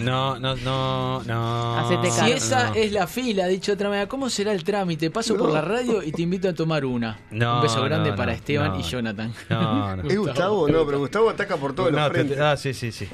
No, 0.00 0.38
no, 0.38 0.56
no, 0.56 1.22
no. 1.24 1.78
Hacete 1.78 2.10
Si 2.10 2.18
cargo. 2.20 2.34
esa 2.34 2.68
no. 2.70 2.74
es 2.74 2.92
la 2.92 3.06
fila, 3.06 3.46
dicho 3.46 3.72
de 3.72 3.74
otra 3.74 3.88
manera, 3.90 4.08
¿cómo 4.08 4.30
será 4.30 4.52
el 4.52 4.64
trámite? 4.64 5.10
Paso 5.10 5.36
por 5.36 5.50
la 5.52 5.60
radio 5.60 6.02
y 6.02 6.10
te 6.12 6.22
invito 6.22 6.48
a 6.48 6.54
tomar 6.54 6.84
una. 6.84 7.18
No, 7.30 7.56
Un 7.56 7.62
beso 7.62 7.82
grande 7.84 8.10
no, 8.10 8.16
para 8.16 8.32
no, 8.32 8.36
Esteban 8.38 8.72
no. 8.72 8.80
y 8.80 8.82
Jonathan. 8.82 9.32
No, 9.50 9.96
no. 9.96 10.02
¿Es 10.08 10.16
Gustavo? 10.18 10.68
No, 10.68 10.86
pero 10.86 10.98
Gustavo 10.98 11.30
ataca 11.30 11.56
por 11.56 11.74
todos 11.74 11.92
No, 11.92 11.98
los 11.98 12.08
te- 12.08 12.14
frentes. 12.14 12.40
ah, 12.40 12.56
sí, 12.56 12.72
sí, 12.74 12.90
sí. 12.92 13.08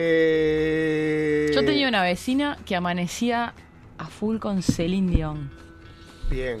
Eh, 0.00 1.50
Yo 1.54 1.64
tenía 1.64 1.88
una 1.88 2.02
vecina 2.02 2.58
que 2.64 2.76
amanecía 2.76 3.52
a 3.98 4.06
full 4.06 4.38
con 4.38 4.62
Celine 4.62 5.10
Dion. 5.10 5.50
Bien. 6.30 6.58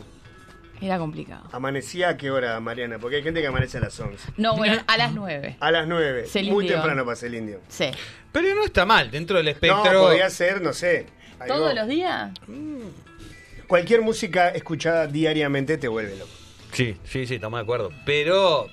Era 0.80 0.98
complicado. 0.98 1.48
¿Amanecía 1.52 2.10
a 2.10 2.16
qué 2.16 2.30
hora, 2.30 2.58
Mariana? 2.60 2.98
Porque 2.98 3.16
hay 3.16 3.22
gente 3.22 3.40
que 3.40 3.46
amanece 3.46 3.78
a 3.78 3.80
las 3.80 3.98
11. 3.98 4.32
No, 4.36 4.56
bueno, 4.56 4.80
a 4.86 4.96
las 4.96 5.12
9. 5.12 5.56
A 5.60 5.70
las 5.70 5.86
9. 5.88 6.26
Celine 6.26 6.52
Muy 6.54 6.64
Dion. 6.66 6.76
temprano 6.80 7.04
para 7.04 7.16
ser 7.16 7.34
indio. 7.34 7.60
Sí. 7.68 7.86
Pero 8.32 8.54
no 8.54 8.64
está 8.64 8.84
mal, 8.86 9.10
dentro 9.10 9.36
del 9.38 9.48
espectro. 9.48 9.92
No, 9.92 10.00
podría 10.02 10.28
ser, 10.30 10.60
no 10.62 10.72
sé. 10.72 11.06
algo- 11.40 11.54
¿Todos 11.54 11.74
los 11.74 11.86
días? 11.88 12.30
Cualquier 13.66 14.00
música 14.02 14.48
escuchada 14.50 15.06
diariamente 15.06 15.76
te 15.76 15.88
vuelve 15.88 16.16
loco. 16.16 16.30
Sí, 16.72 16.96
sí, 17.04 17.26
sí, 17.26 17.34
estamos 17.36 17.58
de 17.58 17.62
acuerdo. 17.62 17.90
Pero. 18.06 18.66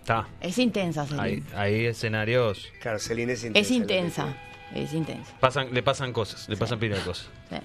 Está. 0.00 0.28
Es 0.40 0.58
intensa, 0.58 1.02
Hay, 1.02 1.08
Celine. 1.08 1.46
hay 1.56 1.86
escenarios. 1.86 2.68
Claro, 2.80 2.98
Celine 3.00 3.32
es 3.32 3.42
intensa. 3.44 3.60
Es 3.60 3.70
intensa. 3.72 4.36
Es 4.74 4.92
intensa. 4.92 5.32
Pasan, 5.40 5.72
le 5.74 5.82
pasan 5.82 6.12
cosas, 6.12 6.48
le 6.48 6.56
pasan 6.56 6.78
pila 6.78 6.96
de 6.96 7.02
cosas. 7.02 7.28
Sí. 7.50 7.56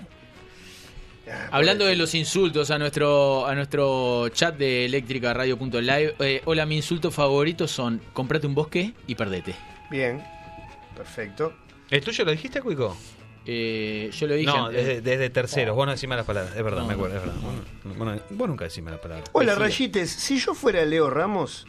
Hablando 1.51 1.85
de 1.85 1.95
los 1.95 2.13
insultos 2.15 2.71
a 2.71 2.77
nuestro 2.79 3.45
a 3.45 3.53
nuestro 3.55 4.29
chat 4.29 4.57
de 4.57 4.85
eléctricaradio.live, 4.85 6.15
eh, 6.19 6.41
hola, 6.45 6.65
mi 6.65 6.77
insulto 6.77 7.11
favorito 7.11 7.67
son 7.67 8.01
comprate 8.13 8.47
un 8.47 8.55
bosque 8.55 8.93
y 9.07 9.15
perdete. 9.15 9.55
Bien, 9.89 10.23
perfecto. 10.95 11.53
¿El 11.89 12.01
tuyo 12.01 12.25
lo 12.25 12.31
dijiste, 12.31 12.61
Cuico? 12.61 12.97
Eh, 13.45 14.09
yo 14.13 14.27
lo 14.27 14.35
dije 14.35 14.45
No, 14.51 14.65
antes. 14.67 14.85
desde, 14.85 15.01
desde 15.01 15.29
terceros. 15.29 15.75
Vos 15.75 15.85
no 15.85 15.93
decís 15.93 16.07
malas 16.07 16.25
palabras. 16.25 16.55
Es 16.55 16.63
verdad, 16.63 16.81
No. 16.81 16.87
me 16.87 16.93
acuerdo, 16.93 17.17
es 17.17 17.21
verdad. 17.23 17.35
Vos, 17.83 18.07
no- 18.37 18.47
nunca 18.47 18.65
decís 18.65 18.83
malas 18.83 18.99
palabras. 18.99 19.29
Hola. 19.33 19.55
Rayites. 19.55 20.09
Si 20.11 20.37
yo 20.39 20.53
fuera 20.53 20.85
Leo 20.85 21.09
Ramos, 21.09 21.65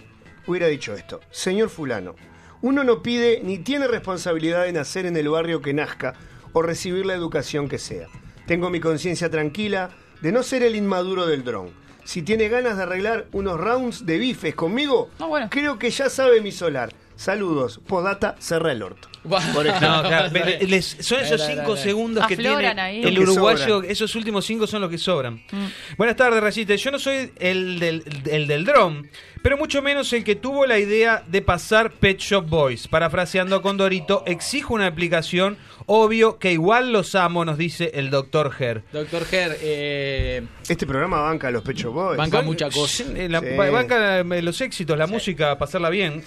hubiera 0.46 0.66
dicho 0.68 0.94
esto. 0.94 1.20
Señor 1.30 1.68
fulano, 1.70 2.14
uno 2.62 2.84
no 2.84 3.02
pide 3.02 3.40
ni 3.42 3.58
tiene 3.58 3.86
responsabilidad 3.88 4.64
de 4.64 4.72
nacer 4.72 5.06
en 5.06 5.16
el 5.16 5.28
barrio 5.28 5.60
que 5.62 5.72
nazca 5.74 6.14
o 6.52 6.62
recibir 6.62 7.06
la 7.06 7.14
educación 7.14 7.68
que 7.68 7.78
sea. 7.78 8.06
Tengo 8.46 8.70
mi 8.70 8.80
conciencia 8.80 9.30
tranquila 9.30 9.90
de 10.20 10.32
no 10.32 10.42
ser 10.42 10.62
el 10.62 10.76
inmaduro 10.76 11.26
del 11.26 11.44
dron. 11.44 11.70
Si 12.04 12.22
tiene 12.22 12.48
ganas 12.48 12.76
de 12.76 12.82
arreglar 12.82 13.26
unos 13.32 13.58
rounds 13.60 14.04
de 14.04 14.18
bifes 14.18 14.54
conmigo, 14.54 15.10
creo 15.50 15.78
que 15.78 15.90
ya 15.90 16.10
sabe 16.10 16.40
mi 16.40 16.50
solar. 16.50 16.92
Saludos. 17.16 17.80
Podata, 17.86 18.34
cerra 18.38 18.72
el 18.72 18.82
orto. 18.82 19.08
Por 19.22 19.66
ejemplo. 19.66 19.88
No, 19.88 20.02
claro, 20.02 20.30
ve- 20.32 20.58
les- 20.66 20.96
son 21.00 21.20
esos 21.20 21.40
cinco 21.46 21.76
segundos 21.76 22.26
que 22.26 22.34
Afloran 22.34 22.60
tiene 22.60 22.80
ahí. 22.80 23.02
el 23.04 23.18
uruguayo. 23.20 23.82
Esos 23.84 24.14
últimos 24.16 24.44
cinco 24.44 24.66
son 24.66 24.80
los 24.80 24.90
que 24.90 24.98
sobran. 24.98 25.34
Mm. 25.52 25.66
Buenas 25.96 26.16
tardes, 26.16 26.42
Rayites. 26.42 26.82
Yo 26.82 26.90
no 26.90 26.98
soy 26.98 27.30
el 27.38 27.78
del, 27.78 28.02
el 28.28 28.48
del 28.48 28.64
dron, 28.64 29.08
pero 29.42 29.56
mucho 29.56 29.80
menos 29.80 30.12
el 30.12 30.24
que 30.24 30.34
tuvo 30.34 30.66
la 30.66 30.78
idea 30.78 31.22
de 31.28 31.40
pasar 31.40 31.92
Pet 31.92 32.18
Shop 32.18 32.48
Boys. 32.48 32.88
Parafraseando 32.88 33.54
a 33.54 33.62
Condorito, 33.62 34.24
exijo 34.26 34.74
una 34.74 34.86
aplicación. 34.88 35.56
Obvio 35.86 36.38
que 36.38 36.52
igual 36.52 36.92
los 36.92 37.14
amo, 37.14 37.44
nos 37.44 37.58
dice 37.58 37.90
el 37.94 38.10
doctor 38.10 38.52
Her. 38.58 38.82
Doctor 38.92 39.24
Ger, 39.24 39.56
eh, 39.60 40.42
Este 40.68 40.86
programa 40.86 41.20
banca 41.20 41.48
a 41.48 41.50
los 41.50 41.62
Pecho 41.62 41.90
Boys. 41.92 42.16
banca 42.16 42.40
muchas 42.42 42.72
cosas. 42.74 43.06
Sí. 43.06 43.28
ba- 43.28 43.70
banca 43.70 44.20
eh, 44.20 44.42
los 44.42 44.60
éxitos, 44.60 44.96
la 44.98 45.06
música, 45.06 45.56
pasarla 45.58 45.90
bien. 45.90 46.22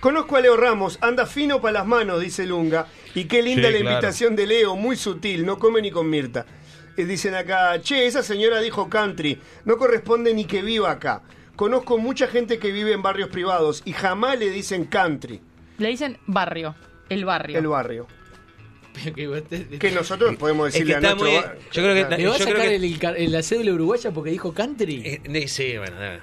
Conozco 0.00 0.36
a 0.36 0.40
Leo 0.40 0.56
Ramos, 0.56 0.98
anda 1.00 1.26
fino 1.26 1.60
para 1.60 1.72
las 1.80 1.86
manos, 1.86 2.20
dice 2.20 2.46
Lunga. 2.46 2.86
Y 3.14 3.24
qué 3.24 3.42
linda 3.42 3.68
Sí, 3.68 3.72
la 3.74 3.80
claro. 3.80 3.94
invitación 3.96 4.36
de 4.36 4.46
Leo, 4.46 4.76
muy 4.76 4.96
sutil, 4.96 5.44
no 5.46 5.58
come 5.58 5.80
ni 5.82 5.90
con 5.90 6.08
Mirta. 6.08 6.46
Eh, 6.96 7.04
dicen 7.04 7.34
acá, 7.34 7.80
che, 7.80 8.06
esa 8.06 8.22
señora 8.22 8.60
dijo 8.60 8.88
country, 8.88 9.38
no 9.64 9.76
corresponde 9.76 10.32
ni 10.34 10.44
que 10.44 10.62
viva 10.62 10.90
acá. 10.90 11.22
Conozco 11.56 11.98
mucha 11.98 12.26
gente 12.28 12.58
que 12.58 12.70
vive 12.72 12.92
en 12.92 13.02
barrios 13.02 13.30
privados 13.30 13.82
y 13.84 13.92
jamás 13.94 14.38
le 14.38 14.50
dicen 14.50 14.84
country, 14.84 15.40
Le 15.78 15.88
dicen 15.88 16.18
barrio. 16.26 16.74
El 17.08 17.24
barrio. 17.24 17.58
el 17.58 17.66
barrio. 17.66 18.06
que 19.14 19.90
nosotros 19.94 20.36
podemos 20.36 20.68
Es 20.68 20.74
que 20.74 20.78
decirle 20.84 20.94
a 20.96 21.00
nuestro 21.14 21.30
muy- 21.30 21.40
yo 21.72 21.82
creo 21.82 21.94
que-. 22.08 22.16
¿Le 22.16 22.26
va 22.28 22.34
a 22.34 22.38
sacar 22.38 22.56
que- 22.62 22.74
el- 22.76 22.84
el- 23.16 23.32
la 23.32 23.42
cédula 23.42 23.72
uruguaya 23.72 24.10
porque 24.10 24.30
dijo 24.30 24.52
country? 24.54 25.02
Eh, 25.04 25.48
sí, 25.48 25.76
bueno. 25.76 25.96
eh. 26.02 26.18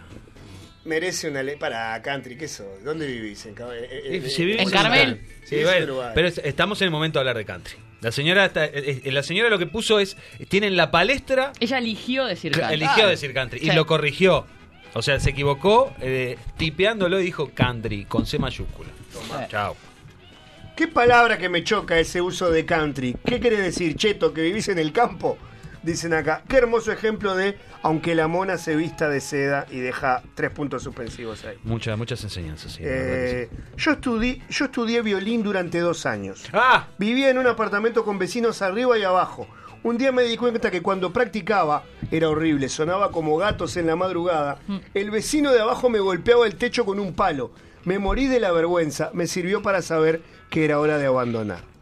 Merece 0.86 1.30
una 1.30 1.42
ley 1.44 1.56
para 1.56 2.02
country. 2.02 2.36
¿Qué 2.38 2.48
sos? 2.48 2.84
¿Dónde 2.84 3.08
vivís? 3.08 3.46
¿En, 3.46 3.54
eh, 3.54 3.56
eh, 3.90 4.22
Eh, 4.26 4.30
si 4.30 4.46
vivís 4.46 4.62
En 4.62 4.70
Carmel. 4.70 5.22
Sí, 5.46 5.58
Es 5.58 5.64
bueno, 5.66 5.86
Uruguay. 5.86 6.12
pero 6.16 6.28
es- 6.28 6.38
estamos 6.44 6.82
en 6.82 6.86
el 6.86 6.92
momento 6.92 7.20
de 7.20 7.22
hablar 7.22 7.38
de 7.38 7.46
country. 7.46 7.76
La 8.02 8.12
señora, 8.12 8.46
está- 8.46 8.70
la 9.06 9.24
señora 9.24 9.50
lo 9.50 9.58
que 9.60 9.66
puso 9.68 10.00
es, 10.00 10.18
tiene 10.50 10.68
en 10.68 10.76
la 10.76 10.92
palestra, 10.92 11.54
Ella 11.60 11.78
eligió 11.78 12.26
decir 12.26 12.52
country. 12.52 12.74
eligió 12.76 13.08
decir 13.08 13.34
country 13.34 13.60
y 13.62 13.70
Sí. 13.70 13.76
lo 13.76 13.86
corrigió. 13.86 14.46
O 14.94 15.02
sea, 15.02 15.20
se 15.20 15.30
equivocó, 15.32 15.96
eh, 16.02 16.38
tipeándolo 16.58 17.20
y 17.20 17.24
dijo 17.26 17.50
country 17.54 18.06
con 18.06 18.26
C 18.26 18.38
mayúscula. 18.40 18.90
Chao. 19.50 19.76
¿Qué 20.76 20.88
palabra 20.88 21.38
que 21.38 21.50
me 21.50 21.64
choca 21.64 21.98
ese 22.00 22.20
uso 22.22 22.50
de 22.52 22.66
country? 22.66 23.16
¿Qué 23.26 23.40
quiere 23.40 23.58
decir, 23.58 23.96
cheto, 23.96 24.34
que 24.34 24.42
vivís 24.42 24.68
en 24.70 24.80
el 24.80 24.92
campo? 24.92 25.38
Dicen 25.84 26.14
acá. 26.14 26.44
Qué 26.48 26.58
hermoso 26.58 26.92
ejemplo 26.92 27.36
de 27.36 27.58
aunque 27.82 28.16
la 28.16 28.28
mona 28.28 28.58
se 28.58 28.76
vista 28.76 29.10
de 29.10 29.20
seda 29.20 29.66
y 29.70 29.80
deja 29.80 30.24
tres 30.34 30.52
puntos 30.52 30.84
suspensivos 30.84 31.44
ahí. 31.44 31.58
Muchas, 31.64 31.98
muchas 31.98 32.24
enseñanzas. 32.24 32.74
sí. 32.74 32.82
Eh, 32.84 33.50
yo, 33.76 33.92
estudié, 33.92 34.42
yo 34.50 34.66
estudié 34.66 35.02
violín 35.02 35.44
durante 35.44 35.80
dos 35.80 36.06
años. 36.06 36.46
¡Ah! 36.54 36.88
Vivía 36.98 37.30
en 37.30 37.38
un 37.38 37.48
apartamento 37.48 38.06
con 38.06 38.18
vecinos 38.18 38.62
arriba 38.62 38.98
y 38.98 39.04
abajo. 39.04 39.48
Un 39.84 39.98
día 39.98 40.14
me 40.14 40.24
di 40.24 40.38
cuenta 40.38 40.72
que 40.72 40.82
cuando 40.82 41.12
practicaba 41.12 41.84
era 42.10 42.30
horrible, 42.30 42.70
sonaba 42.70 43.12
como 43.12 43.36
gatos 43.36 43.76
en 43.76 43.88
la 43.88 43.98
madrugada. 43.98 44.60
El 44.94 45.12
vecino 45.12 45.52
de 45.52 45.60
abajo 45.60 45.90
me 45.90 46.00
golpeaba 46.00 46.48
el 46.48 46.56
techo 46.56 46.86
con 46.86 47.02
un 47.02 47.14
palo. 47.14 47.52
Me 47.84 48.00
morí 48.00 48.28
de 48.28 48.40
la 48.40 48.54
vergüenza, 48.54 49.12
me 49.14 49.28
sirvió 49.28 49.62
para 49.62 49.82
saber 49.82 50.22
que 50.50 50.64
era 50.64 50.80
hora 50.80 50.98
de 50.98 51.08
abandonar. 51.08 51.73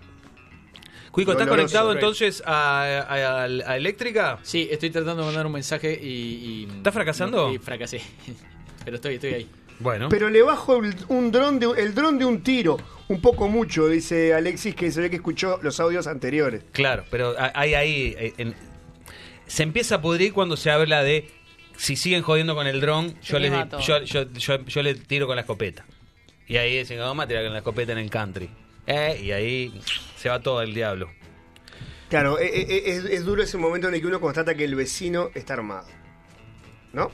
Cuico, 1.11 1.33
¿estás 1.33 1.47
conectado 1.47 1.89
Rey. 1.89 1.97
entonces 1.99 2.41
a, 2.45 2.83
a- 2.83 3.43
a- 3.43 3.43
a 3.43 3.77
Eléctrica? 3.77 4.39
Sí, 4.43 4.67
estoy 4.71 4.89
tratando 4.91 5.21
de 5.21 5.25
mandar 5.27 5.45
un 5.45 5.51
mensaje 5.51 5.93
y. 6.01 6.67
¿Estás 6.77 6.93
fracasando? 6.93 7.51
Sí, 7.51 7.57
fracasé. 7.59 8.01
Pero 8.85 8.95
estoy, 8.95 9.15
estoy 9.15 9.33
ahí. 9.33 9.49
Bueno. 9.79 10.09
Pero 10.09 10.29
le 10.29 10.41
bajo 10.41 10.77
el, 10.83 10.95
un 11.09 11.31
dron 11.31 11.59
de, 11.59 11.67
el 11.77 11.93
dron 11.95 12.17
de 12.19 12.25
un 12.25 12.41
tiro, 12.43 12.77
un 13.07 13.19
poco 13.19 13.47
mucho, 13.47 13.87
dice 13.87 14.33
Alexis, 14.33 14.73
que 14.75 14.91
se 14.91 15.01
ve 15.01 15.09
que 15.09 15.15
escuchó 15.17 15.59
los 15.63 15.79
audios 15.79 16.07
anteriores. 16.07 16.63
Claro, 16.71 17.03
pero 17.11 17.35
ha- 17.37 17.51
hay 17.55 17.73
ahí. 17.73 18.15
eh, 18.17 18.33
en- 18.37 18.55
se 19.47 19.63
empieza 19.63 19.95
a 19.95 20.01
pudrir 20.01 20.33
cuando 20.33 20.55
se 20.55 20.71
habla 20.71 21.03
de. 21.03 21.29
Si 21.77 21.95
siguen 21.95 22.21
jodiendo 22.21 22.53
con 22.55 22.67
el 22.67 22.79
dron, 22.79 23.15
yo, 23.21 23.39
les 23.39 23.51
yo, 23.85 24.03
yo, 24.03 24.31
yo, 24.33 24.65
yo 24.65 24.83
le 24.83 24.93
tiro 24.95 25.25
con 25.27 25.35
la 25.35 25.41
escopeta. 25.41 25.83
Y 26.47 26.57
ahí 26.57 26.77
dicen, 26.77 26.99
vamos 26.99 27.25
a 27.25 27.27
tirar 27.27 27.43
con 27.43 27.53
la 27.53 27.59
escopeta 27.59 27.91
en 27.91 27.97
el 27.97 28.09
country. 28.09 28.49
Eh, 28.91 29.21
y 29.23 29.31
ahí 29.31 29.81
se 30.17 30.29
va 30.29 30.41
todo 30.41 30.61
el 30.61 30.73
diablo. 30.73 31.09
Claro, 32.09 32.39
eh, 32.39 32.49
eh, 32.53 32.83
es, 32.87 33.05
es 33.05 33.23
duro 33.23 33.41
ese 33.41 33.57
momento 33.57 33.87
en 33.87 33.93
el 33.93 34.01
que 34.01 34.07
uno 34.07 34.19
constata 34.19 34.55
que 34.55 34.65
el 34.65 34.75
vecino 34.75 35.29
está 35.33 35.53
armado. 35.53 35.87
¿No? 36.91 37.09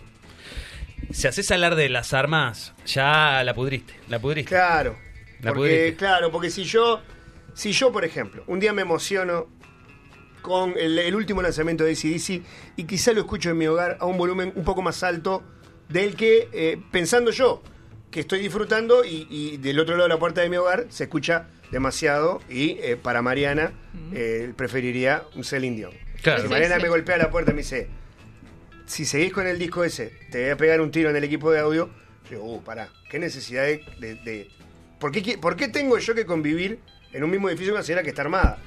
Si 1.11 1.27
haces 1.27 1.51
hablar 1.51 1.75
de 1.75 1.89
las 1.89 2.13
armas, 2.13 2.73
ya 2.85 3.43
la 3.43 3.53
pudriste. 3.53 3.93
La 4.09 4.19
pudriste. 4.19 4.49
Claro. 4.49 4.97
La 5.41 5.53
porque, 5.53 5.69
pudriste. 5.69 5.95
claro, 5.97 6.31
porque 6.31 6.49
si 6.49 6.63
yo, 6.63 7.01
si 7.53 7.71
yo, 7.71 7.91
por 7.91 8.03
ejemplo, 8.03 8.43
un 8.47 8.59
día 8.59 8.73
me 8.73 8.81
emociono 8.81 9.47
con 10.41 10.73
el, 10.77 10.97
el 10.97 11.15
último 11.15 11.43
lanzamiento 11.43 11.83
de 11.83 11.91
ACDC 11.91 12.41
y 12.75 12.83
quizá 12.85 13.13
lo 13.13 13.21
escucho 13.21 13.51
en 13.51 13.57
mi 13.57 13.67
hogar 13.67 13.97
a 13.99 14.05
un 14.05 14.17
volumen 14.17 14.51
un 14.55 14.63
poco 14.63 14.81
más 14.81 15.03
alto 15.03 15.43
del 15.89 16.15
que, 16.15 16.49
eh, 16.51 16.81
pensando 16.91 17.29
yo, 17.29 17.61
que 18.17 18.21
estoy 18.21 18.39
disfrutando 18.39 19.05
y, 19.05 19.27
y 19.29 19.57
del 19.57 19.79
otro 19.79 19.93
lado 19.95 20.07
de 20.07 20.15
la 20.15 20.17
puerta 20.19 20.41
de 20.41 20.49
mi 20.49 20.57
hogar 20.57 20.87
se 20.89 21.03
escucha 21.03 21.45
demasiado 21.69 22.41
y 22.49 22.71
eh, 22.81 22.97
para 22.99 23.21
Mariana 23.21 23.73
eh, 24.11 24.51
preferiría 24.57 25.21
un 25.35 25.43
Celine 25.43 25.75
Dion. 25.75 25.91
Claro. 26.23 26.41
Si 26.41 26.47
Mariana 26.49 26.77
sí. 26.77 26.81
me 26.81 26.89
golpea 26.89 27.17
la 27.17 27.29
puerta 27.29 27.51
y 27.51 27.53
me 27.53 27.61
dice, 27.61 27.87
si 28.87 29.05
seguís 29.05 29.31
con 29.31 29.45
el 29.45 29.59
disco 29.59 29.83
ese, 29.83 30.11
te 30.31 30.41
voy 30.41 30.49
a 30.49 30.57
pegar 30.57 30.81
un 30.81 30.89
tiro 30.89 31.11
en 31.11 31.15
el 31.15 31.23
equipo 31.25 31.51
de 31.51 31.59
audio. 31.59 31.91
Yo 32.23 32.29
digo, 32.39 32.55
uh, 32.55 32.63
pará, 32.63 32.89
qué 33.09 33.19
necesidad 33.19 33.63
de. 33.65 33.83
de- 33.99 34.15
de- 34.15 34.49
¿por, 34.99 35.11
qué, 35.11 35.21
qui- 35.23 35.39
por 35.39 35.55
qué 35.55 35.67
tengo 35.67 35.99
yo 35.99 36.15
que 36.15 36.25
convivir 36.25 36.79
en 37.13 37.23
un 37.23 37.29
mismo 37.29 37.49
edificio 37.49 37.73
con 37.73 37.77
una 37.79 37.85
señora 37.85 38.01
que 38.01 38.09
está 38.09 38.23
armada? 38.23 38.57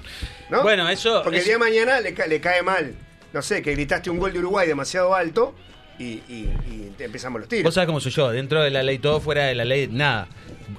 ¿No? 0.48 0.62
Bueno, 0.62 0.88
eso- 0.88 1.22
Porque 1.24 1.38
eso- 1.38 1.50
el 1.50 1.58
día 1.58 1.66
de 1.66 1.70
mañana 1.70 2.00
le, 2.00 2.12
le 2.28 2.40
cae 2.40 2.62
mal. 2.62 2.94
No 3.32 3.42
sé, 3.42 3.62
que 3.62 3.72
gritaste 3.72 4.10
un 4.10 4.18
gol 4.18 4.32
de 4.32 4.38
Uruguay 4.38 4.68
demasiado 4.68 5.12
alto 5.12 5.56
y, 6.00 6.22
y- 6.32 6.50
y 6.98 7.02
empezamos 7.02 7.40
los 7.40 7.48
tiros. 7.48 7.64
Vos 7.64 7.74
sabés 7.74 7.86
cómo 7.86 8.00
soy 8.00 8.12
yo, 8.12 8.30
dentro 8.30 8.62
de 8.62 8.70
la 8.70 8.82
ley 8.82 8.98
todo, 8.98 9.20
fuera 9.20 9.44
de 9.46 9.54
la 9.54 9.64
ley 9.64 9.86
nada. 9.90 10.26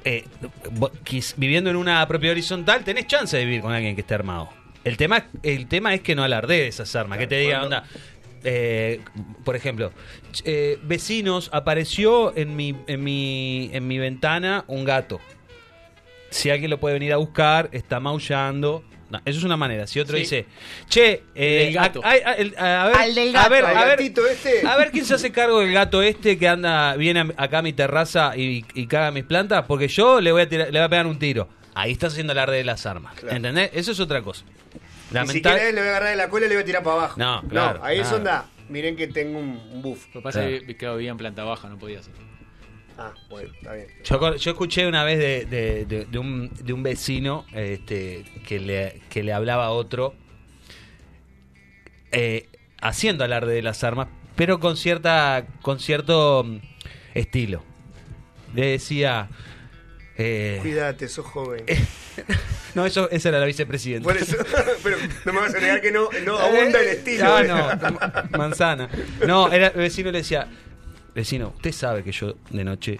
Eh, 0.04 0.26
vos 0.72 0.92
viviendo 1.38 1.70
en 1.70 1.76
una 1.76 2.06
propiedad 2.08 2.32
horizontal, 2.34 2.84
tenés 2.84 3.08
chance 3.08 3.38
de 3.38 3.46
vivir 3.46 3.62
con 3.62 3.72
alguien 3.72 3.96
que 3.96 4.02
esté 4.02 4.14
armado. 4.16 4.50
El 4.84 4.98
tema, 4.98 5.28
el 5.44 5.68
tema 5.68 5.94
es 5.94 6.02
que 6.02 6.16
no 6.16 6.24
alarde 6.24 6.68
esas 6.68 6.96
armas, 6.96 7.20
que 7.20 7.28
te 7.28 7.38
diga, 7.38 7.64
onda. 7.64 7.84
eh, 8.44 9.00
por 9.46 9.56
ejemplo, 9.56 9.92
eh, 10.44 10.80
vecinos, 10.84 11.50
apareció 11.54 12.36
en 12.36 12.56
mi, 12.56 12.76
en, 12.88 13.04
mi, 13.04 13.70
en 13.74 13.88
mi 13.88 14.00
ventana 14.00 14.66
un 14.68 14.84
gato. 14.84 15.20
Si 16.32 16.50
alguien 16.50 16.72
lo 16.72 16.80
puede 16.80 16.94
venir 16.94 17.14
a 17.14 17.18
buscar, 17.18 17.70
está 17.74 18.00
maullando. 18.00 18.84
No, 19.12 19.20
eso 19.26 19.40
es 19.40 19.44
una 19.44 19.58
manera. 19.58 19.86
Si 19.88 20.00
otro 20.00 20.16
Sí. 20.16 20.22
dice, 20.24 20.46
che, 20.88 21.24
eh, 21.36 21.76
a- 21.78 21.84
a- 21.84 22.10
a- 22.10 22.34
el- 22.36 22.56
a 22.58 22.88
ver, 22.88 22.96
Al 22.98 23.16
del 23.16 23.36
a 23.36 23.50
ver, 23.50 23.64
gato. 23.64 23.78
a 23.78 23.86
ver, 23.86 23.98
gatito 23.98 24.26
este. 24.28 24.66
a 24.66 24.78
ver 24.78 24.92
quién 24.92 25.04
se 25.06 25.14
hace 25.16 25.32
cargo 25.32 25.60
del 25.60 25.74
gato 25.74 26.02
este 26.02 26.38
que 26.38 26.48
anda 26.48 26.96
viene 26.96 27.20
a- 27.20 27.44
acá 27.44 27.58
a 27.60 27.62
mi 27.62 27.74
terraza 27.74 28.36
y, 28.38 28.66
y 28.74 28.88
caga 28.88 29.12
mis 29.12 29.26
plantas, 29.26 29.66
porque 29.68 29.88
yo 29.90 30.22
le 30.22 30.32
voy 30.32 30.44
a 30.44 30.50
tirar- 30.50 30.68
le 30.72 30.80
voy 30.80 30.86
a 30.86 30.90
pegar 30.90 31.08
un 31.08 31.20
tiro. 31.20 31.50
Ahí 31.76 31.92
estás 31.92 32.14
haciendo 32.14 32.32
alarde 32.32 32.58
de 32.58 32.64
las 32.64 32.86
armas. 32.86 33.14
¿Entendés? 33.30 33.70
Eso 33.74 33.92
es 33.92 34.00
otra 34.00 34.22
cosa. 34.22 34.46
Lamental- 35.12 35.56
querés, 35.58 35.74
le 35.74 35.82
voy 35.82 35.88
a 35.88 35.92
agarrar 35.92 36.10
de 36.12 36.16
la 36.16 36.30
cola 36.30 36.46
y 36.46 36.50
le 36.50 36.56
voy 36.56 36.64
a 36.64 36.66
tirar 36.66 36.84
para 36.84 36.96
abajo. 36.96 37.16
No, 37.20 37.42
claro, 37.50 37.84
ahí 37.84 37.98
es 38.00 38.04
claro. 38.04 38.18
onda. 38.18 38.46
Miren 38.70 38.96
que 38.96 39.08
tengo 39.08 39.40
un, 39.40 39.82
buff. 39.82 40.06
Lo 40.14 40.22
que 40.22 40.24
pasa 40.24 40.40
Claro. 40.40 40.56
es 40.56 40.64
que 40.64 40.78
claro, 40.78 40.96
vivía 40.96 41.12
en 41.12 41.18
planta 41.18 41.44
baja, 41.44 41.68
no 41.68 41.78
podía 41.78 42.00
hacer. 42.00 42.14
Ah, 43.04 43.14
bueno, 43.30 43.52
está 43.54 43.74
bien. 43.74 43.88
Yo, 44.04 44.52
escuché 44.52 44.88
una 44.88 45.04
vez 45.04 45.18
de, 45.20 45.46
de- 45.46 45.86
de- 45.86 46.06
de 46.06 46.18
un, 46.20 46.52
de 46.54 46.74
un 46.74 46.84
vecino 46.84 47.46
este, 47.54 48.26
que, 48.48 48.60
le, 48.60 49.02
que 49.10 49.24
le 49.24 49.34
hablaba 49.34 49.66
a 49.66 49.72
otro 49.72 50.14
eh, 52.12 52.48
haciendo 52.82 53.24
alarde 53.24 53.54
de 53.54 53.62
las 53.62 53.84
armas, 53.84 54.08
pero 54.36 54.60
con 54.60 54.78
cierta 54.78 55.46
con 55.62 55.80
cierto 55.80 56.44
mm, 56.46 56.58
estilo. 57.14 57.64
Le 58.54 58.66
decía... 58.72 59.30
eh, 60.18 60.60
Cuídate, 60.62 61.08
sos 61.08 61.26
joven. 61.26 61.64
no, 62.76 62.86
eso, 62.86 63.10
esa 63.12 63.30
era 63.30 63.40
la 63.40 63.46
vicepresidenta. 63.46 64.08
Por 64.08 64.18
eso, 64.18 64.36
pero 64.84 64.98
no 65.26 65.34
me 65.34 65.40
vas 65.40 65.56
a 65.56 65.60
negar 65.60 65.82
que 65.82 65.92
no, 65.92 66.10
no 66.26 66.38
abunda 66.40 66.82
el 66.82 66.88
estilo. 66.90 67.26
Ah, 67.26 67.42
¿eh? 67.44 67.48
no, 67.48 68.38
manzana. 68.38 68.90
No, 69.26 69.52
era, 69.52 69.68
el 69.68 69.78
vecino 69.78 70.12
le 70.12 70.18
decía, 70.20 70.48
vecino, 71.14 71.54
usted 71.56 71.72
sabe 71.72 72.04
que 72.04 72.12
yo 72.12 72.36
de 72.50 72.64
noche, 72.64 73.00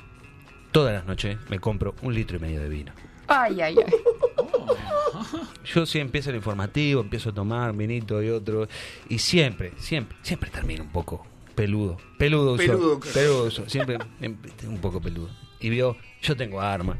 todas 0.72 0.94
las 0.94 1.06
noches, 1.06 1.38
me 1.50 1.60
compro 1.60 1.96
un 2.02 2.14
litro 2.14 2.38
y 2.38 2.40
medio 2.40 2.62
de 2.62 2.70
vino. 2.70 2.92
Ay, 3.28 3.62
ay, 3.62 3.76
ay. 3.86 3.94
Yo 5.64 5.86
sí 5.86 6.00
empiezo 6.00 6.32
el 6.32 6.36
informativo, 6.38 7.02
empiezo 7.02 7.30
a 7.30 7.34
tomar 7.34 7.74
vinito 7.74 8.22
y 8.22 8.30
otro, 8.30 8.68
y 9.08 9.20
siempre, 9.20 9.72
siempre, 9.78 10.18
siempre 10.22 10.50
termino 10.50 10.84
un 10.84 10.92
poco 10.92 11.26
peludo. 11.56 11.98
Peludo, 12.18 12.54
uso, 12.54 12.64
Peludo. 12.64 13.00
peludo 13.00 13.44
uso, 13.46 13.70
siempre 13.70 13.98
em, 14.20 14.36
un 14.68 14.80
poco 14.80 15.00
peludo. 15.00 15.30
Y 15.60 15.70
vio, 15.70 15.96
yo 16.22 16.36
tengo 16.36 16.60
arma. 16.60 16.98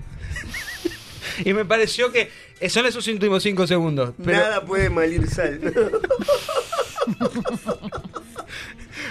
y 1.44 1.54
me 1.54 1.66
pareció 1.66 2.12
que 2.12 2.30
son 2.70 2.86
esos 2.86 3.06
últimos 3.08 3.44
cinco 3.44 3.66
segundos. 3.68 4.14
Pero 4.24 4.38
Nada 4.38 4.64
puede 4.64 4.90
malir 4.90 5.28
sal. 5.28 5.60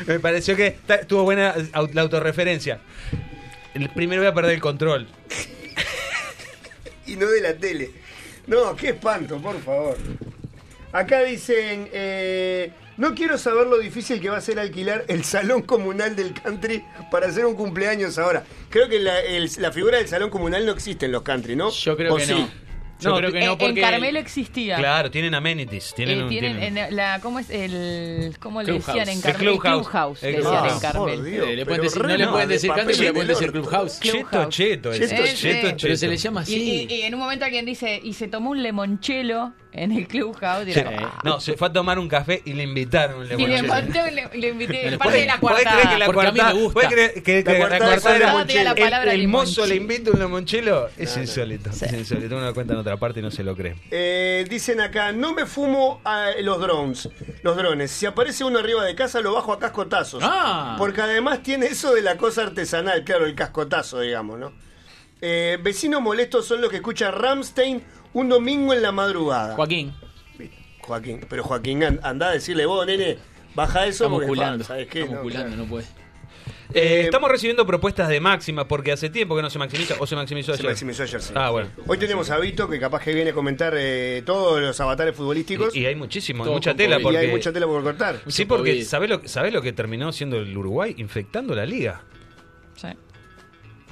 Me 0.07 0.21
pareció 0.21 0.57
que 0.57 0.77
tuvo 1.07 1.25
buena 1.25 1.55
la 1.93 2.03
autorreferencia. 2.03 2.81
El 3.75 3.89
primero 3.91 4.21
voy 4.23 4.31
a 4.31 4.35
perder 4.35 4.55
el 4.55 4.61
control. 4.61 5.07
y 7.07 7.17
no 7.17 7.27
de 7.27 7.41
la 7.41 7.55
tele. 7.55 7.91
No, 8.47 8.75
qué 8.77 8.91
espanto, 8.91 9.39
por 9.41 9.61
favor. 9.63 9.97
Acá 10.93 11.23
dicen, 11.23 11.89
eh, 11.93 12.73
no 12.97 13.15
quiero 13.15 13.39
saber 13.39 13.67
lo 13.69 13.79
difícil 13.79 14.21
que 14.21 14.29
va 14.29 14.39
a 14.39 14.41
ser 14.41 14.59
alquilar 14.59 15.05
el 15.09 15.23
salón 15.25 15.63
comunal 15.63 16.17
del 16.17 16.35
country 16.35 16.85
para 17.11 17.29
hacer 17.29 17.45
un 17.47 17.55
cumpleaños 17.55 18.19
ahora. 18.19 18.45
Creo 18.71 18.89
que 18.89 18.99
la, 18.99 19.21
el- 19.21 19.51
la 19.59 19.71
figura 19.71 19.99
del 19.99 20.09
salón 20.09 20.31
comunal 20.31 20.67
no 20.67 20.73
existe 20.73 21.07
en 21.07 21.13
los 21.13 21.23
country, 21.23 21.55
¿no? 21.55 21.71
Yo 21.71 21.97
creo 21.97 22.15
¿O 22.15 22.17
que 22.17 22.27
sí? 22.27 22.33
no. 22.33 22.70
Yo 23.01 23.11
No, 23.11 23.17
creo 23.17 23.33
que 23.33 23.39
En, 23.41 23.47
no 23.47 23.53
en 23.53 23.59
porque 23.59 23.81
Carmelo 23.81 24.19
existía. 24.19 24.77
Claro, 24.77 25.11
tienen 25.11 25.35
amenities. 25.35 25.95
Tienen, 25.95 26.19
Eh, 26.19 26.23
un- 26.25 26.29
tienen 26.29 26.59
tienen- 26.59 26.79
en 26.91 26.97
la 26.97 27.21
cómo 27.21 27.39
es 27.39 27.49
el 27.51 28.37
cómo 28.39 28.61
le 28.61 28.67
Clubhouse. 28.67 28.87
decían 28.87 29.09
en 29.09 29.17
El 29.17 29.23
Carmel 29.23 29.39
Clubhouse. 29.41 29.87
Clubhouse, 29.89 30.23
El 30.23 30.33
le 30.33 30.37
decían 30.39 30.67
en 30.67 30.81
Carmel 30.81 31.15
Por 31.17 31.25
Dios, 31.25 31.47
Eh, 31.49 31.57
le 31.57 31.67
pueden 31.67 31.83
decir- 31.83 32.03
no 32.03 32.09
le 32.17 32.27
pueden 32.29 32.49
de 32.49 32.55
decir 32.55 32.71
country, 32.71 32.85
pero 32.93 33.03
le 33.03 33.09
en 33.09 33.15
pueden 33.15 33.31
el 33.31 33.37
decir. 33.37 33.53
Clubhouse. 33.53 34.01
Cheto, 34.01 34.45
cheto. 34.49 34.93
Cheto, 34.93 34.93
cheto. 34.93 35.35
cheto, 35.35 35.77
Pero 35.83 35.97
se 35.97 36.09
le 36.09 36.17
llama 36.17 36.41
Y, 36.41 36.43
así. 36.43 36.87
y- 36.91 36.95
y 36.95 37.03
en 37.03 37.15
un 37.15 37.21
momento 37.21 37.45
alguien 37.45 37.65
dice 37.67 38.01
y 38.03 38.13
se 38.13 38.29
tomó 38.29 38.51
un 38.51 38.63
limonchelo 38.63 39.53
en 39.73 39.93
el 39.93 40.09
Clubhouse. 40.09 40.65
Se- 40.73 40.81
era- 40.81 41.13
no, 41.25 41.41
se 41.41 41.57
fue 41.57 41.69
a 41.69 41.73
tomar 41.73 41.99
un 41.99 42.09
café 42.09 42.43
y 42.45 42.53
le 42.55 42.65
invitaron. 42.65 43.25
Y 43.39 43.47
le 43.47 43.63
mandó, 43.63 44.01
le, 44.11 44.29
le 44.39 44.49
invité. 44.49 44.91
¿Podés- 44.91 44.99
Parte 44.99 45.19
de 45.19 45.27
la 45.27 45.39
cuarta. 45.39 45.71
creer 45.73 45.89
que 45.89 45.99
la 45.99 46.07
Porque 46.07 46.27
a 46.27 46.33
mí 46.33 46.39
cuarta- 46.39 46.55
me 46.55 46.61
gusta. 46.61 46.73
podés 46.75 46.89
creer 46.91 47.15
que- 47.15 47.23
que 47.23 47.43
La 47.45 47.53
es 47.53 48.05
era 48.07 49.05
la 49.05 49.13
el- 49.13 49.21
el, 49.21 49.29
mozo 49.29 49.67
le 49.67 49.77
invita 49.77 50.11
un 50.11 50.21
limonchelo? 50.21 50.89
Es 50.99 51.17
insólito. 51.17 51.71
Es 51.71 51.93
insólito. 51.93 52.37
Uno 52.37 52.47
lo 52.47 52.55
cuenta 52.55 52.73
en 52.75 52.81
otra 52.81 52.97
parte 52.97 53.21
y 53.21 53.23
no 53.23 53.31
se 53.31 53.45
lo 53.45 53.55
cree. 53.57 53.77
Eh, 53.91 54.45
dicen 54.49 54.81
acá, 54.81 55.13
no 55.13 55.33
me 55.35 55.47
fumo 55.47 56.01
a 56.05 56.31
los 56.41 56.61
drones, 56.61 57.09
los 57.43 57.57
drones. 57.57 57.91
Si 57.91 58.07
aparece 58.07 58.45
uno 58.45 58.59
arriba 58.59 58.85
de 58.85 58.95
casa, 58.95 59.21
lo 59.21 59.33
bajo 59.35 59.53
a 59.53 59.59
cascotazos. 59.59 60.23
Ah. 60.27 60.75
Porque 60.79 61.01
además 61.01 61.43
tiene 61.43 61.67
eso 61.67 61.95
de 61.95 62.03
la 62.03 62.17
cosa 62.17 62.43
artesanal, 62.43 63.05
claro, 63.05 63.25
el 63.27 63.35
cascotazo, 63.35 64.01
digamos, 64.01 64.39
¿no? 64.39 64.53
Eh, 65.23 65.59
vecinos 65.63 66.01
molestos 66.01 66.47
son 66.47 66.63
los 66.63 66.71
que 66.71 66.77
escuchan 66.77 67.13
Ramstein 67.13 67.83
un 68.13 68.29
domingo 68.29 68.73
en 68.75 68.83
la 68.83 68.93
madrugada. 68.93 69.55
Joaquín. 69.55 69.93
Joaquín, 70.81 71.21
pero 71.29 71.45
Joaquín, 71.45 71.85
an- 71.85 72.01
anda 72.03 72.29
a 72.29 72.33
decirle, 72.33 72.67
vos, 72.67 72.85
nene, 72.87 73.19
baja 73.55 73.87
eso 73.87 74.05
Estamos 74.05 74.25
culando. 74.25 74.65
¿sabes 74.65 74.89
qué? 74.89 75.01
Estamos 75.01 75.17
No, 75.19 75.23
culando, 75.23 75.57
no 75.57 75.65
puede. 75.67 75.87
Eh, 76.73 77.03
estamos 77.05 77.29
recibiendo 77.29 77.67
propuestas 77.67 78.09
de 78.09 78.21
máxima 78.21 78.67
porque 78.69 78.93
hace 78.93 79.11
tiempo 79.11 79.35
que 79.35 79.43
no 79.43 79.51
se 79.51 79.59
maximiza 79.59 79.97
o 79.99 80.07
se 80.07 80.15
maximizó 80.15 80.53
Se 80.55 80.61
ayer. 80.61 80.71
maximizó 80.71 81.03
ayer, 81.03 81.21
sí. 81.21 81.33
Ah, 81.37 81.51
bueno. 81.51 81.69
Hoy 81.87 81.99
tenemos 81.99 82.31
a 82.31 82.39
Vito, 82.39 82.69
que 82.69 82.79
capaz 82.79 83.03
que 83.03 83.13
viene 83.13 83.31
a 83.31 83.35
comentar 83.35 83.75
eh, 83.77 84.23
todos 84.25 84.61
los 84.61 84.81
avatares 84.81 85.15
futbolísticos. 85.17 85.75
Y, 85.75 85.81
y 85.81 85.87
hay 85.87 85.97
muchísimo, 85.97 86.45
hay 86.45 86.47
Todo 86.47 86.55
mucha 86.55 86.75
tela 86.75 86.97
COVID. 86.97 87.03
porque 87.05 87.19
Y 87.19 87.27
hay 87.27 87.31
mucha 87.33 87.53
tela 87.53 87.67
por 87.67 87.83
cortar. 87.83 88.21
Sí, 88.29 88.45
porque. 88.45 88.85
¿sabés 88.85 89.11
lo, 89.11 89.21
¿sabés 89.27 89.53
lo 89.53 89.63
que 89.63 89.73
terminó 89.73 90.13
siendo 90.13 90.37
el 90.39 90.57
Uruguay? 90.57 90.95
Infectando 90.99 91.57
la 91.57 91.67
liga. 91.67 92.03
Sí. 92.77 92.89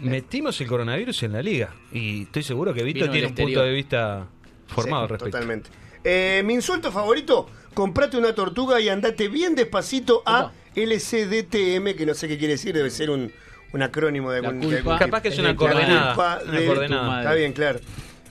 Metimos 0.01 0.61
el 0.61 0.67
coronavirus 0.67 1.23
en 1.25 1.33
la 1.33 1.43
liga. 1.43 1.71
Y 1.93 2.23
estoy 2.23 2.43
seguro 2.43 2.73
que 2.75 2.83
Vito 2.83 3.01
Vino 3.01 3.13
tiene 3.13 3.27
un 3.29 3.35
punto 3.35 3.63
de 3.63 3.73
vista 3.73 4.27
formado 4.67 5.03
Sí, 5.03 5.05
al 5.05 5.09
respecto. 5.11 5.31
Totalmente. 5.39 5.71
Eh, 6.05 6.43
mi 6.45 6.55
insulto 6.55 6.93
favorito, 6.93 7.49
comprate 7.75 8.17
una 8.17 8.35
tortuga 8.35 8.81
y 8.81 8.89
andate 8.89 9.29
bien 9.29 9.55
despacito 9.55 10.23
a 10.25 10.53
LCDTM, 10.75 11.97
que 11.97 12.05
no 12.07 12.15
sé 12.15 12.29
qué 12.29 12.39
quiere 12.39 12.55
decir, 12.55 12.75
debe 12.75 12.91
ser 12.91 13.11
un, 13.11 13.33
un 13.73 13.83
acrónimo 13.83 14.31
de 14.31 14.41
La 14.43 14.49
algún... 14.49 14.63
culpa 14.63 14.75
de 14.75 14.79
algún 14.83 14.99
Capaz 14.99 15.23
que 15.23 15.29
es 15.29 15.39
una 15.39 15.57
coordenada. 15.57 16.15
Culpa 16.15 16.41
Una 16.45 16.61
de 16.61 16.67
coordenada. 16.67 17.19
Está 17.23 17.35
bien, 17.35 17.53
claro. 17.53 17.81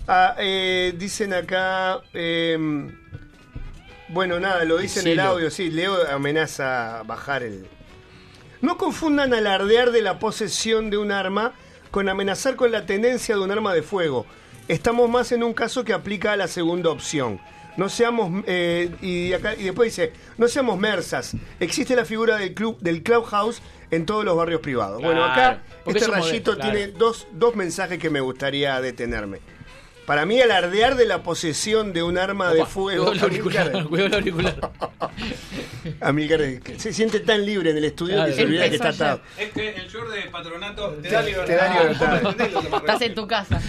Ah, 0.08 0.36
eh, 0.40 0.94
dicen 0.98 1.34
acá... 1.34 2.02
eh, 2.14 2.58
bueno, 4.10 4.40
nada, 4.40 4.64
lo 4.64 4.78
dice 4.78 5.02
en 5.02 5.08
el 5.08 5.18
Decilo. 5.18 5.32
audio, 5.34 5.52
sí, 5.52 5.70
Leo 5.70 5.94
amenaza 6.10 7.04
bajar 7.06 7.44
el... 7.44 7.68
No 8.62 8.78
confundan 8.78 9.34
alardear 9.34 9.92
de 9.92 10.02
la 10.02 10.20
posesión 10.20 10.90
de 10.90 10.98
un 10.98 11.12
arma 11.12 11.54
con 11.92 12.10
amenazar 12.10 12.56
con 12.56 12.72
la 12.72 12.86
tenencia 12.86 13.36
de 13.36 13.42
un 13.42 13.52
arma 13.52 13.74
de 13.74 13.84
fuego. 13.84 14.26
Estamos 14.68 15.10
más 15.10 15.32
en 15.32 15.44
un 15.44 15.54
caso 15.54 15.84
que 15.84 15.94
aplica 15.94 16.34
a 16.34 16.38
la 16.38 16.48
segunda 16.48 16.90
opción. 16.90 17.40
No 17.78 17.90
seamos, 17.90 18.44
eh, 18.48 18.90
y, 19.02 19.34
acá, 19.34 19.54
y 19.54 19.64
después 19.64 19.96
dice, 19.96 20.12
no 20.38 20.48
seamos 20.48 20.80
mersas. 20.80 21.36
Existe 21.60 21.96
la 21.96 22.06
figura 22.06 22.38
del 22.38 22.56
club, 22.56 22.80
del 22.80 23.04
clubhouse 23.04 23.62
en 23.92 24.06
todos 24.06 24.26
los 24.26 24.36
barrios 24.36 24.62
privados. 24.62 25.02
bueno, 25.02 25.24
acá 25.24 25.62
este 25.86 26.00
es 26.00 26.06
un 26.06 26.16
modelo, 26.16 26.26
rayito 26.26 26.56
claro. 26.56 26.72
tiene 26.72 26.88
dos, 26.88 27.28
dos 27.34 27.56
mensajes 27.56 28.00
que 28.00 28.10
me 28.10 28.20
gustaría 28.20 28.82
detenerme. 28.82 29.40
Para 30.08 30.26
mí, 30.26 30.40
alardear 30.42 30.96
de 30.96 31.06
la 31.06 31.22
posesión 31.22 31.92
de 31.92 32.02
un 32.02 32.18
arma 32.18 32.54
de 32.54 32.66
fuego. 32.66 33.08
cuidado 33.08 33.14
el 33.14 33.20
auricular, 33.24 33.62
Amilcar, 33.68 33.86
cuidado 33.90 34.08
el 34.08 34.14
auricular. 34.16 34.72
Amilcar, 36.02 36.42
se 36.80 36.94
siente 36.94 37.20
tan 37.20 37.46
libre 37.46 37.72
en 37.72 37.78
el 37.78 37.84
estudio 37.84 38.16
Claro, 38.16 38.30
que 38.30 38.36
se 38.36 38.44
olvida 38.46 38.70
que 38.70 38.76
está 38.76 38.90
atado. 38.90 39.22
Es 39.38 39.50
que 39.52 39.70
el 39.76 39.88
short 39.90 40.10
de 40.12 40.22
patronato 40.32 40.92
te 41.02 41.10
da 41.10 41.22
libertad. 41.22 41.46
te 41.46 41.56
da 41.56 41.84
libertad. 41.84 42.76
Estás 42.78 43.02
en 43.02 43.16
tu 43.16 43.28
casa. 43.28 43.62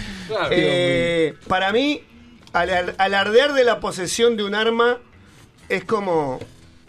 Eh, 0.51 1.33
para 1.49 1.73
mí, 1.73 2.03
alar- 2.53 2.95
alardear 2.97 3.53
de 3.53 3.63
la 3.65 3.79
posesión 3.81 4.37
de 4.37 4.43
un 4.43 4.55
arma 4.55 4.97
es 5.67 5.83
como. 5.83 6.39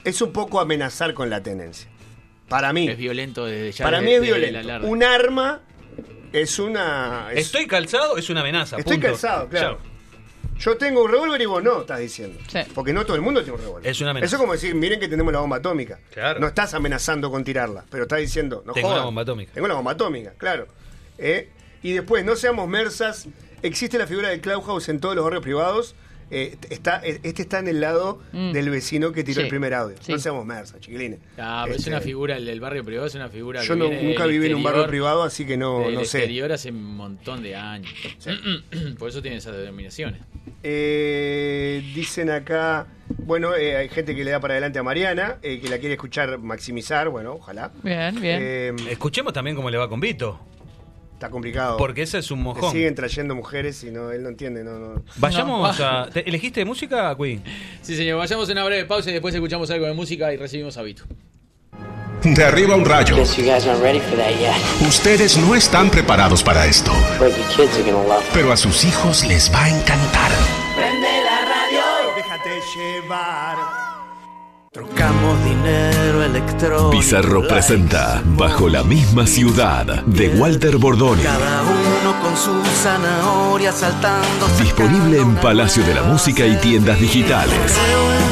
Es 0.04 0.22
un 0.22 0.32
poco 0.32 0.60
amenazar 0.60 1.12
con 1.12 1.28
la 1.28 1.42
tenencia. 1.42 1.88
Para 2.48 2.72
mí. 2.72 2.88
Es 2.88 2.96
violento 2.96 3.46
desde 3.46 3.72
ya. 3.72 3.84
Para 3.84 4.00
mí 4.00 4.12
es 4.12 4.22
violento. 4.22 4.86
Un 4.86 5.02
arma 5.02 5.60
es 6.32 6.58
una. 6.58 7.28
es- 7.32 7.46
Estoy 7.46 7.66
calzado, 7.66 8.16
es 8.16 8.28
una 8.30 8.40
amenaza. 8.40 8.76
Estoy 8.78 8.94
punto. 8.96 9.08
calzado, 9.08 9.48
claro. 9.48 9.78
Chao. 9.78 9.90
Yo 10.58 10.76
tengo 10.76 11.02
un 11.02 11.10
revólver 11.10 11.40
y 11.40 11.46
vos 11.46 11.62
no, 11.62 11.80
estás 11.80 12.00
diciendo. 12.00 12.38
Sí. 12.46 12.58
Porque 12.74 12.92
no 12.92 13.04
todo 13.06 13.16
el 13.16 13.22
mundo 13.22 13.40
tiene 13.42 13.56
un 13.56 13.62
revólver. 13.64 13.90
Es 13.90 13.98
una 14.02 14.10
amenaza. 14.10 14.26
Eso 14.26 14.36
es 14.36 14.40
como 14.40 14.52
decir, 14.52 14.74
miren 14.74 15.00
que 15.00 15.08
tenemos 15.08 15.32
la 15.32 15.38
bomba 15.40 15.56
atómica. 15.56 15.98
Claro. 16.12 16.38
No 16.38 16.46
estás 16.48 16.74
amenazando 16.74 17.30
con 17.30 17.44
tirarla, 17.44 17.84
pero 17.90 18.02
estás 18.02 18.18
diciendo, 18.18 18.62
no 18.66 18.74
Tengo 18.74 18.88
jodan. 18.88 18.98
una 19.00 19.06
bomba 19.06 19.22
atómica. 19.22 19.52
Tengo 19.54 19.68
la 19.68 19.74
bomba 19.74 19.92
atómica, 19.92 20.34
claro. 20.36 20.66
¿Eh? 21.16 21.48
Y 21.82 21.92
después, 21.92 22.26
no 22.26 22.36
seamos 22.36 22.68
mersas. 22.68 23.26
Existe 23.62 23.96
la 23.96 24.06
figura 24.06 24.28
del 24.28 24.40
Clubhouse 24.42 24.90
en 24.90 25.00
todos 25.00 25.14
los 25.14 25.24
barrios 25.24 25.42
privados. 25.42 25.94
Eh, 26.30 26.56
está, 26.70 27.00
eh, 27.04 27.18
este 27.24 27.42
está 27.42 27.58
en 27.58 27.68
el 27.68 27.80
lado 27.80 28.20
Mm. 28.32 28.52
del 28.52 28.70
vecino 28.70 29.12
que 29.12 29.24
tiró 29.24 29.36
Sí. 29.40 29.42
el 29.42 29.48
primer 29.48 29.74
audio. 29.74 29.96
Sí. 30.00 30.12
No 30.12 30.18
seamos 30.18 30.46
mersas, 30.46 30.80
chiquilines. 30.80 31.18
Ah, 31.38 31.62
pero 31.64 31.74
es 31.74 31.80
Este, 31.80 31.90
una 31.90 32.00
figura, 32.00 32.36
el 32.36 32.44
del 32.46 32.60
barrio 32.60 32.84
privado 32.84 33.06
es 33.08 33.14
una 33.16 33.28
figura 33.28 33.62
Yo 33.62 33.74
que 33.74 33.78
no- 33.80 33.88
viene 33.88 34.02
nunca 34.08 34.26
viví 34.26 34.46
en 34.46 34.54
un 34.54 34.62
barrio 34.62 34.86
privado, 34.86 35.22
así 35.24 35.44
que 35.44 35.56
no, 35.56 35.80
del 35.80 35.94
no 35.94 36.04
sé. 36.04 36.18
exterior 36.18 36.52
hace 36.52 36.70
un 36.70 36.96
montón 36.96 37.42
de 37.42 37.56
años. 37.56 37.90
Por 38.98 39.08
eso 39.08 39.20
tiene 39.22 39.38
esas 39.38 39.56
denominaciones. 39.56 40.20
Eh, 40.62 41.82
dicen 41.94 42.30
acá, 42.30 42.86
bueno, 43.18 43.54
eh, 43.56 43.76
hay 43.76 43.88
gente 43.88 44.14
que 44.14 44.24
le 44.24 44.30
da 44.30 44.40
para 44.40 44.54
adelante 44.54 44.78
a 44.78 44.82
Mariana, 44.82 45.36
eh, 45.42 45.60
que 45.60 45.68
la 45.68 45.78
quiere 45.78 45.94
escuchar 45.94 46.38
maximizar, 46.38 47.08
bueno, 47.08 47.32
ojalá. 47.34 47.72
Bien, 47.82 48.20
bien. 48.20 48.38
Eh, 48.40 48.72
Escuchemos 48.90 49.32
también 49.32 49.56
cómo 49.56 49.70
le 49.70 49.78
va 49.78 49.88
con 49.88 50.00
Vito. 50.00 50.38
Está 51.20 51.28
complicado. 51.30 51.76
Porque 51.76 52.00
ese 52.02 52.18
es 52.18 52.30
un 52.30 52.38
Le 52.38 52.44
mojón. 52.44 52.72
siguen 52.72 52.94
trayendo 52.94 53.34
mujeres 53.34 53.84
y 53.84 53.90
no, 53.90 54.10
él 54.10 54.22
no 54.22 54.30
entiende, 54.30 54.64
no, 54.64 54.78
no. 54.78 55.02
Vayamos 55.16 55.78
No. 55.78 55.86
a. 55.86 56.08
¿te- 56.08 56.26
¿Elegiste 56.26 56.64
música, 56.64 57.14
Queen? 57.14 57.42
Sí, 57.82 57.94
señor, 57.94 58.16
vayamos 58.18 58.48
a 58.48 58.52
una 58.52 58.64
breve 58.64 58.86
pausa 58.86 59.10
y 59.10 59.12
después 59.12 59.34
escuchamos 59.34 59.70
algo 59.70 59.84
de 59.86 59.92
música 59.92 60.32
y 60.32 60.38
recibimos 60.38 60.78
a 60.78 60.82
Vito. 60.82 61.04
De 62.22 62.44
arriba 62.44 62.74
un 62.74 62.84
rayo. 62.84 63.16
Ustedes 64.86 65.36
no 65.38 65.54
están 65.54 65.90
preparados 65.90 66.42
para 66.42 66.66
esto, 66.66 66.92
pero 68.32 68.52
a 68.52 68.56
sus 68.56 68.84
hijos 68.84 69.24
les 69.26 69.52
va 69.52 69.64
a 69.64 69.68
encantar. 69.70 70.30
Prende 70.76 71.08
la 71.24 71.40
radio. 71.40 72.14
Déjate 72.16 72.50
llevar. 72.76 73.89
Trocamos 74.72 75.44
dinero 75.44 76.22
electrónico. 76.22 76.90
Pizarro 76.90 77.44
presenta 77.48 78.22
Bajo 78.24 78.68
la 78.68 78.84
misma 78.84 79.26
ciudad 79.26 80.04
de 80.04 80.28
Walter 80.28 80.76
Bordoni. 80.76 81.24
Cada 81.24 81.62
uno 81.62 82.22
con 82.22 82.36
su 82.36 82.52
zanahoria 82.80 83.72
saltando. 83.72 84.46
Disponible 84.60 85.18
en 85.18 85.34
Palacio 85.34 85.84
de 85.84 85.92
la 85.92 86.04
Música 86.04 86.46
y 86.46 86.54
tiendas 86.58 87.00
digitales. 87.00 87.76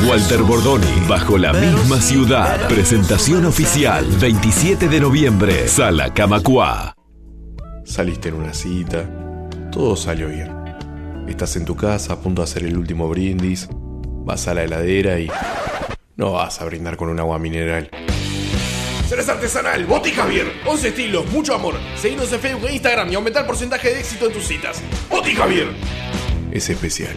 Walter 0.09 0.43
Bordoni, 0.43 0.87
Bajo 1.09 1.39
la 1.39 1.53
misma 1.53 2.01
ciudad. 2.01 2.69
Presentación 2.69 3.45
oficial, 3.45 4.07
27 4.21 4.89
de 4.89 5.01
noviembre, 5.01 5.67
Sala 5.67 6.15
Camacua. 6.15 6.95
Saliste 7.85 8.29
en 8.29 8.37
una 8.37 8.55
cita, 8.55 9.11
todo 9.73 9.97
salió 9.97 10.29
bien. 10.29 10.53
Estás 11.27 11.57
en 11.57 11.65
tu 11.65 11.75
casa 11.75 12.13
a 12.13 12.21
punto 12.21 12.43
de 12.43 12.45
hacer 12.45 12.63
el 12.63 12.79
último 12.79 13.09
brindis, 13.09 13.69
vas 14.25 14.47
a 14.47 14.55
la 14.55 14.63
heladera 14.63 15.19
y 15.19 15.29
no 16.19 16.33
vas 16.33 16.61
a 16.61 16.65
brindar 16.65 16.97
con 16.97 17.09
un 17.09 17.19
agua 17.19 17.39
mineral. 17.39 17.89
Cerveza 19.07 19.33
artesanal, 19.33 19.87
Botica 19.87 20.27
Beer. 20.27 20.53
11 20.67 20.89
estilos, 20.89 21.27
mucho 21.31 21.55
amor. 21.55 21.77
Seguinos 21.97 22.31
en 22.33 22.41
Facebook 22.41 22.69
e 22.69 22.75
Instagram 22.75 23.11
y 23.11 23.15
aumentar 23.15 23.43
el 23.43 23.47
porcentaje 23.47 23.89
de 23.89 24.01
éxito 24.01 24.27
en 24.27 24.33
tus 24.33 24.47
citas. 24.47 24.83
Botica 25.09 25.47
Beer. 25.47 25.69
Es 26.53 26.69
especial. 26.69 27.17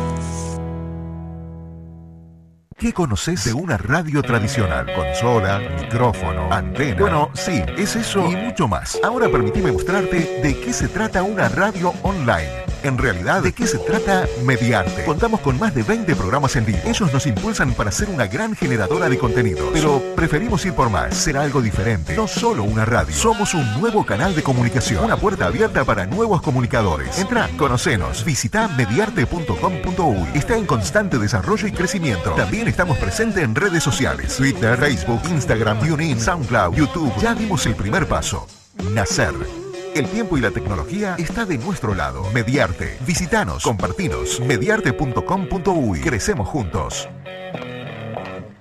¿Qué 2.81 2.93
conoces 2.93 3.45
de 3.45 3.53
una 3.53 3.77
radio 3.77 4.23
tradicional? 4.23 4.87
Consola, 4.95 5.59
micrófono, 5.79 6.51
antena. 6.51 6.99
Bueno, 6.99 7.29
sí, 7.35 7.61
es 7.77 7.95
eso 7.95 8.27
y 8.27 8.35
mucho 8.35 8.67
más. 8.67 8.97
Ahora 9.03 9.29
permitime 9.29 9.71
mostrarte 9.71 10.41
de 10.41 10.59
qué 10.59 10.73
se 10.73 10.87
trata 10.87 11.21
una 11.21 11.47
radio 11.47 11.93
online. 12.01 12.70
En 12.83 12.97
realidad, 12.97 13.43
¿de 13.43 13.53
qué 13.53 13.67
se 13.67 13.77
trata 13.77 14.27
Mediarte? 14.43 15.05
Contamos 15.05 15.41
con 15.41 15.59
más 15.59 15.75
de 15.75 15.83
20 15.83 16.15
programas 16.15 16.55
en 16.55 16.65
vivo. 16.65 16.79
Ellos 16.85 17.13
nos 17.13 17.27
impulsan 17.27 17.73
para 17.73 17.91
ser 17.91 18.09
una 18.09 18.27
gran 18.27 18.55
generadora 18.55 19.07
de 19.07 19.17
contenido. 19.17 19.69
Pero 19.71 20.01
preferimos 20.15 20.65
ir 20.65 20.73
por 20.73 20.89
más, 20.89 21.15
ser 21.15 21.37
algo 21.37 21.61
diferente. 21.61 22.15
No 22.15 22.27
solo 22.27 22.63
una 22.63 22.85
radio. 22.85 23.13
Somos 23.13 23.53
un 23.53 23.79
nuevo 23.79 24.05
canal 24.05 24.35
de 24.35 24.41
comunicación. 24.41 25.05
Una 25.05 25.17
puerta 25.17 25.45
abierta 25.45 25.85
para 25.85 26.07
nuevos 26.07 26.41
comunicadores. 26.41 27.19
Entra, 27.19 27.49
conocenos. 27.57 28.25
Visita 28.25 28.67
mediarte.com.uy. 28.69 30.27
Está 30.33 30.57
en 30.57 30.65
constante 30.65 31.19
desarrollo 31.19 31.67
y 31.67 31.71
crecimiento. 31.71 32.31
También 32.31 32.67
estamos 32.67 32.97
presentes 32.97 33.43
en 33.43 33.53
redes 33.53 33.83
sociales. 33.83 34.35
Twitter, 34.37 34.77
Facebook, 34.77 35.21
Instagram, 35.29 35.79
TuneIn, 35.79 36.19
SoundCloud, 36.19 36.75
YouTube. 36.75 37.13
Ya 37.21 37.35
dimos 37.35 37.65
el 37.67 37.75
primer 37.75 38.07
paso. 38.07 38.47
Nacer. 38.91 39.60
El 39.93 40.07
tiempo 40.07 40.37
y 40.37 40.41
la 40.41 40.51
tecnología 40.51 41.15
está 41.19 41.45
de 41.45 41.57
nuestro 41.57 41.93
lado. 41.93 42.23
Mediarte. 42.33 42.97
Visitanos, 43.05 43.63
compartinos. 43.63 44.39
Mediarte.com.uy. 44.39 45.99
Crecemos 45.99 46.47
juntos. 46.47 47.09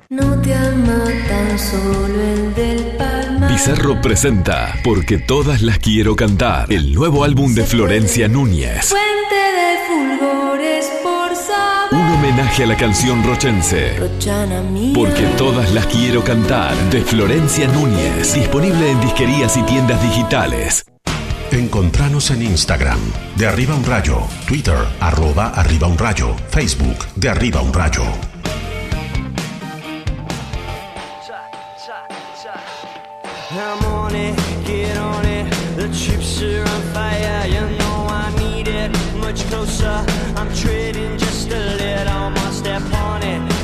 No 0.09 0.41
te 0.43 0.53
ama 0.53 1.05
tan 1.29 1.57
solo 1.57 2.21
el 2.21 2.55
del 2.55 2.97
palmar. 2.97 3.49
Pizarro 3.49 4.01
presenta 4.01 4.75
Porque 4.83 5.19
todas 5.19 5.63
las 5.63 5.79
quiero 5.79 6.17
cantar, 6.17 6.73
el 6.73 6.93
nuevo 6.93 7.23
álbum 7.23 7.55
de 7.55 7.63
Florencia 7.63 8.27
Núñez. 8.27 8.87
Fuente 8.87 9.37
de 9.37 10.19
fulgores 10.19 10.91
por 11.05 11.37
saber. 11.37 11.93
Un 11.93 12.13
homenaje 12.13 12.65
a 12.65 12.67
la 12.67 12.77
canción 12.77 13.23
rochense. 13.23 13.99
Rochana 13.99 14.63
mía. 14.63 14.95
Porque 14.97 15.23
todas 15.39 15.73
las 15.73 15.87
quiero 15.87 16.25
cantar, 16.25 16.75
de 16.91 17.03
Florencia 17.03 17.69
Núñez. 17.69 18.35
Disponible 18.35 18.91
en 18.91 19.01
disquerías 19.01 19.57
y 19.57 19.63
tiendas 19.63 20.03
digitales. 20.03 20.90
Encontranos 21.53 22.31
en 22.31 22.43
Instagram, 22.43 23.01
de 23.37 23.47
arriba 23.49 23.75
un 23.75 23.85
rayo, 23.85 24.21
Twitter, 24.47 24.79
arroba 25.01 25.49
arriba 25.49 25.89
un 25.89 25.99
rayo, 25.99 26.37
Facebook, 26.49 27.07
de 27.17 27.29
arriba 27.29 27.61
un 27.61 27.73
rayo. 27.73 28.05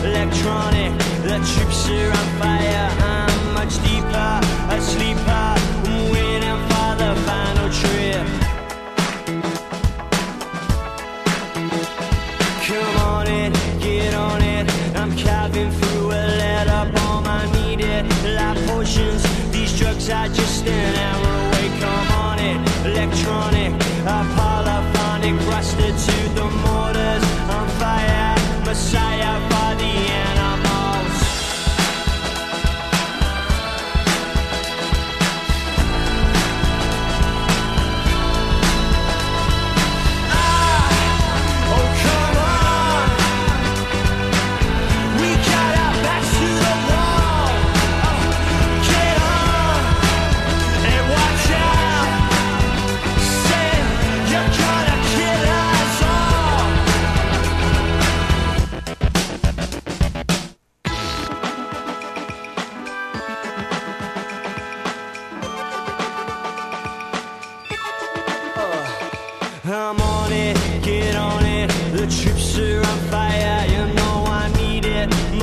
Electronic, 0.05 0.99
the 1.23 1.39
troops 1.45 1.89
are 1.91 2.11
on 2.11 2.27
fire. 2.39 2.91
I'm 3.01 3.55
much 3.55 3.75
deeper, 3.83 4.41
a 4.71 4.81
These 18.87 19.81
drugs 19.81 20.09
are 20.11 20.29
just 20.29 20.65
an 20.65 20.95
hour 20.95 21.49
away. 21.49 21.81
Come 21.81 22.13
on 22.23 22.39
it, 22.39 22.87
electronic, 22.87 23.73
a 24.07 24.23
polyphonic, 24.37 25.35
rusted 25.49 25.99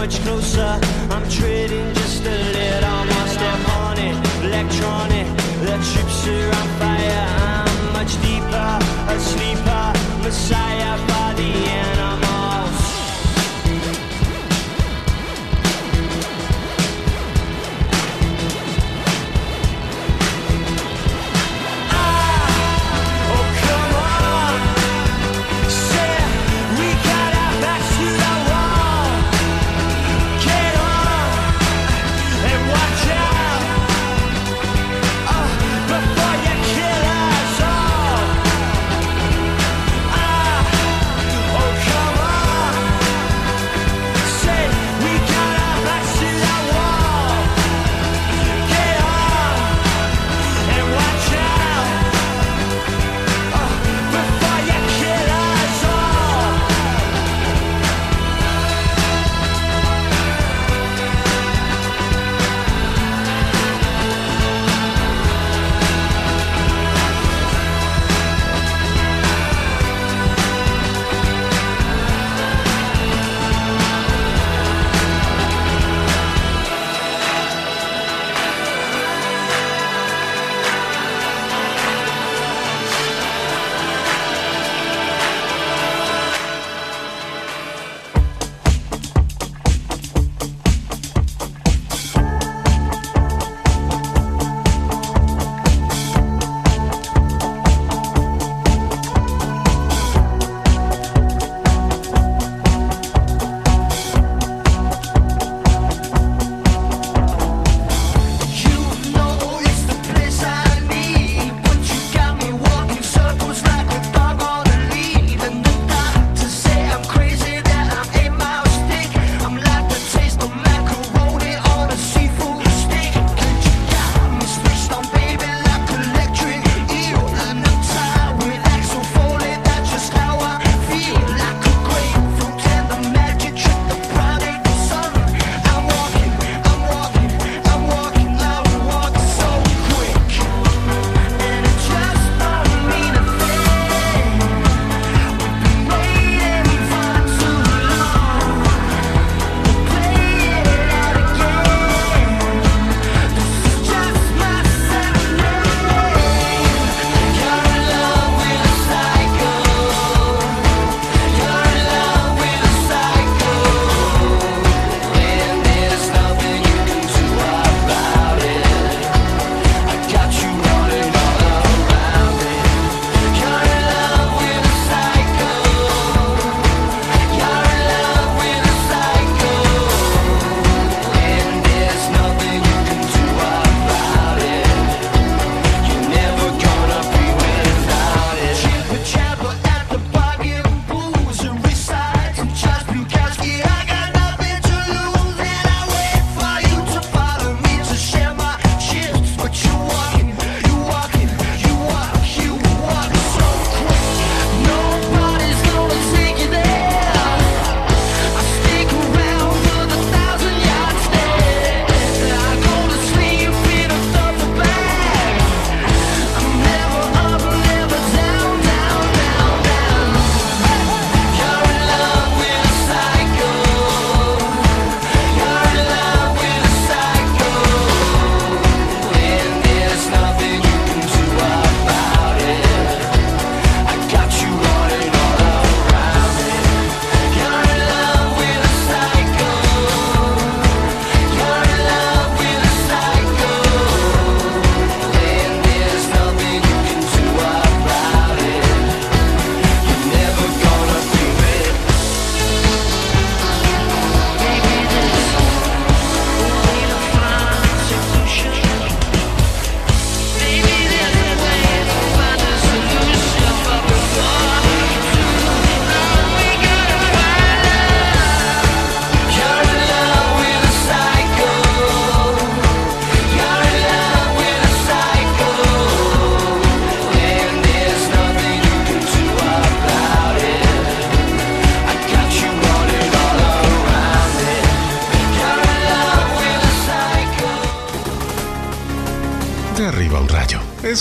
Much 0.03 0.19
closer, 0.19 0.79
I'm 1.11 1.29
treading 1.29 1.93
just 1.93 2.25
a 2.25 2.37
little 2.51 3.05
more 3.05 3.27
step 3.27 3.69
on 3.79 3.97
it. 3.97 4.13
Electronic, 4.43 5.27
the 5.61 5.79
troops 5.79 6.27
are 6.27 6.47
on 6.59 6.67
fire. 6.77 7.25
I'm 7.47 7.93
much 7.93 8.21
deeper, 8.21 8.79
a 9.07 9.17
sleeper, 9.17 9.93
messiah 10.21 10.97
for 11.07 11.35
the 11.37 11.49
animals. 11.69 12.02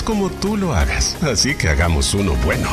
Como 0.02 0.30
tú 0.30 0.56
lo 0.56 0.74
hagas, 0.74 1.16
así 1.22 1.54
que 1.54 1.68
hagamos 1.68 2.14
uno 2.14 2.34
bueno. 2.44 2.68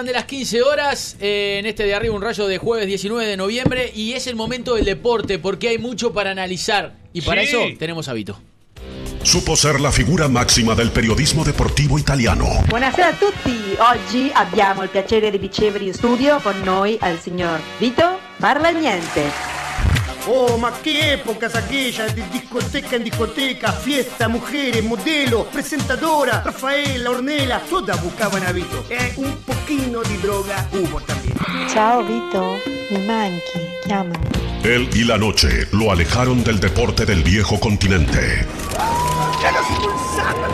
Pasan 0.00 0.06
de 0.06 0.12
las 0.12 0.24
15 0.24 0.62
horas 0.62 1.16
eh, 1.20 1.56
en 1.58 1.66
este 1.66 1.84
de 1.84 1.94
arriba 1.94 2.14
un 2.14 2.22
rayo 2.22 2.46
de 2.46 2.56
jueves 2.56 2.86
19 2.86 3.26
de 3.26 3.36
noviembre 3.36 3.92
y 3.94 4.12
es 4.14 4.26
el 4.26 4.34
momento 4.34 4.76
del 4.76 4.86
deporte 4.86 5.38
porque 5.38 5.68
hay 5.68 5.78
mucho 5.78 6.14
para 6.14 6.30
analizar 6.30 6.94
y 7.12 7.20
para 7.20 7.42
Sí. 7.42 7.48
eso 7.48 7.60
tenemos 7.78 8.08
a 8.08 8.14
Vito. 8.14 8.40
Supo 9.22 9.56
ser 9.56 9.78
la 9.78 9.92
figura 9.92 10.28
máxima 10.28 10.74
del 10.74 10.90
periodismo 10.90 11.44
deportivo 11.44 11.98
italiano. 11.98 12.46
Buonasera 12.70 13.08
a 13.08 13.12
tutti, 13.12 13.76
oggi 13.78 14.30
abbiamo 14.34 14.82
il 14.84 14.88
piacere 14.88 15.30
di 15.30 15.36
ricevere 15.36 15.84
in 15.84 15.92
studio 15.92 16.40
con 16.40 16.58
noi 16.62 16.96
al 17.02 17.18
signor 17.20 17.60
Vito 17.78 18.18
Parlaniente. 18.38 19.49
Oh, 20.28 20.58
ma 20.58 20.72
qué 20.82 21.14
épocas 21.14 21.54
aquellas 21.54 22.14
de 22.14 22.22
discoteca 22.28 22.96
en 22.96 23.04
discoteca, 23.04 23.72
fiesta, 23.72 24.28
mujeres, 24.28 24.84
modelo, 24.84 25.44
presentadora, 25.46 26.42
Rafaela, 26.44 27.10
Ornella, 27.10 27.60
todas 27.68 28.02
buscaban 28.02 28.44
a 28.44 28.52
Vito. 28.52 28.84
Eh, 28.90 29.14
un 29.16 29.34
poquito 29.38 30.02
de 30.02 30.18
droga 30.18 30.68
hubo 30.72 31.00
también. 31.00 31.36
Ciao 31.68 32.02
Vito, 32.04 32.58
mi 32.90 32.98
manchi, 32.98 33.60
chiamami. 33.86 34.26
Él 34.62 34.90
y 34.94 35.04
la 35.04 35.16
noche 35.16 35.66
lo 35.72 35.90
alejaron 35.90 36.44
del 36.44 36.60
deporte 36.60 37.06
del 37.06 37.22
viejo 37.22 37.58
continente. 37.58 38.46
¡Ya 39.42 39.52
los 39.52 39.70
expulsaron! 39.70 40.50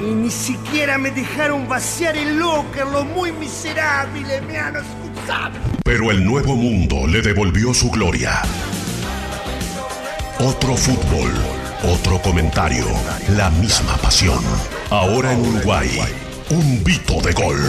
Y 0.00 0.14
ni 0.14 0.30
siquiera 0.30 0.96
me 0.96 1.10
dejaron 1.10 1.68
vaciar 1.68 2.16
el 2.16 2.38
locker, 2.38 2.86
lo 2.86 3.04
muy 3.04 3.30
miserable, 3.32 4.40
me 4.42 4.58
han 4.58 4.76
expulsado. 4.76 5.75
Pero 5.86 6.10
el 6.10 6.24
nuevo 6.24 6.56
mundo 6.56 7.06
le 7.06 7.22
devolvió 7.22 7.72
su 7.72 7.88
gloria. 7.92 8.42
Otro 10.40 10.76
fútbol, 10.76 11.32
otro 11.84 12.20
comentario, 12.20 12.86
la 13.36 13.50
misma 13.50 13.96
pasión. 13.98 14.42
Ahora 14.90 15.32
en 15.32 15.42
Uruguay, 15.42 15.88
un 16.50 16.82
Vito 16.82 17.20
de 17.20 17.32
gol. 17.34 17.60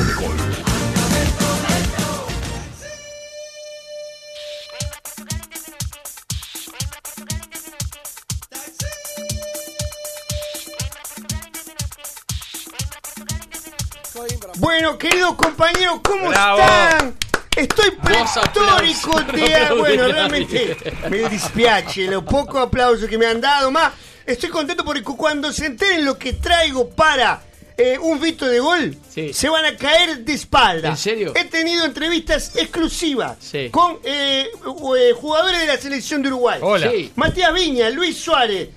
Bueno, 14.58 14.98
queridos 14.98 15.36
compañeros, 15.36 16.00
¿cómo 16.04 16.30
Bravo. 16.30 16.60
están? 16.62 17.27
Estoy 17.58 17.92
pletórico 17.92 19.18
aplausos. 19.18 19.34
de... 19.34 19.76
Bueno, 19.78 20.08
realmente 20.08 20.78
me 21.10 21.28
dispiace 21.30 22.06
lo 22.08 22.24
poco 22.24 22.60
aplauso 22.60 23.08
que 23.08 23.18
me 23.18 23.26
han 23.26 23.42
dado. 23.42 23.72
Más, 23.72 23.94
estoy 24.26 24.50
contento 24.50 24.86
porque 24.86 25.04
cu- 25.04 25.18
cuando 25.18 25.52
se 25.52 25.66
enteren 25.66 26.06
lo 26.06 26.18
que 26.18 26.34
traigo 26.34 26.90
para 26.90 27.42
eh, 27.78 27.98
un 28.00 28.20
Vito 28.20 28.48
de 28.48 28.60
gol, 28.60 28.96
se 29.34 29.50
van 29.50 29.66
a 29.66 29.76
caer 29.76 30.20
de 30.20 30.34
espalda. 30.34 30.90
¿En 30.90 30.98
serio? 30.98 31.34
He 31.36 31.46
tenido 31.46 31.86
entrevistas 31.86 32.52
exclusivas 32.56 33.38
Sí. 33.40 33.70
con 33.72 34.00
eh, 34.04 34.50
eh, 34.98 35.14
jugadores 35.16 35.60
de 35.60 35.68
la 35.68 35.78
selección 35.78 36.22
de 36.22 36.30
Uruguay. 36.30 36.60
Hola. 36.62 36.90
Sí. 36.92 37.12
Matías 37.16 37.54
Viña, 37.54 37.90
Luis 37.90 38.18
Suárez. 38.18 38.70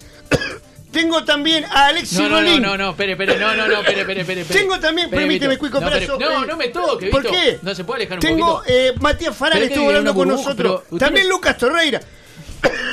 Tengo 0.90 1.24
también 1.24 1.64
a 1.66 1.86
Alexis 1.86 2.18
No, 2.18 2.28
no, 2.28 2.42
no, 2.42 2.58
no, 2.58 2.76
no, 2.76 2.90
espere, 2.90 3.12
espere, 3.12 3.38
no, 3.38 3.54
no, 3.54 3.68
no, 3.68 3.78
espere, 3.80 4.00
espere, 4.00 4.20
espere. 4.22 4.44
Tengo 4.44 4.80
también, 4.80 5.06
Espere, 5.06 5.22
permíteme, 5.22 5.54
Vito. 5.54 5.60
Cuico, 5.60 5.80
no, 5.80 5.88
espere, 5.88 6.06
no, 6.18 6.44
no 6.46 6.56
me 6.56 6.68
toque, 6.68 7.06
¿Por 7.10 7.22
Vito. 7.22 7.32
qué? 7.34 7.58
No 7.62 7.74
se 7.74 7.84
puede 7.84 7.98
alejar 8.00 8.18
un 8.18 8.20
Tengo 8.22 8.56
poquito. 8.58 8.74
eh, 8.74 8.92
Matías 9.00 9.36
Farán, 9.36 9.62
estuvo 9.62 9.86
hablando 9.88 10.14
con 10.14 10.28
burbuja, 10.28 10.50
nosotros. 10.50 10.82
También 10.98 11.28
no- 11.28 11.34
Lucas 11.36 11.56
Torreira. 11.58 12.00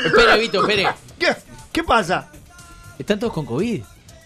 Espere, 0.05 0.37
Vito, 0.39 0.61
espere. 0.61 0.87
¿Qué, 1.19 1.35
¿Qué 1.71 1.83
pasa? 1.83 2.29
¿Están 2.99 3.19
todos 3.19 3.33
con 3.33 3.45
COVID? 3.45 3.81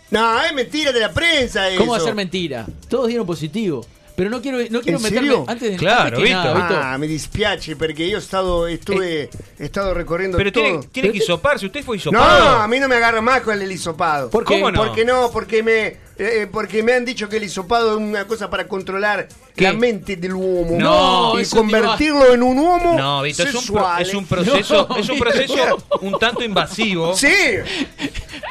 No, 0.10 0.44
es 0.44 0.54
mentira 0.54 0.92
de 0.92 1.00
la 1.00 1.12
prensa 1.14 1.70
eso. 1.70 1.78
¿Cómo 1.80 1.94
va 1.94 1.98
a 1.98 2.02
ser 2.02 2.14
mentira? 2.14 2.66
Todos 2.90 3.08
dieron 3.08 3.26
positivo. 3.26 3.86
Pero 4.22 4.30
no 4.30 4.40
quiero, 4.40 4.60
no 4.70 4.82
quiero 4.82 4.98
¿En 5.00 5.04
meterme 5.04 5.28
serio? 5.30 5.46
antes 5.48 5.80
de 5.82 5.90
antes 5.90 6.20
que 6.20 6.30
nada, 6.30 6.54
Vito. 6.54 6.80
Ah, 6.80 6.96
me 7.00 7.08
dispiace 7.08 7.76
porque 7.76 8.08
yo 8.08 8.18
he 8.18 8.20
estado, 8.20 8.68
estuve, 8.68 9.32
he 9.58 9.66
estado 9.66 9.96
recorriendo 9.96 10.38
Pero 10.38 10.52
todo. 10.52 10.64
tiene, 10.64 10.80
tiene 10.92 11.12
que 11.12 11.18
hisoparse. 11.18 11.66
Usted 11.66 11.84
fue 11.84 11.96
No, 11.96 12.00
hisopado. 12.02 12.50
a 12.62 12.68
mí 12.68 12.80
no 12.80 12.88
me 12.88 12.98
agarra 12.98 13.20
más 13.20 13.42
con 13.42 13.60
el 13.60 13.72
hisopado. 13.72 14.30
¿Por 14.30 14.46
qué? 14.46 14.60
¿Cómo 14.60 14.70
no? 14.70 14.80
Porque 14.86 15.04
no, 15.06 15.32
porque 15.32 15.64
me, 15.64 15.98
eh, 16.20 16.48
porque 16.52 16.84
me 16.84 16.94
han 16.94 17.04
dicho 17.04 17.28
que 17.30 17.38
el 17.38 17.46
hisopado 17.46 17.94
es 17.94 17.98
una 17.98 18.28
cosa 18.28 18.48
para 18.52 18.68
controlar 18.68 19.28
la 19.58 19.74
mente 19.74 20.16
del 20.16 20.34
humo. 20.34 20.78
No, 20.80 21.40
y 21.40 21.46
convertirlo 21.46 22.34
en 22.34 22.44
un 22.44 22.58
humo 22.58 22.96
No, 22.98 23.22
Vito, 23.22 23.44
es 23.44 23.50
un, 23.50 23.54
pro- 23.54 23.62
sexual. 23.62 24.02
es 24.02 24.14
un 24.14 24.26
proceso, 24.26 24.88
No, 24.90 24.96
es 24.98 25.10
un 25.10 25.20
proceso 25.20 25.84
un 26.02 26.18
tanto 26.20 26.44
invasivo. 26.44 27.16
Sí. 27.16 27.28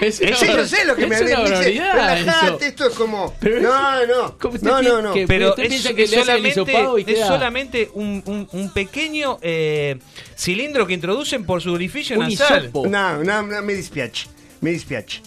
Es 0.01 0.16
Sí, 0.16 0.24
yo 0.47 0.66
sé 0.66 0.85
lo 0.85 0.97
que 0.97 1.06
me 1.06 1.20
dice. 1.20 1.35
barbaridad 1.35 1.93
Relajate, 1.94 2.47
eso. 2.47 2.59
esto 2.60 2.86
es 2.89 2.94
como. 2.94 3.35
Pero 3.40 3.60
no, 3.60 4.06
no. 4.06 4.39
¿Cómo 4.39 4.55
usted 4.55 4.66
No, 4.66 4.81
no, 4.82 5.02
no. 5.02 5.12
que- 5.12 5.27
Pero 5.27 5.56
es, 5.56 5.89
que 5.89 6.02
es 6.05 6.10
solamente, 6.10 6.64
es 7.06 7.18
solamente 7.27 7.90
un, 7.94 8.22
un- 8.27 8.48
un 8.52 8.72
pequeño 8.72 9.39
eh, 9.43 9.98
cilindro 10.36 10.86
que 10.86 10.94
introducen 10.94 11.44
por 11.44 11.60
su 11.60 11.72
orificio 11.72 12.18
Un 12.18 12.28
nasal. 12.28 12.70
No, 12.72 13.22
no, 13.22 13.43
no, 13.43 13.62
me 13.62 13.74
dispiace. 13.74 14.27
Me 14.60 14.70
dispiace. 14.70 15.20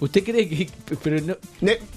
¿Usted 0.00 0.24
cree 0.24 0.48
que.? 0.48 0.68
Pero 1.02 1.20
no. 1.20 1.36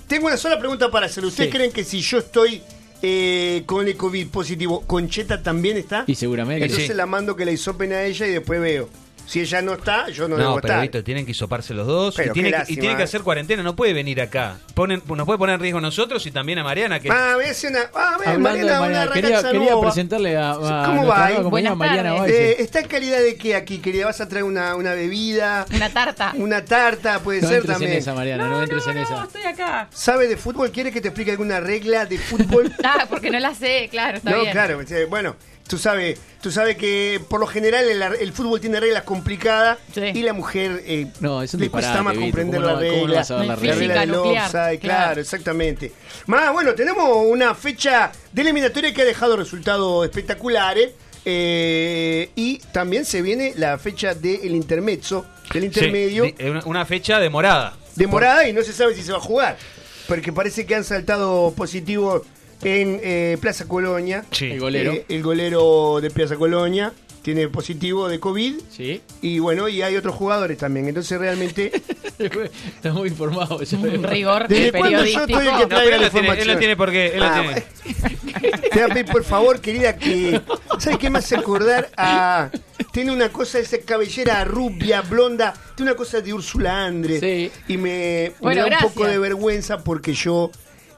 Tengo 0.08 0.28
una 0.28 0.38
sola 0.38 0.60
pregunta 0.60 0.90
para 0.92 1.08
hacer. 1.08 1.26
¿Ustedes 1.26 1.50
Sí. 1.50 1.56
creen 1.58 1.72
que 1.72 1.84
si 1.84 2.02
yo 2.02 2.20
estoy 2.20 2.62
eh, 3.02 3.64
con 3.66 3.88
el 3.88 3.96
COVID 3.98 4.28
positivo, 4.30 4.82
Concheta 4.88 5.42
también 5.44 5.78
está? 5.78 6.04
Y 6.08 6.16
seguramente. 6.16 6.66
Entonces 6.66 6.88
sí. 6.88 6.94
la 6.94 7.06
mando 7.06 7.36
que 7.36 7.46
la 7.46 7.52
hisopen 7.52 7.92
a 7.94 8.04
ella 8.04 8.28
y 8.28 8.32
después 8.32 8.60
veo. 8.62 8.90
Si 9.28 9.42
ella 9.42 9.62
no 9.62 9.74
está, 9.74 10.10
yo 10.10 10.28
no, 10.28 10.38
No, 10.38 10.42
debo 10.42 10.56
pero 10.56 10.68
estar. 10.68 10.82
Vito, 10.82 11.04
tienen 11.04 11.26
que 11.26 11.32
hisoparse 11.32 11.74
los 11.74 11.86
dos 11.86 12.16
Pero 12.16 12.32
y 12.32 12.34
tiene, 12.34 12.52
que- 12.52 12.72
y 12.74 12.78
tiene 12.78 12.96
que 12.96 13.04
hacer 13.04 13.22
cuarentena, 13.22 13.62
no 13.62 13.76
puede 13.76 13.92
venir 13.94 14.22
acá. 14.22 14.58
Ponen, 14.74 15.04
nos 15.06 15.26
puede 15.26 15.38
poner 15.38 15.56
en 15.56 15.62
riesgo 15.62 15.82
nosotros 15.82 16.26
y 16.26 16.32
también 16.32 16.60
a 16.60 16.64
Mariana 16.64 17.00
que 17.02 17.10
Ah, 17.12 17.36
hacer 17.50 17.72
una. 17.72 17.82
Ah, 17.94 18.16
Mariana, 18.18 18.54
de 18.54 18.64
una 18.64 18.80
Mariana, 18.80 19.12
quería, 19.12 19.44
quería 19.52 19.80
presentarle 19.82 20.38
a, 20.38 20.52
a 20.52 20.86
¿Cómo 20.86 21.06
va? 21.06 21.30
Buenas 21.42 21.76
Mariana 21.76 22.16
tardes. 22.16 22.32
Eh, 22.34 22.56
¿Está 22.60 22.80
en 22.80 22.88
calidad 22.88 23.20
de 23.20 23.36
qué 23.36 23.56
aquí, 23.56 23.80
querida? 23.80 24.06
¿Vas 24.06 24.22
a 24.22 24.30
traer 24.30 24.46
una, 24.46 24.76
una 24.76 24.94
bebida? 24.94 25.66
Una 25.76 25.90
tarta. 25.90 26.32
Una 26.38 26.64
tarta, 26.64 27.20
puede 27.20 27.42
No 27.42 27.48
ser 27.50 27.58
entres 27.58 27.76
en 27.76 27.82
también. 27.82 28.00
esa, 28.00 28.14
Mariana, 28.14 28.48
no, 28.48 28.64
entres 28.64 28.88
en 28.88 28.98
esa. 28.98 29.24
estoy 29.26 29.44
acá. 29.44 29.90
¿Sabe 29.92 30.28
de 30.28 30.38
fútbol? 30.38 30.72
¿Quiere 30.72 30.92
que 30.92 31.02
te 31.02 31.10
explique 31.10 31.32
alguna 31.32 31.60
regla 31.60 32.06
de 32.06 32.18
fútbol? 32.18 32.72
Ah, 32.84 33.06
porque 33.10 33.30
no 33.30 33.40
la 33.40 33.54
sé, 33.54 33.90
claro, 33.92 34.18
está 34.18 34.30
no, 34.32 34.40
bien. 34.40 34.52
claro. 34.54 34.80
Bueno, 35.10 35.36
tú 35.68 35.78
sabes, 35.78 36.20
tú 36.42 36.52
sabes 36.52 36.78
que 36.78 37.20
por 37.30 37.40
lo 37.40 37.48
general 37.48 37.86
el, 37.86 38.02
el 38.02 38.34
fútbol 38.34 38.60
tiene 38.62 38.80
reglas 38.80 39.04
complicadas 39.04 39.78
y 39.96 40.22
la 40.24 40.34
mujer 40.34 40.82
eh, 40.86 41.08
No, 41.20 41.42
es 41.44 41.54
un 41.54 41.60
le 41.62 41.70
cuesta 41.70 42.02
más 42.04 42.18
comprender 42.18 42.62
¿cómo 42.62 42.74
la 42.74 42.80
regla. 42.80 43.26
la 43.30 43.44
la 43.44 43.56
regla? 43.56 44.00
del 44.02 44.16
offside, 44.16 44.80
claro, 44.80 44.80
claro. 44.80 45.22
exactamente. 45.22 45.92
Más, 46.28 46.52
bueno, 46.54 46.74
tenemos 46.74 47.10
una 47.28 47.54
fecha 47.56 48.12
de 48.32 48.42
eliminatoria 48.42 48.94
que 48.94 49.02
ha 49.02 49.06
dejado 49.06 49.36
resultados 49.38 50.06
espectaculares. 50.06 50.92
eh, 51.30 52.30
y 52.36 52.60
también 52.72 53.04
se 53.04 53.22
viene 53.22 53.54
la 53.58 53.78
fecha 53.78 54.14
del 54.16 54.56
intermezzo, 54.56 55.26
del 55.54 55.66
intermedio. 55.66 56.24
Sí, 56.26 56.36
una- 56.46 56.64
una 56.66 56.86
fecha 56.86 57.20
demorada. 57.20 57.76
demorada 57.96 58.48
y 58.48 58.54
no 58.54 58.62
se 58.64 58.72
sabe 58.74 58.96
si 58.96 59.04
se 59.04 59.12
va 59.12 59.18
a 59.18 59.22
jugar. 59.22 59.58
Porque 60.08 60.32
parece 60.32 60.66
que 60.66 60.74
han 60.76 60.86
saltado 60.86 61.52
positivos 61.56 62.22
en 62.64 63.00
eh, 63.04 63.38
Plaza 63.40 63.68
Colonia. 63.68 64.26
Sí. 64.32 64.46
El 64.52 64.60
golero. 64.60 64.94
Eh, 64.94 65.06
el 65.10 65.24
golero 65.24 66.00
de 66.02 66.10
Plaza 66.12 66.36
Colonia 66.36 66.94
tiene 67.22 67.48
positivo 67.50 68.08
de 68.08 68.20
COVID. 68.20 68.56
Sí. 68.72 69.02
Y 69.22 69.40
bueno, 69.40 69.68
y 69.68 69.82
hay 69.82 69.96
otros 69.98 70.16
jugadores 70.16 70.58
también. 70.58 70.88
Entonces 70.88 71.20
realmente... 71.20 71.72
Está 72.20 72.94
muy 72.94 73.10
informado. 73.10 73.62
ya 73.62 73.78
Un 73.78 74.02
rigor 74.04 74.48
¿Desde 74.48 74.72
cuándo 74.72 75.04
yo 75.04 75.04
periodístico. 75.04 75.40
estoy 75.40 75.48
el 75.48 75.54
que 75.58 75.62
No, 75.64 75.68
traiga 75.68 75.98
la 75.98 76.04
la 76.04 76.10
tiene, 76.10 76.28
él 76.28 76.34
información? 76.34 76.60
tiene 76.60 76.76
porque 76.78 77.08
él 77.14 77.20
la 77.20 77.38
Ah, 77.38 77.42
tiene. 77.42 77.64
Te 78.72 78.82
voy 78.82 78.82
a 78.92 78.94
pedir, 78.94 79.06
por 79.12 79.24
favor, 79.24 79.60
querida, 79.62 79.98
que. 79.98 80.42
¿Sabes 80.80 80.98
qué 81.00 81.08
hace 81.08 81.36
acordar 81.36 81.90
a. 81.98 82.50
Tiene 82.92 83.12
una 83.12 83.30
cosa, 83.30 83.60
esa 83.60 83.78
cabellera 83.80 84.44
rubia, 84.46 85.02
blonda. 85.02 85.54
Tiene 85.76 85.92
una 85.92 85.98
cosa 85.98 86.22
de 86.22 86.34
Úrsula 86.34 86.86
Andrés. 86.86 87.20
Sí. 87.20 87.52
Y 87.68 87.78
me, 87.78 88.32
da 88.42 88.50
un 88.50 88.54
gracias. 88.56 88.84
poco 88.84 89.06
de 89.06 89.20
vergüenza 89.20 89.84
porque 89.84 90.14
yo 90.14 90.50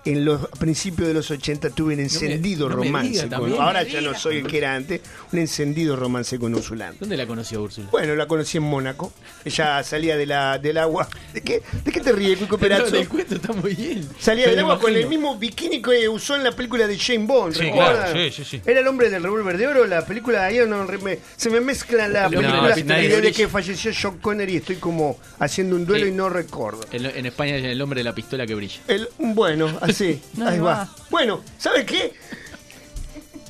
en 0.05 0.23
los 0.25 0.47
principios 0.59 1.07
de 1.09 1.13
los 1.13 1.29
80 1.29 1.69
tuve 1.71 1.93
un 1.93 1.99
encendido 1.99 2.69
no 2.69 2.77
me 2.77 2.85
romance. 2.85 3.09
diga 3.09 3.21
con- 3.23 3.29
también. 3.29 3.61
ahora 3.61 3.83
No 3.83 3.89
ya 3.89 4.01
no 4.01 4.13
soy 4.15 4.37
el 4.37 4.47
que 4.47 4.57
era 4.57 4.73
antes. 4.75 5.01
Un 5.31 5.39
encendido 5.39 5.95
romance 5.95 6.39
con 6.39 6.55
Úrsula. 6.55 6.93
¿Dónde 6.99 7.17
la 7.17 7.27
conoció 7.27 7.61
Úrsula? 7.61 7.87
Bueno, 7.91 8.15
la 8.15 8.27
conocí 8.27 8.57
en 8.57 8.63
Mónaco. 8.63 9.11
Ella 9.45 9.83
salía 9.83 10.15
de 10.17 10.25
la, 10.25 10.57
del 10.57 10.77
agua. 10.77 11.07
¿De 11.33 11.41
qué, 11.41 11.61
¿De 11.83 11.91
qué 11.91 11.99
te 11.99 12.11
ríes, 12.11 12.37
Cuico 12.39 12.57
Perazzo? 12.57 12.95
el 12.95 13.07
cuento 13.07 13.35
está 13.35 13.53
muy 13.53 13.75
bien. 13.75 14.07
Salía 14.19 14.45
Me 14.45 14.51
del 14.51 14.59
agua 14.59 14.79
con 14.79 14.95
el 14.95 15.07
mismo 15.07 15.37
bikini 15.37 15.81
que 15.81 16.07
usó 16.09 16.35
en 16.35 16.43
la 16.43 16.51
película 16.51 16.87
de 16.87 16.97
Jane 16.97 17.25
Bond. 17.25 17.55
Sí, 17.55 17.69
sí, 18.13 18.31
sí, 18.31 18.43
sí. 18.45 18.61
Era 18.65 18.79
el 18.79 18.87
hombre 18.87 19.09
del 19.09 19.21
revólver 19.23 19.57
de 19.57 19.67
oro, 19.67 19.85
la 19.85 20.05
película 20.05 20.45
de 20.45 20.65
no, 20.65 20.85
me- 21.03 21.19
se 21.35 21.49
me 21.49 21.59
mezclan 21.61 22.13
la 22.13 22.25
El 22.27 22.37
hombre 22.37 22.73
película 22.73 23.21
de 23.21 23.31
que 23.31 23.47
falleció 23.47 23.91
John 23.99 24.17
Connery 24.19 24.57
estoy 24.57 24.77
como 24.77 25.19
haciendo 25.39 25.75
un 25.75 25.85
duelo 25.85 26.05
Sí. 26.05 26.11
y 26.11 26.15
no 26.15 26.29
recuerdo. 26.29 26.81
En, 26.91 27.05
en 27.05 27.25
España 27.25 27.57
es 27.57 27.65
el 27.65 27.81
hombre 27.81 27.99
de 27.99 28.03
la 28.05 28.13
pistola 28.15 28.45
que 28.47 28.55
brilla. 28.55 28.79
El, 28.87 29.07
bueno, 29.17 29.77
así, 29.95 30.21
No, 30.35 30.47
ahí 30.47 30.59
va. 30.59 30.73
va. 30.73 30.95
Bueno, 31.09 31.43
¿sabes 31.57 31.85
qué? 31.85 32.13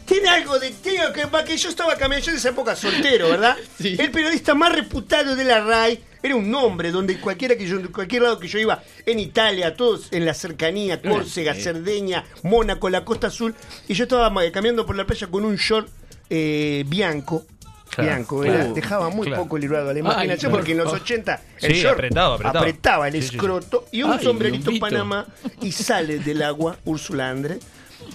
Tiene 0.06 0.28
algo 0.28 0.58
de 0.58 0.72
tiene 0.72 1.02
que, 1.14 1.26
va, 1.26 1.44
que 1.44 1.56
yo 1.56 1.70
estaba 1.70 1.96
caminando, 1.96 2.26
yo 2.26 2.32
en 2.32 2.38
esa 2.38 2.50
época 2.50 2.76
soltero, 2.76 3.30
¿verdad? 3.30 3.56
El 3.80 4.10
periodista 4.12 4.56
más 4.56 4.74
reputado 4.74 5.36
de 5.36 5.44
la 5.44 5.64
RAI 5.64 6.04
era 6.24 6.36
un 6.36 6.50
nombre 6.50 6.92
donde 6.92 7.20
cualquiera 7.20 7.56
que 7.56 7.68
yo, 7.68 7.78
cualquier 7.92 8.24
lado 8.24 8.40
que 8.40 8.48
yo 8.48 8.58
iba, 8.58 8.82
en 9.06 9.20
Italia, 9.20 9.76
todos 9.76 10.08
en 10.12 10.26
la 10.26 10.34
cercanía, 10.34 11.02
Córcega, 11.02 11.54
Sí. 11.54 11.62
Cerdeña, 11.62 12.26
Mónaco, 12.44 12.90
la 12.90 13.06
Costa 13.06 13.28
Azul, 13.28 13.54
y 13.88 13.94
yo 13.94 14.04
estaba 14.04 14.34
caminando 14.52 14.86
por 14.86 14.96
la 14.96 15.06
playa 15.06 15.28
con 15.28 15.46
un 15.46 15.56
short 15.58 15.88
eh, 16.32 16.84
bianco. 16.88 17.46
Claro, 17.90 18.10
Bianco, 18.10 18.44
era- 18.44 18.56
claro, 18.56 18.74
dejaba 18.74 19.10
muy 19.10 19.28
claro. 19.28 19.44
poco 19.44 19.58
librado 19.58 19.86
a 19.90 19.94
la 19.94 19.98
Ay, 19.98 20.00
imaginación, 20.00 20.52
por 20.52 20.60
porque 20.62 20.72
en 20.74 20.78
los 20.80 20.86
favor. 20.88 21.02
80 21.02 21.42
el 21.62 21.74
Sí, 21.74 21.82
short 21.82 21.94
apretaba, 21.96 22.36
apretaba. 22.36 23.08
el 23.08 23.14
Sí, 23.16 23.22
sí, 23.24 23.28
sí. 23.30 23.36
escroto 23.36 23.86
y 23.92 24.04
un 24.04 24.12
Ay, 24.14 24.24
sombrerito. 24.24 24.72
Panamá 24.80 25.26
y 25.62 25.72
sale 25.72 26.20
del 26.20 26.42
agua 26.44 26.78
Úrsula 26.86 27.30
Andre. 27.30 27.60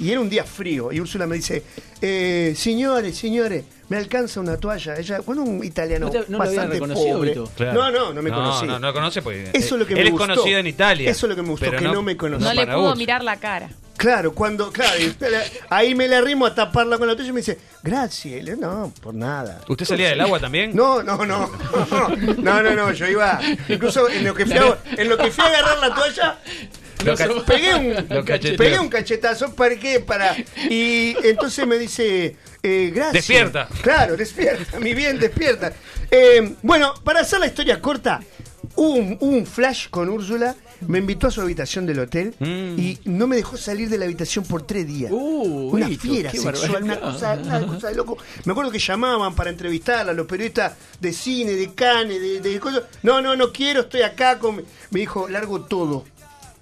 Y 0.01 0.11
era 0.11 0.21
un 0.21 0.31
día 0.31 0.45
frío. 0.45 0.91
Y 0.93 1.01
Úrsula 1.01 1.27
me 1.27 1.37
dice, 1.37 1.63
eh, 2.01 2.55
señores, 2.57 3.17
señores, 3.19 3.65
me 3.89 3.97
alcanza 3.97 4.40
una 4.40 4.56
toalla. 4.56 4.97
Ella, 4.97 5.20
bueno, 5.20 5.43
un 5.43 5.62
italiano 5.65 6.06
No 6.06 6.12
te- 6.12 6.19
no 6.20 6.24
lo 6.28 6.39
bastante 6.39 6.78
pobre. 6.78 7.36
Claro. 7.56 7.73
No, 7.74 7.90
no, 7.90 8.12
no 8.15 8.23
me 8.23 8.31
no, 8.31 8.36
conocí. 8.36 8.66
No, 8.66 8.78
no 8.78 8.86
lo 8.89 8.93
conoce 8.94 9.23
porque. 9.23 9.51
Eso 9.52 9.74
es 9.74 9.81
lo 9.81 9.86
que 9.86 9.93
él 9.94 9.98
me 10.01 10.05
es 10.06 10.11
gustó. 10.11 10.27
conocido 10.28 10.59
en 10.59 10.66
Italia. 10.66 11.11
Eso 11.11 11.27
es 11.27 11.31
lo 11.31 11.36
que 11.36 11.43
me 11.43 11.48
gustó, 11.51 11.66
pero 11.66 11.78
que 11.78 11.85
no 11.89 12.02
me 12.02 12.16
conocía. 12.16 12.48
No 12.48 12.55
le 12.55 12.66
pudo 12.66 12.94
mirar 12.97 13.23
la 13.23 13.36
cara. 13.36 13.69
Claro, 13.97 14.35
cuando, 14.35 14.73
claro, 14.73 14.93
ahí 15.70 15.94
me 15.94 16.09
le 16.09 16.16
arrimo 16.16 16.47
a 16.47 16.55
taparla 16.55 16.98
con 16.98 17.06
la 17.06 17.15
toalla 17.15 17.31
y 17.31 17.32
me 17.32 17.40
dice, 17.40 17.59
gracias. 17.82 18.59
No, 18.59 18.93
por 19.01 19.15
nada. 19.15 19.61
¿Usted 19.69 19.85
salía 19.86 20.09
del 20.09 20.20
agua 20.20 20.40
también? 20.40 20.74
No, 20.74 21.02
no, 21.02 21.24
no. 21.24 21.48
No, 22.39 22.62
no, 22.62 22.74
no. 22.74 22.93
Yo 22.93 23.06
iba. 23.06 23.40
Incluso 23.69 24.09
en 24.09 24.24
lo 24.24 24.35
que 24.35 24.47
fui 24.47 24.56
a, 24.56 24.78
en 24.97 25.09
lo 25.09 25.16
que 25.16 25.31
fui 25.31 25.44
a 25.44 25.47
agarrar 25.47 25.78
la 25.78 25.94
toalla. 25.94 26.39
Lo 27.05 27.44
pegué 27.44 27.74
un, 27.74 28.06
Lo 28.09 28.24
pegué 28.24 28.78
un 28.78 28.89
cachetazo 28.89 29.55
para 29.55 29.77
qué 29.77 30.01
para 30.01 30.35
y 30.70 31.15
entonces 31.23 31.66
me 31.66 31.77
dice 31.77 32.36
eh, 32.65 32.91
gracias 32.93 33.12
Despierta. 33.12 33.69
claro 33.82 34.16
despierta 34.16 34.81
mi 34.81 34.95
bien 34.95 35.19
despierta 35.20 35.73
Eh, 36.11 36.55
bueno 36.62 36.95
para 37.05 37.20
hacer 37.20 37.39
la 37.41 37.47
historia 37.47 37.81
corta 37.81 38.20
hubo 38.77 38.95
un, 38.95 39.16
hubo 39.20 39.31
un 39.36 39.47
flash 39.47 39.89
con 39.91 40.09
Úrsula 40.09 40.55
me 40.89 40.99
invitó 40.99 41.28
a 41.28 41.31
su 41.31 41.41
habitación 41.41 41.86
del 41.86 41.99
hotel 42.01 42.35
Mm. 42.39 42.78
y 42.78 42.99
no 43.05 43.27
me 43.27 43.36
dejó 43.36 43.57
salir 43.57 43.89
de 43.89 43.97
la 43.97 44.05
habitación 44.07 44.45
por 44.45 44.62
tres 44.66 44.86
días 44.86 45.11
una 45.12 45.86
Vito, 45.89 46.03
fiera 46.03 46.31
sexual, 46.31 46.82
una 46.82 47.01
cosa, 47.01 47.35
una 47.43 47.66
cosa 47.66 47.89
de 47.89 47.95
loco. 47.95 48.19
Me 48.45 48.53
acuerdo 48.53 48.70
que 48.70 48.78
llamaban 48.78 49.35
para 49.35 49.51
entrevistarla, 49.51 50.12
los 50.12 50.27
periodistas 50.27 50.73
de 51.01 51.12
cine, 51.12 51.53
de 51.53 51.73
Cannes, 51.74 52.20
de, 52.20 52.41
de 52.41 52.61
cosas. 52.61 52.82
No, 53.03 53.23
no, 53.23 53.35
no 53.36 53.51
quiero, 53.53 53.82
estoy 53.82 54.03
acá 54.03 54.39
con. 54.39 54.57
Me 54.91 55.01
dijo, 55.01 55.28
largo 55.28 55.62
todo. 55.62 56.05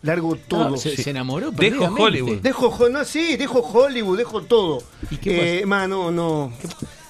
Largo 0.02 0.36
todo. 0.36 0.74
Ah, 0.74 0.76
se- 0.76 0.96
se 0.96 1.10
enamoró 1.10 1.52
Dejo. 1.52 1.84
Hollywood. 1.86 2.38
Dejo, 2.38 2.88
no, 2.88 3.04
sí, 3.04 3.36
dejo 3.36 3.60
Hollywood, 3.60 4.18
dejo 4.18 4.42
todo. 4.42 4.82
¿Y 5.10 5.16
qué 5.16 5.60
Eh, 5.60 5.66
ma, 5.66 5.86
no, 5.86 6.10
no. 6.10 6.52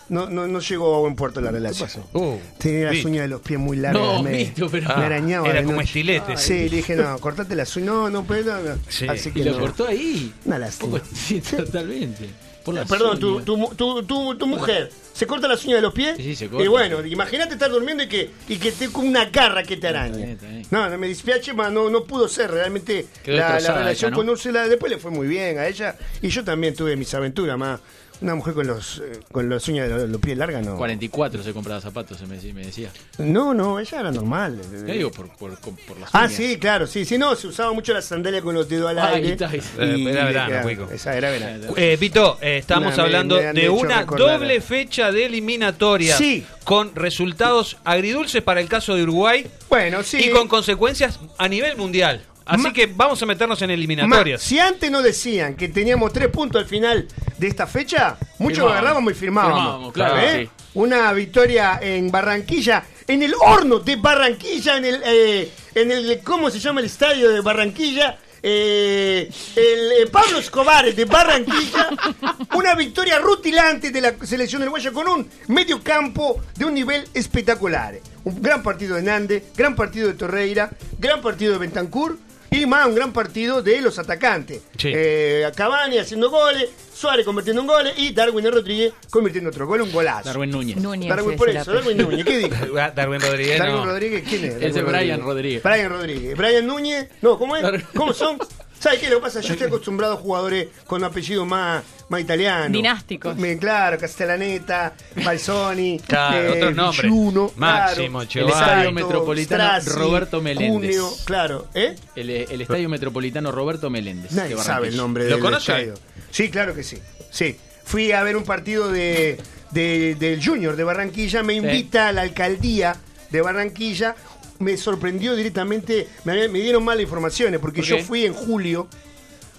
No, 0.09 0.29
no, 0.29 0.47
no 0.47 0.61
llegó 0.61 0.97
a 0.97 0.99
buen 1.01 1.15
puerto 1.16 1.41
la 1.41 1.51
relación. 1.51 1.89
Uh, 2.12 2.37
Tenía 2.59 2.93
las 2.93 3.05
uñas 3.05 3.23
de 3.23 3.29
los 3.29 3.41
pies 3.41 3.59
muy 3.59 3.77
largas. 3.79 4.03
No, 4.03 4.23
me, 4.23 4.53
pero- 4.57 4.70
me 4.97 5.05
arañaba. 5.05 5.49
era 5.49 5.62
como 5.65 5.81
estilete. 5.81 6.37
Sí, 6.37 6.69
le 6.69 6.77
dije, 6.77 6.97
no, 6.97 7.19
cortate 7.19 7.55
las 7.57 7.74
uñas. 7.77 7.89
No, 7.89 8.11
no, 8.11 8.24
pero 8.27 8.45
no, 8.45 8.61
no. 8.74 8.79
Sí. 8.89 9.07
Así 9.09 9.31
Y 9.31 9.33
que 9.33 9.45
lo 9.45 9.53
no. 9.53 9.61
cortó 9.61 9.87
ahí. 9.87 10.33
Una 10.45 10.59
lástima. 10.59 11.01
Sí, 11.15 11.41
totalmente. 11.41 12.29
Por 12.65 12.74
la 12.77 12.85
Perdón, 12.85 13.19
tu, 13.19 13.41
tu, 13.41 13.57
mu- 13.57 13.74
tu, 13.74 14.05
tu, 14.05 14.37
tu 14.37 14.47
mujer 14.47 14.89
se 15.12 15.27
corta 15.27 15.49
las 15.49 15.65
uñas 15.65 15.79
de 15.79 15.83
los 15.83 15.93
pies. 15.93 16.16
Sí, 16.16 16.23
sí, 16.23 16.37
se 16.37 16.49
corta. 16.49 16.65
Y 16.65 16.69
bueno, 16.69 17.05
imagínate 17.05 17.55
estar 17.55 17.69
durmiendo 17.70 18.05
y 18.05 18.09
que, 18.09 18.31
y 18.49 18.57
que 18.57 18.70
te 18.70 18.89
con 18.89 19.05
una 19.07 19.24
garra 19.24 19.65
que 19.65 19.77
te 19.77 19.89
araña. 19.89 20.11
Está 20.11 20.16
bien, 20.19 20.31
está 20.31 20.47
bien. 20.49 20.66
No, 20.70 20.89
no 20.89 20.97
me 20.99 21.09
despiache, 21.09 21.53
más 21.55 21.73
no, 21.73 21.91
no 21.91 22.05
pudo 22.05 22.29
ser. 22.29 22.53
Realmente 22.53 23.07
la, 23.27 23.59
relación 23.59 23.89
ella, 23.89 24.11
¿no? 24.11 24.16
con 24.16 24.29
Úrsula 24.29 24.69
después 24.69 24.93
le 24.93 24.99
fue 24.99 25.11
muy 25.11 25.27
bien 25.27 25.59
a 25.59 25.66
ella. 25.66 25.97
Y 26.23 26.29
yo 26.29 26.45
también 26.45 26.74
tuve 26.77 26.95
mis 26.97 27.12
aventuras, 27.15 27.59
más. 27.59 27.81
Una 28.23 28.35
mujer 28.36 28.55
con 28.55 28.66
los 28.66 28.99
eh, 29.05 29.19
con 29.32 29.49
las 29.51 29.66
uñas 29.69 29.89
de 29.89 29.94
los, 29.97 30.09
los 30.09 30.20
pies 30.20 30.39
largas, 30.39 30.65
no. 30.65 30.77
44 30.77 31.43
se 31.43 31.53
compraba 31.53 31.81
zapatos, 31.81 32.19
se 32.19 32.27
me, 32.27 32.40
me 32.53 32.65
decía. 32.66 32.90
No, 33.19 33.53
no, 33.53 33.81
ella 33.81 34.01
era 34.01 34.11
normal. 34.12 34.61
¿Qué 34.86 34.93
digo? 34.93 35.11
Por, 35.11 35.28
por, 35.31 35.59
por 35.59 35.99
las 35.99 36.11
Ah, 36.12 36.28
sí, 36.28 36.57
claro, 36.59 36.86
sí, 36.86 37.05
sí, 37.05 37.19
no, 37.19 37.35
se 37.35 37.49
usaba 37.49 37.73
mucho 37.73 37.93
la 37.93 38.01
sandalia 38.03 38.40
con 38.40 38.55
los 38.55 38.69
dedos 38.69 38.90
al 38.90 38.99
Ahí 39.01 39.15
aire. 39.16 39.32
está, 39.32 39.49
ahí 39.49 39.59
está. 39.59 39.85
y- 39.85 40.07
Era 40.07 40.24
verano, 40.24 40.51
era- 40.55 40.62
Cuico. 40.62 40.89
Esa 40.93 41.16
era 41.16 41.31
verano. 41.31 41.74
Eh, 41.77 41.97
Vito, 42.01 42.39
eh, 42.40 42.59
estamos 42.59 42.90
Nah, 42.90 42.97
me- 42.97 43.03
hablando 43.03 43.36
me 43.40 43.47
han 43.49 43.55
de 43.55 43.62
hecho 43.62 43.73
una 43.74 44.01
recordar. 44.01 44.39
doble 44.40 44.61
fecha 44.61 45.11
de 45.11 45.27
eliminatoria 45.27 46.16
Sí. 46.16 46.44
con 46.65 46.94
resultados 46.94 47.77
agridulces 47.85 48.43
para 48.43 48.61
el 48.61 48.69
caso 48.69 48.94
de 48.94 49.03
Uruguay 49.03 49.47
Bueno, 49.69 50.03
sí. 50.03 50.19
y 50.27 50.31
con 50.31 50.47
consecuencias 50.49 51.19
a 51.39 51.49
nivel 51.49 51.77
mundial. 51.77 52.23
Así 52.44 52.62
Ma- 52.62 52.73
que 52.73 52.86
vamos 52.86 53.23
a 53.23 53.27
meternos 53.27 53.60
en 53.62 53.69
Ma, 53.69 53.74
eliminatorias. 53.74 54.43
si 54.43 54.59
antes 54.59 54.90
no 54.90 55.02
decían 55.02 55.55
que 55.55 55.69
teníamos 55.69 56.12
tres 56.12 56.28
puntos 56.28 56.62
al 56.62 56.69
final 56.69 57.06
de 57.39 57.47
esta 57.47 57.66
fecha, 57.66 58.16
muchos 58.39 58.70
agarrábamos 58.70 59.12
y 59.12 59.16
firmábamos. 59.16 59.59
Firmábamos, 59.59 59.93
claro, 59.93 60.19
¿Eh? 60.19 60.44
sí. 60.44 60.51
Una 60.74 61.12
victoria 61.12 61.78
en 61.82 62.10
Barranquilla, 62.10 62.85
en 63.06 63.23
el 63.23 63.35
horno 63.39 63.78
de 63.81 63.97
Barranquilla, 63.97 64.77
en 64.78 64.85
el, 64.86 65.02
eh, 65.05 65.51
en 65.74 65.90
el 65.90 66.20
¿cómo 66.24 66.51
se 66.51 66.59
llama 66.59 66.81
el 66.81 66.86
estadio 66.86 67.28
de 67.31 67.40
Barranquilla? 67.40 68.19
Eh, 68.44 69.31
el 69.55 69.93
eh, 70.02 70.10
Pablo 70.10 70.39
Escobar 70.39 70.93
de 70.93 71.05
Barranquilla, 71.05 71.89
una 72.56 72.74
victoria 72.74 73.19
rutilante 73.20 73.90
de 73.93 74.01
la 74.01 74.14
selección 74.27 74.62
uruguaya 74.62 74.90
con 74.90 75.06
un 75.06 75.31
medio 75.47 75.81
campo 75.81 76.40
de 76.56 76.64
un 76.64 76.74
nivel 76.74 77.05
espectacular. 77.14 77.94
Un 78.24 78.43
gran 78.43 78.62
partido 78.62 78.97
de 78.97 79.02
Nande, 79.02 79.44
gran 79.56 79.77
partido 79.77 80.09
de 80.09 80.14
Torreira, 80.14 80.70
gran 80.98 81.20
partido 81.20 81.52
de 81.52 81.59
Bentancur 81.59 82.19
y 82.53 82.66
más 82.66 82.87
un 82.87 82.95
gran 82.95 83.12
partido 83.12 83.62
de 83.62 83.81
los 83.81 83.99
atacantes. 83.99 84.62
Sí. 84.77 84.93
Eh, 84.95 85.51
Cavani 85.57 85.99
haciendo 85.99 86.31
goles, 86.31 86.69
Suárez 86.95 87.24
convirtiendo 87.24 87.62
en 87.62 87.69
goles 87.69 87.95
y 87.97 88.12
Darwin 88.12 88.51
Rodríguez 88.51 88.93
convirtiendo 89.11 89.51
otro 89.51 89.66
gol, 89.66 89.81
un 89.83 89.93
golazo. 89.93 90.29
Darwin 90.29 90.51
Núñez. 90.51 90.77
Núñez. 90.77 91.09
Darwin, 91.09 91.37
por 91.37 91.51
eso. 91.51 91.73
Darwin 91.73 91.97
Núñez, 91.97 92.24
¿qué 92.24 92.39
dijo? 92.39 92.57
Ah, 92.79 92.91
Darwin 92.91 93.20
Rodríguez. 93.20 93.59
Darwin 93.59 93.77
no. 93.77 93.85
Rodríguez, 93.85 94.24
¿quién 94.29 94.45
es? 94.45 94.55
Ese 94.57 94.66
es 94.66 94.74
Darwin 94.74 94.93
Brian 94.93 95.20
Rodríguez. 95.20 95.62
Brian 95.62 95.91
Rodríguez. 95.91 96.37
Brian 96.37 96.66
Núñez, 96.66 97.09
no, 97.20 97.39
¿cómo 97.39 97.57
es? 97.57 97.85
¿Cómo 97.95 98.12
son? 98.12 98.39
¿Sabes 98.82 98.98
qué? 98.98 99.09
Lo 99.09 99.16
que 99.16 99.22
pasa 99.22 99.40
yo 99.40 99.52
estoy 99.52 99.68
acostumbrado 99.68 100.14
a 100.14 100.16
jugadores 100.16 100.68
con 100.86 101.04
apellido 101.04 101.46
más, 101.46 101.84
más 102.09 102.20
italiano. 102.20 102.68
Dinásticos. 102.74 103.36
Me- 103.36 103.56
Claro, 103.56 103.96
Castellaneta, 103.96 104.92
Balsoni, 105.24 106.00
Claro, 106.06 106.52
otros 106.54 106.74
nombres. 106.74 107.02
Villuno, 107.02 107.52
Máximo, 107.56 108.18
claro. 108.26 108.46
El 108.46 108.52
Estadio 108.52 108.92
Metropolitano 108.92 109.64
Strassi, 109.80 109.98
Roberto 109.98 110.40
Meléndez. 110.42 110.72
Cuneo, 110.98 111.12
claro, 111.24 111.68
¿eh? 111.74 111.94
El, 112.16 112.30
el 112.30 112.60
Estadio 112.60 112.88
Metropolitano 112.88 113.52
Roberto 113.52 113.88
Meléndez. 113.88 114.32
Nadie 114.32 114.56
sabe 114.56 114.88
el 114.88 114.96
nombre 114.96 115.24
¿Lo 115.28 115.36
del 115.36 115.40
conoce? 115.40 115.70
estadio. 115.72 115.94
Sí, 116.32 116.50
claro 116.50 116.74
que 116.74 116.82
sí. 116.82 116.98
Sí. 117.30 117.56
Fui 117.84 118.10
a 118.12 118.22
ver 118.24 118.36
un 118.36 118.44
partido 118.44 118.90
de, 118.90 119.38
de- 119.70 120.16
del 120.16 120.44
Junior 120.44 120.74
de 120.76 120.82
Barranquilla. 120.84 121.42
Me 121.44 121.54
invita 121.54 122.09
a 122.09 122.12
la 122.12 122.22
alcaldía 122.22 122.96
de 123.30 123.40
Barranquilla. 123.42 124.16
Me 124.62 124.76
sorprendió 124.76 125.34
directamente. 125.36 126.09
Me, 126.24 126.48
me 126.48 126.60
dieron 126.60 126.84
malas 126.84 127.02
informaciones 127.02 127.60
porque 127.60 127.80
¿Por 127.82 127.89
yo 127.90 127.98
fui 127.98 128.24
en 128.24 128.32
julio 128.34 128.89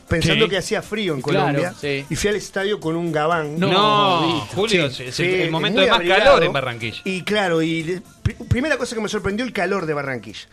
pensando 0.08 0.46
Sí. 0.46 0.50
que 0.52 0.58
hacía 0.58 0.82
frío 0.82 1.14
en 1.16 1.22
Claro, 1.22 1.40
Colombia 1.46 1.74
sí. 1.80 2.06
y 2.10 2.16
fui 2.16 2.30
al 2.30 2.36
estadio 2.36 2.80
con 2.80 2.96
un 2.96 3.12
gabán. 3.12 3.58
No, 3.60 3.68
No. 3.72 4.40
Julio, 4.54 4.90
Sí, 4.90 5.04
es 5.04 5.20
el, 5.20 5.30
el 5.42 5.52
momento 5.52 5.82
de 5.82 5.88
más 5.90 6.02
calor 6.02 6.44
en 6.44 6.54
Barranquilla. 6.54 7.02
Y 7.04 7.24
claro, 7.24 7.62
y 7.64 8.02
primera 8.50 8.78
cosa 8.78 8.96
que 8.96 9.02
me 9.02 9.10
sorprendió 9.10 9.46
el 9.46 9.54
calor 9.54 9.86
de 9.86 9.94
Barranquilla. 9.94 10.48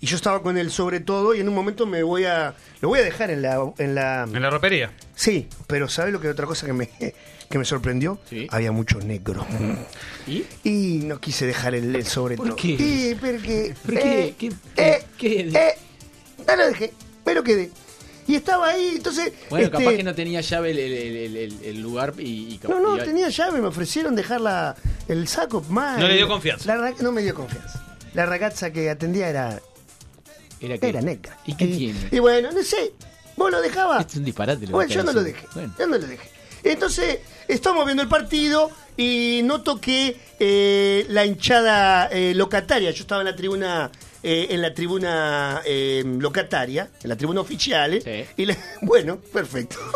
Y 0.00 0.06
yo 0.06 0.16
estaba 0.16 0.42
con 0.42 0.58
él 0.58 0.70
sobre 0.70 1.00
todo 1.00 1.34
y 1.34 1.40
en 1.40 1.48
un 1.48 1.54
momento 1.54 1.86
me 1.86 2.02
voy 2.02 2.24
a 2.24 2.54
lo 2.82 2.88
voy 2.88 3.00
a 3.00 3.02
dejar 3.02 3.30
en 3.30 3.40
la 3.42 3.72
en 3.78 3.94
la 3.94 4.24
En 4.24 4.42
la 4.42 4.50
ropería. 4.50 4.92
Sí, 5.14 5.48
pero 5.66 5.88
¿sabes 5.88 6.12
lo 6.12 6.20
que 6.20 6.28
otra 6.28 6.44
cosa 6.46 6.66
que 6.66 6.72
me, 6.74 6.88
que 7.50 7.58
me 7.58 7.64
sorprendió? 7.64 8.18
Sí. 8.28 8.46
Había 8.50 8.72
mucho 8.72 8.98
negro. 8.98 9.46
¿Y? 10.26 10.44
Y 10.64 10.98
no 11.04 11.18
quise 11.20 11.46
dejar 11.46 11.74
el, 11.74 11.94
el 11.96 12.06
sobre 12.06 12.36
¿Por 12.36 12.48
todo. 12.48 12.56
qué? 12.56 12.68
Y 12.68 13.14
porque. 13.14 13.74
¿Por 13.84 13.94
qué? 13.94 14.24
eh, 14.28 14.34
¿Qué- 14.38 14.52
eh, 14.76 15.02
qué- 15.16 15.40
eh, 15.54 15.74
no 16.46 16.56
lo 16.56 16.66
dejé, 16.66 16.92
pero 17.24 17.42
quedé. 17.42 17.70
Y 18.28 18.34
estaba 18.34 18.68
ahí, 18.68 18.94
entonces. 18.96 19.32
Bueno, 19.50 19.66
este, 19.66 19.78
capaz 19.78 19.96
que 19.96 20.02
no 20.02 20.14
tenía 20.14 20.40
llave 20.40 20.72
el, 20.72 20.78
el- 20.80 20.92
el- 21.16 21.36
el- 21.36 21.58
el 21.64 21.80
lugar 21.80 22.12
y, 22.18 22.22
y 22.54 22.60
No, 22.68 22.80
no, 22.80 22.96
y- 22.96 23.00
tenía 23.00 23.28
llave, 23.28 23.60
me 23.60 23.68
ofrecieron 23.68 24.14
dejar 24.16 24.40
la- 24.40 24.74
el 25.08 25.26
saco 25.28 25.62
más. 25.70 25.98
No 26.00 26.08
le 26.08 26.16
dio 26.16 26.26
confianza. 26.28 26.76
La 26.76 26.92
no 27.00 27.12
me 27.12 27.22
dio 27.22 27.34
confianza. 27.34 27.82
La 28.14 28.26
ragazza 28.26 28.72
que 28.72 28.90
atendía 28.90 29.28
era, 29.28 29.60
Era, 30.60 30.78
que- 30.78 30.88
era 30.88 31.00
negra. 31.00 31.38
¿Y 31.46 31.54
qué 31.56 31.66
tiene? 31.66 32.08
Y 32.10 32.18
bueno, 32.18 32.50
no 32.52 32.62
sé. 32.62 32.92
¿Vos 33.36 33.50
lo 33.50 33.60
dejabas? 33.60 34.06
Es 34.06 34.16
un 34.16 34.24
disparate. 34.24 34.66
lo 34.66 34.72
Bueno, 34.72 34.92
yo 34.92 35.02
no 35.04 35.12
lo 35.12 35.22
dejé. 35.22 35.46
Yo 35.78 35.86
no 35.86 35.98
lo 35.98 36.06
dejé. 36.06 36.28
Entonces, 36.64 37.18
estamos 37.46 37.84
viendo 37.84 38.02
el 38.02 38.08
partido 38.08 38.70
y 38.96 39.42
noto 39.44 39.78
que 39.80 40.16
eh, 40.40 41.06
la 41.10 41.24
hinchada 41.26 42.08
eh, 42.10 42.32
locataria, 42.34 42.90
yo 42.90 43.02
estaba 43.02 43.20
en 43.20 43.26
la 43.26 43.36
tribuna, 43.36 43.90
eh, 44.22 44.46
en 44.50 44.62
la 44.62 44.72
tribuna 44.72 45.60
eh, 45.66 46.02
locataria, 46.06 46.88
en 47.02 47.08
la 47.10 47.16
tribuna 47.16 47.42
oficial, 47.42 48.00
eh, 48.04 48.26
y 48.36 48.46
le- 48.46 48.56
bueno, 48.82 49.18
perfecto. 49.18 49.76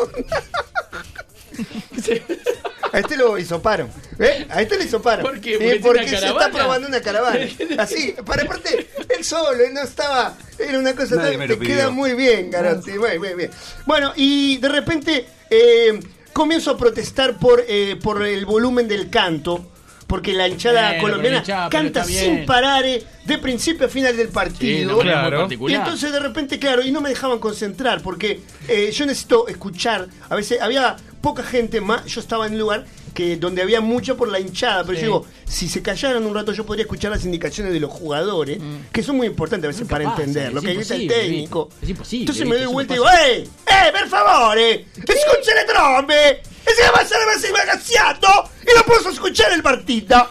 A 2.92 2.98
este 2.98 3.16
lo 3.16 3.38
hisoparon. 3.38 3.90
¿eh? 4.18 4.46
A 4.50 4.62
este 4.62 4.76
le 4.78 4.84
hisoparon. 4.84 5.24
¿Por 5.24 5.40
qué? 5.40 5.54
Eh, 5.54 5.80
¿Porque 5.82 6.08
se 6.08 6.16
está 6.26 6.50
probando 6.50 6.88
una 6.88 7.00
caravana. 7.00 7.46
Así, 7.78 8.14
para 8.24 8.42
aparte, 8.42 8.88
él 9.08 9.24
solo, 9.24 9.62
él 9.62 9.72
no 9.74 9.82
estaba. 9.82 10.36
Era 10.58 10.78
una 10.78 10.94
cosa 10.94 11.16
Nadie 11.16 11.30
tan- 11.32 11.38
me 11.40 11.46
te 11.46 11.52
lo 11.54 11.58
pidió. 11.60 11.74
queda 11.76 11.90
muy 11.90 12.14
bien, 12.14 12.50
Garotti. 12.50 12.92
Muy, 12.92 13.18
muy 13.18 13.34
bien. 13.34 13.50
Bueno, 13.86 14.12
y 14.16 14.58
de 14.58 14.68
repente 14.68 15.26
eh, 15.50 16.00
comienzo 16.32 16.72
a 16.72 16.76
protestar 16.78 17.38
por, 17.38 17.64
eh, 17.66 17.96
por 18.02 18.22
el 18.26 18.44
volumen 18.46 18.88
del 18.88 19.08
canto. 19.10 19.70
Porque 20.10 20.32
la 20.32 20.48
hinchada 20.48 20.98
colombiana 20.98 21.38
hinchada, 21.38 21.70
canta 21.70 22.02
sin 22.04 22.44
parar 22.44 22.84
eh, 22.84 23.02
de 23.24 23.38
principio 23.38 23.86
a 23.86 23.88
final 23.88 24.16
del 24.16 24.28
partido. 24.28 25.00
Sí, 25.00 25.08
particular. 25.08 25.70
Y 25.70 25.74
entonces 25.74 26.12
de 26.12 26.18
repente, 26.18 26.58
claro, 26.58 26.82
y 26.82 26.90
no 26.90 27.00
me 27.00 27.10
dejaban 27.10 27.38
concentrar 27.38 28.02
porque 28.02 28.40
eh, 28.66 28.90
yo 28.92 29.06
necesito 29.06 29.46
escuchar. 29.46 30.08
A 30.28 30.34
veces 30.34 30.60
había 30.60 30.96
poca 31.20 31.44
gente 31.44 31.80
más. 31.80 32.04
Yo 32.06 32.20
estaba 32.20 32.46
en 32.46 32.54
un 32.54 32.58
lugar 32.58 32.86
que 33.14 33.36
donde 33.36 33.62
había 33.62 33.80
mucho 33.80 34.16
por 34.16 34.28
la 34.28 34.40
hinchada, 34.40 34.82
pero 34.84 34.94
Sí. 34.98 35.02
yo 35.04 35.06
digo, 35.06 35.26
si 35.46 35.68
se 35.68 35.80
callaran 35.82 36.24
un 36.26 36.34
rato 36.34 36.52
yo 36.52 36.66
podría 36.66 36.82
escuchar 36.82 37.12
las 37.12 37.24
indicaciones 37.24 37.72
de 37.72 37.78
los 37.80 37.90
jugadores, 37.90 38.58
que 38.92 39.02
son 39.02 39.16
muy 39.16 39.28
importantes 39.28 39.66
a 39.66 39.68
veces 39.68 39.86
para 39.88 40.04
capaz, 40.04 40.22
entender 40.22 40.52
lo 40.52 40.60
que 40.60 40.74
grita 40.74 40.94
el 40.96 41.06
técnico. 41.06 41.68
Es 41.82 41.88
imposible. 41.88 42.22
Entonces 42.22 42.46
me 42.48 42.56
doy 42.56 42.66
vuelta 42.66 42.94
y 42.94 42.96
digo, 42.96 43.08
¡eh! 43.08 43.48
¡Eh, 43.66 43.92
per 43.92 44.08
favore! 44.08 44.86
¡Escucha 44.96 45.54
le 45.54 45.64
trombe! 45.72 46.30
¡E 46.66 46.74
se 46.74 46.90
va 46.90 46.98
a 47.00 47.04
salir 47.06 47.26
más 47.26 47.66
magaziato! 47.66 48.49
¡Y 48.72 48.76
no 48.78 48.84
puedo 48.84 49.10
escuchar 49.10 49.52
el 49.52 49.62
partido! 49.62 50.28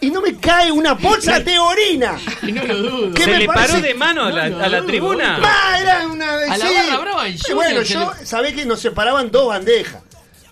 Y 0.00 0.10
no 0.10 0.20
me 0.20 0.36
cae 0.38 0.70
una 0.70 0.94
bolsa 0.94 1.40
de 1.40 1.58
orina. 1.58 2.16
Y 2.42 2.52
no 2.52 2.62
lo 2.64 2.76
dudo. 2.76 3.14
¿Qué 3.14 3.24
¿Se 3.24 3.30
me 3.30 3.38
le 3.40 3.46
parece? 3.46 3.68
paró 3.72 3.80
de 3.82 3.94
mano 3.94 4.24
a 4.24 4.30
la, 4.30 4.48
No, 4.48 4.58
no, 4.58 4.64
a 4.64 4.68
la 4.68 4.82
tribuna? 4.86 5.38
Ma, 5.38 5.78
era 5.80 6.06
una 6.06 6.34
A 6.34 6.56
la 6.56 6.56
sí. 6.56 6.74
barra 6.74 6.98
brava 7.00 7.28
Y 7.28 7.38
Bueno, 7.52 7.82
yo 7.82 8.12
le- 8.18 8.24
sabés 8.26 8.54
que 8.54 8.64
nos 8.64 8.80
separaban 8.80 9.30
dos 9.32 9.48
bandejas. 9.48 10.00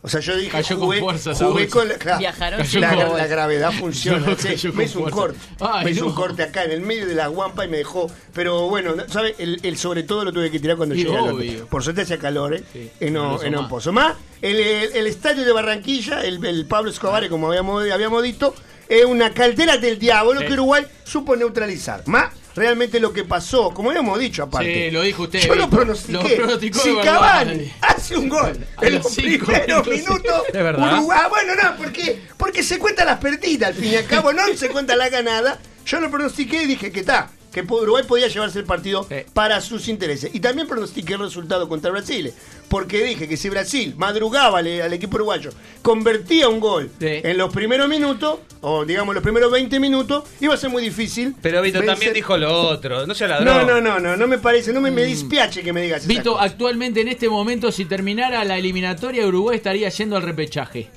O 0.06 0.08
sea, 0.08 0.20
yo 0.20 0.36
dije, 0.36 0.50
Cayó 0.52 0.78
con 0.78 0.96
fuerza 0.98 1.34
jugué 1.34 1.68
con 1.68 1.88
la, 1.88 1.94
claro, 1.96 2.18
Viajaron 2.20 2.58
Cayó 2.60 2.78
la, 2.80 2.88
con 2.90 2.98
la 3.00 3.06
fuerza. 3.08 3.26
gravedad 3.26 3.72
funciona. 3.72 4.18
No, 4.24 4.36
sí, 4.36 4.68
me 4.72 4.84
hizo 4.84 5.00
un 5.00 5.10
corte. 5.10 5.36
Ay, 5.58 5.84
me 5.84 5.90
hizo 5.90 6.02
no. 6.02 6.06
un 6.10 6.14
corte 6.14 6.44
acá 6.44 6.62
en 6.62 6.70
el 6.70 6.80
medio 6.80 7.06
de 7.08 7.14
la 7.16 7.26
guampa 7.26 7.64
y 7.64 7.68
me 7.68 7.78
dejó. 7.78 8.08
Pero 8.32 8.68
bueno, 8.68 8.94
¿sabes? 9.08 9.34
El, 9.38 9.58
el 9.64 9.76
sobre 9.76 10.04
todo 10.04 10.24
lo 10.24 10.32
tuve 10.32 10.48
que 10.50 10.60
tirar 10.60 10.76
cuando 10.76 10.94
llegué 10.94 11.16
al. 11.16 11.66
Por 11.68 11.82
suerte 11.82 12.02
hacía 12.02 12.18
calor, 12.18 12.54
¿eh? 12.54 12.62
Sí, 12.72 12.88
En, 13.00 13.14
no 13.14 13.36
un 13.36 13.54
más. 13.54 13.68
pozo. 13.68 13.92
Más, 13.92 14.14
el, 14.42 14.60
el- 14.60 14.92
el 14.96 15.06
estadio 15.08 15.44
de 15.44 15.50
Barranquilla, 15.52 16.20
el, 16.22 16.44
el 16.46 16.66
Pablo 16.66 16.90
Escobar, 16.92 17.28
como 17.28 17.48
habíamos, 17.48 17.90
habíamos 17.90 18.22
dicho, 18.22 18.54
es 18.88 19.04
una 19.04 19.34
caldera 19.34 19.76
del 19.76 19.98
diablo 19.98 20.40
Sí. 20.40 20.46
que 20.46 20.52
Uruguay 20.52 20.86
supo 21.02 21.34
neutralizar. 21.34 22.02
Más, 22.06 22.32
realmente 22.56 22.98
lo 22.98 23.12
que 23.12 23.24
pasó, 23.24 23.70
como 23.72 23.90
habíamos 23.90 24.18
dicho 24.18 24.42
aparte. 24.42 24.86
Sí, 24.86 24.90
lo 24.90 25.02
dijo 25.02 25.24
usted, 25.24 25.46
Yo 25.46 25.54
lo 25.54 25.70
pronostiqué. 25.70 26.12
Lo 26.12 26.36
pronosticó 26.36 26.78
si 26.80 26.94
de. 26.94 27.02
Cavani 27.02 27.72
hace 27.80 28.16
un 28.16 28.28
gol 28.28 28.66
A 28.76 28.86
en 28.86 28.94
los 28.94 29.12
cinco 29.12 29.46
primeros 29.46 29.86
minutos. 29.86 30.16
minutos, 30.16 30.42
Es 30.48 30.52
verdad. 30.54 30.94
Uruguay, 30.94 31.18
ah, 31.22 31.28
bueno, 31.28 31.52
no, 31.62 31.76
porque, 31.76 32.20
porque 32.36 32.62
se 32.62 32.78
cuenta 32.78 33.04
las 33.04 33.18
perdidas, 33.18 33.68
al 33.70 33.74
fin 33.74 33.92
y 33.92 33.96
al 33.96 34.06
cabo, 34.06 34.32
no 34.32 34.42
se 34.56 34.68
cuenta 34.68 34.96
la 34.96 35.08
ganada. 35.08 35.58
Yo 35.84 36.00
lo 36.00 36.10
pronostiqué 36.10 36.62
y 36.62 36.66
dije 36.66 36.90
que 36.90 37.00
está, 37.00 37.30
que 37.64 37.72
Uruguay 37.72 38.04
podía 38.06 38.28
llevarse 38.28 38.58
el 38.58 38.64
partido 38.64 39.06
para 39.32 39.60
sus 39.60 39.88
intereses. 39.88 40.30
Y 40.34 40.40
también 40.40 40.66
pronostiqué 40.68 41.14
el 41.14 41.20
resultado 41.20 41.68
contra 41.68 41.90
Brasil, 41.90 42.32
porque 42.68 43.02
dije 43.02 43.26
que 43.28 43.36
si 43.36 43.48
Brasil 43.48 43.94
madrugaba 43.96 44.58
al, 44.58 44.80
al 44.82 44.92
equipo 44.92 45.16
uruguayo, 45.16 45.50
convertía 45.82 46.48
un 46.48 46.60
gol 46.60 46.90
en 47.00 47.38
los 47.38 47.52
primeros 47.52 47.88
minutos, 47.88 48.40
o 48.60 48.84
digamos 48.84 49.14
los 49.14 49.22
primeros 49.22 49.50
20 49.50 49.78
minutos, 49.80 50.24
iba 50.40 50.52
a 50.54 50.56
ser 50.56 50.70
muy 50.70 50.82
difícil. 50.82 51.34
Pero 51.40 51.62
Vito 51.62 51.80
vencer- 51.80 51.86
también 51.86 52.12
dijo 52.12 52.36
lo 52.36 52.52
otro. 52.68 53.06
No 53.06 53.14
sea 53.14 53.28
ladrón. 53.28 53.46
No, 53.46 53.64
no, 53.64 53.80
no, 53.80 53.98
no, 54.00 54.16
no 54.16 54.26
me 54.26 54.38
parece, 54.38 54.72
no 54.72 54.80
me, 54.80 54.90
me 54.90 55.04
dispiache 55.04 55.62
que 55.62 55.72
me 55.72 55.80
digas 55.82 55.98
esas 56.00 56.08
Vito, 56.08 56.38
actualmente 56.38 57.00
en 57.00 57.08
este 57.08 57.28
momento, 57.28 57.72
si 57.72 57.84
terminara 57.84 58.44
la 58.44 58.58
eliminatoria, 58.58 59.26
Uruguay 59.26 59.56
estaría 59.56 59.88
yendo 59.88 60.16
al 60.16 60.22
repechaje. 60.22 60.88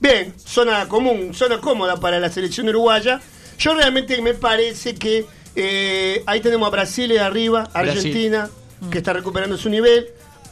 Bien, 0.00 0.34
zona 0.36 0.86
común, 0.88 1.32
zona 1.34 1.60
cómoda 1.60 1.96
para 1.98 2.20
la 2.20 2.28
selección 2.30 2.68
uruguaya. 2.68 3.20
Yo 3.58 3.74
realmente 3.74 4.20
me 4.20 4.34
parece 4.34 4.94
que 4.94 5.24
eh, 5.56 6.22
ahí 6.26 6.40
tenemos 6.40 6.66
a 6.68 6.70
Brasil 6.70 7.08
de 7.08 7.20
arriba, 7.20 7.68
Brasil. 7.72 7.90
Argentina, 7.90 8.50
que 8.90 8.98
está 8.98 9.12
recuperando 9.12 9.56
su 9.56 9.68
nivel. 9.68 10.08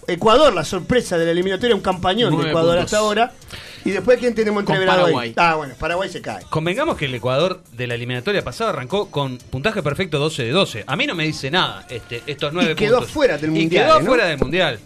Ecuador, 0.06 0.52
la 0.52 0.64
sorpresa 0.64 1.16
de 1.16 1.24
la 1.24 1.30
eliminatoria, 1.30 1.74
un 1.74 1.80
campañón 1.80 2.36
de 2.38 2.48
Ecuador 2.50 2.72
puntos. 2.76 2.84
hasta 2.84 2.98
ahora. 2.98 3.32
Y 3.86 3.90
después, 3.90 4.18
¿quién 4.18 4.34
tenemos 4.34 4.60
entreverado 4.60 5.02
Paraguay. 5.02 5.28
ahí? 5.28 5.34
Ah, 5.38 5.54
bueno, 5.56 5.74
Paraguay 5.78 6.08
se 6.10 6.20
cae. 6.20 6.44
Convengamos 6.50 6.96
que 6.98 7.06
el 7.06 7.14
Ecuador 7.14 7.62
de 7.72 7.86
la 7.86 7.94
eliminatoria 7.94 8.42
pasada 8.44 8.70
arrancó 8.70 9.10
con 9.10 9.38
puntaje 9.38 9.82
perfecto 9.82 10.18
12 10.18 10.42
de 10.44 10.50
12. 10.50 10.84
A 10.86 10.96
mí 10.96 11.06
no 11.06 11.14
me 11.14 11.24
dice 11.24 11.50
nada 11.50 11.86
este, 11.88 12.22
estos 12.26 12.52
nueve 12.52 12.72
Y 12.72 12.74
quedó 12.74 12.96
puntos. 12.98 13.12
fuera 13.12 13.38
del 13.38 13.50
Y 13.56 13.60
Mundial, 13.60 13.86
quedó 13.86 14.00
¿no? 14.00 14.06
fuera 14.06 14.26
del 14.26 14.38
mundial. 14.38 14.78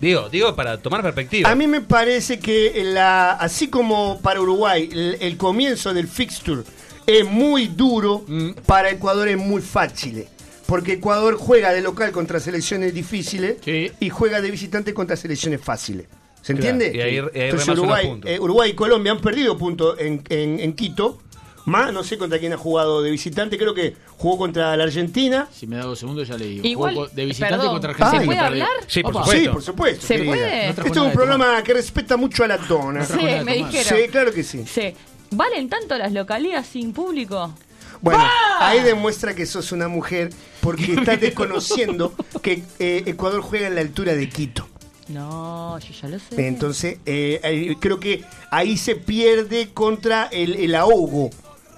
Digo, 0.00 0.28
digo 0.28 0.54
para 0.54 0.78
tomar 0.78 1.02
perspectiva. 1.02 1.50
A 1.50 1.54
mí 1.56 1.66
me 1.66 1.80
parece 1.80 2.38
que 2.38 2.82
la, 2.84 3.32
así 3.32 3.68
como 3.68 4.20
para 4.20 4.40
Uruguay 4.40 4.88
el, 4.92 5.18
el 5.20 5.36
comienzo 5.36 5.92
del 5.94 6.06
fixture 6.08 6.62
es 7.08 7.24
muy 7.26 7.68
duro, 7.68 8.22
Mm. 8.28 8.50
para 8.66 8.90
Ecuador 8.90 9.28
es 9.28 9.38
muy 9.38 9.62
fácil. 9.62 10.26
Porque 10.66 10.92
Ecuador 10.92 11.36
juega 11.36 11.72
de 11.72 11.80
local 11.80 12.12
contra 12.12 12.38
selecciones 12.38 12.92
difíciles 12.92 13.56
y 13.66 14.08
juega 14.10 14.42
de 14.42 14.50
visitante 14.50 14.92
contra 14.92 15.16
selecciones 15.16 15.62
fáciles. 15.62 16.06
¿Se 16.42 16.52
Claro, 16.54 16.68
entiende? 16.70 16.96
y 16.96 17.00
ahí- 17.00 17.14
y 17.14 17.18
ahí 17.18 17.30
Entonces 17.48 17.68
Uruguay, 17.70 18.20
eh, 18.24 18.38
Uruguay 18.38 18.70
y 18.70 18.74
Colombia 18.74 19.12
han 19.12 19.20
perdido 19.20 19.56
puntos 19.56 19.98
en, 19.98 20.22
en- 20.28 20.60
en 20.60 20.72
Quito. 20.74 21.20
Más, 21.64 21.92
no 21.92 22.02
sé 22.04 22.16
contra 22.18 22.38
quién 22.38 22.52
ha 22.52 22.56
jugado 22.58 23.02
de 23.02 23.10
visitante, 23.10 23.58
creo 23.58 23.74
que 23.74 23.94
jugó 24.16 24.38
contra 24.38 24.74
la 24.76 24.84
Argentina. 24.84 25.48
Si 25.52 25.66
me 25.66 25.76
da 25.76 25.82
dos 25.84 25.98
segundos, 25.98 26.26
ya 26.28 26.36
le 26.38 26.46
digo. 26.46 26.66
Igual, 26.66 26.94
Jugó 26.94 27.08
de 27.08 27.24
visitante 27.26 27.56
perdón, 27.56 27.72
contra 27.72 27.90
Argentina. 27.90 28.20
¿se 28.20 28.26
puede 28.26 28.38
hablar? 28.38 28.68
Sí, 28.86 29.02
por 29.02 29.10
Opa. 29.12 29.24
supuesto. 29.24 29.42
Sí, 29.44 29.48
por 29.52 29.62
supuesto. 29.62 30.06
¿Se 30.06 30.18
puede? 30.18 30.68
Este 30.70 30.88
es 30.88 30.96
un 30.96 31.12
programa 31.12 31.62
que 31.62 31.74
respeta 31.74 32.16
mucho 32.16 32.44
a 32.44 32.48
la 32.48 32.56
dona. 32.58 33.04
Sí, 33.04 33.14
me 33.44 33.54
dijeron. 33.54 33.98
Sí, 33.98 34.08
claro 34.10 34.32
que 34.32 34.42
sí. 34.42 34.64
Sí. 34.66 34.94
¿Valen 35.30 35.68
tanto 35.68 35.96
las 35.98 36.12
localías 36.12 36.66
sin 36.66 36.92
público? 36.92 37.52
Bueno, 38.00 38.24
ahí 38.60 38.80
demuestra 38.82 39.34
que 39.34 39.44
sos 39.46 39.72
una 39.72 39.88
mujer 39.88 40.30
porque 40.60 40.92
estás 40.98 41.20
desconociendo 41.20 42.14
que 42.42 42.62
eh, 42.78 43.02
Ecuador 43.06 43.40
juega 43.40 43.66
en 43.66 43.74
la 43.74 43.80
altura 43.80 44.14
de 44.14 44.28
Quito. 44.28 44.68
No, 45.08 45.78
yo 45.78 45.92
ya 46.02 46.08
lo 46.08 46.18
sé. 46.18 46.46
Entonces, 46.46 46.98
eh, 47.06 47.40
eh, 47.42 47.76
creo 47.80 47.98
que 47.98 48.24
ahí 48.50 48.76
se 48.76 48.94
pierde 48.94 49.70
contra 49.72 50.24
el, 50.30 50.54
el 50.56 50.74
ahogo. 50.74 51.30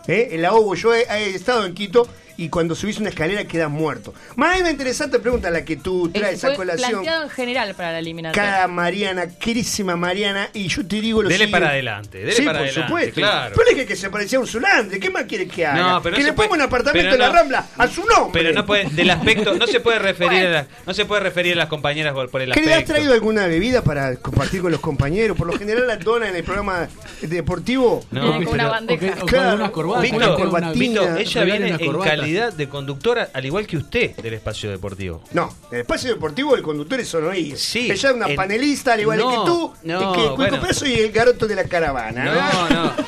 ¿eh? 0.09 0.31
El 0.32 0.44
ahogo. 0.44 0.74
Yo 0.74 0.93
he, 0.93 1.02
he 1.02 1.31
estado 1.31 1.64
en 1.64 1.74
Quito 1.74 2.09
y 2.41 2.49
cuando 2.49 2.75
subís 2.75 2.99
una 2.99 3.11
escalera 3.11 3.45
quedas 3.45 3.71
muerto. 3.71 4.15
Más 4.37 4.55
hay 4.55 4.62
una 4.62 4.71
interesante 4.71 5.19
pregunta 5.19 5.51
la 5.51 5.65
que 5.65 5.77
tú 5.77 6.09
traes 6.11 6.43
a 6.43 6.49
Fue 6.49 6.57
colación. 6.57 6.91
planteado 6.91 7.23
en 7.25 7.31
general 7.31 7.75
para 7.75 7.93
la 7.93 7.99
eliminatoria. 7.99 8.43
Cara 8.43 8.67
Mariana, 8.69 9.29
querísima 9.39 9.97
Mariana, 9.97 10.49
y 10.55 10.67
yo 10.69 10.87
te 10.87 11.01
digo 11.01 11.23
lo 11.23 11.29
Dele 11.29 11.45
siguiente. 11.45 11.61
para 11.61 11.73
adelante, 11.73 12.19
dele 12.19 12.33
sí, 12.33 12.43
para 12.43 12.59
por 12.61 12.67
adelante, 12.69 12.89
supuesto. 12.89 13.15
claro. 13.21 13.55
Pero 13.57 13.71
dije 13.71 13.87
que 13.87 13.97
se 13.97 14.09
parecía 14.11 14.39
a 14.39 14.41
Ursulandre, 14.41 14.99
¿qué 14.99 15.11
más 15.11 15.25
quieres 15.25 15.53
que 15.53 15.67
haga? 15.67 15.81
No, 15.81 16.03
pero 16.03 16.12
no 16.12 16.17
que 16.19 16.23
le 16.25 16.33
ponga 16.33 16.49
puede- 16.49 16.59
un 16.61 16.67
apartamento 16.67 17.12
en 17.15 17.19
la 17.21 17.27
no- 17.29 17.33
Rambla 17.35 17.67
a 17.77 17.89
su 17.89 18.05
nombre. 18.07 18.43
Pero 18.43 18.55
no 18.55 18.65
puede, 18.67 18.85
del 18.91 19.11
aspecto, 19.11 19.55
no 19.55 19.67
se 19.67 19.81
puede 19.81 19.99
referir 20.11 20.47
a 20.47 20.51
la- 20.51 20.67
no 20.87 20.95
se 20.95 21.05
puede 21.05 21.21
referir 21.23 21.53
a 21.53 21.57
las 21.57 21.69
compañeras 21.69 22.15
por, 22.15 22.31
por 22.31 22.41
el 22.41 22.53
¿Qué 22.53 22.61
le 22.62 22.67
has 22.69 22.73
aspecto. 22.79 22.95
traído 22.95 23.12
alguna 23.12 23.47
bebida 23.47 23.83
para 23.83 24.17
compartir 24.17 24.62
con 24.62 24.73
los 24.73 24.81
compañeros? 24.81 25.37
Por 25.37 25.47
lo 25.47 25.59
general 25.59 25.87
la 25.87 25.97
dona 25.97 26.29
en 26.31 26.37
el 26.37 26.45
programa 26.45 26.89
deportivo. 27.21 28.05
No, 28.11 28.33
con 28.45 28.49
una 28.49 28.69
bandeja. 28.69 29.15
o 29.15 29.19
con 29.21 29.29
Claro, 29.29 29.57
una 29.57 29.71
corbata. 29.71 30.07
Una 30.17 30.35
corbatina. 30.35 30.73
Vito, 30.73 31.17
ella 31.17 31.45
viene 31.45 31.67
una 31.67 31.77
en 31.77 31.87
corbata. 31.87 32.11
Calidad 32.31 32.52
de 32.52 32.69
conductora, 32.69 33.31
al 33.32 33.44
igual 33.44 33.66
que 33.66 33.77
usted, 33.77 34.15
del 34.16 34.35
espacio 34.35 34.70
deportivo. 34.70 35.23
No, 35.32 35.55
en 35.70 35.77
el 35.77 35.81
espacio 35.82 36.11
deportivo 36.15 36.55
el 36.55 36.62
conductor 36.62 37.01
es 37.01 37.09
Sonoí. 37.09 37.55
Sí, 37.57 37.90
Ella 37.90 38.11
es 38.11 38.15
una 38.15 38.28
panelista, 38.35 38.93
al 38.94 39.01
igual 39.01 39.19
No, 39.19 39.31
que 39.31 39.36
tú. 39.51 39.74
no, 39.85 39.97
y 40.01 40.05
que 40.16 40.20
Cuico 40.20 40.36
bueno. 40.36 40.61
Preso 40.61 40.86
y 40.86 40.94
el 40.94 41.12
garoto 41.12 41.47
de 41.47 41.55
la 41.57 41.65
caravana. 41.65 42.24
No, 42.24 42.69
no. 42.70 42.93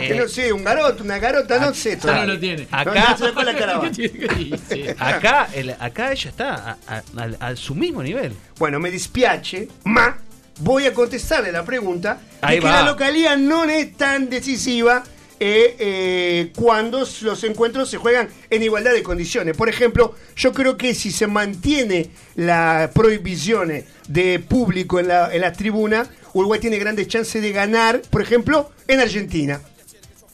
Que 0.00 0.14
Eh, 0.14 0.18
no 0.18 0.26
sé, 0.28 0.50
un 0.50 0.64
garoto, 0.64 1.04
una 1.04 1.18
garota, 1.18 1.58
no 1.58 1.74
sé. 1.74 1.90
Ya 1.90 1.98
todavía. 2.00 2.24
no 2.24 2.32
lo 2.32 2.40
tiene. 2.40 2.66
Acá- 2.70 3.16
la 3.44 3.54
caravana. 3.54 3.92
Sí. 3.94 4.10
acá, 4.98 5.48
el- 5.52 5.76
acá 5.78 6.12
ella 6.12 6.30
está 6.30 6.54
a, 6.54 6.78
a- 6.96 7.02
al- 7.18 7.36
a 7.38 7.54
su 7.54 7.74
mismo 7.74 8.02
nivel. 8.02 8.32
Bueno, 8.58 8.80
me 8.80 8.90
dispiace, 8.90 9.68
ma 9.84 10.16
voy 10.60 10.86
a 10.86 10.94
contestarle 10.94 11.52
la 11.52 11.64
pregunta 11.66 12.18
Ahí 12.40 12.56
de 12.56 12.60
que 12.62 12.66
va. 12.66 12.76
la 12.76 12.90
localidad 12.90 13.36
no 13.36 13.64
es 13.64 13.94
tan 13.98 14.30
decisiva 14.30 15.02
eh, 15.42 15.76
eh, 15.78 16.52
cuando 16.54 16.98
los 17.22 17.44
encuentros 17.44 17.88
se 17.88 17.96
juegan 17.96 18.28
en 18.50 18.62
igualdad 18.62 18.92
de 18.92 19.02
condiciones. 19.02 19.56
Por 19.56 19.70
ejemplo, 19.70 20.14
yo 20.36 20.52
creo 20.52 20.76
que 20.76 20.94
si 20.94 21.10
se 21.10 21.26
mantiene 21.26 22.10
la 22.34 22.90
prohibición 22.94 23.72
de 24.06 24.38
público 24.38 25.00
en, 25.00 25.08
la, 25.08 25.34
en 25.34 25.40
las 25.40 25.56
tribunas, 25.56 26.10
Uruguay 26.34 26.60
tiene 26.60 26.78
grandes 26.78 27.08
chances 27.08 27.40
de 27.40 27.52
ganar, 27.52 28.02
por 28.10 28.20
ejemplo, 28.20 28.70
en 28.86 29.00
Argentina. 29.00 29.62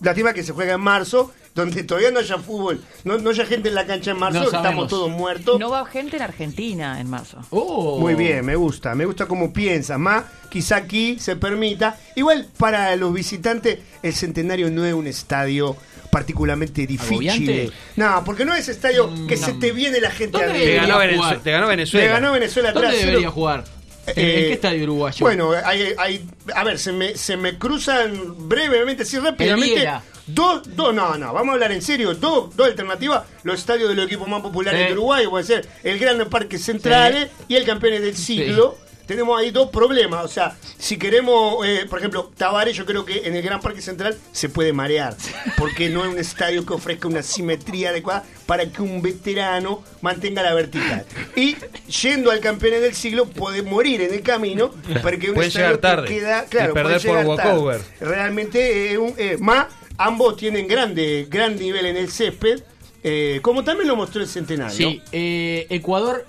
Lástima 0.00 0.34
que 0.34 0.42
se 0.42 0.52
juega 0.52 0.74
en 0.74 0.80
marzo 0.80 1.32
donde 1.56 1.82
todavía 1.82 2.12
no 2.12 2.20
haya 2.20 2.38
fútbol, 2.38 2.80
no, 3.02 3.18
no 3.18 3.30
haya 3.30 3.44
gente 3.46 3.70
en 3.70 3.74
la 3.74 3.86
cancha 3.86 4.12
en 4.12 4.18
marzo, 4.18 4.38
No 4.38 4.44
estamos 4.44 4.62
sabemos. 4.64 4.88
todos 4.88 5.10
muertos. 5.10 5.58
No 5.58 5.70
va 5.70 5.84
gente 5.86 6.16
en 6.16 6.22
Argentina 6.22 7.00
en 7.00 7.10
marzo. 7.10 7.38
Oh. 7.50 7.98
Muy 7.98 8.14
bien, 8.14 8.44
me 8.44 8.54
gusta, 8.54 8.94
me 8.94 9.06
gusta 9.06 9.26
cómo 9.26 9.52
piensas. 9.52 9.98
Más, 9.98 10.24
quizá 10.50 10.76
aquí 10.76 11.18
se 11.18 11.34
permita. 11.34 11.98
Igual 12.14 12.46
para 12.58 12.94
los 12.94 13.12
visitantes, 13.12 13.78
el 14.02 14.14
centenario 14.14 14.70
no 14.70 14.84
es 14.84 14.94
un 14.94 15.06
estadio 15.08 15.76
particularmente 16.10 16.86
difícil. 16.86 17.28
¿Agobiante? 17.28 17.70
No, 17.96 18.22
porque 18.24 18.44
no 18.44 18.54
es 18.54 18.68
estadio 18.68 19.10
que 19.26 19.36
se 19.36 19.52
te 19.54 19.72
viene 19.72 20.00
la 20.00 20.10
gente 20.10 20.38
¿Dónde. 20.38 20.60
Te 20.60 20.74
ganó, 20.76 20.98
Venezue- 21.00 21.16
jugar? 21.16 21.38
te 21.40 21.50
ganó 21.50 21.66
Venezuela. 21.66 22.06
Le 22.06 22.12
ganó 22.12 22.32
Venezuela 22.32 22.72
¿Dónde 22.72 22.88
3 22.90 23.06
debería 23.06 23.30
jugar? 23.30 23.64
¿En, 24.06 24.12
en 24.20 24.24
Eh, 24.28 24.34
qué 24.46 24.52
estadio 24.52 24.84
uruguayo? 24.84 25.18
Bueno, 25.20 25.50
hay, 25.64 25.92
hay- 25.98 26.24
a 26.54 26.62
ver, 26.64 26.78
se 26.78 26.92
me, 26.92 27.16
se 27.16 27.36
me 27.36 27.58
cruzan 27.58 28.48
brevemente, 28.48 29.02
así 29.02 29.18
rápidamente. 29.18 29.74
Viera. 29.74 30.02
Dos, 30.26 30.62
dos, 30.74 30.92
no, 30.94 31.16
no, 31.16 31.32
vamos 31.32 31.50
a 31.50 31.52
hablar 31.54 31.72
en 31.72 31.82
serio. 31.82 32.14
Dos, 32.14 32.54
dos 32.56 32.66
alternativas. 32.66 33.24
Los 33.44 33.60
estadios 33.60 33.88
de 33.88 33.94
los 33.94 34.06
equipos 34.06 34.26
más 34.28 34.42
populares 34.42 34.80
Sí. 34.80 34.86
de 34.88 34.92
Uruguay, 34.94 35.26
puede 35.28 35.44
ser 35.44 35.68
el 35.84 35.98
Gran 35.98 36.28
Parque 36.28 36.58
Central 36.58 37.30
y 37.48 37.54
el 37.54 37.64
Campeones 37.64 38.02
del 38.02 38.16
Siglo. 38.16 38.76
Tenemos 39.06 39.38
ahí 39.38 39.52
dos 39.52 39.70
problemas. 39.70 40.24
O 40.24 40.28
sea, 40.28 40.56
si 40.78 40.96
queremos, 40.98 41.64
eh, 41.64 41.86
por 41.88 42.00
ejemplo, 42.00 42.32
Tavares, 42.36 42.76
yo 42.76 42.84
creo 42.84 43.04
que 43.04 43.18
en 43.24 43.36
el 43.36 43.42
Gran 43.42 43.60
Parque 43.60 43.80
Central 43.80 44.18
se 44.32 44.48
puede 44.48 44.72
marear. 44.72 45.14
Porque 45.56 45.88
no 45.90 46.04
es 46.04 46.10
un 46.10 46.18
estadio 46.18 46.66
que 46.66 46.72
ofrezca 46.74 47.06
una 47.06 47.22
simetría 47.22 47.90
adecuada 47.90 48.24
para 48.46 48.66
que 48.66 48.82
un 48.82 49.00
veterano 49.02 49.84
mantenga 50.00 50.42
la 50.42 50.54
vertical. 50.54 51.04
Y 51.36 51.54
yendo 52.02 52.32
al 52.32 52.40
Campeones 52.40 52.82
del 52.82 52.96
Siglo, 52.96 53.26
puede 53.26 53.62
morir 53.62 54.00
en 54.02 54.12
el 54.12 54.22
camino. 54.22 54.72
Porque 55.02 55.28
un 55.28 55.34
Pueden 55.36 55.48
estadio 55.50 55.66
llegar 55.68 55.74
que 55.76 55.78
tarde 55.82 56.08
queda, 56.08 56.44
y 56.44 56.48
claro, 56.50 56.74
perder 56.74 57.00
puede 57.02 57.24
por 57.24 57.38
walkover. 57.38 57.80
Realmente, 58.00 58.90
eh, 58.92 58.98
un- 58.98 59.14
eh, 59.16 59.36
más, 59.38 59.66
ambos 59.98 60.36
tienen 60.36 60.66
grande, 60.68 61.26
gran 61.30 61.56
nivel 61.58 61.86
en 61.86 61.96
el 61.96 62.10
césped. 62.10 62.62
eh, 63.02 63.38
como 63.42 63.62
también 63.64 63.86
lo 63.88 63.96
mostró 63.96 64.20
el 64.22 64.28
Centenario. 64.28 64.74
Sí, 64.76 65.00
eh, 65.12 65.66
Ecuador 65.70 66.26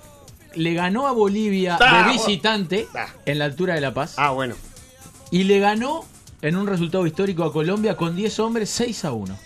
le 0.54 0.74
ganó 0.74 1.08
a 1.08 1.12
Bolivia 1.12 1.76
Ah, 1.80 2.06
de 2.06 2.12
visitante 2.12 2.86
en 3.26 3.38
la 3.38 3.44
altura 3.46 3.74
de 3.74 3.80
La 3.80 3.92
Paz. 3.94 4.14
Ah, 4.16 4.30
bueno. 4.30 4.54
Y 5.30 5.44
le 5.44 5.58
ganó 5.58 6.04
en 6.40 6.56
un 6.56 6.66
resultado 6.66 7.06
histórico 7.06 7.42
a 7.44 7.52
Colombia 7.52 7.96
con 7.96 8.14
10 8.16 8.38
hombres 8.40 8.70
6 8.70 9.04
a 9.04 9.12
1. 9.12 9.38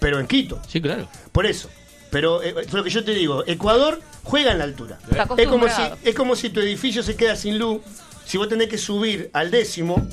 Pero 0.00 0.18
en 0.20 0.26
Quito. 0.26 0.60
Sí, 0.68 0.80
claro. 0.80 1.08
Por 1.32 1.46
eso. 1.46 1.68
Pero 2.10 2.42
eh, 2.42 2.54
es 2.62 2.72
lo 2.72 2.82
que 2.84 2.90
yo 2.90 3.04
te 3.04 3.12
digo, 3.12 3.44
Ecuador 3.46 4.00
juega 4.22 4.52
en 4.52 4.58
la 4.58 4.64
altura. 4.64 4.98
Está 5.10 5.22
Es 5.36 5.48
como, 5.48 5.66
si, 5.66 5.72
acostumbrado. 5.72 5.98
es 6.02 6.14
como 6.14 6.36
si 6.36 6.50
tu 6.50 6.60
edificio 6.60 7.02
se 7.02 7.14
queda 7.16 7.36
sin 7.36 7.58
luz. 7.58 7.80
Si 8.24 8.38
vos 8.38 8.48
tenés 8.48 8.68
que 8.68 8.78
subir 8.78 9.28
al 9.32 9.50
décimo, 9.50 10.06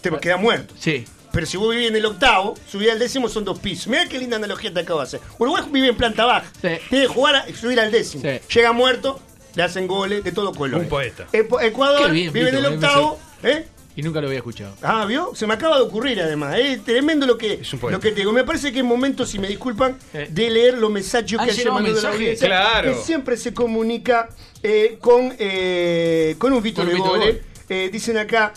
te 0.00 0.10
queda 0.18 0.36
muerto. 0.38 0.74
Sí. 0.78 1.04
Pero 1.32 1.46
si 1.46 1.56
vos 1.56 1.70
vivís 1.70 1.88
en 1.88 1.96
el 1.96 2.04
octavo, 2.04 2.54
subir 2.70 2.90
al 2.90 2.98
décimo 2.98 3.28
son 3.28 3.44
dos 3.44 3.58
pisos. 3.58 3.88
Mirá 3.88 4.06
qué 4.06 4.18
linda 4.18 4.36
analogía 4.36 4.72
te 4.72 4.80
acabo 4.80 5.00
de 5.00 5.06
hacer. 5.06 5.20
Uruguay 5.38 5.64
vive 5.70 5.88
en 5.88 5.96
planta 5.96 6.24
baja. 6.24 6.50
Tiene 6.60 6.80
que 6.90 7.06
jugar 7.06 7.36
a 7.36 7.46
subir 7.54 7.80
al 7.80 7.90
décimo. 7.90 8.22
Llega 8.52 8.72
muerto, 8.72 9.20
le 9.54 9.62
hacen 9.62 9.86
goles 9.86 10.22
de 10.22 10.32
todo 10.32 10.52
color. 10.52 10.80
Un 10.82 10.88
poeta. 10.88 11.26
Ecuador 11.32 12.10
bien, 12.10 12.32
vive 12.32 12.50
en 12.50 12.56
el 12.56 12.62
me 12.62 12.68
octavo. 12.68 13.18
¿eh? 13.42 13.66
Y 13.94 14.02
nunca 14.02 14.20
lo 14.20 14.26
había 14.26 14.38
escuchado. 14.38 14.74
Ah, 14.82 15.04
¿vio? 15.04 15.32
Se 15.34 15.46
me 15.46 15.54
acaba 15.54 15.76
de 15.76 15.82
ocurrir 15.82 16.20
además. 16.20 16.56
Es 16.58 16.82
tremendo 16.82 17.26
lo 17.26 17.36
que, 17.36 17.60
lo 17.90 18.00
que 18.00 18.10
te 18.10 18.20
digo. 18.20 18.32
Me 18.32 18.44
parece 18.44 18.72
que 18.72 18.78
es 18.78 18.84
momento, 18.84 19.26
si 19.26 19.38
me 19.38 19.48
disculpan, 19.48 19.98
de 20.12 20.50
leer 20.50 20.78
los 20.78 20.90
mensajes 20.90 21.38
¿Han 21.38 21.44
que 21.44 21.52
ayer 21.52 21.70
mandó 21.70 21.94
de 21.94 22.02
la 22.02 22.10
audiencia, 22.10 22.46
Claro. 22.46 22.92
Que 22.92 22.98
siempre 23.02 23.36
se 23.36 23.52
comunica 23.52 24.28
eh, 24.62 24.96
con, 25.00 25.34
eh, 25.38 26.36
con 26.38 26.52
un 26.52 26.62
Vito 26.62 26.84
de 26.84 26.94
Vito 26.94 27.04
Gole. 27.08 27.32
Gol. 27.32 27.42
Eh, 27.68 27.90
dicen 27.92 28.16
acá. 28.16 28.52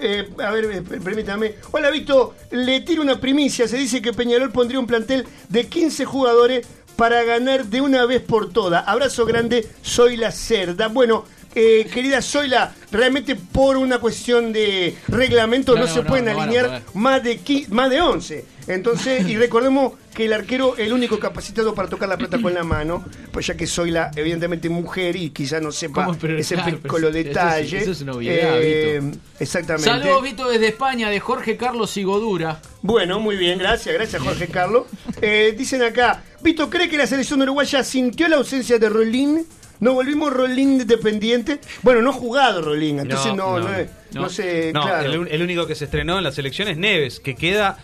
Eh, 0.00 0.28
a 0.42 0.50
ver, 0.50 0.64
eh, 0.64 0.82
permítame. 0.82 1.54
Hola, 1.72 1.90
Vito. 1.90 2.34
Le 2.50 2.80
tiro 2.80 3.02
una 3.02 3.20
primicia. 3.20 3.68
Se 3.68 3.76
dice 3.76 4.02
que 4.02 4.12
Peñarol 4.12 4.50
pondría 4.50 4.80
un 4.80 4.86
plantel 4.86 5.26
de 5.48 5.68
15 5.68 6.04
jugadores 6.04 6.66
para 6.96 7.22
ganar 7.24 7.66
de 7.66 7.80
una 7.80 8.04
vez 8.04 8.20
por 8.20 8.52
todas. 8.52 8.86
Abrazo 8.86 9.24
grande, 9.24 9.66
soy 9.82 10.16
la 10.16 10.30
cerda. 10.32 10.88
Bueno, 10.88 11.24
eh, 11.54 11.88
querida 11.92 12.22
Zoila, 12.22 12.74
realmente 12.92 13.34
por 13.36 13.76
una 13.76 13.98
cuestión 13.98 14.52
de 14.52 14.96
reglamento 15.08 15.74
no, 15.74 15.80
No, 15.82 15.86
no, 15.86 15.92
se 15.92 16.02
no, 16.02 16.06
pueden 16.06 16.28
alinear 16.28 16.82
más 16.94 17.22
de 17.22 17.40
más 17.70 17.90
de 17.90 18.00
11. 18.00 18.44
Entonces, 18.68 19.26
y 19.28 19.36
recordemos 19.36 19.94
que 20.14 20.26
el 20.26 20.32
arquero, 20.32 20.76
el 20.76 20.92
único 20.92 21.18
capacitado 21.18 21.74
para 21.74 21.88
tocar 21.88 22.08
la 22.08 22.16
pelota 22.16 22.40
con 22.40 22.54
la 22.54 22.62
mano, 22.62 23.04
pues 23.32 23.46
ya 23.46 23.56
que 23.56 23.66
soy 23.66 23.90
la 23.90 24.12
evidentemente 24.14 24.68
mujer 24.68 25.16
y 25.16 25.30
quizás 25.30 25.60
no 25.60 25.72
sepa 25.72 26.08
ese 26.38 26.54
claro, 26.54 26.78
piccolo 26.80 27.08
eso 27.08 27.18
es- 27.18 27.24
detalle. 27.24 27.78
eso 27.78 27.90
es 27.90 28.00
una 28.02 28.12
obviedad, 28.12 28.60
Vito. 28.60 29.18
Exactamente. 29.40 29.88
Saludos, 29.90 30.22
Vito, 30.22 30.48
desde 30.48 30.68
España, 30.68 31.08
de 31.10 31.18
Jorge 31.18 31.56
Carlos 31.56 31.90
Sigodura. 31.90 32.60
Bueno, 32.82 33.18
muy 33.18 33.36
bien, 33.36 33.58
gracias, 33.58 33.92
gracias 33.94 34.22
Jorge 34.22 34.46
Carlos. 34.46 34.84
Eh, 35.20 35.54
dicen 35.58 35.82
acá, 35.82 36.22
Vito, 36.42 36.70
¿cree 36.70 36.88
que 36.88 36.96
la 36.96 37.06
selección 37.08 37.42
uruguaya 37.42 37.82
sintió 37.82 38.28
la 38.28 38.36
ausencia 38.36 38.78
de 38.78 38.88
Rolín? 38.88 39.46
¿No 39.80 39.94
volvimos 39.94 40.32
Rolín 40.32 40.86
dependiente? 40.86 41.60
Bueno, 41.82 42.02
no 42.02 42.12
jugado 42.12 42.60
Rolín, 42.62 43.00
entonces 43.00 43.34
no, 43.34 43.58
no, 43.58 43.68
no 44.12 44.28
sé, 44.28 44.70
claro. 44.72 45.26
el, 45.26 45.42
único 45.42 45.66
que 45.66 45.74
se 45.74 45.86
estrenó 45.86 46.18
en 46.18 46.24
la 46.24 46.32
selección 46.32 46.68
es 46.68 46.76
Neves, 46.76 47.18
que 47.18 47.34
queda 47.34 47.78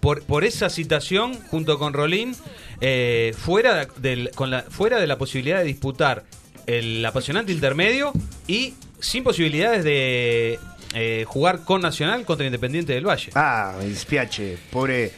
por, 0.00 0.22
por 0.22 0.44
esa 0.44 0.70
citación, 0.70 1.34
junto 1.48 1.78
con 1.78 1.92
Rolín, 1.92 2.34
eh, 2.80 3.34
fuera, 3.36 3.86
del, 3.98 4.30
con 4.34 4.50
la, 4.50 4.62
fuera 4.62 4.98
de 4.98 5.06
la 5.06 5.18
posibilidad 5.18 5.58
de 5.58 5.64
disputar 5.64 6.24
el 6.66 7.04
apasionante 7.04 7.52
intermedio 7.52 8.12
y 8.46 8.74
sin 8.98 9.22
posibilidades 9.22 9.84
de 9.84 10.58
eh, 10.94 11.24
jugar 11.26 11.64
con 11.64 11.80
Nacional 11.80 12.24
contra 12.24 12.46
Independiente 12.46 12.92
del 12.94 13.06
Valle. 13.06 13.30
Ah, 13.34 13.76
mi 13.80 13.86
dispiace, 13.86 14.58
pobre. 14.70 15.12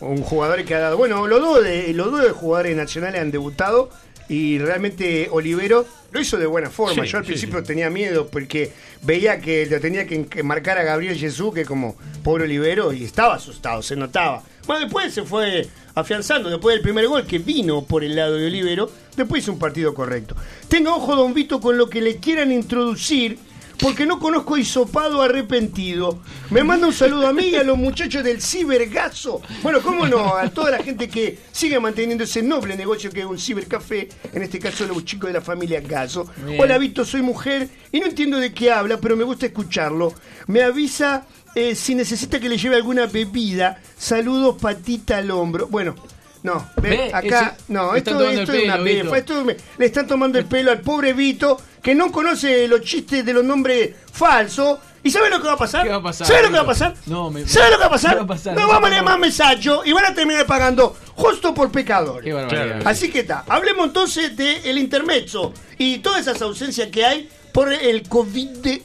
Un 0.00 0.22
jugador 0.22 0.64
que 0.64 0.76
ha 0.76 0.78
dado. 0.78 0.96
Bueno, 0.96 1.26
los 1.26 1.40
dos 1.40 1.64
de, 1.64 1.92
los 1.92 2.12
dos 2.12 2.22
de 2.22 2.30
jugadores 2.30 2.76
nacionales 2.76 3.20
han 3.20 3.32
debutado 3.32 3.90
y 4.28 4.58
realmente 4.58 5.28
Olivero 5.30 5.86
lo 6.10 6.20
hizo 6.20 6.36
de 6.38 6.46
buena 6.46 6.70
forma. 6.70 7.04
Sí, 7.04 7.10
Yo 7.10 7.18
al 7.18 7.24
sí, 7.24 7.28
principio 7.28 7.62
tenía 7.62 7.90
miedo 7.90 8.28
porque 8.28 8.72
veía 9.02 9.40
que 9.40 9.66
lo 9.66 9.80
tenía 9.80 10.06
que, 10.06 10.26
que 10.26 10.42
marcar 10.42 10.78
a 10.78 10.82
Gabriel 10.82 11.16
Jesús, 11.16 11.54
que 11.54 11.64
como 11.64 11.96
pobre 12.22 12.44
Olivero, 12.44 12.92
y 12.92 13.04
estaba 13.04 13.34
asustado, 13.34 13.82
se 13.82 13.96
notaba. 13.96 14.42
Bueno, 14.66 14.82
después 14.82 15.14
se 15.14 15.22
fue 15.22 15.66
afianzando, 15.94 16.50
después 16.50 16.74
del 16.74 16.82
primer 16.82 17.06
gol 17.08 17.26
que 17.26 17.38
vino 17.38 17.84
por 17.84 18.04
el 18.04 18.14
lado 18.14 18.36
de 18.36 18.46
Olivero, 18.46 18.90
después 19.16 19.42
hizo 19.42 19.52
un 19.52 19.58
partido 19.58 19.94
correcto. 19.94 20.36
Tenga 20.68 20.94
ojo, 20.94 21.16
don 21.16 21.34
Vito, 21.34 21.60
con 21.60 21.78
lo 21.78 21.88
que 21.88 22.00
le 22.00 22.16
quieran 22.18 22.52
introducir 22.52 23.38
porque 23.78 24.06
no 24.06 24.18
conozco 24.18 24.56
hisopado 24.56 25.22
arrepentido. 25.22 26.20
Me 26.50 26.64
manda 26.64 26.86
un 26.86 26.92
saludo 26.92 27.26
a 27.26 27.32
mí 27.32 27.48
y 27.48 27.56
a 27.56 27.62
los 27.62 27.78
muchachos 27.78 28.24
del 28.24 28.42
cibergazo. 28.42 29.40
Bueno, 29.62 29.80
cómo 29.80 30.06
no, 30.06 30.36
a 30.36 30.48
toda 30.48 30.70
la 30.72 30.82
gente 30.82 31.08
que 31.08 31.38
sigue 31.52 31.78
manteniendo 31.78 32.24
ese 32.24 32.42
noble 32.42 32.76
negocio 32.76 33.10
que 33.10 33.20
es 33.20 33.26
un 33.26 33.38
cibercafé, 33.38 34.08
en 34.32 34.42
este 34.42 34.58
caso 34.58 34.86
los 34.86 35.04
chicos 35.04 35.28
de 35.28 35.34
la 35.34 35.40
familia 35.40 35.80
Gaso. 35.80 36.26
Hola 36.58 36.78
Vito, 36.78 37.04
soy 37.04 37.22
mujer 37.22 37.68
y 37.92 38.00
no 38.00 38.06
entiendo 38.06 38.38
de 38.38 38.52
qué 38.52 38.72
habla, 38.72 38.98
pero 39.00 39.16
me 39.16 39.24
gusta 39.24 39.46
escucharlo. 39.46 40.12
Me 40.46 40.62
avisa 40.62 41.26
eh, 41.54 41.74
si 41.74 41.94
necesita 41.94 42.40
que 42.40 42.48
le 42.48 42.58
lleve 42.58 42.76
alguna 42.76 43.06
bebida. 43.06 43.80
Saludos, 43.96 44.56
patita 44.60 45.18
al 45.18 45.30
hombro. 45.30 45.68
Bueno. 45.68 45.94
No, 46.42 46.70
ve, 46.80 46.88
Ve, 46.90 47.10
acá, 47.12 47.54
ese- 47.56 47.72
no, 47.72 47.94
esto, 47.96 48.10
esto 48.28 48.52
es 48.52 48.64
una 48.64 48.76
pelo, 48.76 49.04
befa, 49.10 49.18
esto 49.18 49.44
me- 49.44 49.56
le 49.76 49.86
están 49.86 50.06
tomando 50.06 50.38
el 50.38 50.44
pelo 50.46 50.70
al 50.70 50.80
pobre 50.80 51.12
Vito, 51.12 51.60
que 51.82 51.94
no 51.96 52.12
conoce 52.12 52.68
los 52.68 52.80
chistes 52.82 53.24
de 53.24 53.32
los 53.32 53.42
nombres 53.44 53.90
falsos. 54.12 54.78
¿Y 55.02 55.10
sabe 55.10 55.30
lo 55.30 55.40
que 55.40 55.46
va 55.48 55.54
a 55.54 55.58
pasar? 55.58 55.82
¿Qué 55.84 55.88
va 55.90 55.96
a 55.96 56.02
pasar, 56.02 56.26
¿Sabe 56.26 56.42
lo 56.42 56.48
que 56.48 56.54
va 56.56 56.62
a 56.62 56.66
pasar? 56.66 56.94
No, 57.06 57.30
me- 57.30 57.46
¿Sabe 57.46 57.70
lo 57.70 57.76
que 57.76 57.80
va 57.82 57.86
a 57.86 57.90
pasar? 57.90 58.10
¿Qué 58.12 58.16
va 58.18 58.24
a 58.24 58.26
pasar? 58.26 58.54
No 58.54 58.62
No 58.62 58.68
vamos 58.68 58.86
a 58.86 58.90
leer 58.90 59.02
más 59.04 59.18
mensajes 59.18 59.66
y 59.84 59.92
van 59.92 60.04
a 60.06 60.14
terminar 60.14 60.46
pagando 60.46 60.96
justo 61.14 61.54
por 61.54 61.70
pecadores. 61.72 62.24
Qué 62.24 62.32
barbaridad. 62.32 62.82
Así 62.84 63.10
que 63.10 63.20
está. 63.20 63.44
Hablemos 63.48 63.86
entonces 63.86 64.36
del 64.36 64.78
intermezzo 64.78 65.52
y 65.76 65.98
todas 65.98 66.20
esas 66.22 66.40
ausencias 66.42 66.88
que 66.88 67.04
hay 67.04 67.28
por 67.52 67.72
el 67.72 68.08
COVID 68.08 68.80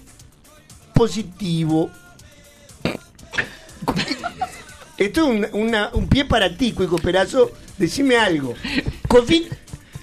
positivo. 0.94 1.92
Esto 4.98 5.22
es 5.22 5.28
un, 5.28 5.48
una- 5.62 5.90
un 5.94 6.08
pie 6.08 6.26
para 6.26 6.56
ti, 6.56 6.72
Cuico 6.72 6.98
Perazo. 6.98 7.52
Decime 7.78 8.18
algo. 8.18 8.54
COVID 9.08 9.44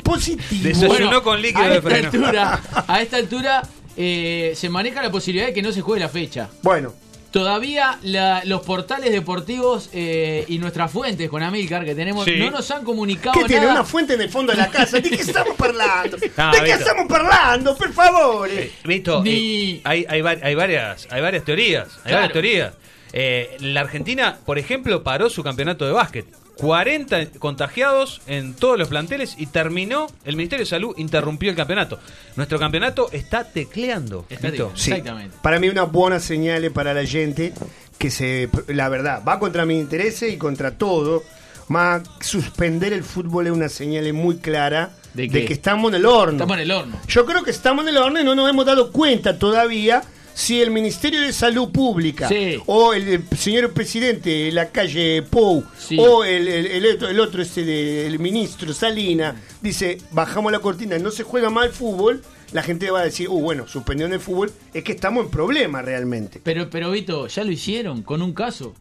positivo. 0.02 0.62
Desayunó 0.64 1.22
con 1.22 1.40
líquido 1.40 1.64
a 1.64 1.68
de 1.68 1.76
esta 1.76 1.88
freno. 1.90 2.06
altura, 2.08 2.60
a 2.88 3.02
esta 3.02 3.16
altura 3.16 3.62
eh, 3.96 4.52
se 4.56 4.68
maneja 4.68 5.02
la 5.02 5.10
posibilidad 5.10 5.46
de 5.46 5.52
que 5.54 5.62
no 5.62 5.72
se 5.72 5.80
juegue 5.80 6.00
la 6.00 6.08
fecha. 6.08 6.48
Bueno. 6.62 6.92
Todavía 7.30 7.96
la- 8.02 8.42
los 8.44 8.62
portales 8.62 9.12
deportivos 9.12 9.88
eh, 9.92 10.44
y 10.48 10.58
nuestras 10.58 10.90
fuentes 10.90 11.30
con 11.30 11.44
Amilcar 11.44 11.84
que 11.84 11.94
tenemos 11.94 12.24
Sí. 12.24 12.34
no 12.40 12.50
nos 12.50 12.68
han 12.72 12.82
comunicado 12.82 13.38
¿Qué 13.38 13.44
tiene? 13.44 13.62
nada. 13.66 13.74
Una 13.74 13.84
fuente 13.84 14.14
en 14.14 14.22
el 14.22 14.30
fondo 14.30 14.50
de 14.50 14.58
la 14.58 14.68
casa. 14.68 14.98
¿De 14.98 15.08
qué 15.08 15.14
estamos 15.14 15.54
hablando? 15.60 16.16
Ah, 16.36 16.50
¿De 16.52 16.64
qué 16.64 16.72
estamos 16.72 17.08
hablando? 17.08 17.76
Por 17.76 17.92
favor. 17.92 18.48
Vito, 18.84 19.22
Ni- 19.22 19.74
eh, 19.74 19.80
hay, 19.84 20.04
hay, 20.08 20.22
hay 20.42 20.54
varias, 20.56 21.06
hay 21.08 21.20
varias 21.22 21.44
teorías. 21.44 21.86
Hay 21.98 22.02
Claro. 22.02 22.16
varias 22.16 22.32
teorías. 22.32 22.74
Eh, 23.12 23.56
la 23.60 23.80
Argentina, 23.80 24.38
por 24.44 24.58
ejemplo, 24.58 25.02
paró 25.02 25.30
su 25.30 25.42
campeonato 25.42 25.86
de 25.86 25.92
básquet. 25.92 26.26
40 26.60 27.38
contagiados 27.38 28.20
en 28.26 28.52
todos 28.52 28.78
los 28.78 28.88
planteles 28.88 29.34
y 29.38 29.46
terminó, 29.46 30.08
el 30.26 30.36
Ministerio 30.36 30.64
de 30.64 30.68
Salud 30.68 30.94
interrumpió 30.98 31.48
el 31.50 31.56
campeonato. 31.56 31.98
Nuestro 32.36 32.58
campeonato 32.58 33.08
está 33.12 33.44
tecleando. 33.44 34.26
Vito. 34.42 34.70
Sí. 34.74 34.92
Para 35.40 35.58
mí 35.58 35.70
una 35.70 35.84
buena 35.84 36.20
señal 36.20 36.70
para 36.70 36.92
la 36.92 37.06
gente 37.06 37.54
que 37.96 38.10
se, 38.10 38.50
la 38.68 38.90
verdad, 38.90 39.22
va 39.26 39.38
contra 39.38 39.64
mis 39.64 39.80
intereses 39.80 40.32
y 40.32 40.36
contra 40.36 40.72
todo. 40.72 41.22
Más 41.68 42.02
suspender 42.20 42.92
el 42.92 43.04
fútbol 43.04 43.46
es 43.46 43.52
una 43.52 43.68
señal 43.68 44.12
muy 44.12 44.38
clara 44.38 44.90
¿De 45.14 45.28
de, 45.28 45.44
que 45.44 45.52
estamos 45.52 45.90
en 45.90 45.96
el 45.96 46.06
horno. 46.06 46.32
Estamos 46.32 46.56
en 46.56 46.62
el 46.62 46.70
horno. 46.72 47.00
Yo 47.06 47.24
creo 47.24 47.42
que 47.42 47.52
estamos 47.52 47.84
en 47.84 47.90
el 47.90 47.96
horno 47.96 48.20
y 48.20 48.24
no 48.24 48.34
nos 48.34 48.50
hemos 48.50 48.66
dado 48.66 48.92
cuenta 48.92 49.38
todavía 49.38 50.02
si 50.40 50.62
el 50.62 50.70
Ministerio 50.70 51.20
de 51.20 51.32
Salud 51.34 51.70
Pública 51.70 52.26
Sí. 52.28 52.56
o 52.66 52.94
el, 52.94 53.08
eh, 53.08 53.20
señor 53.36 53.72
presidente 53.72 54.30
de 54.30 54.52
la 54.52 54.70
calle 54.70 55.22
Pou 55.22 55.62
Sí. 55.76 55.96
o 55.98 56.24
el, 56.24 56.48
el- 56.48 56.66
el 56.66 56.86
otro, 56.94 57.08
el 57.08 57.20
otro 57.20 57.42
este 57.42 57.62
de- 57.64 58.06
el 58.06 58.18
ministro 58.18 58.72
Salina 58.72 59.36
dice 59.60 59.98
bajamos 60.12 60.50
la 60.50 60.60
cortina, 60.60 60.98
no 60.98 61.10
se 61.10 61.24
juega 61.24 61.50
el 61.62 61.70
fútbol, 61.70 62.22
la 62.52 62.62
gente 62.62 62.90
va 62.90 63.00
a 63.00 63.04
decir, 63.04 63.28
uh, 63.28 63.38
bueno, 63.40 63.68
suspendieron 63.68 64.14
el 64.14 64.20
fútbol, 64.20 64.50
es 64.72 64.82
que 64.82 64.92
estamos 64.92 65.24
en 65.26 65.30
problema 65.30 65.82
realmente. 65.82 66.40
Pero, 66.42 66.70
pero 66.70 66.90
Vito, 66.90 67.26
ya 67.26 67.44
lo 67.44 67.52
hicieron 67.52 68.02
con 68.02 68.22
un 68.22 68.32
caso. 68.32 68.74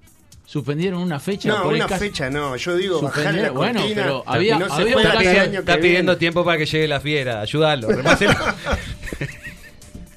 Suspendieron 0.45 1.01
una 1.03 1.19
fecha. 1.19 1.49
No, 1.49 1.61
por 1.61 1.73
una 1.73 1.87
fecha 1.87 2.27
no, 2.31 2.55
yo 2.55 2.75
digo 2.75 3.01
bajar 3.01 3.35
la 3.35 3.51
bueno, 3.51 3.81
cortina 3.81 4.01
pero 4.01 4.23
había- 4.25 4.57
no 4.57 4.65
había 4.73 5.41
año 5.43 5.51
que 5.51 5.57
Está 5.59 5.77
pidiendo 5.77 6.17
tiempo 6.17 6.43
para 6.43 6.57
que 6.57 6.65
llegue 6.65 6.87
la 6.87 6.99
fiera. 6.99 7.41
Ayúdalo. 7.41 7.87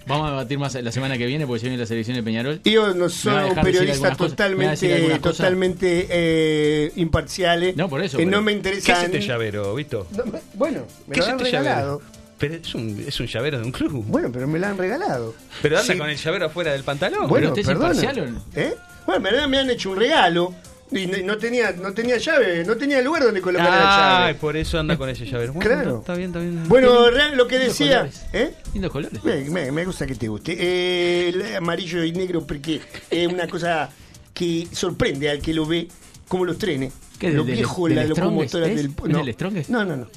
Vamos 0.07 0.27
a 0.29 0.31
debatir 0.31 0.59
más 0.59 0.75
la 0.75 0.93
semana 0.93 1.17
que 1.17 1.27
viene 1.27 1.47
porque 1.47 1.61
se 1.61 1.67
viene 1.67 1.81
la 1.81 1.87
selección 1.87 2.17
de 2.17 2.23
Peñarol. 2.23 2.61
Yo 2.65 2.93
no 2.95 3.09
soy 3.09 3.51
decir 3.51 3.63
periodista 3.63 4.15
totalmente, 4.17 5.19
totalmente 5.21 6.07
eh, 6.11 6.93
imparciales. 6.97 7.77
No, 7.77 7.89
por 7.89 8.03
eso, 8.03 8.19
pero- 8.19 8.31
no 8.31 8.43
me 8.43 8.53
¿Qué 8.53 8.57
interesa. 8.57 8.99
es 8.99 9.05
este 9.05 9.21
llavero, 9.21 9.75
Vito? 9.75 10.07
No, 10.17 10.25
me- 10.27 10.41
bueno, 10.55 10.87
me 11.07 11.15
¿Qué 11.15 11.21
lo 11.21 11.27
es 11.27 11.33
han 11.33 11.37
este 11.39 11.51
regalado. 11.51 11.99
llavero? 12.01 12.23
Pero 12.39 12.55
es 12.57 12.75
un, 12.75 13.05
es 13.07 13.21
un 13.21 13.27
llavero 13.27 13.59
de 13.61 13.65
un 13.65 13.71
club. 13.73 14.05
Bueno, 14.09 14.31
pero 14.33 14.49
me 14.49 14.59
lo 14.59 14.67
han 14.67 14.77
regalado. 14.77 15.35
Pero 15.63 15.79
anda 15.79 15.93
Sí. 15.93 15.99
con 15.99 16.11
el 16.11 16.17
llavero 16.17 16.47
afuera 16.47 16.73
del 16.73 16.83
pantalón. 16.83 17.29
Bueno, 17.29 17.49
usted 17.49 17.61
es 17.61 17.67
perdona. 17.69 17.95
imparcial 17.95 18.19
o 18.27 18.31
no? 18.33 18.43
¿Eh? 18.57 18.75
Bueno, 19.07 19.21
me, 19.21 19.29
han- 19.39 19.51
me 19.51 19.59
han 19.59 19.71
hecho 19.71 19.91
un 19.91 19.99
regalo 19.99 20.53
y 20.93 21.07
no, 21.07 21.19
no 21.25 21.39
tenía, 21.39 21.73
no 21.73 21.93
tenía 21.93 22.17
llave, 22.19 22.65
no 22.65 22.77
tenía 22.77 23.01
lugar 23.03 23.23
donde 23.25 23.41
colocar 23.41 23.69
la 23.71 24.17
Ay, 24.19 24.21
llave. 24.29 24.35
por 24.37 24.57
eso 24.57 24.79
anda 24.79 24.97
con 24.97 25.09
ese 25.09 25.25
llavero. 25.25 25.53
Bueno, 25.53 25.71
Claro. 25.71 25.99
Está 26.01 26.15
bien, 26.15 26.29
está 26.31 26.41
bien. 26.41 26.69
Bueno, 26.69 27.11
real- 27.11 27.37
lo 27.37 27.47
que 27.49 27.59
decía. 27.59 27.99
colores. 28.01 28.25
¿Eh? 28.33 28.55
Lindos 28.75 28.93
colores. 28.93 29.25
Me, 29.25 29.41
me- 29.51 29.73
me 29.73 29.85
gusta 29.85 30.07
que 30.07 30.15
te 30.15 30.29
guste. 30.29 30.57
Eh, 30.59 31.29
el 31.31 31.57
amarillo 31.57 32.05
y 32.05 32.13
negro 32.13 32.47
porque 32.47 32.81
es 33.11 33.27
una 33.27 33.47
cosa 33.49 33.91
que 34.35 34.67
sorprende 34.73 35.31
al 35.31 35.41
que 35.41 35.53
lo 35.55 35.67
ve, 35.67 35.89
como 36.29 36.45
los 36.45 36.59
trenes. 36.59 36.93
¿Qué, 37.19 37.31
los 37.31 37.47
del- 37.47 37.57
viejos, 37.57 37.89
del 37.89 37.97
las 37.97 38.05
Strongest 38.07 38.21
locomotoras 38.55 38.69
es? 38.71 38.77
del... 38.77 38.87
¿Es 38.87 39.09
No. 39.09 39.19
del 39.25 39.35
Strongest? 39.35 39.71
no, 39.71 39.85
no, 39.85 39.97
no. 39.97 40.09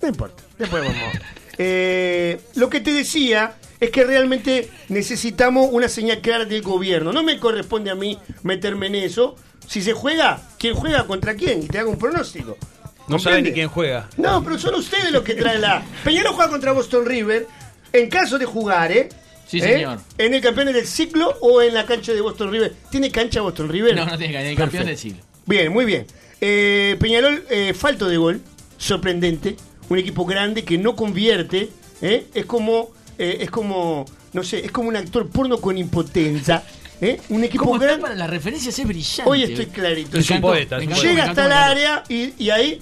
No 0.00 0.08
importa. 0.08 0.42
Después 0.58 0.82
vamos. 0.84 0.98
Eh, 1.58 2.40
lo 2.54 2.70
que 2.70 2.80
te 2.80 2.92
decía 2.92 3.54
es 3.78 3.90
que 3.90 4.04
realmente 4.04 4.70
necesitamos 4.88 5.68
una 5.70 5.86
señal 5.86 6.20
clara 6.22 6.46
del 6.46 6.62
gobierno. 6.62 7.12
No 7.12 7.22
me 7.22 7.38
corresponde 7.38 7.90
a 7.90 7.94
mí 7.94 8.18
meterme 8.42 8.86
en 8.86 8.94
eso. 8.94 9.36
Si 9.72 9.80
se 9.80 9.94
juega, 9.94 10.38
¿quién 10.58 10.74
juega 10.74 11.06
contra 11.06 11.34
quién? 11.34 11.62
Y 11.62 11.66
te 11.66 11.78
hago 11.78 11.88
un 11.90 11.96
pronóstico. 11.96 12.58
No 13.08 13.18
sabe 13.18 13.36
¿Comprende? 13.36 13.42
ni 13.48 13.54
quién 13.54 13.68
juega. 13.70 14.06
No, 14.18 14.44
pero 14.44 14.58
son 14.58 14.74
ustedes 14.74 15.10
los 15.10 15.22
que 15.22 15.32
traen 15.32 15.62
la. 15.62 15.82
Peñarol 16.04 16.34
juega 16.34 16.50
contra 16.50 16.72
Boston 16.72 17.06
River. 17.06 17.46
En 17.90 18.10
caso 18.10 18.38
de 18.38 18.44
jugar, 18.44 18.92
¿eh? 18.92 19.08
Sí, 19.46 19.60
¿Eh? 19.60 19.62
señor. 19.62 20.00
¿En 20.18 20.34
el 20.34 20.42
campeón 20.42 20.74
del 20.74 20.86
ciclo 20.86 21.38
o 21.40 21.62
en 21.62 21.72
la 21.72 21.86
cancha 21.86 22.12
de 22.12 22.20
Boston 22.20 22.52
River? 22.52 22.74
¿Tiene 22.90 23.10
cancha 23.10 23.40
Boston 23.40 23.70
River? 23.70 23.96
No, 23.96 24.04
no 24.04 24.18
tiene 24.18 24.34
que 24.34 24.50
el 24.50 24.56
campeón 24.58 24.84
del 24.84 24.98
siglo. 24.98 25.22
Bien, 25.46 25.72
muy 25.72 25.86
bien. 25.86 26.06
Eh, 26.42 26.98
Peñarol, 27.00 27.42
eh, 27.48 27.72
falto 27.72 28.08
de 28.08 28.18
gol, 28.18 28.42
sorprendente. 28.76 29.56
Un 29.88 29.98
equipo 29.98 30.26
grande 30.26 30.64
que 30.64 30.76
no 30.76 30.94
convierte. 30.94 31.70
¿eh? 32.02 32.26
Es 32.34 32.44
como, 32.44 32.90
eh, 33.16 33.38
es 33.40 33.50
como, 33.50 34.04
no 34.34 34.44
sé, 34.44 34.66
es 34.66 34.70
como 34.70 34.90
un 34.90 34.96
actor 34.96 35.30
porno 35.30 35.62
con 35.62 35.78
impotencia. 35.78 36.62
¿Eh? 37.02 37.20
Un 37.28 37.44
equipo 37.44 37.64
¿Cómo 37.64 37.76
está 37.76 37.86
grande. 37.86 38.02
para 38.02 38.14
las 38.14 38.30
referencias? 38.30 38.78
Es 38.78 38.86
brillante. 38.86 39.30
Hoy 39.30 39.42
estoy 39.42 39.66
clarito. 39.66 40.18
Poeta, 40.40 40.76
es 40.78 40.82
un 40.84 40.88
encantó, 40.92 41.02
Llega 41.06 41.24
hasta 41.24 41.46
el 41.46 41.52
área 41.52 42.04
y, 42.08 42.32
y 42.42 42.50
ahí 42.50 42.80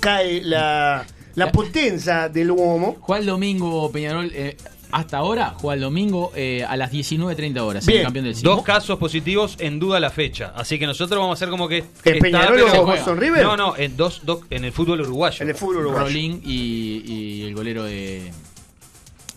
cae 0.00 0.42
la, 0.42 1.06
la 1.34 1.52
potencia 1.52 2.28
del 2.28 2.50
Uomo. 2.50 2.96
Juega 3.00 3.20
el 3.20 3.26
domingo 3.26 3.90
Peñarol. 3.90 4.30
eh, 4.34 4.56
hasta 4.92 5.18
ahora 5.18 5.54
juega 5.58 5.74
el 5.74 5.80
domingo 5.80 6.32
eh, 6.36 6.64
a 6.66 6.76
las 6.76 6.92
19.30 6.92 7.58
horas. 7.60 7.84
Bien. 7.86 7.98
El 7.98 8.04
campeón 8.04 8.24
del 8.26 8.36
siglo. 8.36 8.54
Dos 8.54 8.64
casos 8.64 8.98
positivos 8.98 9.56
en 9.58 9.80
duda 9.80 9.98
la 9.98 10.10
fecha. 10.10 10.52
Así 10.54 10.78
que 10.78 10.86
nosotros 10.86 11.18
vamos 11.18 11.32
a 11.32 11.34
hacer 11.34 11.48
como 11.50 11.68
que. 11.68 11.78
¿En 11.78 11.84
está, 12.14 12.20
Peñarol 12.20 12.60
o 12.60 12.86
Boston 12.86 13.18
River? 13.18 13.42
No, 13.42 13.56
no, 13.56 13.76
en, 13.76 13.96
dos, 13.96 14.20
dos, 14.24 14.40
en 14.48 14.64
el 14.64 14.72
fútbol 14.72 15.00
uruguayo. 15.00 15.42
En 15.42 15.48
el 15.48 15.56
fútbol 15.56 15.78
uruguayo. 15.78 16.04
Rolín 16.06 16.40
y, 16.44 17.02
y 17.04 17.42
el 17.42 17.54
golero 17.54 17.82
de, 17.84 18.30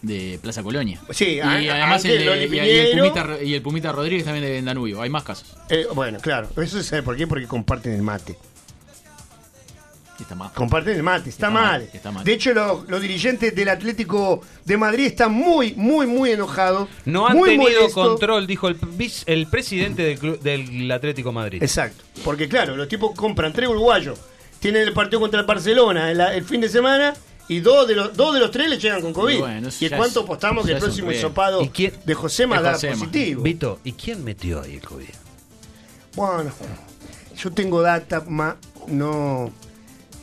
de 0.01 0.39
Plaza 0.41 0.63
Colonia. 0.63 0.99
Sí, 1.11 1.25
y 1.35 1.39
a- 1.39 1.51
además 1.51 2.03
el, 2.05 2.25
Loli 2.25 2.45
y- 2.45 2.55
y 2.55 2.59
el. 2.59 2.97
Pumita, 2.99 3.27
y 3.43 3.53
el 3.53 3.61
Pumita 3.61 3.91
Rodríguez 3.91 4.23
también 4.25 4.45
de 4.45 4.61
Danubio. 4.61 5.01
Hay 5.01 5.09
más 5.09 5.23
casos. 5.23 5.55
Eh, 5.69 5.87
bueno, 5.93 6.19
claro. 6.19 6.47
Eso 6.57 6.77
se 6.77 6.83
sabe 6.83 7.03
por 7.03 7.17
qué, 7.17 7.27
porque 7.27 7.47
comparten 7.47 7.93
el 7.93 8.01
mate. 8.01 8.37
Está 10.19 10.35
más. 10.35 10.51
Comparten 10.51 10.95
el 10.97 11.03
mate, 11.03 11.29
está, 11.29 11.47
Está 11.47 11.49
mal. 11.49 11.63
mal, 11.81 11.89
está 11.93 12.11
mal. 12.11 12.23
De 12.25 12.33
hecho, 12.33 12.53
los, 12.53 12.89
los 12.89 13.01
dirigentes 13.01 13.55
del 13.55 13.69
Atlético 13.69 14.41
de 14.65 14.75
Madrid 14.75 15.05
están 15.05 15.31
muy, 15.31 15.73
muy, 15.75 16.07
muy 16.07 16.31
enojados. 16.31 16.89
No 17.05 17.25
han 17.25 17.37
muy 17.37 17.51
tenido 17.51 17.89
control, 17.91 18.45
dijo 18.45 18.67
el, 18.67 18.75
vice- 18.75 19.23
el 19.27 19.47
presidente 19.47 20.01
del, 20.03 20.19
club- 20.19 20.39
del 20.41 20.91
Atlético 20.91 21.31
Madrid. 21.31 21.63
Exacto. 21.63 22.03
Porque, 22.25 22.49
claro, 22.49 22.75
los 22.75 22.89
tipos 22.89 23.15
compran 23.15 23.53
tres 23.53 23.69
uruguayos. 23.69 24.19
Tienen 24.59 24.81
el 24.81 24.91
partido 24.91 25.21
contra 25.21 25.39
el 25.39 25.45
Barcelona 25.45 26.11
el, 26.11 26.19
el 26.19 26.43
fin 26.43 26.59
de 26.59 26.67
semana. 26.67 27.13
Y 27.49 27.59
dos 27.59 27.87
de 27.87 27.95
los 27.95 28.15
dos 28.15 28.33
de 28.33 28.39
los 28.39 28.51
tres 28.51 28.69
le 28.69 28.77
llegan 28.77 29.01
con 29.01 29.11
COVID. 29.11 29.35
Y 29.35 29.39
bueno, 29.39 29.69
¿Y 29.79 29.89
cuánto 29.89 30.19
es- 30.21 30.25
apostamos 30.25 30.65
que 30.65 30.71
el 30.73 30.77
próximo 30.79 31.11
hisopado 31.11 31.61
¿Y 31.61 31.69
quién- 31.69 31.93
de 32.05 32.13
Josema 32.13 32.57
de 32.57 32.63
da 32.63 32.71
positivo? 32.73 33.41
Vito, 33.43 33.79
¿y 33.83 33.91
quién 33.93 34.23
metió 34.23 34.61
ahí 34.61 34.75
el 34.75 34.81
COVID? 34.81 35.09
Bueno, 36.15 36.51
yo 37.37 37.51
tengo 37.51 37.81
data, 37.81 38.23
ma, 38.27 38.55
no, 38.87 39.51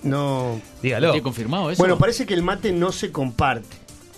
no. 0.02 0.60
Dígalo. 0.82 1.10
¿Tiene 1.12 1.22
confirmado 1.22 1.70
eso? 1.70 1.78
Bueno, 1.78 1.98
parece 1.98 2.26
que 2.26 2.34
el 2.34 2.42
mate 2.42 2.72
no 2.72 2.92
se 2.92 3.10
comparte. 3.12 3.76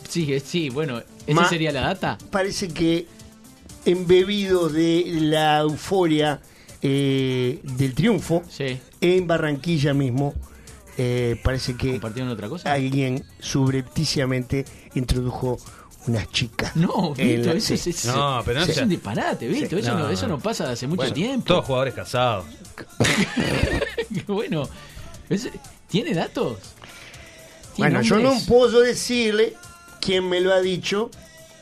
Sí, 0.09 0.33
eh, 0.33 0.41
sí, 0.41 0.69
bueno. 0.71 1.03
¿Esa 1.27 1.41
Ma- 1.43 1.49
sería 1.49 1.73
la 1.73 1.81
data? 1.83 2.17
Parece 2.31 2.69
que 2.69 3.07
embebido 3.85 4.69
de 4.69 5.05
la 5.21 5.61
euforia 5.61 6.41
eh, 6.83 7.59
del 7.65 7.93
triunfo 7.95 8.43
Sí. 8.49 8.79
en 9.01 9.27
Barranquilla 9.27 9.93
mismo, 9.95 10.35
eh, 10.99 11.41
parece 11.43 11.77
que 11.77 11.93
¿Compartieron 11.93 12.31
otra 12.33 12.49
cosa? 12.49 12.73
alguien 12.73 13.25
subrepticiamente 13.39 14.65
introdujo 14.95 15.59
unas 16.07 16.31
chicas. 16.31 16.75
No, 16.77 17.15
Vito, 17.15 17.51
eso, 17.53 17.77
sí. 17.77 17.91
es, 17.91 18.05
No, 18.07 18.43
pero 18.45 18.59
no 18.59 18.63
eso 18.63 18.71
es 18.71 18.75
sea- 18.77 18.85
un 18.85 18.91
disparate, 18.91 19.47
Vito. 19.49 19.77
Sí. 19.77 19.83
Eso, 19.83 19.93
no. 19.95 19.99
No. 20.01 20.11
eso 20.11 20.27
no 20.29 20.39
pasa 20.39 20.71
hace 20.71 20.87
mucho 20.87 20.99
Bueno, 21.03 21.15
tiempo. 21.15 21.47
Todos 21.47 21.65
jugadores 21.67 21.95
casados. 21.95 22.47
bueno, 24.27 24.69
es- 25.29 25.49
¿tiene 25.89 26.15
datos? 26.15 26.59
¿Tiene 27.77 27.91
Bueno, 27.91 28.03
yo 28.03 28.19
no 28.19 28.33
puedo 28.47 28.81
decirle 28.81 29.55
quién 30.01 30.29
me 30.29 30.41
lo 30.41 30.53
ha 30.53 30.61
dicho, 30.61 31.11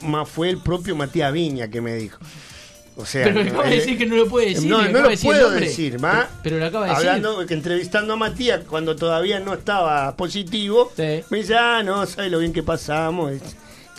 más 0.02 0.28
fue 0.28 0.48
el 0.50 0.58
propio 0.58 0.96
Matías 0.96 1.32
Viña 1.32 1.68
que 1.68 1.80
me 1.80 1.94
dijo. 1.94 2.18
O 2.98 3.04
sea, 3.04 3.24
Pero 3.24 3.44
me 3.44 3.50
acaba 3.50 3.64
de 3.64 3.74
eh, 3.74 3.78
decir 3.80 3.98
que 3.98 4.06
no 4.06 4.16
lo 4.16 4.26
puede 4.26 4.48
decir. 4.54 4.70
No, 4.70 4.82
lo 4.82 5.08
decir 5.08 5.26
puedo 5.30 5.50
decir, 5.50 6.00
más. 6.00 6.26
Pero 6.42 6.58
lo 6.58 6.64
acaba 6.66 6.86
de 6.86 6.92
decir. 6.92 7.08
Hablando, 7.10 7.44
que 7.46 7.52
entrevistando 7.54 8.14
a 8.14 8.16
Matías 8.16 8.60
cuando 8.66 8.96
todavía 8.96 9.38
no 9.38 9.52
estaba 9.52 10.16
positivo, 10.16 10.90
Sí. 10.96 11.22
me 11.28 11.38
dice, 11.38 11.54
ah, 11.56 11.82
no, 11.84 12.06
sabes 12.06 12.30
lo 12.30 12.38
bien 12.38 12.52
que 12.54 12.62
pasamos. 12.62 13.32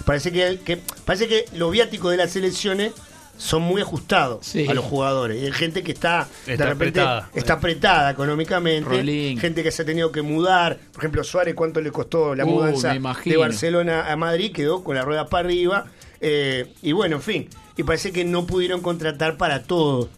Parece 0.06 0.32
que, 0.32 0.60
que- 0.66 0.80
parece 1.06 1.28
que 1.28 1.46
los 1.54 1.72
viáticos 1.72 2.10
de 2.12 2.18
las 2.18 2.32
selecciones 2.32 2.94
son 3.38 3.62
muy 3.62 3.82
ajustados 3.84 4.46
Sí. 4.48 4.66
a 4.68 4.74
los 4.74 4.84
jugadores. 4.86 5.42
Y 5.44 5.46
hay 5.46 5.52
gente 5.52 5.84
que 5.84 5.92
está, 5.92 6.28
de 6.48 6.58
repente, 6.58 7.00
apretada. 7.02 7.30
está 7.36 7.54
apretada 7.54 8.10
económicamente. 8.12 8.90
Rolín. 8.90 9.38
Gente 9.40 9.62
que 9.62 9.70
se 9.72 9.84
ha 9.84 9.86
tenido 9.86 10.12
que 10.12 10.24
mudar. 10.24 10.80
Por 10.92 11.02
ejemplo, 11.04 11.24
Suárez, 11.24 11.54
¿cuánto 11.54 11.82
le 11.82 11.92
costó 11.92 12.34
la 12.34 12.46
Uh, 12.46 12.50
mudanza 12.50 12.96
de. 13.26 13.38
Barcelona 13.38 14.12
a 14.12 14.16
Madrid? 14.16 14.52
Quedó 14.52 14.84
con 14.84 14.96
la 14.96 15.04
rueda 15.04 15.28
para 15.28 15.46
arriba. 15.48 15.86
Eh, 16.20 16.74
y 16.82 16.94
bueno, 16.94 17.18
en 17.18 17.22
fin. 17.22 17.50
Y 17.78 17.84
parece 17.84 18.12
que 18.12 18.26
no 18.26 18.46
pudieron 18.46 18.82
contratar 18.82 19.38
para 19.38 19.64
todos. 19.64 20.10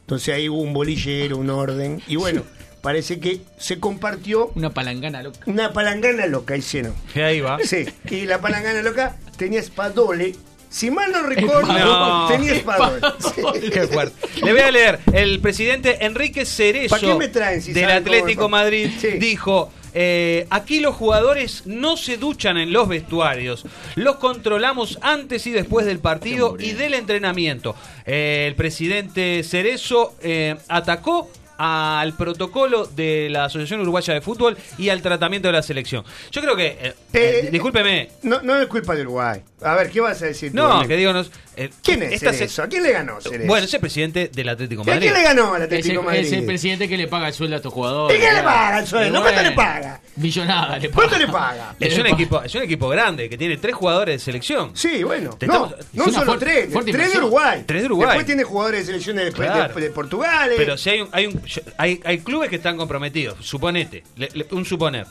Entonces 0.00 0.34
ahí 0.34 0.48
hubo 0.48 0.60
un 0.62 0.72
bolillero, 0.72 1.36
un 1.36 1.50
orden. 1.50 2.02
Y 2.06 2.16
bueno, 2.16 2.42
parece 2.82 3.20
que 3.20 3.42
se 3.58 3.78
compartió 3.78 4.50
Una 4.54 4.70
palangana 4.70 5.22
loca. 5.22 5.40
una 5.46 5.72
palangana 5.72 6.26
loca, 6.26 6.56
hicieron. 6.56 6.94
Que 7.12 7.22
ahí 7.24 7.40
va. 7.40 7.58
Sí, 7.64 7.86
y 8.10 8.26
la 8.26 8.40
palangana 8.40 8.82
loca 8.82 9.16
tenía 9.36 9.60
espadole. 9.60 10.34
Si 10.70 10.90
mal 10.90 11.10
no 11.10 11.22
recuerdo, 11.24 11.62
No. 11.72 12.28
tenía. 12.28 12.54
Qué 13.72 13.86
fuerte. 13.88 14.14
Le 14.42 14.52
voy 14.52 14.60
a 14.62 14.70
leer. 14.70 15.00
El 15.12 15.40
presidente 15.40 16.04
Enrique 16.06 16.46
Cerezo 16.46 16.90
¿Para 16.94 17.12
qué 17.12 17.14
me 17.18 17.28
traen 17.28 17.60
si 17.60 17.72
del 17.72 17.90
Atlético? 17.90 18.48
Madrid 18.48 18.88
Sí. 18.98 19.08
dijo. 19.18 19.72
eh, 19.92 20.46
aquí 20.50 20.78
los 20.78 20.94
jugadores 20.94 21.64
no 21.66 21.96
se 21.96 22.16
duchan 22.16 22.56
en 22.56 22.72
los 22.72 22.86
vestuarios, 22.86 23.64
los 23.96 24.16
controlamos 24.16 24.98
antes 25.02 25.44
y 25.48 25.50
después 25.50 25.84
del 25.84 25.98
partido 25.98 26.54
y 26.60 26.72
del 26.74 26.94
entrenamiento. 26.94 27.74
Eh, 28.06 28.44
el 28.46 28.54
presidente 28.54 29.42
Cerezo 29.42 30.14
eh, 30.22 30.54
atacó 30.68 31.28
al 31.58 32.14
protocolo 32.14 32.86
de 32.86 33.28
la 33.30 33.44
Asociación 33.46 33.80
Uruguaya 33.80 34.14
de 34.14 34.20
Fútbol 34.20 34.56
y 34.78 34.88
al 34.90 35.02
tratamiento 35.02 35.48
de 35.48 35.52
la 35.52 35.62
selección. 35.62 36.04
Yo 36.30 36.40
creo 36.40 36.54
que, 36.56 36.66
eh, 36.68 36.76
eh, 36.80 36.94
Eh, 37.12 37.48
discúlpeme, 37.50 38.08
No, 38.22 38.40
no 38.42 38.56
es 38.56 38.66
culpa 38.68 38.94
de 38.94 39.02
Uruguay. 39.02 39.42
A 39.62 39.74
ver, 39.74 39.90
¿qué 39.90 40.00
vas 40.00 40.22
a 40.22 40.26
decir 40.26 40.50
tú, 40.52 40.56
No, 40.56 40.86
que 40.88 40.96
digo, 40.96 41.12
eh, 41.56 41.70
¿Quién 41.82 42.02
es 42.02 42.12
esta 42.14 42.32
Cerezo? 42.32 42.62
¿A 42.62 42.66
quién 42.68 42.82
le 42.82 42.92
ganó 42.92 43.20
Cerezo? 43.20 43.46
Bueno, 43.46 43.66
ese 43.66 43.78
presidente 43.78 44.30
del 44.32 44.48
Atlético 44.48 44.82
¿Y 44.82 44.84
de 44.86 44.90
a 44.90 44.94
Madrid. 44.94 45.08
quién 45.10 45.22
le 45.22 45.28
ganó 45.28 45.54
al 45.54 45.62
Atlético 45.62 46.02
Madrid? 46.02 46.20
ese 46.20 46.42
presidente 46.42 46.88
que 46.88 46.96
le 46.96 47.08
paga 47.08 47.28
el 47.28 47.34
sueldo 47.34 47.56
a 47.56 47.58
estos 47.58 47.70
¿Y 47.70 47.74
jugadores. 47.74 48.18
qué 48.18 48.32
le 48.32 48.42
paga 48.42 48.78
el 48.78 48.86
sueldo? 48.86 49.08
Y 49.08 49.10
¿Cuánto 49.20 49.28
le 49.30 49.50
bueno, 49.50 49.56
paga? 49.56 50.00
Millonada 50.16 50.78
le 50.78 50.88
paga. 50.88 50.94
¿Cuánto 51.08 51.18
le 51.26 51.32
paga? 51.32 51.74
Es 51.80 51.98
un, 51.98 52.06
equipo, 52.06 52.42
es 52.42 52.54
un 52.54 52.62
equipo 52.62 52.88
grande 52.88 53.28
que 53.28 53.36
tiene 53.36 53.56
tres 53.58 53.74
jugadores 53.74 54.14
de 54.14 54.18
selección. 54.24 54.70
Sí, 54.74 55.02
bueno. 55.04 55.30
Te 55.38 55.46
No, 55.46 55.52
estamos- 55.66 55.74
no 55.92 56.06
es 56.06 56.12
solo 56.14 56.26
fuerte- 56.26 56.44
tres, 56.46 56.72
fuerte 56.72 56.92
tres 56.92 57.12
de. 57.12 57.18
Uruguay. 57.18 57.64
Tres 57.66 57.80
de 57.82 57.86
Uruguay. 57.86 58.08
Después 58.08 58.26
tiene 58.26 58.44
jugadores 58.44 58.80
de 58.80 58.86
selecciones 58.86 59.24
de, 59.26 59.32
Claro. 59.32 59.74
de- 59.74 59.80
de 59.82 59.90
Portugal. 59.90 60.52
eh. 60.52 60.54
Pero 60.56 60.78
si 60.78 60.88
hay, 60.90 61.00
un, 61.02 61.08
hay, 61.12 61.26
un- 61.26 61.42
hay, 61.76 62.00
hay 62.04 62.18
clubes 62.20 62.48
que 62.48 62.56
están 62.56 62.76
comprometidos. 62.78 63.44
Suponete, 63.44 64.04
le- 64.16 64.30
le- 64.32 64.46
un 64.52 64.64
suponer. 64.64 65.06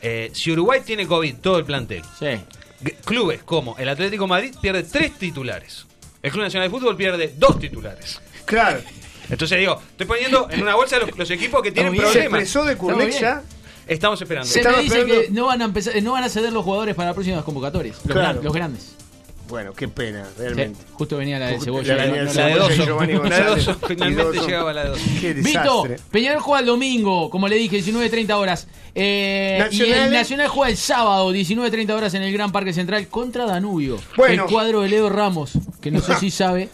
Eh, 0.00 0.30
si 0.34 0.52
Uruguay 0.52 0.80
tiene 0.84 1.06
COVID, 1.06 1.36
todo 1.36 1.58
el 1.58 1.64
plantel. 1.64 2.02
G- 2.20 2.40
Clubes 2.92 3.42
como 3.42 3.76
el 3.78 3.88
Atlético 3.88 4.24
de 4.24 4.28
Madrid 4.28 4.54
pierde 4.60 4.82
tres 4.82 5.12
titulares. 5.18 5.86
El 6.22 6.30
Club 6.30 6.44
Nacional 6.44 6.70
de 6.70 6.78
Fútbol 6.78 6.96
pierde 6.96 7.34
dos 7.36 7.58
titulares. 7.58 8.20
Claro. 8.44 8.80
Entonces 9.30 9.58
digo, 9.58 9.80
estoy 9.90 10.06
poniendo 10.06 10.48
en 10.50 10.62
una 10.62 10.74
bolsa 10.74 10.98
los, 10.98 11.16
los 11.16 11.30
equipos 11.30 11.62
que 11.62 11.72
tienen 11.72 11.94
Estamos 11.94 12.12
problemas. 12.12 12.38
Se 12.38 12.44
expresó 12.44 12.64
de 12.68 12.76
Curnex 12.76 13.14
Estamos 13.14 13.20
ya. 13.20 13.34
bien. 13.40 13.54
Estamos 13.86 14.22
esperando. 14.22 14.48
Se 14.50 14.62
me 14.62 14.82
dice 14.82 15.04
que 15.04 15.28
no 15.30 15.46
van, 15.46 15.60
a 15.60 15.64
empezar, 15.66 16.02
no 16.02 16.12
van 16.12 16.24
a 16.24 16.28
ceder 16.28 16.52
los 16.52 16.64
jugadores 16.64 16.94
para 16.94 17.08
las 17.08 17.14
próximas 17.14 17.44
convocatorias. 17.44 17.96
Los, 18.04 18.12
Claro. 18.14 18.20
gran- 18.34 18.44
los 18.44 18.52
grandes. 18.54 18.96
Bueno, 19.48 19.72
qué 19.74 19.88
pena, 19.88 20.24
realmente. 20.38 20.80
Sí, 20.80 20.86
justo 20.94 21.16
venía 21.18 21.38
la 21.38 21.48
de 21.48 21.60
Cebolla. 21.60 21.94
la- 21.96 22.06
no- 22.06 22.14
la- 22.14 22.24
no- 22.24 22.32
la 22.34 22.46
de 22.46 22.54
La 23.30 23.46
dos, 23.46 23.76
finalmente 23.86 24.40
llegaba 24.40 24.72
la 24.72 24.84
de 24.84 24.88
dos. 24.90 24.98
Qué 25.20 25.32
Vito. 25.34 25.86
Peñarol 26.10 26.40
juega 26.40 26.60
el 26.60 26.66
domingo, 26.66 27.28
como 27.30 27.46
le 27.48 27.56
dije, 27.56 27.76
19.30 27.76 28.38
horas. 28.38 28.66
Eh, 28.94 29.66
y 29.70 29.82
el 29.82 30.12
Nacional 30.12 30.48
juega 30.48 30.70
el 30.70 30.76
sábado, 30.76 31.30
19.30 31.32 31.94
horas 31.94 32.14
en 32.14 32.22
el 32.22 32.32
Gran 32.32 32.52
Parque 32.52 32.72
Central 32.72 33.06
contra 33.08 33.44
Danubio. 33.44 33.98
Bueno. 34.16 34.44
El 34.44 34.50
cuadro 34.50 34.80
de 34.82 34.88
Leo 34.88 35.08
Ramos, 35.10 35.52
que 35.80 35.90
no 35.90 36.00
sé 36.00 36.14
si 36.16 36.30
sabe, 36.30 36.68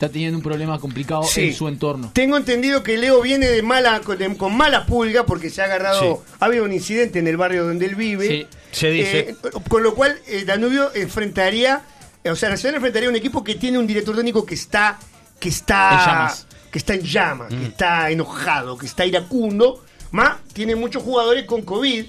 está 0.00 0.08
teniendo 0.10 0.38
un 0.38 0.42
problema 0.42 0.78
complicado 0.78 1.22
Sí. 1.24 1.48
en 1.48 1.54
su 1.54 1.68
entorno. 1.68 2.10
Tengo 2.14 2.38
entendido 2.38 2.82
que 2.82 2.96
Leo 2.96 3.20
viene 3.20 3.46
de 3.48 3.62
mala 3.62 4.00
con, 4.00 4.16
de- 4.16 4.34
con 4.34 4.56
mala 4.56 4.86
pulga 4.86 5.26
porque 5.26 5.50
se 5.50 5.60
ha 5.60 5.66
agarrado. 5.66 6.22
Ha 6.38 6.44
habido 6.46 6.64
un 6.64 6.72
incidente 6.72 7.18
en 7.18 7.26
el 7.28 7.36
barrio 7.36 7.66
donde 7.66 7.84
él 7.84 7.96
vive. 7.96 8.26
Sí, 8.26 8.46
se 8.72 8.90
dice. 8.90 9.18
Eh, 9.18 9.36
con 9.68 9.82
lo 9.82 9.94
cual, 9.94 10.18
eh, 10.26 10.44
Danubio 10.46 10.90
enfrentaría. 10.94 11.82
eh, 12.24 12.30
O 12.30 12.36
sea, 12.36 12.48
Nacional 12.48 12.76
enfrentaría 12.76 13.08
a 13.08 13.10
un 13.10 13.16
equipo 13.16 13.44
que 13.44 13.56
tiene 13.56 13.78
un 13.78 13.86
director 13.86 14.16
técnico 14.16 14.46
que 14.46 14.54
está. 14.54 14.98
que 15.38 15.50
está. 15.50 15.90
En 15.92 15.98
llamas. 16.06 16.46
que 16.70 16.78
está 16.78 16.94
en 16.94 17.02
llamas, 17.02 17.52
Mm. 17.52 17.58
que 17.60 17.66
está 17.66 18.10
enojado, 18.10 18.78
que 18.78 18.86
está 18.86 19.04
iracundo. 19.04 19.84
Más, 20.12 20.38
tiene 20.52 20.74
muchos 20.74 21.02
jugadores 21.02 21.44
con 21.44 21.62
COVID. 21.62 22.06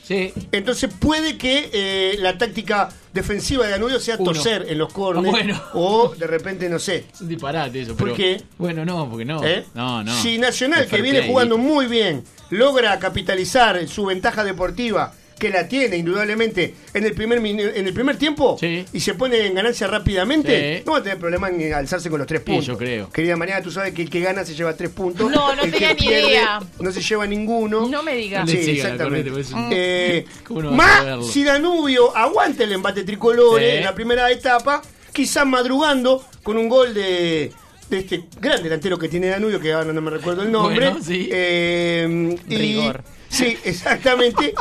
Entonces 0.52 0.92
puede 1.00 1.38
que 1.38 1.70
eh, 1.72 2.16
la 2.20 2.38
táctica 2.38 2.90
defensiva 3.14 3.66
de 3.66 3.72
Danubio 3.72 4.00
sea 4.00 4.16
Uno. 4.18 4.32
torcer 4.32 4.66
en 4.70 4.78
los 4.78 4.92
corners. 4.92 5.28
Ah, 5.28 5.32
bueno. 5.32 5.62
O 5.74 6.14
de 6.18 6.28
repente, 6.28 6.68
no 6.70 6.80
sé. 6.80 7.06
Es 7.14 7.22
un 7.22 7.30
disparate 7.30 7.82
eso. 7.82 7.96
¿Por 7.96 8.14
qué? 8.14 8.42
Bueno, 8.58 8.86
no, 8.86 9.10
porque 9.10 9.26
no. 9.26 9.44
¿Eh? 9.44 9.66
No, 9.74 10.04
no. 10.04 10.14
Si 10.22 10.38
Nacional, 10.38 10.88
que 10.88 11.02
viene 11.02 11.28
jugando 11.28 11.58
muy 11.58 11.86
bien, 11.86 12.24
logra 12.50 12.98
capitalizar 13.00 13.88
su 13.88 14.06
ventaja 14.06 14.44
deportiva, 14.44 15.14
que 15.42 15.50
la 15.50 15.68
tiene 15.68 15.98
indudablemente 15.98 16.76
en 16.94 17.04
el 17.04 17.14
primer 17.14 17.40
en 17.44 17.88
el 17.88 17.94
primer 17.96 18.16
tiempo, 18.18 18.60
y 18.62 19.00
se 19.00 19.16
pone 19.16 19.48
en 19.48 19.56
ganancia 19.56 19.88
rápidamente, 19.88 20.78
Sí. 20.78 20.84
no 20.86 20.92
va 20.92 21.00
a 21.00 21.04
tener 21.04 21.18
problema 21.18 21.50
en 21.50 21.74
alzarse 21.74 22.12
con 22.12 22.20
los 22.20 22.28
tres 22.28 22.42
Sí, 22.42 22.46
puntos. 22.46 22.68
yo 22.68 22.78
creo. 22.78 23.10
Querida 23.10 23.36
Mariana, 23.36 23.64
tú 23.64 23.72
sabes 23.72 23.92
que 23.96 24.04
el 24.04 24.10
que 24.12 24.20
gana 24.20 24.46
se 24.46 24.54
lleva 24.54 24.76
tres 24.78 24.92
puntos. 24.92 25.32
No, 25.32 25.56
no 25.56 25.64
el 25.64 25.72
tenía 25.72 25.90
ni 25.96 25.96
pierde 26.00 26.28
idea. 26.30 26.60
No 26.80 26.92
se 26.92 27.02
lleva 27.02 27.26
ninguno. 27.26 27.88
No 27.88 28.04
me 28.04 28.14
digas. 28.16 28.48
Sí, 28.48 28.58
siga 28.58 28.72
exactamente. 28.90 29.04
corriente, 29.04 29.32
porque 29.32 29.42
es 29.48 29.52
un- 29.52 29.70
Eh, 29.72 30.26
¿Cómo 30.48 30.62
no 30.62 30.72
más 30.74 31.26
si 31.32 31.44
Danubio 31.44 32.16
aguanta 32.16 32.64
el 32.64 32.74
empate 32.74 33.04
tricolor 33.04 33.60
Sí. 33.60 33.66
en 33.66 33.84
la 33.84 33.96
primera 33.96 34.30
etapa, 34.30 34.84
quizás 35.12 35.48
madrugando 35.48 36.24
con 36.44 36.56
un 36.58 36.70
gol 36.70 36.94
de, 36.94 37.52
de 37.90 37.98
este 37.98 38.26
gran 38.40 38.62
delantero 38.62 39.00
que 39.00 39.10
tiene 39.10 39.28
Danubio, 39.30 39.60
que 39.60 39.74
ahora 39.74 39.92
no 39.92 40.02
me 40.02 40.12
recuerdo 40.12 40.44
el 40.44 40.52
nombre. 40.52 40.90
Bueno, 40.92 41.04
sí. 41.04 41.30
Eh, 41.32 42.38
y- 42.48 42.56
Rigor. 42.56 43.04
Sí, 43.32 43.58
exactamente. 43.64 44.54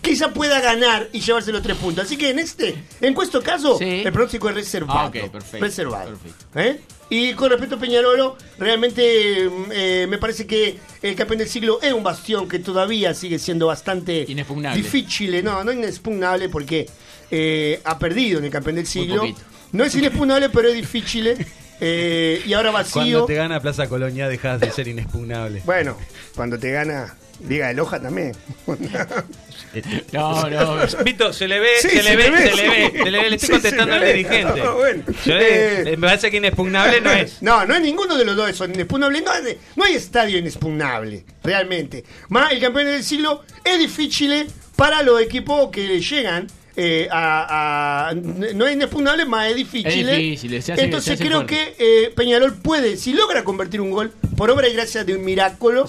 Quizá 0.00 0.32
pueda 0.32 0.60
ganar 0.60 1.08
y 1.12 1.20
llevarse 1.20 1.52
los 1.52 1.62
tres 1.62 1.76
puntos. 1.76 2.04
Así 2.04 2.16
que 2.16 2.30
en 2.30 2.38
este, 2.38 2.74
en 3.00 3.16
este 3.20 3.40
caso, 3.40 3.78
Sí. 3.78 4.02
el 4.04 4.12
pronóstico 4.12 4.48
es 4.48 4.54
reservado. 4.56 4.98
Ah, 4.98 5.06
ok, 5.06 5.30
perfecto, 5.30 5.64
Reservado. 5.64 6.12
¿Eh? 6.56 6.80
Y 7.08 7.34
con 7.34 7.50
respecto 7.50 7.76
a 7.76 7.78
Peñarolo, 7.78 8.36
realmente 8.58 9.48
eh, 9.70 10.06
me 10.08 10.18
parece 10.18 10.46
que 10.46 10.78
el 11.02 11.14
campeón 11.14 11.38
del 11.38 11.48
siglo 11.48 11.78
es 11.82 11.92
un 11.92 12.02
bastión 12.02 12.48
que 12.48 12.58
todavía 12.58 13.14
sigue 13.14 13.38
siendo 13.38 13.66
bastante 13.68 14.24
Inexpugnable. 14.28 14.82
difícil. 14.82 15.44
No, 15.44 15.62
no 15.62 15.72
inexpugnable 15.72 16.48
porque 16.48 16.88
eh, 17.30 17.80
ha 17.84 17.98
perdido 17.98 18.38
en 18.38 18.46
el 18.46 18.50
campeón 18.50 18.76
del 18.76 18.86
siglo. 18.86 19.20
poquito. 19.20 19.40
No 19.72 19.84
es 19.84 19.94
inexpugnable, 19.94 20.48
pero 20.48 20.68
es 20.68 20.74
difícil. 20.74 21.34
eh, 21.80 22.42
y 22.46 22.52
ahora 22.54 22.70
vacío. 22.72 22.92
Cuando 23.02 23.26
te 23.26 23.34
gana 23.34 23.60
Plaza 23.60 23.88
Colonia 23.88 24.28
dejas 24.28 24.58
de 24.60 24.70
ser 24.72 24.88
inexpugnable. 24.88 25.62
Bueno, 25.64 25.96
cuando 26.34 26.58
te 26.58 26.72
gana 26.72 27.14
Liga 27.48 27.68
de 27.68 27.74
Loja 27.74 28.00
también. 28.00 28.32
No, 30.12 30.48
no. 30.50 30.76
Vito, 31.04 31.32
se 31.32 31.48
le 31.48 31.58
ve, 31.58 31.68
Sí, 31.80 31.88
se, 31.88 31.96
se 31.96 32.02
le 32.02 32.16
ve, 32.16 32.24
le 32.24 32.30
ve, 32.30 32.50
se 32.50 32.56
le 32.56 32.68
ve, 32.68 32.90
sí. 32.92 32.98
se 33.04 33.10
le 33.10 33.22
ve, 33.22 33.30
le 33.30 33.36
estoy 33.36 33.46
Sí, 33.46 33.52
contestando 33.52 33.94
al 33.94 34.00
le 34.00 34.12
dirigente. 34.12 34.60
Ah, 34.60 34.70
bueno. 34.72 35.02
Yo 35.24 35.34
Eh. 35.38 35.80
le- 35.84 35.96
me 35.96 36.06
parece 36.08 36.30
que 36.30 36.36
inexpugnable 36.36 37.00
no 37.00 37.10
es. 37.10 37.42
No, 37.42 37.64
no 37.64 37.74
es 37.74 37.80
ninguno 37.80 38.16
de 38.18 38.24
los 38.26 38.36
dos 38.36 38.54
son 38.54 38.74
inexpugnables. 38.74 39.22
No, 39.24 39.30
hay- 39.32 39.58
no 39.76 39.84
hay 39.84 39.94
estadio 39.94 40.38
inexpugnable, 40.38 41.24
realmente. 41.42 42.04
Más 42.28 42.52
el 42.52 42.60
campeón 42.60 42.86
del 42.86 43.02
siglo 43.02 43.42
es 43.64 43.78
difícil 43.78 44.46
para 44.76 45.02
los 45.02 45.20
equipos 45.22 45.70
que 45.70 46.00
llegan 46.00 46.46
eh, 46.76 47.06
a, 47.10 48.08
a- 48.10 48.14
No 48.14 48.66
es 48.66 48.72
inexpugnable, 48.74 49.24
más 49.26 49.48
es 49.50 49.56
difícil. 49.56 50.08
Es 50.08 50.16
difícil, 50.18 50.62
se 50.62 50.72
hace- 50.72 50.84
Entonces 50.84 51.04
se 51.06 51.12
hace 51.14 51.24
creo 51.24 51.46
fuerte. 51.46 51.74
que 51.78 52.04
eh, 52.06 52.10
Peñarol 52.14 52.54
puede, 52.56 52.96
si 52.96 53.12
logra 53.14 53.42
convertir 53.44 53.80
un 53.80 53.90
gol, 53.90 54.12
por 54.36 54.50
obra 54.50 54.68
y 54.68 54.74
gracia 54.74 55.04
de 55.04 55.14
un 55.14 55.24
milagro, 55.24 55.86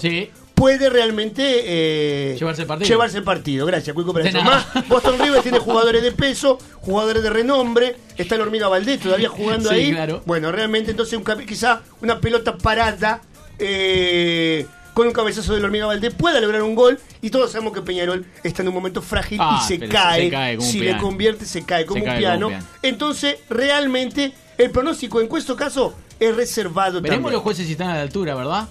puede 0.54 0.88
realmente 0.90 1.42
eh, 1.64 2.36
Llevarse 2.38 2.62
el 2.62 2.68
partido. 2.68 2.88
llevarse 2.88 3.18
el 3.18 3.24
partido. 3.24 3.66
Gracias, 3.66 3.94
Cuico, 3.94 4.12
nada. 4.12 4.42
Más, 4.44 4.88
Boston 4.88 5.18
River 5.18 5.42
tiene 5.42 5.58
jugadores 5.58 6.02
de 6.02 6.12
peso, 6.12 6.58
jugadores 6.80 7.22
de 7.22 7.30
renombre. 7.30 7.96
Está 8.16 8.36
el 8.36 8.42
Hormiga 8.42 8.68
Valdés 8.68 9.00
todavía 9.00 9.28
jugando 9.28 9.68
Sí, 9.70 9.74
ahí. 9.74 9.90
claro. 9.92 10.22
Bueno, 10.26 10.52
realmente 10.52 10.90
entonces 10.92 11.18
un 11.18 11.24
quizá 11.46 11.82
una 12.00 12.20
pelota 12.20 12.56
parada 12.56 13.20
eh, 13.58 14.66
con 14.94 15.08
un 15.08 15.12
cabezazo 15.12 15.54
del 15.54 15.64
Hormiga 15.64 15.86
Valdés 15.86 16.14
pueda 16.14 16.40
lograr 16.40 16.62
un 16.62 16.74
gol. 16.74 16.98
Y 17.20 17.30
todos 17.30 17.50
sabemos 17.50 17.72
que 17.72 17.82
Peñarol 17.82 18.24
está 18.44 18.62
en 18.62 18.68
un 18.68 18.74
momento 18.74 19.02
frágil 19.02 19.38
Ah, 19.40 19.60
y 19.62 19.66
se 19.66 19.78
cae. 19.88 20.24
se 20.26 20.30
cae 20.30 20.60
si 20.60 20.78
le 20.80 20.96
convierte, 20.98 21.44
se 21.46 21.64
cae 21.64 21.84
como, 21.84 21.96
Se 22.00 22.04
un, 22.04 22.06
cae 22.10 22.18
piano. 22.20 22.46
como 22.46 22.56
un 22.58 22.62
piano. 22.62 22.78
Entonces, 22.82 23.36
realmente, 23.50 24.32
el 24.56 24.70
pronóstico 24.70 25.20
en 25.20 25.28
este 25.36 25.54
caso 25.56 25.94
es 26.20 26.36
reservado 26.36 27.00
Veremos 27.00 27.22
también. 27.24 27.32
los 27.32 27.42
jueces 27.42 27.66
si 27.66 27.72
están 27.72 27.88
a 27.90 27.94
la 27.96 28.02
altura, 28.02 28.34
¿verdad? 28.36 28.68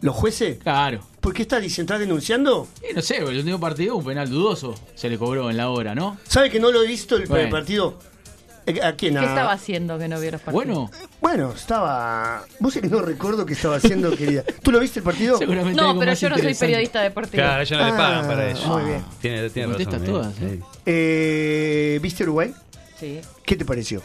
¿Los 0.00 0.14
jueces? 0.16 0.58
Claro. 0.62 1.00
¿Por 1.20 1.34
qué 1.34 1.42
está 1.42 1.60
diciendo? 1.60 1.92
¿Estás 1.94 2.06
denunciando? 2.06 2.66
Y 2.90 2.94
no 2.94 3.02
sé, 3.02 3.18
el 3.18 3.24
último 3.38 3.60
partido 3.60 3.96
un 3.96 4.04
penal 4.04 4.28
dudoso 4.30 4.74
se 4.94 5.08
le 5.10 5.18
cobró 5.18 5.50
en 5.50 5.56
la 5.58 5.68
hora, 5.70 5.94
¿no? 5.94 6.16
¿Sabe 6.26 6.50
que 6.50 6.58
no 6.58 6.70
lo 6.72 6.82
he 6.82 6.86
visto 6.86 7.16
el, 7.16 7.26
Bueno. 7.26 7.44
el 7.44 7.50
partido? 7.50 7.98
¿A 8.84 8.92
quién? 8.92 9.14
¿Qué 9.16 9.24
estaba 9.24 9.52
haciendo 9.52 9.98
que 9.98 10.06
no 10.06 10.20
vio 10.20 10.30
los 10.30 10.40
partidos? 10.40 10.64
Bueno, 10.66 10.90
Bueno, 11.20 11.52
estaba. 11.52 12.44
Vos 12.60 12.72
que 12.74 12.82
no 12.82 13.00
recuerdo 13.02 13.44
qué 13.44 13.54
estaba 13.54 13.76
haciendo, 13.76 14.10
querida. 14.16 14.44
¿Tú 14.62 14.70
lo 14.70 14.78
viste 14.78 15.00
el 15.00 15.04
partido? 15.04 15.36
seguramente 15.38 15.80
No, 15.80 15.98
pero 15.98 16.14
yo 16.14 16.28
no 16.30 16.38
soy 16.38 16.54
periodista 16.54 17.00
deportivo. 17.02 17.42
Claro, 17.42 17.62
ellos 17.62 17.78
no 17.78 17.84
le 17.86 17.92
pagan 17.92 18.24
Ah, 18.24 18.28
para 18.28 18.50
eso. 18.50 18.66
muy 18.68 18.84
bien. 18.84 19.04
Tiene, 19.20 19.50
tiene 19.50 19.68
Contestas 19.70 20.00
razón. 20.00 20.14
todas, 20.14 20.34
eh. 20.40 20.54
¿eh? 20.54 20.60
Eh, 20.86 21.98
¿Viste 22.00 22.22
Uruguay? 22.22 22.54
Sí, 22.98 23.20
¿Qué 23.44 23.56
te 23.56 23.64
pareció? 23.64 24.02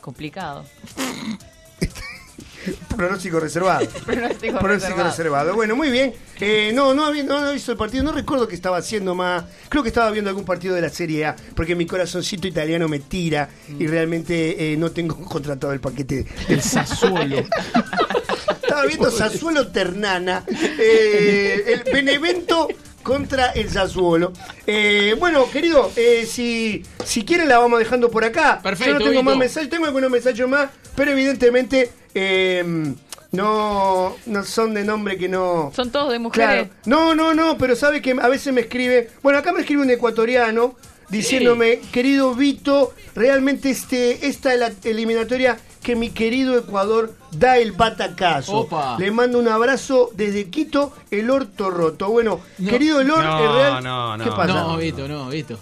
complicado. 0.00 0.64
Pronóstico 2.96 3.40
reservado. 3.40 3.86
Pronóstico 4.06 4.58
Pronóstico 4.58 4.66
reservado. 4.96 5.08
reservado. 5.10 5.54
Bueno, 5.54 5.76
muy 5.76 5.90
bien. 5.90 6.14
Eh, 6.40 6.72
no, 6.74 6.94
no, 6.94 7.04
había- 7.06 7.24
no, 7.24 7.52
visto 7.52 7.72
el 7.72 7.78
partido. 7.78 8.02
No 8.04 8.12
recuerdo 8.12 8.46
que 8.48 8.54
estaba 8.54 8.76
haciendo 8.78 9.14
más. 9.14 9.44
Creo 9.68 9.82
que 9.82 9.88
estaba 9.88 10.10
viendo 10.10 10.28
algún 10.30 10.44
partido 10.44 10.74
de 10.74 10.80
la 10.82 10.88
Serie 10.90 11.26
A. 11.26 11.36
Porque 11.54 11.74
mi 11.74 11.86
corazoncito 11.86 12.46
italiano 12.48 12.88
me 12.88 12.98
tira. 13.00 13.48
Y 13.78 13.86
realmente 13.86 14.72
eh, 14.72 14.76
no 14.76 14.90
tengo 14.90 15.16
contratado 15.24 15.72
el 15.72 15.80
paquete 15.80 16.26
del 16.48 16.62
Sassuolo. 16.62 17.38
Estaba 18.62 18.84
viendo 18.86 19.10
Sassuolo 19.10 19.68
Ternana. 19.68 20.44
eh, 20.48 21.64
el 21.84 21.92
Benevento 21.92 22.68
contra 23.02 23.52
el 23.52 23.70
Sassuolo. 23.70 24.32
Eh, 24.66 25.16
bueno, 25.18 25.50
querido, 25.50 25.90
eh, 25.96 26.26
si, 26.30 26.82
si 27.04 27.24
quieren 27.24 27.48
la 27.48 27.58
vamos 27.58 27.78
dejando 27.78 28.10
por 28.10 28.24
acá. 28.24 28.60
Perfecto, 28.62 28.92
Yo 28.92 28.98
no 28.98 28.98
tengo 28.98 29.10
Vito. 29.12 29.22
más 29.22 29.36
mensajes, 29.38 29.70
tengo 29.70 29.86
algunos 29.86 30.10
mensajes 30.10 30.46
más, 30.46 30.68
pero 30.94 31.12
evidentemente 31.12 31.90
eh, 32.14 32.94
no, 33.32 34.16
no 34.26 34.44
son 34.44 34.74
de 34.74 34.84
nombre 34.84 35.18
que 35.18 35.28
no... 35.28 35.70
Son 35.74 35.90
todos 35.90 36.12
de 36.12 36.18
mujeres. 36.18 36.68
Claro. 36.68 36.70
No, 36.86 37.14
no, 37.14 37.34
no, 37.34 37.58
pero 37.58 37.76
sabe 37.76 38.00
que 38.00 38.16
a 38.20 38.28
veces 38.28 38.52
me 38.52 38.62
escribe. 38.62 39.10
Bueno, 39.22 39.38
acá 39.38 39.52
me 39.52 39.60
escribe 39.60 39.82
un 39.82 39.90
ecuatoriano 39.90 40.76
diciéndome, 41.10 41.80
querido 41.92 42.34
Vito, 42.34 42.94
realmente 43.14 43.70
este, 43.70 44.26
esta 44.26 44.52
es 44.54 44.60
la 44.60 44.72
eliminatoria 44.84 45.58
que 45.82 45.96
mi 45.96 46.10
querido 46.10 46.58
Ecuador 46.58 47.14
da 47.32 47.56
el 47.58 47.72
batacazo. 47.72 48.58
Opa. 48.58 48.96
Le 48.98 49.10
mando 49.10 49.38
un 49.38 49.48
abrazo 49.48 50.10
desde 50.14 50.50
Quito, 50.50 50.92
el 51.10 51.30
orto 51.30 51.70
roto. 51.70 52.10
Bueno, 52.10 52.40
No. 52.58 52.70
querido 52.70 53.00
Elor, 53.00 53.24
No, 53.24 53.38
el 53.38 53.54
real. 53.54 53.84
no, 53.84 54.16
no, 54.16 54.24
¿Qué 54.24 54.30
pasa? 54.30 54.52
No, 54.54 54.76
Vito, 54.76 55.08
no, 55.08 55.28
Vito. 55.28 55.58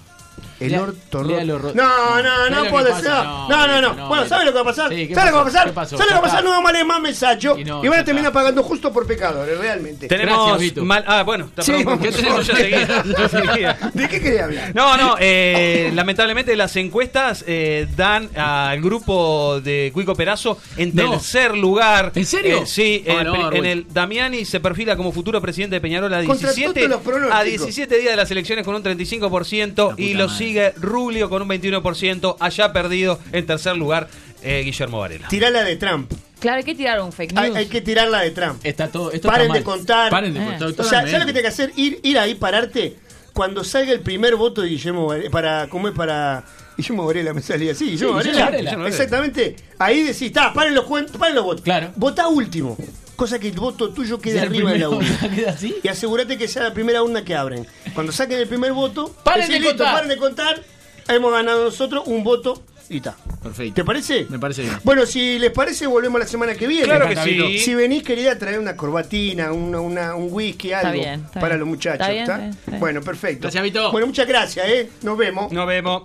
El 0.60 0.72
Lea- 0.72 0.82
orto 0.82 1.22
roto. 1.22 1.58
Ro- 1.58 1.72
No, 1.74 2.22
no, 2.22 2.36
¿sabes 2.36 2.50
no 2.50 2.70
puede 2.70 2.94
ser. 2.94 3.10
No, 3.10 3.48
no, 3.48 3.66
no. 3.80 3.94
no, 3.94 4.08
Bueno, 4.08 4.22
no. 4.24 4.28
¿sabes 4.28 4.44
lo 4.46 4.52
que 4.52 4.56
va 4.56 4.62
a 4.62 4.64
pasar? 4.64 4.88
Sí, 4.92 5.08
¿qué 5.08 5.14
¿Sabes 5.14 5.32
lo 5.32 5.44
que 5.44 5.50
va 5.52 5.60
a 5.60 5.72
pasar? 5.72 5.74
¿Sabes 5.74 5.98
lo 6.00 6.06
que 6.06 6.12
va 6.14 6.18
a 6.18 6.22
pasar? 6.22 6.44
No 6.44 6.50
vamos 6.50 6.70
a 6.70 6.72
leer 6.72 6.86
más 6.86 7.00
mensajes 7.00 7.44
Y 7.56 7.88
van 7.88 8.00
a 8.00 8.04
terminar 8.04 8.32
pagando 8.32 8.62
justo 8.62 8.92
por 8.92 9.06
pecadores, 9.06 9.58
realmente. 9.58 10.08
Tenemos 10.08 10.48
Gracias, 10.58 10.76
mal. 10.84 11.04
Ah, 11.06 11.22
bueno, 11.22 11.50
Sí. 11.60 11.72
¿qué 12.02 12.10
tenemos? 12.12 12.46
Ya 12.46 12.54
seguía, 12.56 13.04
ya 13.18 13.28
seguía. 13.28 13.78
¿De 13.92 14.08
qué 14.08 14.20
quería 14.20 14.44
hablar? 14.44 14.74
No, 14.74 14.96
no, 14.96 15.16
eh, 15.18 15.90
lamentablemente 15.94 16.54
las 16.56 16.74
encuestas 16.76 17.44
eh, 17.46 17.86
dan 17.96 18.30
al 18.36 18.80
grupo 18.80 19.60
de 19.60 19.90
Cuico 19.92 20.14
Perazo 20.14 20.58
en 20.76 20.94
No. 20.94 21.10
tercer 21.10 21.56
lugar. 21.56 22.12
¿En 22.14 22.24
serio? 22.26 22.62
Eh, 22.62 22.66
sí, 22.66 23.04
Ah, 23.08 23.12
en, 23.20 23.24
no, 23.24 23.52
en 23.52 23.64
el 23.66 23.86
Damiani 23.92 24.44
se 24.44 24.60
perfila 24.60 24.96
como 24.96 25.12
futuro 25.12 25.40
presidente 25.40 25.76
de 25.76 25.80
Peñarol 25.80 26.12
a 26.14 26.24
Contra 26.24 26.52
17, 26.52 26.72
todos 26.80 26.88
los 26.90 27.00
pronósticos. 27.02 27.40
a 27.40 27.42
17 27.44 27.98
días 27.98 28.10
de 28.12 28.16
las 28.16 28.30
elecciones 28.30 28.64
con 28.64 28.74
un 28.74 28.82
35% 28.82 29.94
y 29.96 30.14
lo 30.14 30.26
madre. 30.28 30.36
Sigue 30.46 30.72
Rubio 30.76 31.28
con 31.28 31.42
un 31.42 31.48
21%, 31.48 32.36
allá 32.40 32.72
perdido 32.72 33.18
en 33.32 33.46
tercer 33.46 33.76
lugar 33.76 34.08
eh, 34.42 34.62
Guillermo 34.64 35.00
Varela. 35.00 35.28
Tirala 35.28 35.64
de 35.64 35.76
Trump. 35.76 36.12
Claro, 36.38 36.58
hay 36.58 36.64
que 36.64 36.74
tirar 36.74 37.00
un 37.00 37.12
fake 37.12 37.32
Hay, 37.36 37.48
news. 37.48 37.56
hay 37.58 37.66
que 37.66 37.80
tirarla 37.80 38.20
de 38.20 38.30
Trump. 38.30 38.60
Está 38.64 38.88
todo, 38.88 39.10
esto 39.10 39.26
Paren 39.28 39.46
está 39.46 39.54
de 39.54 39.60
mal. 39.60 39.64
contar. 39.64 40.10
Paren 40.10 40.34
de 40.34 40.40
Eh. 40.40 40.44
contar. 40.44 40.68
O 40.68 40.88
sea. 40.88 41.00
¿sabes 41.00 41.12
lo 41.14 41.18
que 41.20 41.24
tiene 41.26 41.42
que 41.42 41.48
hacer? 41.48 41.72
Ir, 41.76 41.98
ir 42.02 42.18
ahí, 42.18 42.34
pararte. 42.34 42.96
Cuando 43.32 43.64
salga 43.64 43.92
el 43.92 44.00
primer 44.00 44.36
voto 44.36 44.62
de 44.62 44.68
Guillermo 44.68 45.06
Varela, 45.06 45.30
para, 45.30 45.68
¿cómo 45.68 45.88
es 45.88 45.94
para 45.94 46.44
Guillermo 46.76 47.06
Varela? 47.06 47.32
Me 47.34 47.42
salía 47.42 47.72
así, 47.72 47.84
Guillermo 47.90 48.18
Guillermo 48.18 48.38
Varela. 48.38 48.44
Varela. 48.44 48.58
Guillermo 48.60 48.84
Varela. 48.84 48.88
Exactamente. 49.04 49.56
Ahí 49.78 50.02
decís, 50.02 50.22
está, 50.22 50.52
paren 50.52 50.74
los, 50.74 50.84
cuen- 50.86 51.10
paren 51.18 51.34
los 51.34 51.44
votos. 51.44 51.62
Claro. 51.62 51.90
Votá 51.96 52.28
último. 52.28 52.76
Cosa 53.16 53.38
que 53.38 53.48
el 53.48 53.58
voto 53.58 53.90
tuyo 53.90 54.18
quede 54.20 54.40
arriba 54.40 54.72
de 54.72 54.78
la 54.78 54.90
urna. 54.90 55.18
¿Queda 55.34 55.50
así? 55.52 55.74
Y 55.82 55.88
asegúrate 55.88 56.36
que 56.36 56.46
sea 56.48 56.62
la 56.64 56.74
primera 56.74 57.02
urna 57.02 57.24
que 57.24 57.34
abren. 57.34 57.66
Cuando 57.94 58.12
saquen 58.12 58.38
el 58.38 58.46
primer 58.46 58.72
voto, 58.72 59.10
Paren 59.24 59.48
de 59.48 59.54
listo, 59.58 59.70
contar". 59.70 59.94
paren 59.94 60.08
de 60.10 60.16
contar. 60.18 60.62
Hemos 61.08 61.32
ganado 61.32 61.64
nosotros 61.64 62.02
un 62.06 62.22
voto 62.24 62.62
y 62.90 62.98
está. 62.98 63.16
Perfecto. 63.42 63.74
¿Te 63.74 63.84
parece? 63.84 64.26
Me 64.28 64.38
parece 64.38 64.62
bien. 64.62 64.74
Bueno, 64.84 65.06
si 65.06 65.38
les 65.38 65.50
parece, 65.52 65.86
volvemos 65.86 66.20
la 66.20 66.26
semana 66.26 66.54
que 66.54 66.66
viene. 66.66 66.84
Claro 66.84 67.08
que 67.08 67.16
sí. 67.16 67.58
Si 67.60 67.74
venís, 67.74 68.02
querida, 68.02 68.36
traer 68.38 68.58
una 68.58 68.76
corbatina, 68.76 69.52
una, 69.52 69.80
una- 69.80 70.14
un 70.14 70.28
whisky, 70.30 70.72
algo 70.72 70.92
bien, 70.92 71.20
está 71.26 71.40
para 71.40 71.54
bien. 71.54 71.60
los 71.60 71.68
muchachos. 71.68 72.00
Está 72.00 72.10
bien, 72.10 72.22
¿está? 72.22 72.32
está 72.34 72.42
bien, 72.42 72.50
está 72.58 72.70
bien. 72.72 72.80
Bueno, 72.80 73.00
perfecto. 73.02 73.42
Gracias, 73.42 73.62
Vito. 73.62 73.92
Bueno, 73.92 74.06
muchas 74.08 74.26
gracias, 74.28 74.68
¿eh? 74.68 74.90
Nos 75.02 75.16
vemos. 75.16 75.50
Nos 75.52 75.66
vemos. 75.66 76.02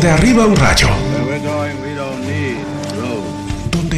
De 0.00 0.10
arriba 0.10 0.46
un 0.46 0.56
rayo. 0.56 0.88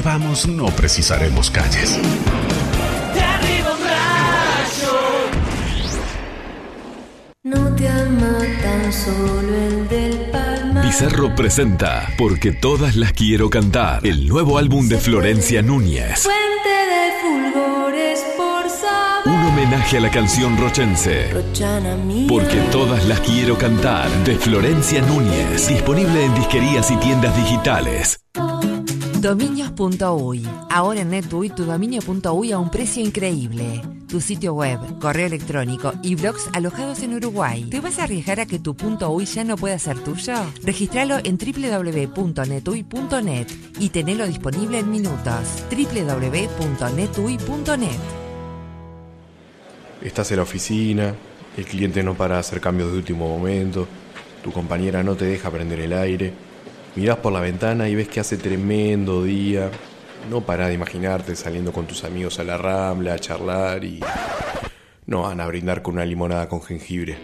Vamos 0.05 0.47
no 0.47 0.67
precisaremos 0.67 1.51
calles. 1.51 1.99
No 7.43 7.75
te 7.75 7.89
ama 7.89 8.39
tan 8.63 8.93
solo 8.93 9.57
el 9.57 9.89
del 9.89 10.31
palmar. 10.31 10.85
Bizarro 10.85 11.35
presenta 11.35 12.09
Porque 12.19 12.53
todas 12.53 12.97
las 12.97 13.13
quiero 13.13 13.49
cantar, 13.49 14.07
el 14.07 14.29
nuevo 14.29 14.59
álbum 14.59 14.89
de 14.89 14.99
Florencia 14.99 15.63
Núñez. 15.63 16.21
Fuente 16.21 16.69
de 16.69 17.53
fulgores 17.53 18.21
por 18.37 18.69
saber. 18.69 19.27
Un 19.27 19.47
homenaje 19.47 19.97
a 19.97 20.01
la 20.01 20.11
canción 20.11 20.59
rochense. 20.59 21.33
Rochana 21.33 21.97
mía. 21.97 22.27
Porque 22.29 22.57
todas 22.71 23.07
las 23.07 23.21
quiero 23.21 23.57
cantar, 23.57 24.11
de 24.25 24.37
Florencia 24.37 25.01
Núñez. 25.01 25.69
Disponible 25.69 26.27
en 26.27 26.35
disquerías 26.35 26.91
y 26.91 26.97
tiendas 26.97 27.35
digitales. 27.37 28.21
Dominios.uy. 29.25 30.47
Ahora 30.69 31.01
en 31.01 31.09
NetUI 31.09 31.49
tu 31.49 31.65
dominio.uy 31.65 32.53
a 32.53 32.59
un 32.59 32.71
precio 32.71 33.03
increíble. 33.03 33.81
Tu 34.07 34.21
sitio 34.21 34.53
web, 34.53 34.79
correo 35.01 35.29
electrónico 35.29 35.95
y 36.03 36.15
blogs 36.15 36.51
alojados 36.53 37.03
en 37.03 37.15
Uruguay. 37.15 37.65
¿Te 37.71 37.81
vas 37.81 37.99
a 37.99 38.05
arriesgar 38.05 38.41
a 38.41 38.45
que 38.45 38.59
tu 38.59 38.77
.uy 39.09 39.25
ya 39.25 39.45
no 39.45 39.57
pueda 39.57 39.79
ser 39.79 39.99
tuyo? 40.01 40.35
Registralo 40.63 41.21
en 41.25 41.39
www.netuy.net 41.39 43.47
y 43.81 43.89
tenelo 43.89 44.27
disponible 44.27 44.81
en 44.81 44.91
minutos. 44.91 45.65
www.netuy.net 45.71 48.01
Estás 50.03 50.31
en 50.33 50.37
la 50.37 50.43
oficina, 50.43 51.15
el 51.57 51.65
cliente 51.65 52.03
no 52.03 52.13
para 52.13 52.39
hacer 52.39 52.61
cambios 52.61 52.93
de 52.93 52.99
último 52.99 53.27
momento, 53.27 53.89
tu 54.43 54.53
compañera 54.53 55.03
no 55.03 55.15
te 55.15 55.25
deja 55.25 55.51
prender 55.51 55.81
el 55.81 55.95
aire, 55.95 56.35
mirás 56.97 57.19
por 57.19 57.33
la 57.33 57.41
ventana 57.41 57.89
y 57.89 57.95
ves 57.95 58.09
que 58.09 58.21
hace 58.21 58.37
tremendo 58.37 59.23
día, 59.23 59.71
no 60.31 60.41
parás 60.41 60.69
de 60.69 60.75
imaginarte 60.75 61.37
saliendo 61.37 61.73
con 61.73 61.87
tus 61.87 62.05
amigos 62.05 62.39
a 62.39 62.45
la 62.45 62.57
rambla 62.57 63.15
a 63.15 63.19
charlar 63.19 63.85
y 63.85 64.01
no 65.07 65.23
van 65.23 65.41
a 65.41 65.47
brindar 65.47 65.83
con 65.83 65.95
una 65.95 66.05
limonada 66.05 66.49
con 66.49 66.63
jengibre. 66.63 67.19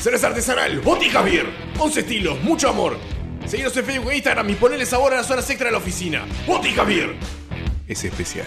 Cerveza 0.00 0.26
artesanal, 0.28 0.80
Botica 0.80 1.22
Beer. 1.22 1.46
11 1.78 2.00
estilos, 2.00 2.42
mucho 2.42 2.68
amor. 2.68 2.98
Seguinos 3.46 3.76
en 3.76 3.84
Facebook 3.84 4.10
e 4.10 4.16
Instagram 4.16 4.50
y 4.50 4.54
ponele 4.54 4.84
sabor 4.86 5.14
a 5.14 5.16
las 5.16 5.30
horas 5.30 5.48
extra 5.48 5.66
de 5.66 5.72
la 5.72 5.78
oficina. 5.78 6.26
Botica 6.46 6.84
Beer. 6.84 7.14
Es 7.86 8.04
especial. 8.04 8.46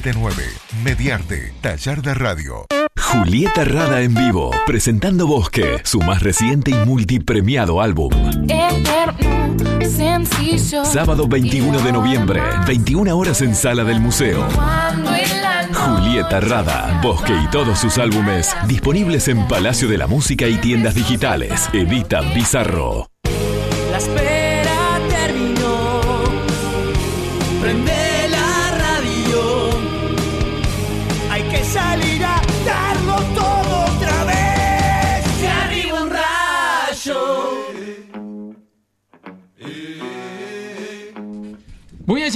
094-533-479. 0.00 0.32
Mediarte, 0.82 1.52
taller 1.60 2.02
de 2.02 2.14
radio. 2.14 2.66
Julieta 2.96 3.64
Rada 3.64 4.00
en 4.00 4.14
vivo, 4.14 4.50
presentando 4.66 5.26
Bosque, 5.26 5.78
su 5.84 6.00
más 6.00 6.22
reciente 6.22 6.72
y 6.72 6.74
multipremiado 6.74 7.80
álbum. 7.80 8.10
Sencillo. 9.80 10.84
Sábado 10.84 11.28
21 11.28 11.80
de 11.80 11.92
noviembre, 11.92 12.40
21 12.66 13.16
horas 13.16 13.40
en 13.42 13.54
Sala 13.54 13.84
del 13.84 14.00
Museo. 14.00 14.46
Julieta 15.72 16.40
Rada, 16.40 16.98
Bosque 17.02 17.34
y 17.34 17.46
todos 17.48 17.78
sus 17.78 17.98
álbumes 17.98 18.56
disponibles 18.66 19.28
en 19.28 19.46
Palacio 19.46 19.88
de 19.88 19.98
la 19.98 20.06
Música 20.06 20.48
y 20.48 20.56
tiendas 20.56 20.94
digitales. 20.94 21.68
Edita 21.72 22.20
Bizarro. 22.20 23.10
La 23.92 24.00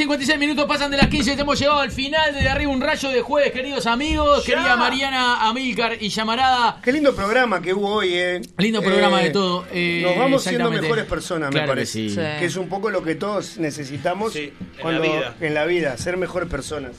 56 0.08 0.38
minutos 0.38 0.64
pasan 0.64 0.90
de 0.90 0.96
las 0.96 1.08
15 1.08 1.34
y 1.34 1.38
hemos 1.40 1.58
llegado 1.60 1.80
al 1.80 1.90
final 1.90 2.32
de, 2.32 2.40
De 2.40 2.48
Arriba 2.48 2.72
un 2.72 2.80
Rayo 2.80 3.10
de 3.10 3.20
jueves, 3.20 3.52
queridos 3.52 3.86
amigos. 3.86 4.42
Ya. 4.46 4.54
Querida 4.54 4.74
Mariana, 4.76 5.46
Amilcar 5.46 5.98
y 6.00 6.08
Llamarada. 6.08 6.80
Qué 6.82 6.92
lindo 6.92 7.14
programa 7.14 7.60
que 7.60 7.74
hubo 7.74 7.96
hoy, 7.96 8.14
¿eh? 8.14 8.40
Lindo 8.56 8.80
programa 8.80 9.20
Eh, 9.20 9.24
de 9.24 9.30
todo. 9.32 9.66
eh, 9.70 10.00
Nos 10.02 10.16
vamos 10.16 10.42
siendo 10.42 10.70
mejores 10.70 11.04
personas, 11.04 11.50
Claro 11.50 11.66
me 11.66 11.70
que 11.72 11.76
parece. 11.76 11.92
sí. 11.92 12.08
Sí. 12.08 12.16
Que 12.16 12.46
es 12.46 12.56
un 12.56 12.70
poco 12.70 12.88
lo 12.88 13.02
que 13.02 13.16
todos 13.16 13.58
necesitamos 13.58 14.34
en 14.34 14.54
cuando- 14.80 15.02
la 15.04 15.10
vida. 15.12 15.34
en 15.42 15.52
la 15.54 15.66
vida, 15.66 15.94
ser 15.98 16.16
mejores 16.16 16.48
personas. 16.48 16.92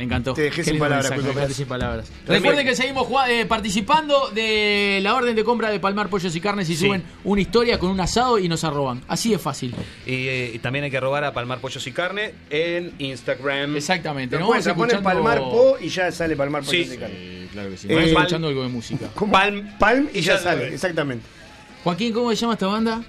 Me 0.00 0.04
encantó. 0.06 0.32
Te 0.32 0.40
dejé 0.42 0.56
Qué 0.56 0.64
sin 0.64 0.72
lindo 0.72 0.84
palabras, 0.86 1.10
mensaje, 1.10 1.20
Cuico 1.20 1.28
me 1.28 1.34
quedaste 1.34 1.46
Pérez. 1.48 1.56
sin 1.58 1.66
palabras. 1.66 2.06
También. 2.08 2.42
Recuerden 2.42 2.66
que 2.66 2.74
seguimos 2.74 3.06
jugá- 3.06 3.30
eh, 3.30 3.44
participando 3.44 4.30
de 4.30 4.98
la 5.02 5.14
orden 5.14 5.36
de 5.36 5.44
compra 5.44 5.68
de 5.70 5.78
Palmar 5.78 6.08
Pollos 6.08 6.34
y 6.34 6.40
Carnes 6.40 6.70
y 6.70 6.74
Sí. 6.74 6.86
suben 6.86 7.02
una 7.22 7.40
historia 7.42 7.78
con 7.78 7.90
un 7.90 8.00
asado 8.00 8.38
y 8.38 8.48
nos 8.48 8.64
arroban. 8.64 9.02
Así 9.08 9.30
de 9.30 9.38
fácil. 9.38 9.74
Y, 10.06 10.12
eh, 10.14 10.52
y 10.54 10.58
también 10.60 10.86
hay 10.86 10.90
que 10.90 11.00
robar 11.00 11.22
a 11.24 11.34
Palmar 11.34 11.58
Pollos 11.60 11.86
y 11.86 11.92
Carne 11.92 12.32
en 12.48 12.94
Instagram. 12.98 13.76
Exactamente. 13.76 14.36
Lo 14.36 14.40
¿no? 14.40 14.46
pones, 14.46 14.64
Vamos 14.64 14.78
pones 14.78 14.94
escuchando- 14.94 15.22
Palmar 15.22 15.38
Po 15.50 15.76
y 15.78 15.88
ya 15.90 16.10
sale 16.10 16.34
Palmar 16.34 16.62
Po. 16.62 16.70
Sí. 16.70 16.88
cae. 16.98 17.48
Claro 17.52 17.68
que 17.70 17.76
sí. 17.76 17.86
Eh, 17.90 17.94
Vamos 17.94 18.10
escuchando 18.10 18.48
algo 18.48 18.62
de 18.62 18.68
música. 18.70 19.06
¿Cómo? 19.14 19.32
Palm. 19.32 19.76
Palm 19.78 20.08
y 20.14 20.20
Y 20.20 20.22
ya 20.22 20.36
ya 20.36 20.38
sale, 20.42 20.62
sale. 20.62 20.74
exactamente. 20.74 21.26
Joaquín, 21.84 22.12
¿cómo 22.14 22.30
se 22.30 22.36
llama 22.36 22.54
esta 22.54 22.66
banda? 22.68 23.02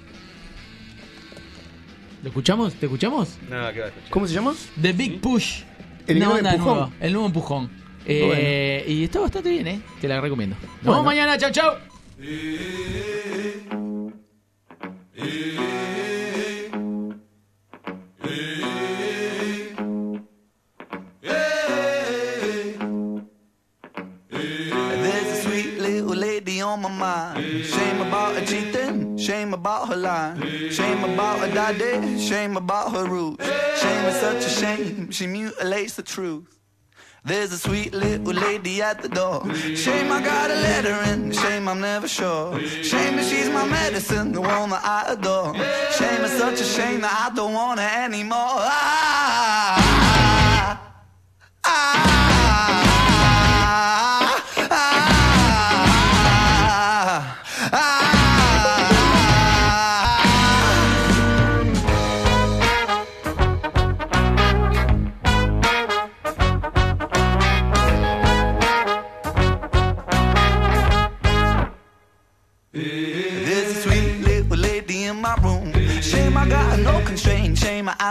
¿Lo 2.22 2.28
escuchamos? 2.28 2.74
¿Te 2.74 2.86
escuchamos? 2.86 3.30
Nada, 3.50 3.72
que 3.72 3.80
va 3.80 3.86
a 3.86 3.88
escuchar. 3.88 4.10
¿Cómo 4.10 4.28
se 4.28 4.34
llama? 4.34 4.54
The 4.80 4.92
Big 4.92 5.20
Push. 5.20 5.62
El 6.06 6.18
nuevo 6.18 6.36
empujón. 6.38 6.58
nueva, 6.64 6.90
el 7.00 7.12
nuevo 7.12 7.26
empujón. 7.26 7.70
Eh, 8.04 8.84
Y 8.88 9.04
está 9.04 9.20
bastante 9.20 9.48
bien, 9.50 9.66
¿eh? 9.68 9.80
Te 10.00 10.08
la 10.08 10.20
recomiendo. 10.20 10.56
Nos 10.56 10.70
Bueno. 10.82 10.90
vemos 11.02 11.04
mañana, 11.04 11.38
chau, 11.38 11.50
chau. 11.52 11.72
A 26.52 26.54
lady 26.54 26.60
on 26.60 26.82
my 26.82 26.90
mind. 26.90 27.64
Shame 27.64 28.02
about 28.02 28.34
her 28.36 28.44
cheating, 28.44 29.16
shame 29.16 29.54
about 29.54 29.88
her 29.88 29.96
lying, 29.96 30.68
shame 30.70 31.02
about 31.02 31.38
her 31.38 31.48
daddy, 31.54 32.18
shame 32.18 32.58
about 32.58 32.92
her 32.92 33.06
roots. 33.06 33.46
Shame 33.80 34.04
is 34.04 34.16
such 34.16 34.44
a 34.44 34.50
shame, 34.50 35.10
she 35.10 35.26
mutilates 35.26 35.94
the 35.96 36.02
truth. 36.02 36.58
There's 37.24 37.52
a 37.52 37.58
sweet 37.58 37.94
little 37.94 38.34
lady 38.34 38.82
at 38.82 39.00
the 39.00 39.08
door. 39.08 39.40
Shame 39.74 40.12
I 40.12 40.20
gotta 40.20 40.54
let 40.54 40.84
her 40.84 41.12
in. 41.14 41.32
Shame 41.32 41.68
I'm 41.68 41.80
never 41.80 42.06
sure. 42.08 42.60
Shame 42.60 43.16
that 43.16 43.24
she's 43.24 43.48
my 43.48 43.64
medicine, 43.66 44.32
the 44.32 44.42
one 44.42 44.68
that 44.70 44.84
I 44.84 45.12
adore. 45.14 45.54
Shame 45.96 46.22
is 46.22 46.32
such 46.32 46.60
a 46.60 46.64
shame 46.64 47.00
that 47.00 47.30
I 47.30 47.34
don't 47.34 47.54
want 47.54 47.80
her 47.80 48.04
anymore. 48.04 48.36
Ah, 48.36 49.78
ah, 51.64 51.64
ah, 51.64 52.91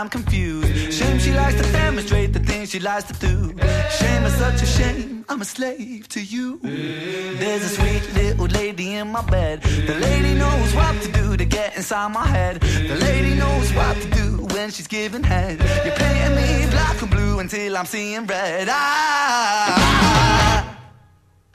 I'm 0.02 0.08
confused. 0.08 0.92
Shame 0.92 1.20
she 1.20 1.30
likes 1.32 1.54
to 1.54 1.62
demonstrate 1.70 2.32
the 2.32 2.40
things 2.40 2.72
she 2.72 2.80
likes 2.80 3.04
to 3.04 3.12
do. 3.20 3.54
Shame 4.00 4.24
is 4.24 4.34
such 4.34 4.60
a 4.60 4.66
shame, 4.66 5.24
I'm 5.28 5.40
a 5.40 5.44
slave 5.44 6.08
to 6.08 6.20
you. 6.20 6.58
There's 6.58 7.62
a 7.62 7.68
sweet 7.68 8.12
little 8.12 8.46
lady 8.46 8.94
in 8.94 9.12
my 9.12 9.22
bed. 9.22 9.62
The 9.62 9.94
lady 9.94 10.34
knows 10.34 10.74
what 10.74 11.00
to 11.02 11.12
do 11.12 11.36
to 11.36 11.44
get 11.44 11.76
inside 11.76 12.08
my 12.08 12.26
head. 12.26 12.60
The 12.62 12.96
lady 12.96 13.36
knows 13.36 13.72
what 13.74 13.94
to 14.02 14.10
do 14.10 14.44
when 14.52 14.72
she's 14.72 14.88
giving 14.88 15.22
head. 15.22 15.60
You're 15.84 15.94
painting 15.94 16.34
me 16.34 16.68
black 16.72 17.00
and 17.00 17.08
blue 17.08 17.38
until 17.38 17.76
I'm 17.76 17.86
seeing 17.86 18.26
red. 18.26 18.66
Ah, 18.68 19.76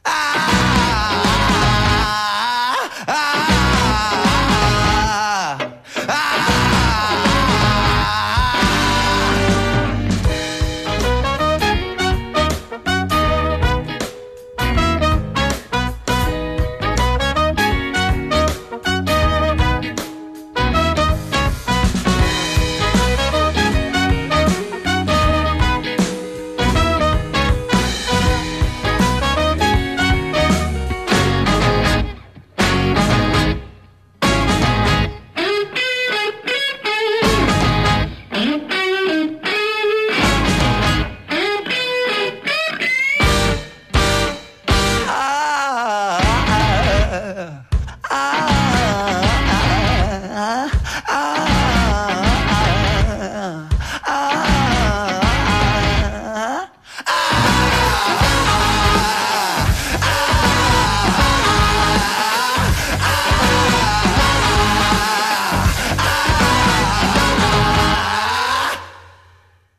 ah, 0.06 0.24
ah. 1.44 1.47